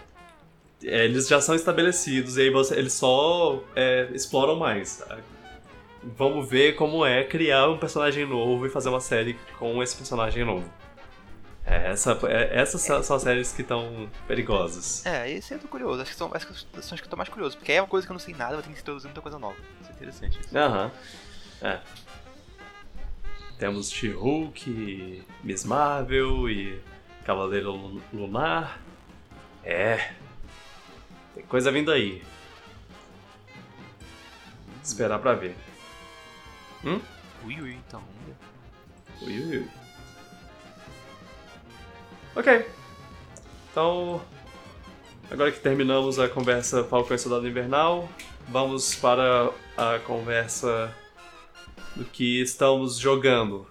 é, 0.83 1.05
eles 1.05 1.29
já 1.29 1.43
são 1.43 1.55
estabelecidos 1.55 2.39
e 2.39 2.43
aí 2.43 2.51
você- 2.51 2.75
eles 2.77 2.95
só 2.95 3.63
é, 3.77 4.09
exploram 4.15 4.57
mais. 4.57 5.05
Vamos 6.03 6.49
ver 6.49 6.77
como 6.77 7.05
é 7.05 7.25
criar 7.25 7.69
um 7.69 7.77
personagem 7.79 8.25
novo 8.27 8.67
e 8.67 8.71
fazer 8.71 8.89
uma 8.89 9.01
série 9.01 9.35
com 9.59 9.83
esse 9.83 9.95
personagem 9.97 10.45
novo. 10.45 10.69
É, 11.67 11.91
essa, 11.91 12.19
é, 12.27 12.59
essas 12.59 12.81
são- 12.81 13.03
são 13.03 13.17
as 13.17 13.23
séries 13.23 13.53
que 13.53 13.61
estão 13.61 14.09
perigosas. 14.27 15.05
É, 15.05 15.31
esse 15.31 15.53
eu 15.53 15.59
tô 15.59 15.69
curioso. 15.69 16.01
Acho 16.01 16.11
que 16.11 16.17
são, 16.17 16.31
acho 16.35 16.47
que 16.47 16.55
são 16.83 16.95
as 16.95 17.01
que 17.01 17.07
eu 17.07 17.11
tô 17.11 17.17
mais 17.17 17.29
curioso. 17.29 17.57
Porque 17.59 17.73
é 17.73 17.83
uma 17.83 17.87
coisa 17.87 18.07
que 18.07 18.11
eu 18.11 18.15
não 18.15 18.19
sei 18.19 18.35
nada, 18.35 18.55
vai 18.55 18.63
ter 18.63 18.71
que 18.71 18.77
se 18.77 18.81
introduzir 18.81 19.09
muita 19.09 19.21
coisa 19.21 19.39
nova. 19.39 19.57
Isso 19.83 19.91
é 19.91 19.93
interessante. 19.95 20.41
Isso. 20.41 20.57
Aham. 20.59 20.91
É. 21.63 21.81
Temos 23.59 23.91
She-Hulk, 23.91 25.23
Miss 25.45 25.65
Marvel 25.65 26.49
e 26.49 26.81
Cavaleiro 27.27 27.73
Lu- 27.73 28.03
Lunar. 28.13 28.81
É. 29.63 30.13
Tem 31.35 31.45
coisa 31.45 31.71
vindo 31.71 31.93
aí. 31.93 32.23
Esperar 34.83 35.19
pra 35.19 35.35
ver. 35.35 35.55
Ui, 36.85 37.61
ui, 37.61 37.75
então. 37.75 38.01
Vamos 38.01 38.27
ver. 38.27 39.27
Ui, 39.27 39.43
ui, 39.43 39.59
ui. 39.59 39.71
Ok. 42.35 42.67
Então, 43.71 44.21
agora 45.31 45.53
que 45.53 45.61
terminamos 45.61 46.19
a 46.19 46.29
conversa 46.29 46.85
Falcão 46.85 47.15
e 47.15 47.19
Soldado 47.19 47.47
Invernal, 47.47 48.09
vamos 48.49 48.95
para 48.95 49.51
a 49.77 49.99
conversa 50.01 50.95
do 51.95 52.05
que 52.05 52.41
estamos 52.41 52.99
jogando. 52.99 53.67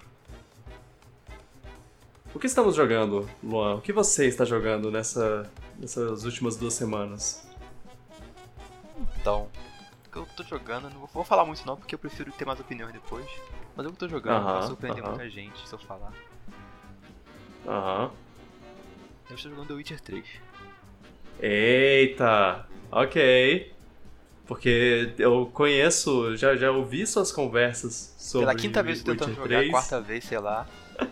O 2.34 2.40
que 2.40 2.46
estamos 2.46 2.76
jogando, 2.76 3.30
Luan? 3.44 3.76
O 3.76 3.82
que 3.82 3.92
você 3.92 4.28
está 4.28 4.46
jogando 4.46 4.92
nessa, 4.92 5.52
nessas 5.78 6.24
últimas 6.26 6.56
duas 6.56 6.74
semanas? 6.74 7.48
Então, 9.20 9.50
que 10.10 10.18
eu 10.18 10.26
tô 10.36 10.44
jogando, 10.44 10.86
eu 10.86 10.92
não 10.92 11.00
vou, 11.00 11.10
vou 11.14 11.24
falar 11.24 11.46
muito 11.46 11.66
não, 11.66 11.76
porque 11.78 11.94
eu 11.96 12.00
prefiro 12.00 12.32
ter 12.32 12.46
mais 12.46 12.60
opiniões 12.60 12.92
depois. 12.94 13.26
Mas 13.76 13.86
eu 13.86 13.92
que 13.92 13.98
tô 13.98 14.08
jogando, 14.08 14.44
Aham, 14.44 14.54
vai 14.60 14.62
surpreender 14.68 15.04
aham. 15.04 15.10
muita 15.12 15.30
gente 15.30 15.68
se 15.68 15.74
eu 15.74 15.80
falar. 15.80 16.12
Aham. 17.68 18.12
Eu 19.30 19.36
estou 19.36 19.52
jogando 19.52 19.68
The 19.68 19.74
Witcher 19.74 20.02
3. 20.02 20.26
Eita, 21.40 22.68
ok. 22.92 23.74
Porque 24.48 25.14
eu 25.20 25.46
conheço, 25.54 26.36
já, 26.36 26.56
já 26.56 26.72
ouvi 26.72 27.06
suas 27.06 27.32
conversas 27.32 28.16
sobre 28.18 28.48
Pela 28.48 28.60
quinta 28.60 28.82
vez 28.82 29.00
eu 29.00 29.06
tentando 29.06 29.36
jogar, 29.36 29.48
3. 29.60 29.70
quarta 29.72 30.02
vez, 30.02 30.24
sei 30.26 30.40
lá. 30.40 30.68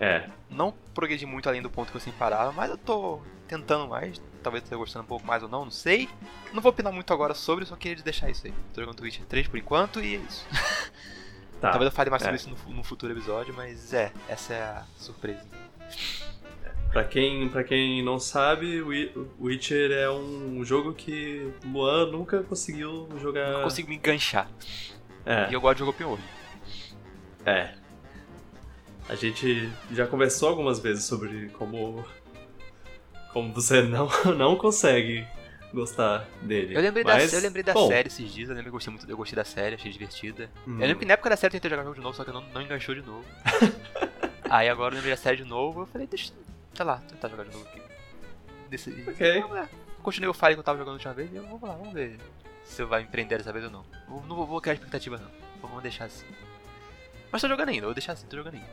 É, 0.00 0.30
Não 0.48 0.70
progredi 0.94 1.26
muito 1.26 1.48
além 1.48 1.60
do 1.60 1.68
ponto 1.68 1.90
que 1.90 1.96
eu 1.96 2.00
sempre 2.00 2.20
parava, 2.20 2.52
mas 2.52 2.70
eu 2.70 2.78
tô 2.78 3.20
tentando 3.48 3.88
mais. 3.88 4.20
Talvez 4.42 4.62
esteja 4.62 4.78
gostando 4.78 5.04
um 5.04 5.08
pouco 5.08 5.26
mais 5.26 5.42
ou 5.42 5.48
não, 5.48 5.64
não 5.64 5.70
sei. 5.70 6.08
Não 6.52 6.60
vou 6.62 6.70
opinar 6.70 6.92
muito 6.92 7.12
agora 7.12 7.34
sobre, 7.34 7.64
só 7.66 7.74
queria 7.76 8.02
deixar 8.02 8.30
isso 8.30 8.46
aí. 8.46 8.54
Tô 8.72 8.80
jogando 8.80 9.00
Witcher 9.00 9.24
3 9.26 9.48
por 9.48 9.58
enquanto 9.58 10.00
e 10.00 10.14
é 10.16 10.18
isso. 10.18 10.46
tá. 11.60 11.70
Talvez 11.70 11.90
eu 11.90 11.96
fale 11.96 12.10
mais 12.10 12.22
sobre 12.22 12.36
é. 12.36 12.38
isso 12.38 12.50
no, 12.50 12.74
no 12.76 12.84
futuro 12.84 13.12
episódio, 13.12 13.52
mas 13.54 13.92
é, 13.92 14.12
essa 14.28 14.54
é 14.54 14.62
a 14.62 14.84
surpresa. 14.96 15.44
Pra 16.92 17.04
quem, 17.04 17.48
pra 17.50 17.62
quem 17.64 18.02
não 18.02 18.18
sabe, 18.18 18.80
Wi- 18.80 19.12
Witcher 19.38 19.90
é 19.92 20.10
um 20.10 20.64
jogo 20.64 20.94
que 20.94 21.52
Luan 21.64 22.06
nunca 22.10 22.42
conseguiu 22.42 23.08
jogar. 23.20 23.50
Não 23.52 23.62
consigo 23.64 23.88
me 23.90 23.96
enganchar. 23.96 24.48
É, 25.26 25.50
E 25.50 25.54
eu 25.54 25.60
gosto 25.60 25.74
de 25.74 25.78
jogo 25.80 25.90
open 25.90 26.06
world. 26.06 26.24
é. 27.44 27.74
A 29.10 29.14
gente 29.14 29.70
já 29.90 30.06
conversou 30.06 30.50
algumas 30.50 30.78
vezes 30.80 31.04
sobre 31.04 31.48
como. 31.50 32.04
Como 33.38 33.52
você 33.54 33.82
não, 33.86 34.08
não 34.36 34.56
consegue 34.56 35.24
gostar 35.72 36.26
dele. 36.42 36.76
Eu 36.76 36.80
lembrei 36.80 37.04
Mas, 37.04 37.30
da, 37.30 37.36
eu 37.36 37.42
lembrei 37.42 37.62
da 37.62 37.72
bom, 37.72 37.86
série 37.88 38.08
esses 38.08 38.32
dias, 38.32 38.48
eu 38.48 38.54
lembro 38.54 38.64
que 38.64 38.68
eu 38.68 38.72
gostei 38.72 38.92
muito, 38.92 39.08
eu 39.10 39.16
gostei 39.16 39.36
da 39.36 39.44
série, 39.44 39.74
achei 39.76 39.92
divertida. 39.92 40.50
hum, 40.66 40.74
Eu 40.80 40.86
lembro 40.86 40.98
que 40.98 41.04
na 41.04 41.12
época 41.14 41.30
da 41.30 41.36
série 41.36 41.50
eu 41.54 41.60
tentei 41.60 41.70
jogar 41.70 41.84
jogo 41.84 41.94
de 41.94 42.00
novo, 42.00 42.16
só 42.16 42.24
que 42.24 42.32
não, 42.32 42.40
não 42.52 42.60
enganchou 42.62 42.94
de 42.94 43.02
novo. 43.02 43.24
Aí 44.50 44.68
agora 44.68 44.92
eu 44.94 44.96
lembrei 44.96 45.14
da 45.14 45.20
série 45.20 45.36
de 45.36 45.44
novo, 45.44 45.82
eu 45.82 45.86
falei, 45.86 46.06
deixa, 46.06 46.32
sei 46.74 46.84
lá, 46.84 46.96
tentar 47.08 47.28
jogar 47.28 47.44
de 47.44 47.50
novo 47.52 47.64
aqui. 47.68 47.80
Decidi, 48.70 49.08
Ok. 49.08 49.44
lá. 49.50 49.68
Continuei 50.02 50.30
o 50.30 50.34
file 50.34 50.54
que 50.54 50.60
eu 50.60 50.64
tava 50.64 50.78
jogando 50.78 50.92
a 50.94 50.96
última 50.96 51.12
vez 51.14 51.30
e 51.32 51.36
eu 51.36 51.42
vamos 51.42 51.62
lá, 51.62 51.74
vamos 51.76 51.92
ver 51.92 52.18
se 52.64 52.82
vai 52.84 53.02
me 53.02 53.08
prender 53.08 53.38
dessa 53.38 53.52
vez 53.52 53.64
ou 53.64 53.70
não. 53.70 53.84
Eu 54.08 54.22
não 54.26 54.36
vou, 54.36 54.46
vou 54.46 54.60
criar 54.60 54.74
expectativa 54.74 55.16
não, 55.18 55.30
vamos 55.60 55.82
deixar 55.82 56.06
assim. 56.06 56.26
Mas 57.30 57.42
tô 57.42 57.48
jogando 57.48 57.68
ainda, 57.68 57.84
vou 57.86 57.94
deixar 57.94 58.12
assim, 58.12 58.26
tô 58.26 58.36
jogando 58.36 58.54
ainda. 58.54 58.68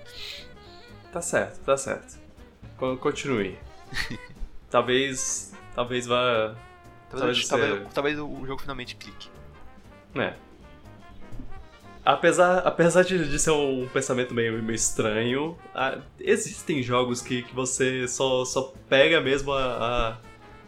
Tá 1.12 1.22
certo, 1.22 1.60
tá 1.64 1.76
certo. 1.78 2.18
Con- 2.78 2.98
Continue. 2.98 3.58
talvez. 4.76 5.54
Talvez 5.74 6.06
vá. 6.06 6.54
Talvez, 7.10 7.48
Talvez 7.48 7.48
talvez, 7.48 7.80
você- 7.84 7.94
talvez 7.94 8.20
o 8.20 8.46
jogo 8.46 8.62
finalmente 8.62 8.96
clique. 8.96 9.30
né. 10.14 10.36
Apesar, 12.04 12.60
apesar 12.60 13.04
de, 13.04 13.28
de 13.28 13.40
ser 13.40 13.50
um 13.52 13.88
pensamento 13.88 14.32
meio, 14.34 14.62
meio 14.62 14.76
estranho, 14.76 15.58
ah, 15.74 15.98
existem 16.20 16.84
jogos 16.84 17.20
que, 17.22 17.42
que 17.42 17.56
você 17.56 18.08
só, 18.08 18.46
só 18.46 18.74
pega 18.88 19.20
mesmo 19.22 19.52
a, 19.54 19.64
a. 20.12 20.18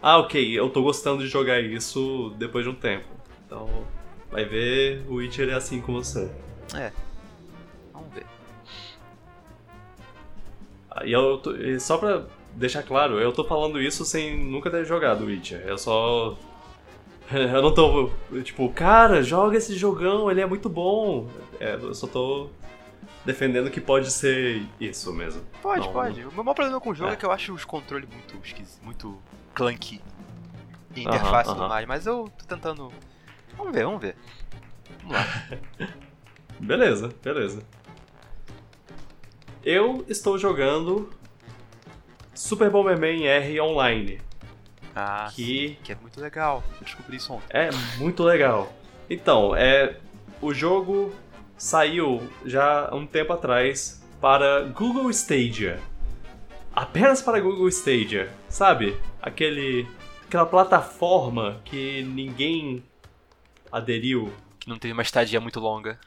Ah, 0.02 0.18
ok, 0.20 0.58
eu 0.58 0.70
tô 0.70 0.82
gostando 0.82 1.22
de 1.22 1.28
jogar 1.30 1.60
isso 1.62 2.34
depois 2.40 2.64
de 2.66 2.72
um 2.72 2.76
tempo. 2.76 3.06
Então, 3.46 3.70
vai 4.32 4.46
ver, 4.46 5.04
o 5.08 5.16
Witcher 5.16 5.50
é 5.50 5.54
assim 5.54 5.80
com 5.82 5.94
você. 5.94 6.28
Vamos 7.94 8.12
ver. 8.14 8.26
Ah, 10.90 11.06
E 11.06 11.12
eu 11.12 11.38
tô- 11.38 11.56
e 11.56 11.80
só 11.80 11.98
pra 12.00 12.24
deixar 12.58 12.84
claro, 12.84 13.20
eu 13.20 13.32
tô 13.32 13.44
falando 13.44 13.82
isso 13.82 14.04
sem 14.04 14.38
nunca 14.44 14.70
ter 14.70 14.84
jogado 14.86 15.26
Witcher. 15.26 15.62
Eu 15.66 15.78
só. 15.78 16.36
Eu 17.32 17.62
não 17.62 17.74
tô. 17.74 18.10
Tipo, 18.44 18.70
cara, 18.72 19.22
joga 19.22 19.58
esse 19.58 19.76
jogão, 19.76 20.32
ele 20.32 20.40
é 20.42 20.46
muito 20.46 20.70
bom. 20.70 21.28
É, 21.60 21.74
eu 21.76 21.94
só 21.94 22.08
tô 22.08 22.50
defendendo 23.26 23.70
que 23.70 23.82
pode 23.82 24.10
ser 24.12 24.64
isso 24.80 25.12
mesmo. 25.14 25.42
Pode, 25.62 25.86
Não, 25.86 25.92
pode. 25.92 26.22
O 26.24 26.32
meu 26.32 26.44
maior 26.44 26.54
problema 26.56 26.80
com 26.80 26.92
o 26.92 26.96
jogo 26.96 27.10
é, 27.10 27.14
É. 27.14 27.16
que 27.18 27.26
eu 27.26 27.32
acho 27.32 27.54
os 27.54 27.66
controles 27.66 28.08
muito 28.10 28.36
esquisitos, 28.46 28.80
muito 28.82 29.18
clunky. 29.54 30.02
E 30.96 31.02
interface 31.02 31.50
e 31.50 31.54
tudo 31.54 31.64
aham. 31.64 31.70
mais, 31.70 31.86
mas 31.86 32.08
eu 32.08 32.32
tô 32.38 32.46
tentando. 32.46 32.92
Vamos 33.58 33.74
ver, 33.74 33.84
vamos 33.84 34.00
ver. 34.02 34.16
Vamos 35.04 35.18
lá. 35.18 35.26
Beleza, 36.60 37.10
beleza. 37.22 37.62
Eu 39.64 40.06
estou 40.08 40.38
jogando 40.38 41.10
Super 42.38 42.70
Bomberman 42.70 43.26
R 43.26 43.60
Online, 43.62 44.22
Ah, 44.96 45.30
que 45.34 45.78
que 45.84 45.92
é 45.92 45.96
muito 45.96 46.20
legal. 46.22 46.64
Eu 46.80 46.86
descobri 46.86 47.18
isso 47.18 47.34
ontem. 47.34 47.46
é 47.50 47.70
muito 47.98 48.24
legal. 48.24 48.72
Então, 49.10 49.56
é. 49.56 49.98
O 50.40 50.54
jogo 50.54 51.12
saiu 51.58 52.22
já 52.46 52.90
há 52.90 52.96
um 52.96 53.08
tempo 53.08 53.34
atrás 53.34 54.04
para 54.22 54.62
Google 54.66 55.10
Stadia. 55.10 55.80
Apenas 56.76 57.24
para 57.24 57.40
Google 57.40 57.68
Stadia, 57.70 58.32
sabe? 58.48 58.96
Aquele. 59.20 59.88
aquela 60.28 60.46
plataforma 60.46 61.60
que 61.66 62.04
ninguém 62.04 62.84
aderiu. 63.72 64.32
Que 64.60 64.70
não 64.70 64.78
teve 64.78 64.94
uma 64.94 65.02
estadia 65.02 65.42
muito 65.42 65.60
longa. 65.60 66.00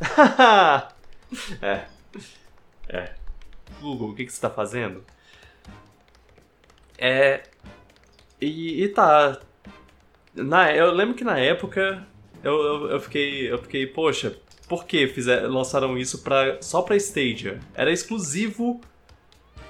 é. 1.62 1.86
É. 2.88 3.14
Google, 3.80 4.10
o 4.10 4.14
que, 4.16 4.24
que 4.24 4.32
você 4.32 4.40
tá 4.40 4.50
fazendo? 4.50 5.04
É. 6.98 7.42
E, 8.40 8.84
e 8.84 8.88
tá. 8.88 9.40
Na, 10.34 10.74
eu 10.74 10.90
lembro 10.92 11.14
que 11.14 11.24
na 11.24 11.38
época 11.38 12.06
eu, 12.42 12.54
eu, 12.54 12.90
eu, 12.90 13.00
fiquei. 13.00 13.50
Eu 13.50 13.58
fiquei, 13.58 13.86
poxa, 13.86 14.36
por 14.68 14.84
que 14.84 15.06
fizer, 15.06 15.46
lançaram 15.46 15.96
isso 15.96 16.22
pra, 16.22 16.60
só 16.60 16.82
pra 16.82 16.96
Stadia? 16.96 17.60
Era 17.74 17.92
exclusivo 17.92 18.80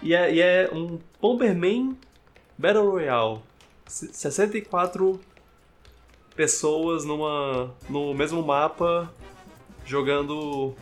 e 0.03 0.15
é, 0.15 0.35
e 0.35 0.41
é 0.41 0.71
um 0.73 0.99
Bomberman 1.21 1.97
Battle 2.59 2.91
Royale. 2.91 3.41
64 3.87 5.21
pessoas 6.35 7.05
numa 7.05 7.73
no 7.89 8.13
mesmo 8.13 8.43
mapa 8.43 9.11
jogando 9.87 10.75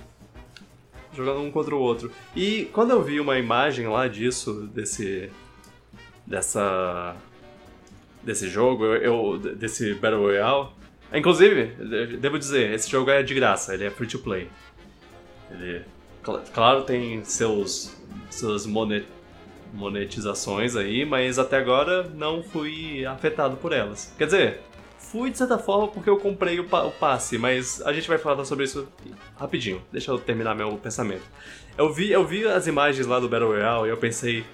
jogando 1.13 1.41
um 1.41 1.51
contra 1.51 1.75
o 1.75 1.79
outro. 1.79 2.11
E 2.35 2.65
quando 2.73 2.91
eu 2.91 3.03
vi 3.03 3.21
uma 3.21 3.39
imagem 3.39 3.87
lá 3.87 4.09
disso, 4.09 4.67
desse 4.67 5.31
dessa 6.27 7.17
desse 8.23 8.49
jogo, 8.49 8.87
eu, 8.87 9.39
desse 9.39 9.95
Battle 9.95 10.23
Royale, 10.23 10.69
inclusive, 11.13 11.67
devo 12.19 12.39
dizer, 12.39 12.73
esse 12.73 12.91
jogo 12.91 13.11
é 13.11 13.23
de 13.23 13.35
graça, 13.35 13.75
ele 13.75 13.85
é 13.85 13.91
free 13.91 14.09
to 14.09 14.19
play. 14.19 14.49
Ele 15.51 15.83
claro 16.55 16.85
tem 16.85 17.23
seus 17.23 17.95
suas 18.31 18.65
monet, 18.65 19.07
monetizações 19.75 20.75
aí, 20.75 21.05
mas 21.05 21.39
até 21.39 21.59
agora 21.59 22.05
não 22.15 22.43
fui 22.43 23.05
afetado 23.05 23.57
por 23.57 23.73
elas. 23.73 24.15
Quer 24.17 24.25
dizer, 24.25 24.61
fui 24.99 25.31
de 25.31 25.39
certa 25.39 25.59
forma 25.59 25.89
porque 25.89 26.09
eu 26.09 26.17
comprei 26.17 26.59
o, 26.59 26.65
pa 26.65 26.85
o, 26.85 26.91
passe, 26.91 27.37
mas 27.37 27.83
a 27.83 27.93
gente 27.93 28.09
vai 28.09 28.19
falar 28.19 28.45
sobre 28.45 28.65
isso 28.65 28.89
rapidinho. 29.37 29.83
Deixa 29.93 30.11
eu 30.11 30.19
terminar 30.19 30.55
meu 30.55 30.73
pensamento. 30.79 31.25
Eu 31.77 31.93
vi, 31.93 32.11
eu 32.11 32.25
vi 32.25 32.47
as 32.47 32.67
imagens 32.67 33.07
lá 33.07 33.21
do 33.21 33.29
Battle 33.29 33.51
Royale 33.51 33.89
e 33.89 33.91
eu 33.91 33.97
pensei 33.97 34.45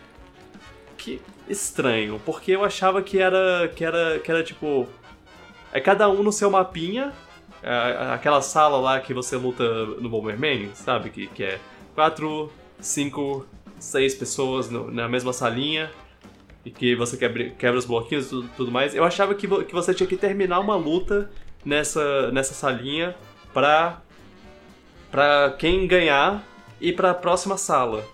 que 1.00 1.20
estranho, 1.48 2.20
porque 2.24 2.52
eu 2.52 2.64
achava 2.64 3.02
que 3.02 3.18
era 3.18 3.68
que 3.74 3.84
era 3.84 4.18
que 4.18 4.30
era 4.30 4.42
tipo 4.42 4.86
é 5.72 5.80
cada 5.80 6.08
um 6.08 6.22
no 6.22 6.32
seu 6.32 6.50
mapinha, 6.50 7.12
é, 7.62 8.12
aquela 8.12 8.42
sala 8.42 8.78
lá 8.78 9.00
que 9.00 9.14
você 9.14 9.36
luta 9.36 9.86
no 9.86 10.08
Bomberman, 10.08 10.70
sabe 10.74 11.10
que 11.10 11.26
que 11.28 11.42
é 11.44 11.58
quatro, 11.94 12.52
cinco, 12.78 13.46
seis 13.78 14.14
pessoas 14.14 14.70
no, 14.70 14.90
na 14.90 15.08
mesma 15.08 15.32
salinha 15.32 15.90
e 16.64 16.70
que 16.70 16.94
você 16.94 17.16
quebra, 17.16 17.50
quebra 17.50 17.78
os 17.78 17.86
bloquinhos 17.86 18.26
e 18.26 18.28
tudo, 18.28 18.50
tudo, 18.56 18.70
mais. 18.70 18.94
Eu 18.94 19.04
achava 19.04 19.34
que, 19.34 19.46
que 19.46 19.72
você 19.72 19.94
tinha 19.94 20.06
que 20.06 20.16
terminar 20.16 20.60
uma 20.60 20.76
luta 20.76 21.30
nessa, 21.64 22.30
nessa 22.32 22.54
salinha 22.54 23.14
pra, 23.52 24.02
pra 25.10 25.54
quem 25.58 25.86
ganhar 25.86 26.44
ir 26.80 26.94
pra 26.94 27.14
próxima 27.14 27.56
sala. 27.56 28.04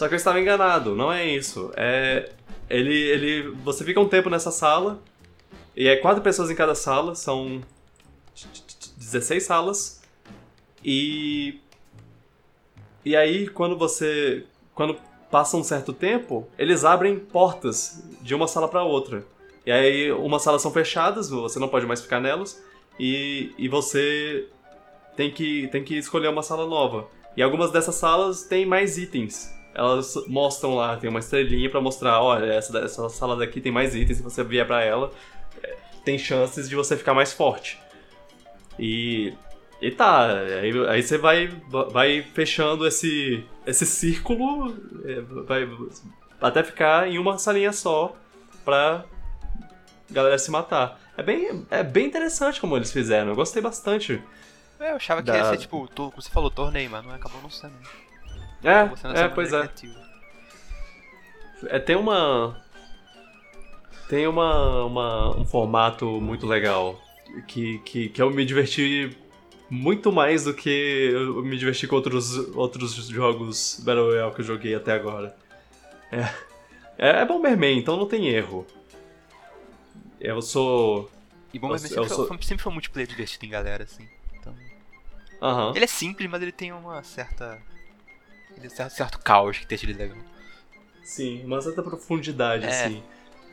Só 0.00 0.08
que 0.08 0.14
eu 0.14 0.16
estava 0.16 0.40
enganado, 0.40 0.96
não 0.96 1.12
é 1.12 1.26
isso. 1.26 1.70
É. 1.76 2.30
Ele. 2.70 2.94
ele 2.94 3.50
você 3.62 3.84
fica 3.84 4.00
um 4.00 4.08
tempo 4.08 4.30
nessa 4.30 4.50
sala. 4.50 4.98
E 5.76 5.86
é 5.86 5.96
quatro 5.96 6.22
pessoas 6.22 6.50
em 6.50 6.54
cada 6.54 6.74
sala, 6.74 7.14
são 7.14 7.60
16 8.96 9.42
salas. 9.42 10.00
E. 10.82 11.60
E 13.04 13.14
aí, 13.14 13.46
quando 13.46 13.76
você. 13.76 14.46
Quando 14.74 14.96
passa 15.30 15.58
um 15.58 15.62
certo 15.62 15.92
tempo, 15.92 16.48
eles 16.58 16.82
abrem 16.82 17.18
portas 17.18 18.02
de 18.22 18.34
uma 18.34 18.48
sala 18.48 18.68
para 18.68 18.82
outra. 18.82 19.22
E 19.66 19.70
aí, 19.70 20.10
umas 20.12 20.40
salas 20.40 20.62
são 20.62 20.72
fechadas, 20.72 21.28
você 21.28 21.58
não 21.58 21.68
pode 21.68 21.84
mais 21.84 22.00
ficar 22.00 22.20
nelas, 22.20 22.64
e, 22.98 23.52
e 23.58 23.68
você 23.68 24.48
tem 25.14 25.30
que, 25.30 25.68
tem 25.68 25.84
que 25.84 25.98
escolher 25.98 26.28
uma 26.28 26.42
sala 26.42 26.66
nova. 26.66 27.06
E 27.36 27.42
algumas 27.42 27.70
dessas 27.70 27.96
salas 27.96 28.44
têm 28.44 28.64
mais 28.64 28.96
itens. 28.96 29.59
Elas 29.74 30.14
mostram 30.26 30.74
lá, 30.74 30.96
tem 30.96 31.08
uma 31.08 31.20
estrelinha 31.20 31.70
para 31.70 31.80
mostrar, 31.80 32.20
olha, 32.20 32.52
essa, 32.52 32.76
essa 32.78 33.08
sala 33.08 33.36
daqui 33.36 33.60
tem 33.60 33.70
mais 33.70 33.94
itens, 33.94 34.18
se 34.18 34.22
você 34.22 34.42
vier 34.42 34.66
para 34.66 34.82
ela, 34.82 35.10
é, 35.62 35.76
tem 36.04 36.18
chances 36.18 36.68
de 36.68 36.74
você 36.74 36.96
ficar 36.96 37.14
mais 37.14 37.32
forte. 37.32 37.78
E 38.78 39.32
e 39.80 39.90
tá, 39.90 40.26
aí, 40.60 40.88
aí 40.88 41.02
você 41.02 41.16
vai, 41.16 41.48
vai 41.90 42.22
fechando 42.34 42.86
esse, 42.86 43.42
esse 43.66 43.86
círculo, 43.86 44.76
é, 45.06 45.20
vai 45.22 45.66
até 46.38 46.62
ficar 46.62 47.08
em 47.08 47.18
uma 47.18 47.38
salinha 47.38 47.72
só 47.72 48.14
pra 48.62 49.04
galera 50.10 50.38
se 50.38 50.50
matar. 50.50 51.00
É 51.16 51.22
bem, 51.22 51.66
é 51.70 51.82
bem 51.82 52.06
interessante 52.06 52.60
como 52.60 52.76
eles 52.76 52.92
fizeram, 52.92 53.30
eu 53.30 53.34
gostei 53.36 53.62
bastante. 53.62 54.22
É, 54.78 54.90
eu 54.90 54.96
achava 54.96 55.22
que 55.22 55.30
da... 55.30 55.38
ia 55.38 55.44
ser 55.46 55.56
tipo, 55.56 55.88
como 55.94 56.12
você 56.20 56.30
falou, 56.30 56.50
torneio, 56.50 56.90
mas 56.90 57.02
não 57.02 57.14
acabou 57.14 57.40
não 57.40 57.50
sendo. 57.50 57.74
É, 58.62 59.20
é, 59.20 59.28
pois 59.28 59.52
é. 59.52 59.68
é. 61.66 61.78
Tem 61.78 61.96
uma. 61.96 62.56
Tem 64.08 64.26
uma, 64.26 64.84
uma, 64.84 65.36
um 65.36 65.44
formato 65.44 66.20
muito 66.20 66.46
legal 66.46 67.00
que, 67.46 67.78
que, 67.80 68.08
que 68.08 68.20
eu 68.20 68.30
me 68.30 68.44
diverti 68.44 69.16
muito 69.70 70.10
mais 70.10 70.44
do 70.44 70.52
que 70.52 71.10
eu 71.12 71.44
me 71.44 71.56
diverti 71.56 71.86
com 71.86 71.94
outros, 71.94 72.36
outros 72.56 72.94
jogos 73.06 73.80
Battle 73.84 74.06
Royale 74.06 74.34
que 74.34 74.40
eu 74.40 74.44
joguei 74.44 74.74
até 74.74 74.92
agora. 74.92 75.36
É, 76.10 76.22
é, 76.98 77.08
é 77.20 77.24
Bomberman, 77.24 77.78
então 77.78 77.96
não 77.96 78.06
tem 78.06 78.28
erro. 78.28 78.66
Eu 80.20 80.42
sou. 80.42 81.08
E 81.54 81.58
Bomberman 81.58 81.84
eu, 81.84 81.88
sempre, 81.88 82.04
eu 82.04 82.08
sou... 82.08 82.26
foi, 82.26 82.42
sempre 82.42 82.62
foi 82.62 82.70
um 82.70 82.74
multiplayer 82.74 83.08
divertido 83.08 83.46
em 83.46 83.50
galera, 83.50 83.84
assim. 83.84 84.08
Então... 84.34 84.52
Uhum. 85.40 85.70
Ele 85.74 85.84
é 85.84 85.88
simples, 85.88 86.28
mas 86.28 86.42
ele 86.42 86.52
tem 86.52 86.72
uma 86.72 87.02
certa. 87.04 87.62
Um 88.58 88.68
certo, 88.68 88.92
certo 88.92 89.18
caos 89.18 89.58
que 89.58 89.66
deixa 89.66 89.86
ele 89.86 89.94
legal. 89.94 90.18
Sim, 91.02 91.44
uma 91.44 91.60
certa 91.60 91.82
profundidade, 91.82 92.64
é. 92.64 92.68
assim. 92.68 93.02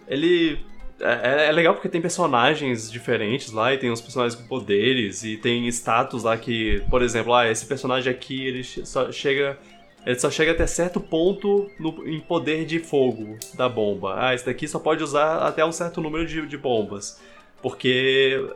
Ele 0.08 0.64
é, 1.00 1.46
é, 1.46 1.48
é, 1.48 1.52
legal 1.52 1.74
porque 1.74 1.90
tem 1.90 2.02
personagens 2.02 2.92
diferentes 2.92 3.52
lá 3.52 3.74
e 3.74 3.78
tem 3.78 3.92
uns 3.92 4.02
personagens 4.02 4.40
com 4.40 4.48
poderes 4.48 5.24
e 5.24 5.38
tem 5.38 5.68
status 5.68 6.24
lá 6.24 6.38
que, 6.38 6.84
por 6.90 7.02
exemplo, 7.02 7.34
ah, 7.34 7.50
esse 7.50 7.66
personagem 7.66 8.12
aqui 8.12 8.48
ele 8.48 8.64
só 8.64 9.12
chega 9.12 9.58
ele 10.06 10.18
só 10.18 10.32
chega 10.32 10.54
até 10.54 10.66
certo 10.66 11.02
ponto 11.02 11.70
no, 11.80 12.08
em 12.08 12.20
poder 12.20 12.66
de 12.66 12.80
fogo 12.80 13.38
da 13.56 13.68
bomba. 13.68 14.16
Ah, 14.18 14.34
esse 14.34 14.46
daqui 14.46 14.68
só 14.68 14.80
pode 14.80 15.04
usar 15.04 15.40
até 15.40 15.66
um 15.66 15.72
certo 15.72 16.00
número 16.02 16.26
de, 16.26 16.48
de 16.48 16.58
bombas. 16.58 17.22
Porque 17.62 18.50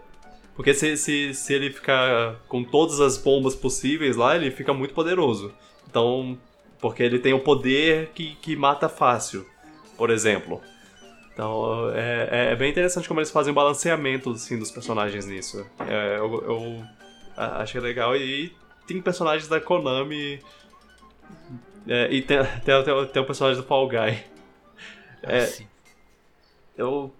porque 0.56 0.74
se, 0.74 0.96
se, 0.98 1.34
se 1.34 1.54
ele 1.54 1.72
ficar 1.72 2.36
com 2.48 2.64
todas 2.64 3.00
as 3.02 3.18
bombas 3.18 3.56
possíveis 3.56 4.16
lá, 4.16 4.36
ele 4.36 4.50
fica 4.50 4.74
muito 4.74 4.94
poderoso. 4.94 5.54
Então, 5.92 6.40
porque 6.80 7.04
ele 7.04 7.20
tem 7.20 7.34
o 7.34 7.40
poder 7.40 8.12
que, 8.16 8.36
que 8.36 8.56
mata 8.56 8.88
fácil, 8.88 9.46
por 9.98 10.10
exemplo. 10.10 10.62
Então 11.34 11.92
é, 11.94 12.30
é, 12.32 12.52
é, 12.54 12.56
bem 12.56 12.72
interessante 12.72 13.10
como 13.10 13.20
eles 13.20 13.30
fazem 13.30 13.52
o 13.52 13.56
balanceamento 13.56 14.32
assim, 14.32 14.58
dos 14.58 14.72
personagens 14.72 15.26
nisso. 15.26 15.66
É, 15.80 16.18
eu, 16.18 16.44
eu 16.44 16.86
achei 17.36 17.82
legal. 17.82 18.16
E 18.16 18.56
tem 18.88 19.02
personagens 19.02 19.50
da 19.50 19.60
Konami. 19.60 20.40
É, 21.86 22.10
e 22.10 22.22
tem, 22.22 22.38
tem, 22.64 22.84
tem, 22.84 23.06
tem 23.08 23.22
o 23.22 23.26
personagem 23.26 23.62
do 23.62 23.68
Fall 23.68 23.90
Guy. 23.90 24.24
É, 25.24 25.44
ah, 25.44 25.64
eu 26.78 27.14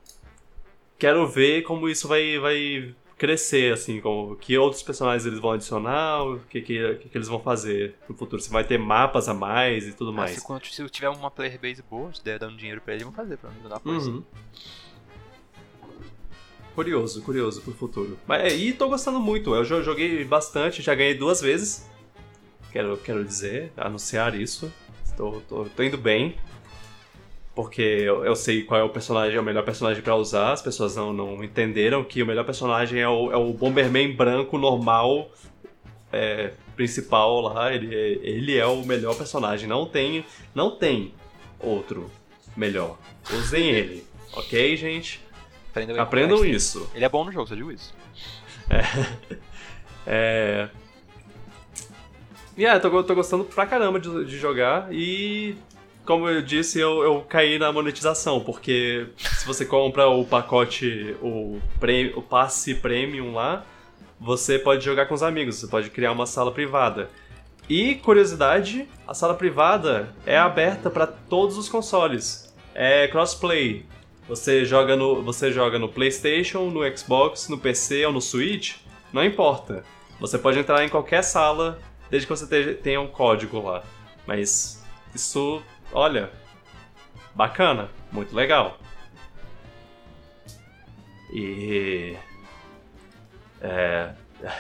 quero 0.98 1.28
ver 1.28 1.64
como 1.64 1.90
isso 1.90 2.08
vai, 2.08 2.40
vai 2.40 2.96
crescer, 3.22 3.72
assim, 3.72 4.02
com 4.02 4.36
que 4.36 4.58
outros 4.58 4.82
personagens 4.82 5.28
eles 5.28 5.38
vão 5.38 5.52
adicionar, 5.52 6.24
o 6.24 6.40
que, 6.40 6.60
que, 6.60 6.96
que, 6.96 7.16
eles 7.16 7.28
vão 7.28 7.40
fazer 7.40 7.96
no 8.10 8.16
futuro. 8.16 8.42
Se 8.42 8.50
vai 8.50 8.64
ter 8.64 8.80
mapas 8.80 9.30
a 9.30 9.34
mais 9.34 9.88
e 9.88 9.94
tudo 9.94 10.10
ah, 10.10 10.14
mais. 10.16 10.32
Se, 10.32 10.44
quando, 10.44 10.66
se 10.66 10.90
tiver 10.90 11.10
uma 11.10 11.30
player 11.30 11.60
base 11.62 11.84
boa, 11.88 12.12
se 12.12 12.24
der 12.24 12.40
dando 12.40 12.58
dinheiro 12.58 12.82
pra 12.82 12.96
eles, 12.96 13.04
vão 13.04 13.14
fazer 13.14 13.38
pra 13.38 13.52
dar 13.70 13.80
coisa. 13.80 14.10
Uhum. 14.10 14.24
Curioso, 16.74 17.22
curioso 17.22 17.62
pro 17.62 17.74
futuro. 17.74 18.18
Mas, 18.26 18.42
é, 18.42 18.56
e 18.56 18.74
tô 18.74 18.90
gostando 18.90 19.20
muito, 19.20 19.54
eu 19.54 19.84
joguei 19.84 20.26
bastante, 20.26 20.82
já 20.82 20.96
ganhei 20.96 21.14
duas 21.14 21.40
vezes. 21.40 21.88
Quero, 22.72 22.98
quero 22.98 23.24
dizer, 23.24 23.72
anunciar 23.78 24.34
isso. 24.34 24.74
Tô, 25.16 25.42
tô, 25.42 25.66
tô 25.66 25.84
indo 25.84 25.98
bem 25.98 26.38
porque 27.54 27.82
eu, 27.82 28.24
eu, 28.24 28.36
sei 28.36 28.64
qual 28.64 28.80
é 28.80 28.84
o 28.84 28.90
personagem, 28.90 29.38
é 29.38 29.40
o 29.40 29.44
melhor 29.44 29.64
personagem 29.64 30.02
para 30.02 30.16
usar. 30.16 30.54
As 30.54 30.62
pessoas 30.62 30.96
não, 30.96 31.12
não 31.12 31.44
entenderam 31.44 32.04
que 32.04 32.24
o 32.24 32.26
melhor 32.26 32.46
personagem 32.46 33.00
é 33.00 33.08
o, 33.08 33.32
é 33.32 33.36
o 33.36 33.52
Bomberman 33.52 34.16
branco 34.16 34.58
normal 34.58 35.30
é, 36.12 36.54
principal 36.76 37.42
lá. 37.42 37.74
Ele, 37.74 37.94
ele 37.94 38.58
é 38.58 38.66
o 38.66 38.86
melhor 38.86 39.16
personagem. 39.16 39.68
Não 39.68 39.86
tem, 39.86 40.26
não 40.56 40.72
tem 40.72 41.14
outro 41.60 42.10
melhor. 42.56 42.98
Usem 43.34 43.70
ele, 43.70 44.06
ok, 44.34 44.76
gente? 44.78 45.22
Aprendam, 45.72 46.00
Aprendam 46.00 46.46
isso. 46.46 46.90
Ele 46.96 47.06
é 47.06 47.10
bom 47.10 47.24
no 47.24 47.32
jogo, 47.32 47.48
você 47.48 47.56
viu 47.56 47.72
isso? 47.72 47.94
É. 48.70 49.36
é... 50.08 50.70
E 52.58 52.64
yeah, 52.64 52.80
tô, 52.80 53.04
tô 53.04 53.16
gostando 53.16 53.46
pra 53.46 53.66
caramba 53.66 54.00
de, 54.00 54.26
de 54.26 54.38
jogar 54.38 54.94
e 54.94 55.56
como 56.06 56.28
eu 56.28 56.42
disse, 56.42 56.80
eu, 56.80 57.04
eu 57.04 57.22
caí 57.22 57.60
na 57.60 57.72
monetização, 57.72 58.40
porque 58.40 59.08
se 59.18 59.46
você 59.46 59.66
compra 59.66 60.08
o 60.08 60.26
pacote, 60.26 61.16
o, 61.22 61.60
prêmio, 61.80 62.18
o 62.18 62.22
passe 62.22 62.76
premium 62.76 63.34
lá, 63.34 63.66
você 64.20 64.60
pode 64.60 64.84
jogar 64.84 65.06
com 65.08 65.14
os 65.14 65.24
amigos, 65.24 65.56
você 65.56 65.68
pode 65.68 65.90
criar 65.90 66.12
uma 66.12 66.26
sala 66.26 66.52
privada. 66.52 67.10
E, 67.70 67.96
curiosidade, 67.96 68.88
a 69.08 69.14
sala 69.14 69.34
privada 69.34 70.14
é 70.26 70.38
aberta 70.38 70.90
para 70.90 71.08
todos 71.08 71.58
os 71.58 71.70
consoles. 71.70 72.54
É 72.74 73.08
crossplay. 73.08 73.86
Você 74.28 74.66
joga, 74.66 74.96
no, 74.96 75.22
você 75.22 75.52
joga 75.52 75.80
no 75.80 75.90
PlayStation, 75.90 76.70
no 76.70 76.98
Xbox, 76.98 77.48
no 77.50 77.58
PC 77.58 78.06
ou 78.06 78.14
no 78.14 78.22
Switch, 78.22 78.78
não 79.12 79.24
importa. 79.24 79.84
Você 80.20 80.38
pode 80.38 80.60
entrar 80.60 80.84
em 80.84 80.90
qualquer 80.90 81.24
sala 81.24 81.80
desde 82.10 82.28
que 82.28 82.36
você 82.36 82.74
tenha 82.76 83.02
um 83.02 83.08
código 83.08 83.62
lá. 83.62 83.84
Mas 84.28 84.84
isso 85.16 85.62
olha, 85.92 86.32
bacana, 87.36 87.90
muito 88.12 88.36
legal. 88.36 88.78
E. 91.34 92.16
É, 93.62 94.14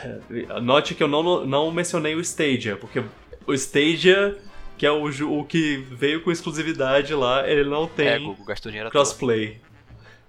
note 0.61 0.95
que 0.95 1.03
eu 1.03 1.07
não, 1.07 1.45
não 1.45 1.71
mencionei 1.71 2.15
o 2.15 2.21
Stadia, 2.21 2.77
porque 2.77 3.03
o 3.45 3.53
Stadia, 3.53 4.37
que 4.77 4.85
é 4.85 4.91
o, 4.91 5.05
o 5.05 5.43
que 5.45 5.77
veio 5.77 6.23
com 6.23 6.31
exclusividade 6.31 7.13
lá, 7.13 7.47
ele 7.49 7.69
não 7.69 7.87
tem 7.87 8.07
é, 8.07 8.19
Google 8.19 8.45
gastou 8.45 8.71
dinheiro 8.71 8.91
crossplay. 8.91 9.59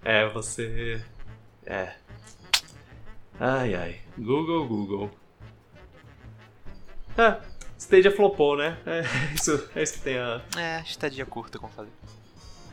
É, 0.04 0.28
você. 0.28 1.02
É. 1.64 1.92
Ai 3.38 3.74
ai. 3.74 3.96
Google, 4.18 4.66
Google. 4.66 5.10
É, 7.16 7.36
Stadia 7.82 8.10
flopou, 8.10 8.56
né? 8.56 8.78
É 8.86 9.02
isso, 9.34 9.68
é 9.74 9.82
isso 9.82 9.94
que 9.94 10.00
tem 10.00 10.18
a. 10.18 10.40
É, 10.56 10.80
estadia 10.82 11.26
curta, 11.26 11.58
como 11.58 11.72
falei. 11.72 11.90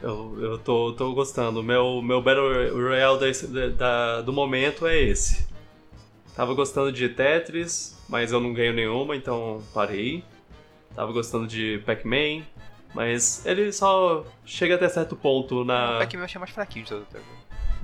Eu, 0.01 0.37
eu 0.39 0.57
tô, 0.57 0.93
tô 0.93 1.13
gostando. 1.13 1.61
Meu, 1.63 2.01
meu 2.01 2.21
Battle 2.21 2.71
Royale 2.73 3.19
da, 3.47 3.67
da, 3.67 4.21
do 4.21 4.31
momento 4.31 4.85
é 4.87 4.97
esse. 4.97 5.47
Tava 6.35 6.53
gostando 6.53 6.91
de 6.91 7.09
Tetris, 7.09 7.97
mas 8.07 8.31
eu 8.31 8.39
não 8.39 8.53
ganho 8.53 8.73
nenhuma, 8.73 9.15
então 9.15 9.61
parei. 9.73 10.23
Tava 10.95 11.11
gostando 11.11 11.47
de 11.47 11.81
Pac-Man, 11.85 12.43
mas 12.93 13.45
ele 13.45 13.71
só 13.73 14.23
chega 14.45 14.75
até 14.75 14.87
certo 14.87 15.15
ponto 15.15 15.65
na. 15.65 15.95
O 15.95 15.99
Pac-Man 15.99 16.21
eu 16.21 16.25
achei 16.25 16.39
mais 16.39 16.51
fraquinho 16.51 16.85
de 16.85 16.91
todo 16.91 17.05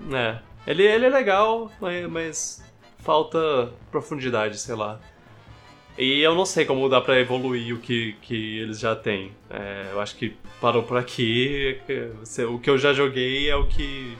o 0.09 0.15
É. 0.15 0.39
Ele, 0.65 0.83
ele 0.83 1.05
é 1.05 1.09
legal, 1.09 1.71
mas, 1.81 2.09
mas 2.09 2.63
falta 2.99 3.71
profundidade, 3.91 4.57
sei 4.57 4.75
lá. 4.75 4.99
E 5.97 6.19
eu 6.19 6.35
não 6.35 6.45
sei 6.45 6.65
como 6.65 6.89
dá 6.89 6.99
pra 6.99 7.19
evoluir 7.19 7.73
o 7.73 7.79
que, 7.79 8.13
que 8.21 8.59
eles 8.59 8.79
já 8.79 8.95
têm. 8.95 9.31
É, 9.49 9.89
eu 9.91 10.01
acho 10.01 10.15
que 10.17 10.35
parou 10.59 10.83
por 10.83 10.97
aqui. 10.97 11.79
O 12.49 12.59
que 12.59 12.69
eu 12.69 12.77
já 12.77 12.91
joguei 12.91 13.49
é 13.49 13.55
o 13.55 13.65
que. 13.67 14.17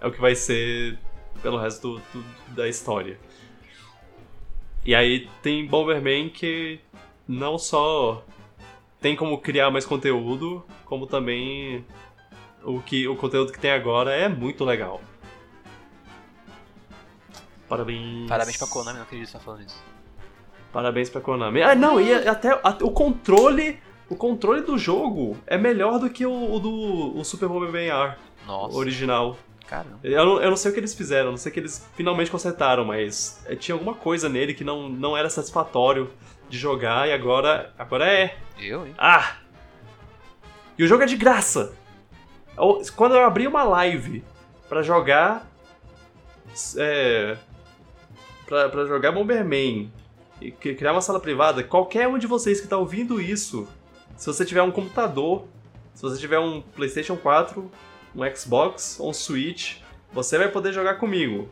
É 0.00 0.06
o 0.06 0.12
que 0.12 0.20
vai 0.20 0.36
ser 0.36 0.96
pelo 1.42 1.58
resto 1.58 1.96
do, 1.96 2.20
do, 2.20 2.54
da 2.54 2.68
história. 2.68 3.18
E 4.84 4.94
aí 4.94 5.28
tem 5.42 5.66
Bomberman 5.66 6.28
que 6.28 6.78
não 7.26 7.58
só 7.58 8.24
tem 9.00 9.16
como 9.16 9.38
criar 9.38 9.70
mais 9.70 9.84
conteúdo, 9.84 10.64
como 10.84 11.06
também 11.08 11.84
o 12.62 12.80
que 12.80 13.08
o 13.08 13.16
conteúdo 13.16 13.52
que 13.52 13.58
tem 13.58 13.72
agora 13.72 14.12
é 14.12 14.28
muito 14.28 14.64
legal. 14.64 15.00
Parabéns. 17.68 18.28
Parabéns 18.28 18.56
pra 18.56 18.68
Konami, 18.68 18.98
não 18.98 19.04
acredito 19.04 19.26
que 19.26 19.32
você 19.32 19.38
tá 19.38 19.44
falando 19.44 19.66
isso. 19.66 19.95
Parabéns 20.76 21.08
pra 21.08 21.22
Konami. 21.22 21.62
Ah, 21.62 21.74
não, 21.74 21.98
e 21.98 22.12
até, 22.12 22.50
até 22.62 22.84
o 22.84 22.90
controle. 22.90 23.78
O 24.10 24.14
controle 24.14 24.60
do 24.60 24.76
jogo 24.76 25.34
é 25.46 25.56
melhor 25.56 25.98
do 25.98 26.10
que 26.10 26.26
o, 26.26 26.52
o 26.52 26.60
do 26.60 27.18
o 27.18 27.24
Super 27.24 27.48
Bomberman 27.48 27.88
R. 27.88 28.14
Nossa. 28.46 28.76
Original. 28.76 29.38
Caramba. 29.66 29.98
Eu 30.04 30.26
não, 30.26 30.42
eu 30.42 30.50
não 30.50 30.56
sei 30.56 30.70
o 30.70 30.74
que 30.74 30.80
eles 30.80 30.94
fizeram, 30.94 31.30
não 31.30 31.38
sei 31.38 31.48
o 31.48 31.52
que 31.54 31.60
eles 31.60 31.88
finalmente 31.94 32.30
consertaram, 32.30 32.84
mas 32.84 33.42
é, 33.46 33.56
tinha 33.56 33.74
alguma 33.74 33.94
coisa 33.94 34.28
nele 34.28 34.52
que 34.52 34.64
não, 34.64 34.86
não 34.86 35.16
era 35.16 35.30
satisfatório 35.30 36.10
de 36.46 36.58
jogar 36.58 37.08
e 37.08 37.12
agora, 37.14 37.72
agora 37.78 38.06
é. 38.06 38.36
Eu, 38.58 38.86
hein? 38.86 38.94
Ah! 38.98 39.36
E 40.78 40.84
o 40.84 40.86
jogo 40.86 41.04
é 41.04 41.06
de 41.06 41.16
graça! 41.16 41.74
Quando 42.94 43.14
eu 43.14 43.24
abri 43.24 43.46
uma 43.46 43.64
live 43.64 44.22
para 44.68 44.82
jogar. 44.82 45.50
É. 46.76 47.38
Pra, 48.44 48.68
pra 48.68 48.84
jogar 48.84 49.12
Bomberman 49.12 49.90
e 50.40 50.50
criar 50.50 50.92
uma 50.92 51.00
sala 51.00 51.20
privada, 51.20 51.64
qualquer 51.64 52.06
um 52.08 52.18
de 52.18 52.26
vocês 52.26 52.58
que 52.58 52.66
está 52.66 52.76
ouvindo 52.76 53.20
isso, 53.20 53.68
se 54.16 54.26
você 54.26 54.44
tiver 54.44 54.62
um 54.62 54.70
computador, 54.70 55.46
se 55.94 56.02
você 56.02 56.18
tiver 56.18 56.38
um 56.38 56.60
PlayStation 56.60 57.16
4, 57.16 57.70
um 58.14 58.36
Xbox 58.36 58.98
ou 59.00 59.10
um 59.10 59.12
Switch, 59.12 59.78
você 60.12 60.38
vai 60.38 60.48
poder 60.48 60.72
jogar 60.72 60.96
comigo. 60.96 61.48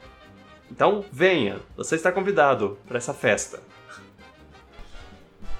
Então 0.70 1.05
venha, 1.12 1.61
você 1.77 1.94
está 1.94 2.11
convidado 2.11 2.78
para 2.86 2.98
essa 2.98 3.15
festa. 3.15 3.62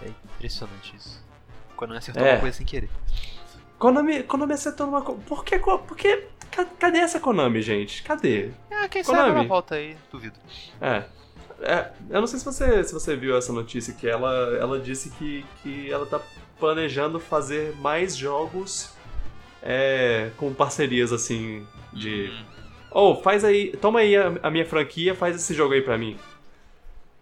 É 0.03 0.09
impressionante 0.35 0.97
isso. 0.97 1.23
Konami 1.77 1.99
acertou 1.99 2.25
é. 2.25 2.33
uma 2.33 2.41
coisa 2.41 2.57
sem 2.57 2.67
querer. 2.67 2.91
Konami, 3.79 4.23
Konami 4.23 4.55
acertou 4.55 4.89
uma 4.89 5.03
coisa. 5.03 5.21
Por 5.23 5.45
que, 5.45 5.59
por 5.59 5.97
que. 5.97 6.29
Cadê 6.79 6.99
essa 6.99 7.19
Konami, 7.19 7.61
gente? 7.61 8.03
Cadê? 8.03 8.51
Ah, 8.71 8.89
quem 8.89 9.03
Konami? 9.03 9.29
sabe 9.29 9.39
ela 9.39 9.49
volta 9.49 9.75
aí, 9.75 9.97
duvido. 10.11 10.39
É. 10.81 11.05
É, 11.67 11.91
eu 12.11 12.21
não 12.21 12.27
sei 12.27 12.39
se 12.39 12.45
você, 12.45 12.85
se 12.85 12.93
você 12.93 13.17
viu 13.17 13.39
essa 13.39 13.51
notícia, 13.51 13.95
que 13.95 14.07
ela, 14.07 14.55
ela 14.59 14.79
disse 14.79 15.09
que, 15.11 15.45
que 15.63 15.91
ela 15.91 16.05
tá 16.05 16.21
planejando 16.61 17.19
fazer 17.19 17.75
mais 17.77 18.15
jogos 18.15 18.91
é, 19.63 20.31
com 20.37 20.53
parcerias 20.53 21.11
assim 21.11 21.67
de. 21.91 22.31
Oh, 22.91 23.17
faz 23.17 23.45
aí. 23.45 23.75
Toma 23.79 24.01
aí 24.01 24.15
a, 24.15 24.35
a, 24.43 24.51
minha 24.51 24.67
franquia, 24.67 25.15
faz 25.15 25.37
esse 25.37 25.55
jogo 25.55 25.73
aí 25.73 25.81
pra 25.81 25.97
mim. 25.97 26.19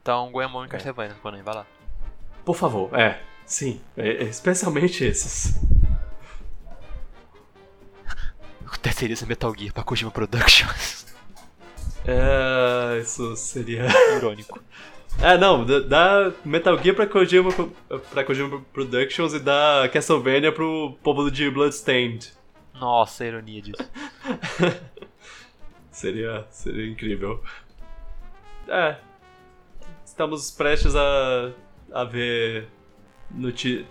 Então, 0.03 0.33
Goemon 0.33 0.65
e 0.65 0.69
Castlevania, 0.69 1.15
é. 1.15 1.43
vai 1.43 1.55
lá. 1.55 1.67
Por 2.45 2.57
favor, 2.57 2.93
é. 2.99 3.21
Sim, 3.47 3.81
é, 3.97 4.25
especialmente 4.25 5.05
esses. 5.05 5.55
Terceiriza 8.83 9.25
Metal 9.25 9.55
Gear 9.57 9.73
pra 9.73 9.85
Kojima 9.85 10.11
Productions. 10.11 11.07
É, 12.07 12.99
isso 13.01 13.37
seria. 13.37 13.87
Irônico. 14.17 14.61
É, 15.21 15.37
não, 15.37 15.65
dá 15.65 16.33
Metal 16.45 16.77
Gear 16.83 16.97
pra 16.97 17.07
Kojima, 17.07 17.51
pra 18.11 18.25
Kojima 18.25 18.61
Productions 18.73 19.35
e 19.35 19.39
dá 19.39 19.89
Castlevania 19.93 20.51
pro 20.51 20.97
povo 21.03 21.31
de 21.31 21.51
Bloodstained. 21.51 22.33
Nossa, 22.75 23.23
a 23.23 23.27
ironia 23.27 23.63
disso. 23.63 23.91
seria, 25.91 26.47
seria 26.51 26.91
incrível. 26.91 27.43
É. 28.67 28.97
Estamos 30.05 30.51
prestes 30.51 30.97
a, 30.97 31.53
a 31.93 32.05
ver. 32.05 32.69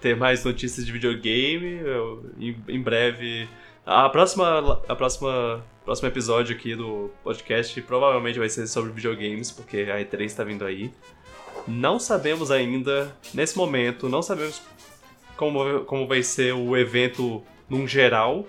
ter 0.01 0.15
mais 0.15 0.43
notícias 0.43 0.85
de 0.85 0.91
videogame. 0.91 1.79
Eu, 1.79 2.31
em, 2.37 2.61
em 2.67 2.81
breve. 2.81 3.47
A 3.85 4.09
próxima. 4.09 4.81
A 4.87 4.95
próxima 4.95 5.63
próximo 5.91 6.07
episódio 6.07 6.55
aqui 6.55 6.73
do 6.73 7.11
podcast 7.21 7.81
provavelmente 7.81 8.39
vai 8.39 8.47
ser 8.47 8.65
sobre 8.65 8.93
videogames, 8.93 9.51
porque 9.51 9.79
a 9.93 9.97
E3 9.97 10.21
está 10.21 10.41
vindo 10.41 10.63
aí. 10.63 10.89
Não 11.67 11.99
sabemos 11.99 12.49
ainda, 12.49 13.13
nesse 13.33 13.57
momento, 13.57 14.07
não 14.07 14.21
sabemos 14.21 14.61
como, 15.35 15.83
como 15.83 16.07
vai 16.07 16.23
ser 16.23 16.53
o 16.53 16.77
evento 16.77 17.43
num 17.69 17.85
geral, 17.85 18.47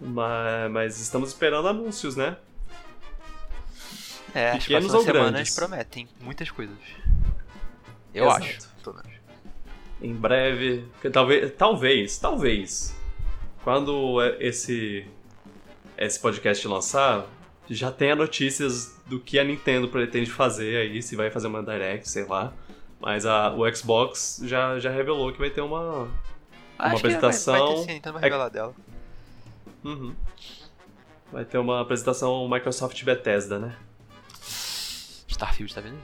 mas, 0.00 0.70
mas 0.72 1.00
estamos 1.00 1.28
esperando 1.28 1.68
anúncios, 1.68 2.16
né? 2.16 2.36
É, 4.34 4.58
Pequenos 4.58 4.86
as 4.86 5.04
próximas 5.04 5.04
semanas 5.04 5.54
prometem 5.54 6.08
muitas 6.20 6.50
coisas. 6.50 6.76
Eu 8.12 8.24
Exato. 8.24 8.44
acho. 8.44 9.04
Em 10.02 10.12
breve, 10.12 10.84
talvez, 11.12 11.52
talvez, 11.56 12.18
talvez, 12.18 12.96
quando 13.62 14.20
esse 14.40 15.06
esse 16.06 16.18
podcast 16.18 16.66
lançar, 16.66 17.26
já 17.68 17.92
tenha 17.92 18.16
notícias 18.16 18.98
do 19.06 19.20
que 19.20 19.38
a 19.38 19.44
Nintendo 19.44 19.86
pretende 19.88 20.30
fazer 20.30 20.76
aí, 20.76 21.02
se 21.02 21.14
vai 21.14 21.30
fazer 21.30 21.46
uma 21.46 21.62
Direct, 21.62 22.08
sei 22.08 22.24
lá. 22.24 22.52
Mas 22.98 23.24
a, 23.24 23.52
o 23.54 23.74
Xbox 23.74 24.42
já, 24.44 24.78
já 24.78 24.90
revelou 24.90 25.32
que 25.32 25.38
vai 25.38 25.50
ter 25.50 25.60
uma, 25.60 26.08
uma 26.78 26.96
apresentação. 26.96 27.54
vai, 27.54 27.66
vai 27.66 27.84
ter 27.84 27.92
sim, 27.92 27.96
então 27.98 28.12
vai 28.12 28.22
revelar 28.22 28.46
é... 28.46 28.50
dela. 28.50 28.74
Uhum. 29.84 30.14
Vai 31.32 31.44
ter 31.44 31.58
uma 31.58 31.80
apresentação 31.80 32.48
Microsoft 32.48 33.02
Bethesda, 33.04 33.58
né? 33.58 33.76
Starfield 35.28 35.74
tá 35.74 35.80
vendo 35.80 35.96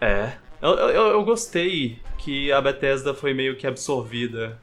aí? 0.00 0.08
É. 0.08 0.38
Eu, 0.60 0.70
eu, 0.70 1.06
eu 1.08 1.24
gostei 1.24 2.00
que 2.18 2.50
a 2.50 2.60
Bethesda 2.60 3.14
foi 3.14 3.32
meio 3.32 3.56
que 3.56 3.66
absorvida 3.66 4.60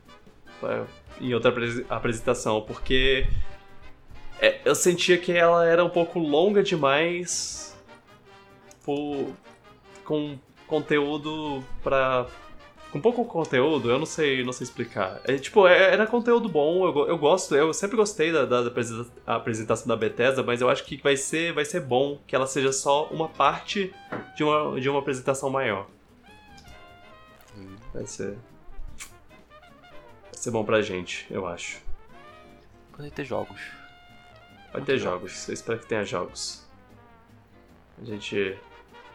é, 0.64 0.84
em 1.20 1.34
outra 1.34 1.54
apresentação, 1.90 2.62
porque 2.62 3.28
é, 4.42 4.60
eu 4.66 4.74
sentia 4.74 5.20
que 5.20 5.32
ela 5.32 5.64
era 5.66 5.86
um 5.86 5.90
pouco 5.90 6.18
longa 6.18 6.64
demais 6.64 7.78
por, 8.84 9.28
com 10.04 10.38
conteúdo 10.66 11.64
pra. 11.84 12.26
Com 12.92 13.00
pouco 13.00 13.24
conteúdo, 13.24 13.90
eu 13.90 13.98
não 13.98 14.06
sei, 14.06 14.44
não 14.44 14.52
sei 14.52 14.66
explicar. 14.66 15.22
É, 15.24 15.38
tipo, 15.38 15.66
é, 15.66 15.94
era 15.94 16.06
conteúdo 16.06 16.50
bom, 16.50 16.86
eu, 16.86 17.08
eu 17.08 17.18
gosto, 17.18 17.56
eu 17.56 17.74
sempre 17.74 17.96
gostei 17.96 18.34
da, 18.34 18.44
da, 18.44 18.64
da 18.64 19.36
apresentação 19.36 19.88
da 19.88 19.96
Bethesda, 19.96 20.44
mas 20.44 20.60
eu 20.60 20.70
acho 20.70 20.84
que 20.84 20.98
vai 20.98 21.16
ser, 21.16 21.54
vai 21.54 21.64
ser 21.64 21.80
bom 21.80 22.20
que 22.28 22.36
ela 22.36 22.48
seja 22.48 22.74
só 22.74 23.06
uma 23.06 23.30
parte 23.30 23.94
de 24.36 24.44
uma, 24.44 24.82
de 24.82 24.90
uma 24.90 25.00
apresentação 25.00 25.50
maior. 25.50 25.88
Vai 27.94 28.06
ser. 28.06 28.38
Vai 30.24 30.34
ser 30.34 30.52
bom 30.52 30.66
pra 30.66 30.82
gente, 30.82 31.28
eu 31.30 31.48
acho. 31.48 31.80
Vai 32.98 33.10
ter 33.10 33.24
jogos. 33.24 33.81
Vai 34.72 34.82
ter 34.82 34.98
jogos, 34.98 35.48
eu 35.48 35.54
espero 35.54 35.80
que 35.80 35.86
tenha 35.86 36.06
jogos. 36.06 36.66
A 38.02 38.06
gente 38.06 38.58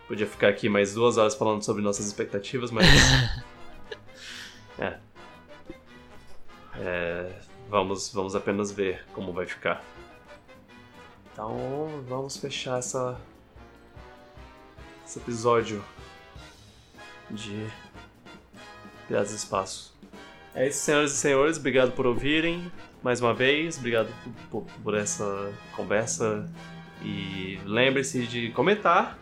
podia 0.07 0.27
ficar 0.27 0.49
aqui 0.49 0.69
mais 0.69 0.95
duas 0.95 1.16
horas 1.16 1.35
falando 1.35 1.62
sobre 1.62 1.83
nossas 1.83 2.07
expectativas, 2.07 2.70
mas. 2.70 2.87
é. 4.78 4.99
é. 6.78 7.41
Vamos, 7.69 8.12
vamos 8.12 8.37
apenas 8.37 8.70
ver 8.70 9.05
como 9.12 9.33
vai 9.33 9.47
ficar. 9.47 9.83
Então 11.33 12.05
vamos 12.07 12.37
fechar 12.37 12.78
essa. 12.78 13.19
esse 15.05 15.19
episódio 15.19 15.83
de 17.31 17.66
Piratas 19.09 19.31
do 19.31 19.37
Espaço. 19.37 19.97
É 20.55 20.69
isso, 20.69 20.81
senhoras 20.81 21.12
e 21.12 21.16
senhores, 21.16 21.59
obrigado 21.59 21.93
por 21.93 22.07
ouvirem 22.07 22.70
mais 23.07 23.20
uma 23.20 23.33
vez, 23.33 23.78
obrigado 23.78 24.12
por, 24.51 24.66
por 24.83 24.93
essa 24.97 25.55
conversa 25.77 26.51
e 27.05 27.57
lembre-se 27.65 28.27
de 28.27 28.51
comentar. 28.51 29.16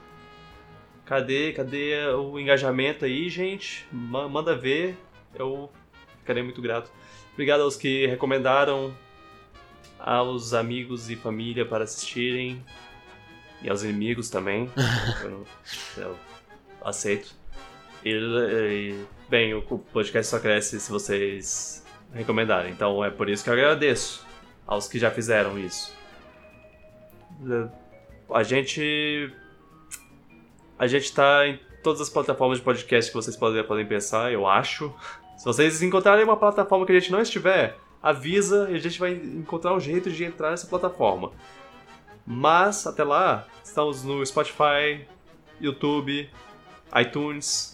Cadê, 1.05 1.52
cadê 1.52 2.06
o 2.06 2.40
engajamento 2.40 3.05
aí, 3.05 3.28
gente? 3.28 3.86
Manda 3.93 4.56
ver, 4.56 4.97
eu 5.35 5.70
ficarei 6.20 6.43
muito 6.43 6.62
grato. 6.62 6.90
Obrigado 7.35 7.61
aos 7.61 7.77
que 7.77 8.06
recomendaram, 8.06 8.97
aos 9.98 10.55
amigos 10.55 11.11
e 11.11 11.15
família 11.15 11.66
para 11.66 11.85
assistirem 11.85 12.65
e 13.61 13.69
aos 13.69 13.82
inimigos 13.82 14.31
também. 14.31 14.70
eu, 15.23 15.47
eu, 15.98 16.19
aceito. 16.82 17.35
E, 18.02 18.15
e, 18.15 19.05
bem, 19.28 19.52
o 19.52 19.61
podcast 19.61 20.31
só 20.31 20.40
cresce 20.40 20.81
se 20.81 20.90
vocês 20.90 21.84
recomendarem. 22.14 22.72
Então 22.72 23.04
é 23.04 23.10
por 23.10 23.28
isso 23.28 23.44
que 23.44 23.50
eu 23.50 23.54
agradeço 23.54 24.26
aos 24.66 24.88
que 24.88 24.98
já 24.98 25.10
fizeram 25.10 25.58
isso. 25.58 25.94
A 28.32 28.42
gente. 28.42 29.32
A 30.78 30.86
gente 30.86 31.12
tá 31.12 31.46
em 31.46 31.60
todas 31.82 32.00
as 32.00 32.08
plataformas 32.08 32.58
de 32.58 32.64
podcast 32.64 33.10
que 33.10 33.16
vocês 33.16 33.36
podem, 33.36 33.62
podem 33.62 33.86
pensar, 33.86 34.32
eu 34.32 34.46
acho. 34.46 34.92
Se 35.36 35.44
vocês 35.44 35.82
encontrarem 35.82 36.24
uma 36.24 36.36
plataforma 36.36 36.86
que 36.86 36.92
a 36.92 36.98
gente 36.98 37.12
não 37.12 37.20
estiver, 37.20 37.76
avisa 38.02 38.68
e 38.70 38.74
a 38.74 38.78
gente 38.78 38.98
vai 38.98 39.12
encontrar 39.12 39.74
um 39.74 39.80
jeito 39.80 40.10
de 40.10 40.24
entrar 40.24 40.50
nessa 40.50 40.66
plataforma. 40.66 41.32
Mas, 42.26 42.86
até 42.86 43.04
lá, 43.04 43.46
estamos 43.62 44.02
no 44.02 44.24
Spotify, 44.24 45.06
YouTube, 45.60 46.30
iTunes. 47.00 47.73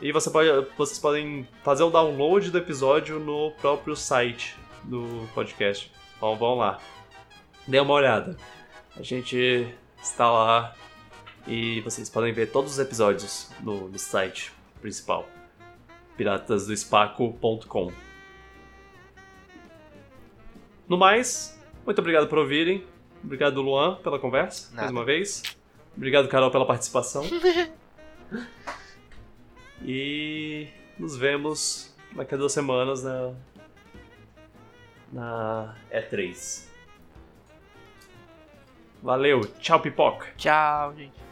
E 0.00 0.12
você 0.12 0.30
pode, 0.30 0.48
vocês 0.76 0.98
podem 0.98 1.46
fazer 1.64 1.82
o 1.82 1.90
download 1.90 2.50
do 2.50 2.58
episódio 2.58 3.18
no 3.18 3.50
próprio 3.60 3.96
site 3.96 4.56
do 4.84 5.28
podcast. 5.34 5.90
Então 6.16 6.36
vão 6.36 6.54
lá. 6.54 6.78
Dê 7.66 7.80
uma 7.80 7.94
olhada. 7.94 8.36
A 8.96 9.02
gente 9.02 9.68
está 10.00 10.30
lá 10.30 10.74
e 11.46 11.80
vocês 11.80 12.08
podem 12.08 12.32
ver 12.32 12.52
todos 12.52 12.72
os 12.72 12.78
episódios 12.78 13.50
no, 13.60 13.88
no 13.88 13.98
site 13.98 14.52
principal 14.80 15.28
piratasdoespaco.com. 16.16 17.92
No 20.88 20.98
mais, 20.98 21.58
muito 21.84 22.00
obrigado 22.00 22.28
por 22.28 22.38
ouvirem. 22.38 22.84
Obrigado, 23.22 23.60
Luan, 23.62 23.96
pela 23.96 24.18
conversa, 24.18 24.68
Nada. 24.70 24.82
mais 24.82 24.90
uma 24.90 25.04
vez. 25.04 25.42
Obrigado, 25.96 26.28
Carol, 26.28 26.50
pela 26.50 26.66
participação. 26.66 27.24
e 29.82 30.68
nos 30.98 31.16
vemos 31.16 31.94
daqui 32.14 32.34
a 32.34 32.38
duas 32.38 32.52
semanas 32.52 33.02
na, 33.02 33.34
na 35.12 35.76
E3. 35.90 36.66
Valeu, 39.02 39.40
tchau, 39.60 39.80
pipoca. 39.80 40.26
Tchau, 40.36 40.94
gente. 40.96 41.28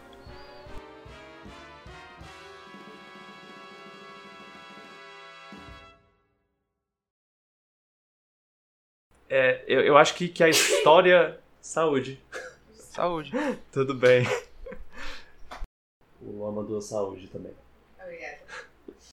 É, 9.28 9.64
eu, 9.66 9.80
eu 9.80 9.98
acho 9.98 10.14
que, 10.14 10.28
que 10.28 10.42
a 10.42 10.48
história. 10.48 11.38
Saúde. 11.60 12.22
Saúde. 12.72 13.32
Tudo 13.72 13.92
bem. 13.92 14.24
O 16.22 16.46
Amador 16.46 16.80
Saúde 16.80 17.26
também. 17.26 17.52
Oh 18.06 18.10
yeah. 18.10 18.56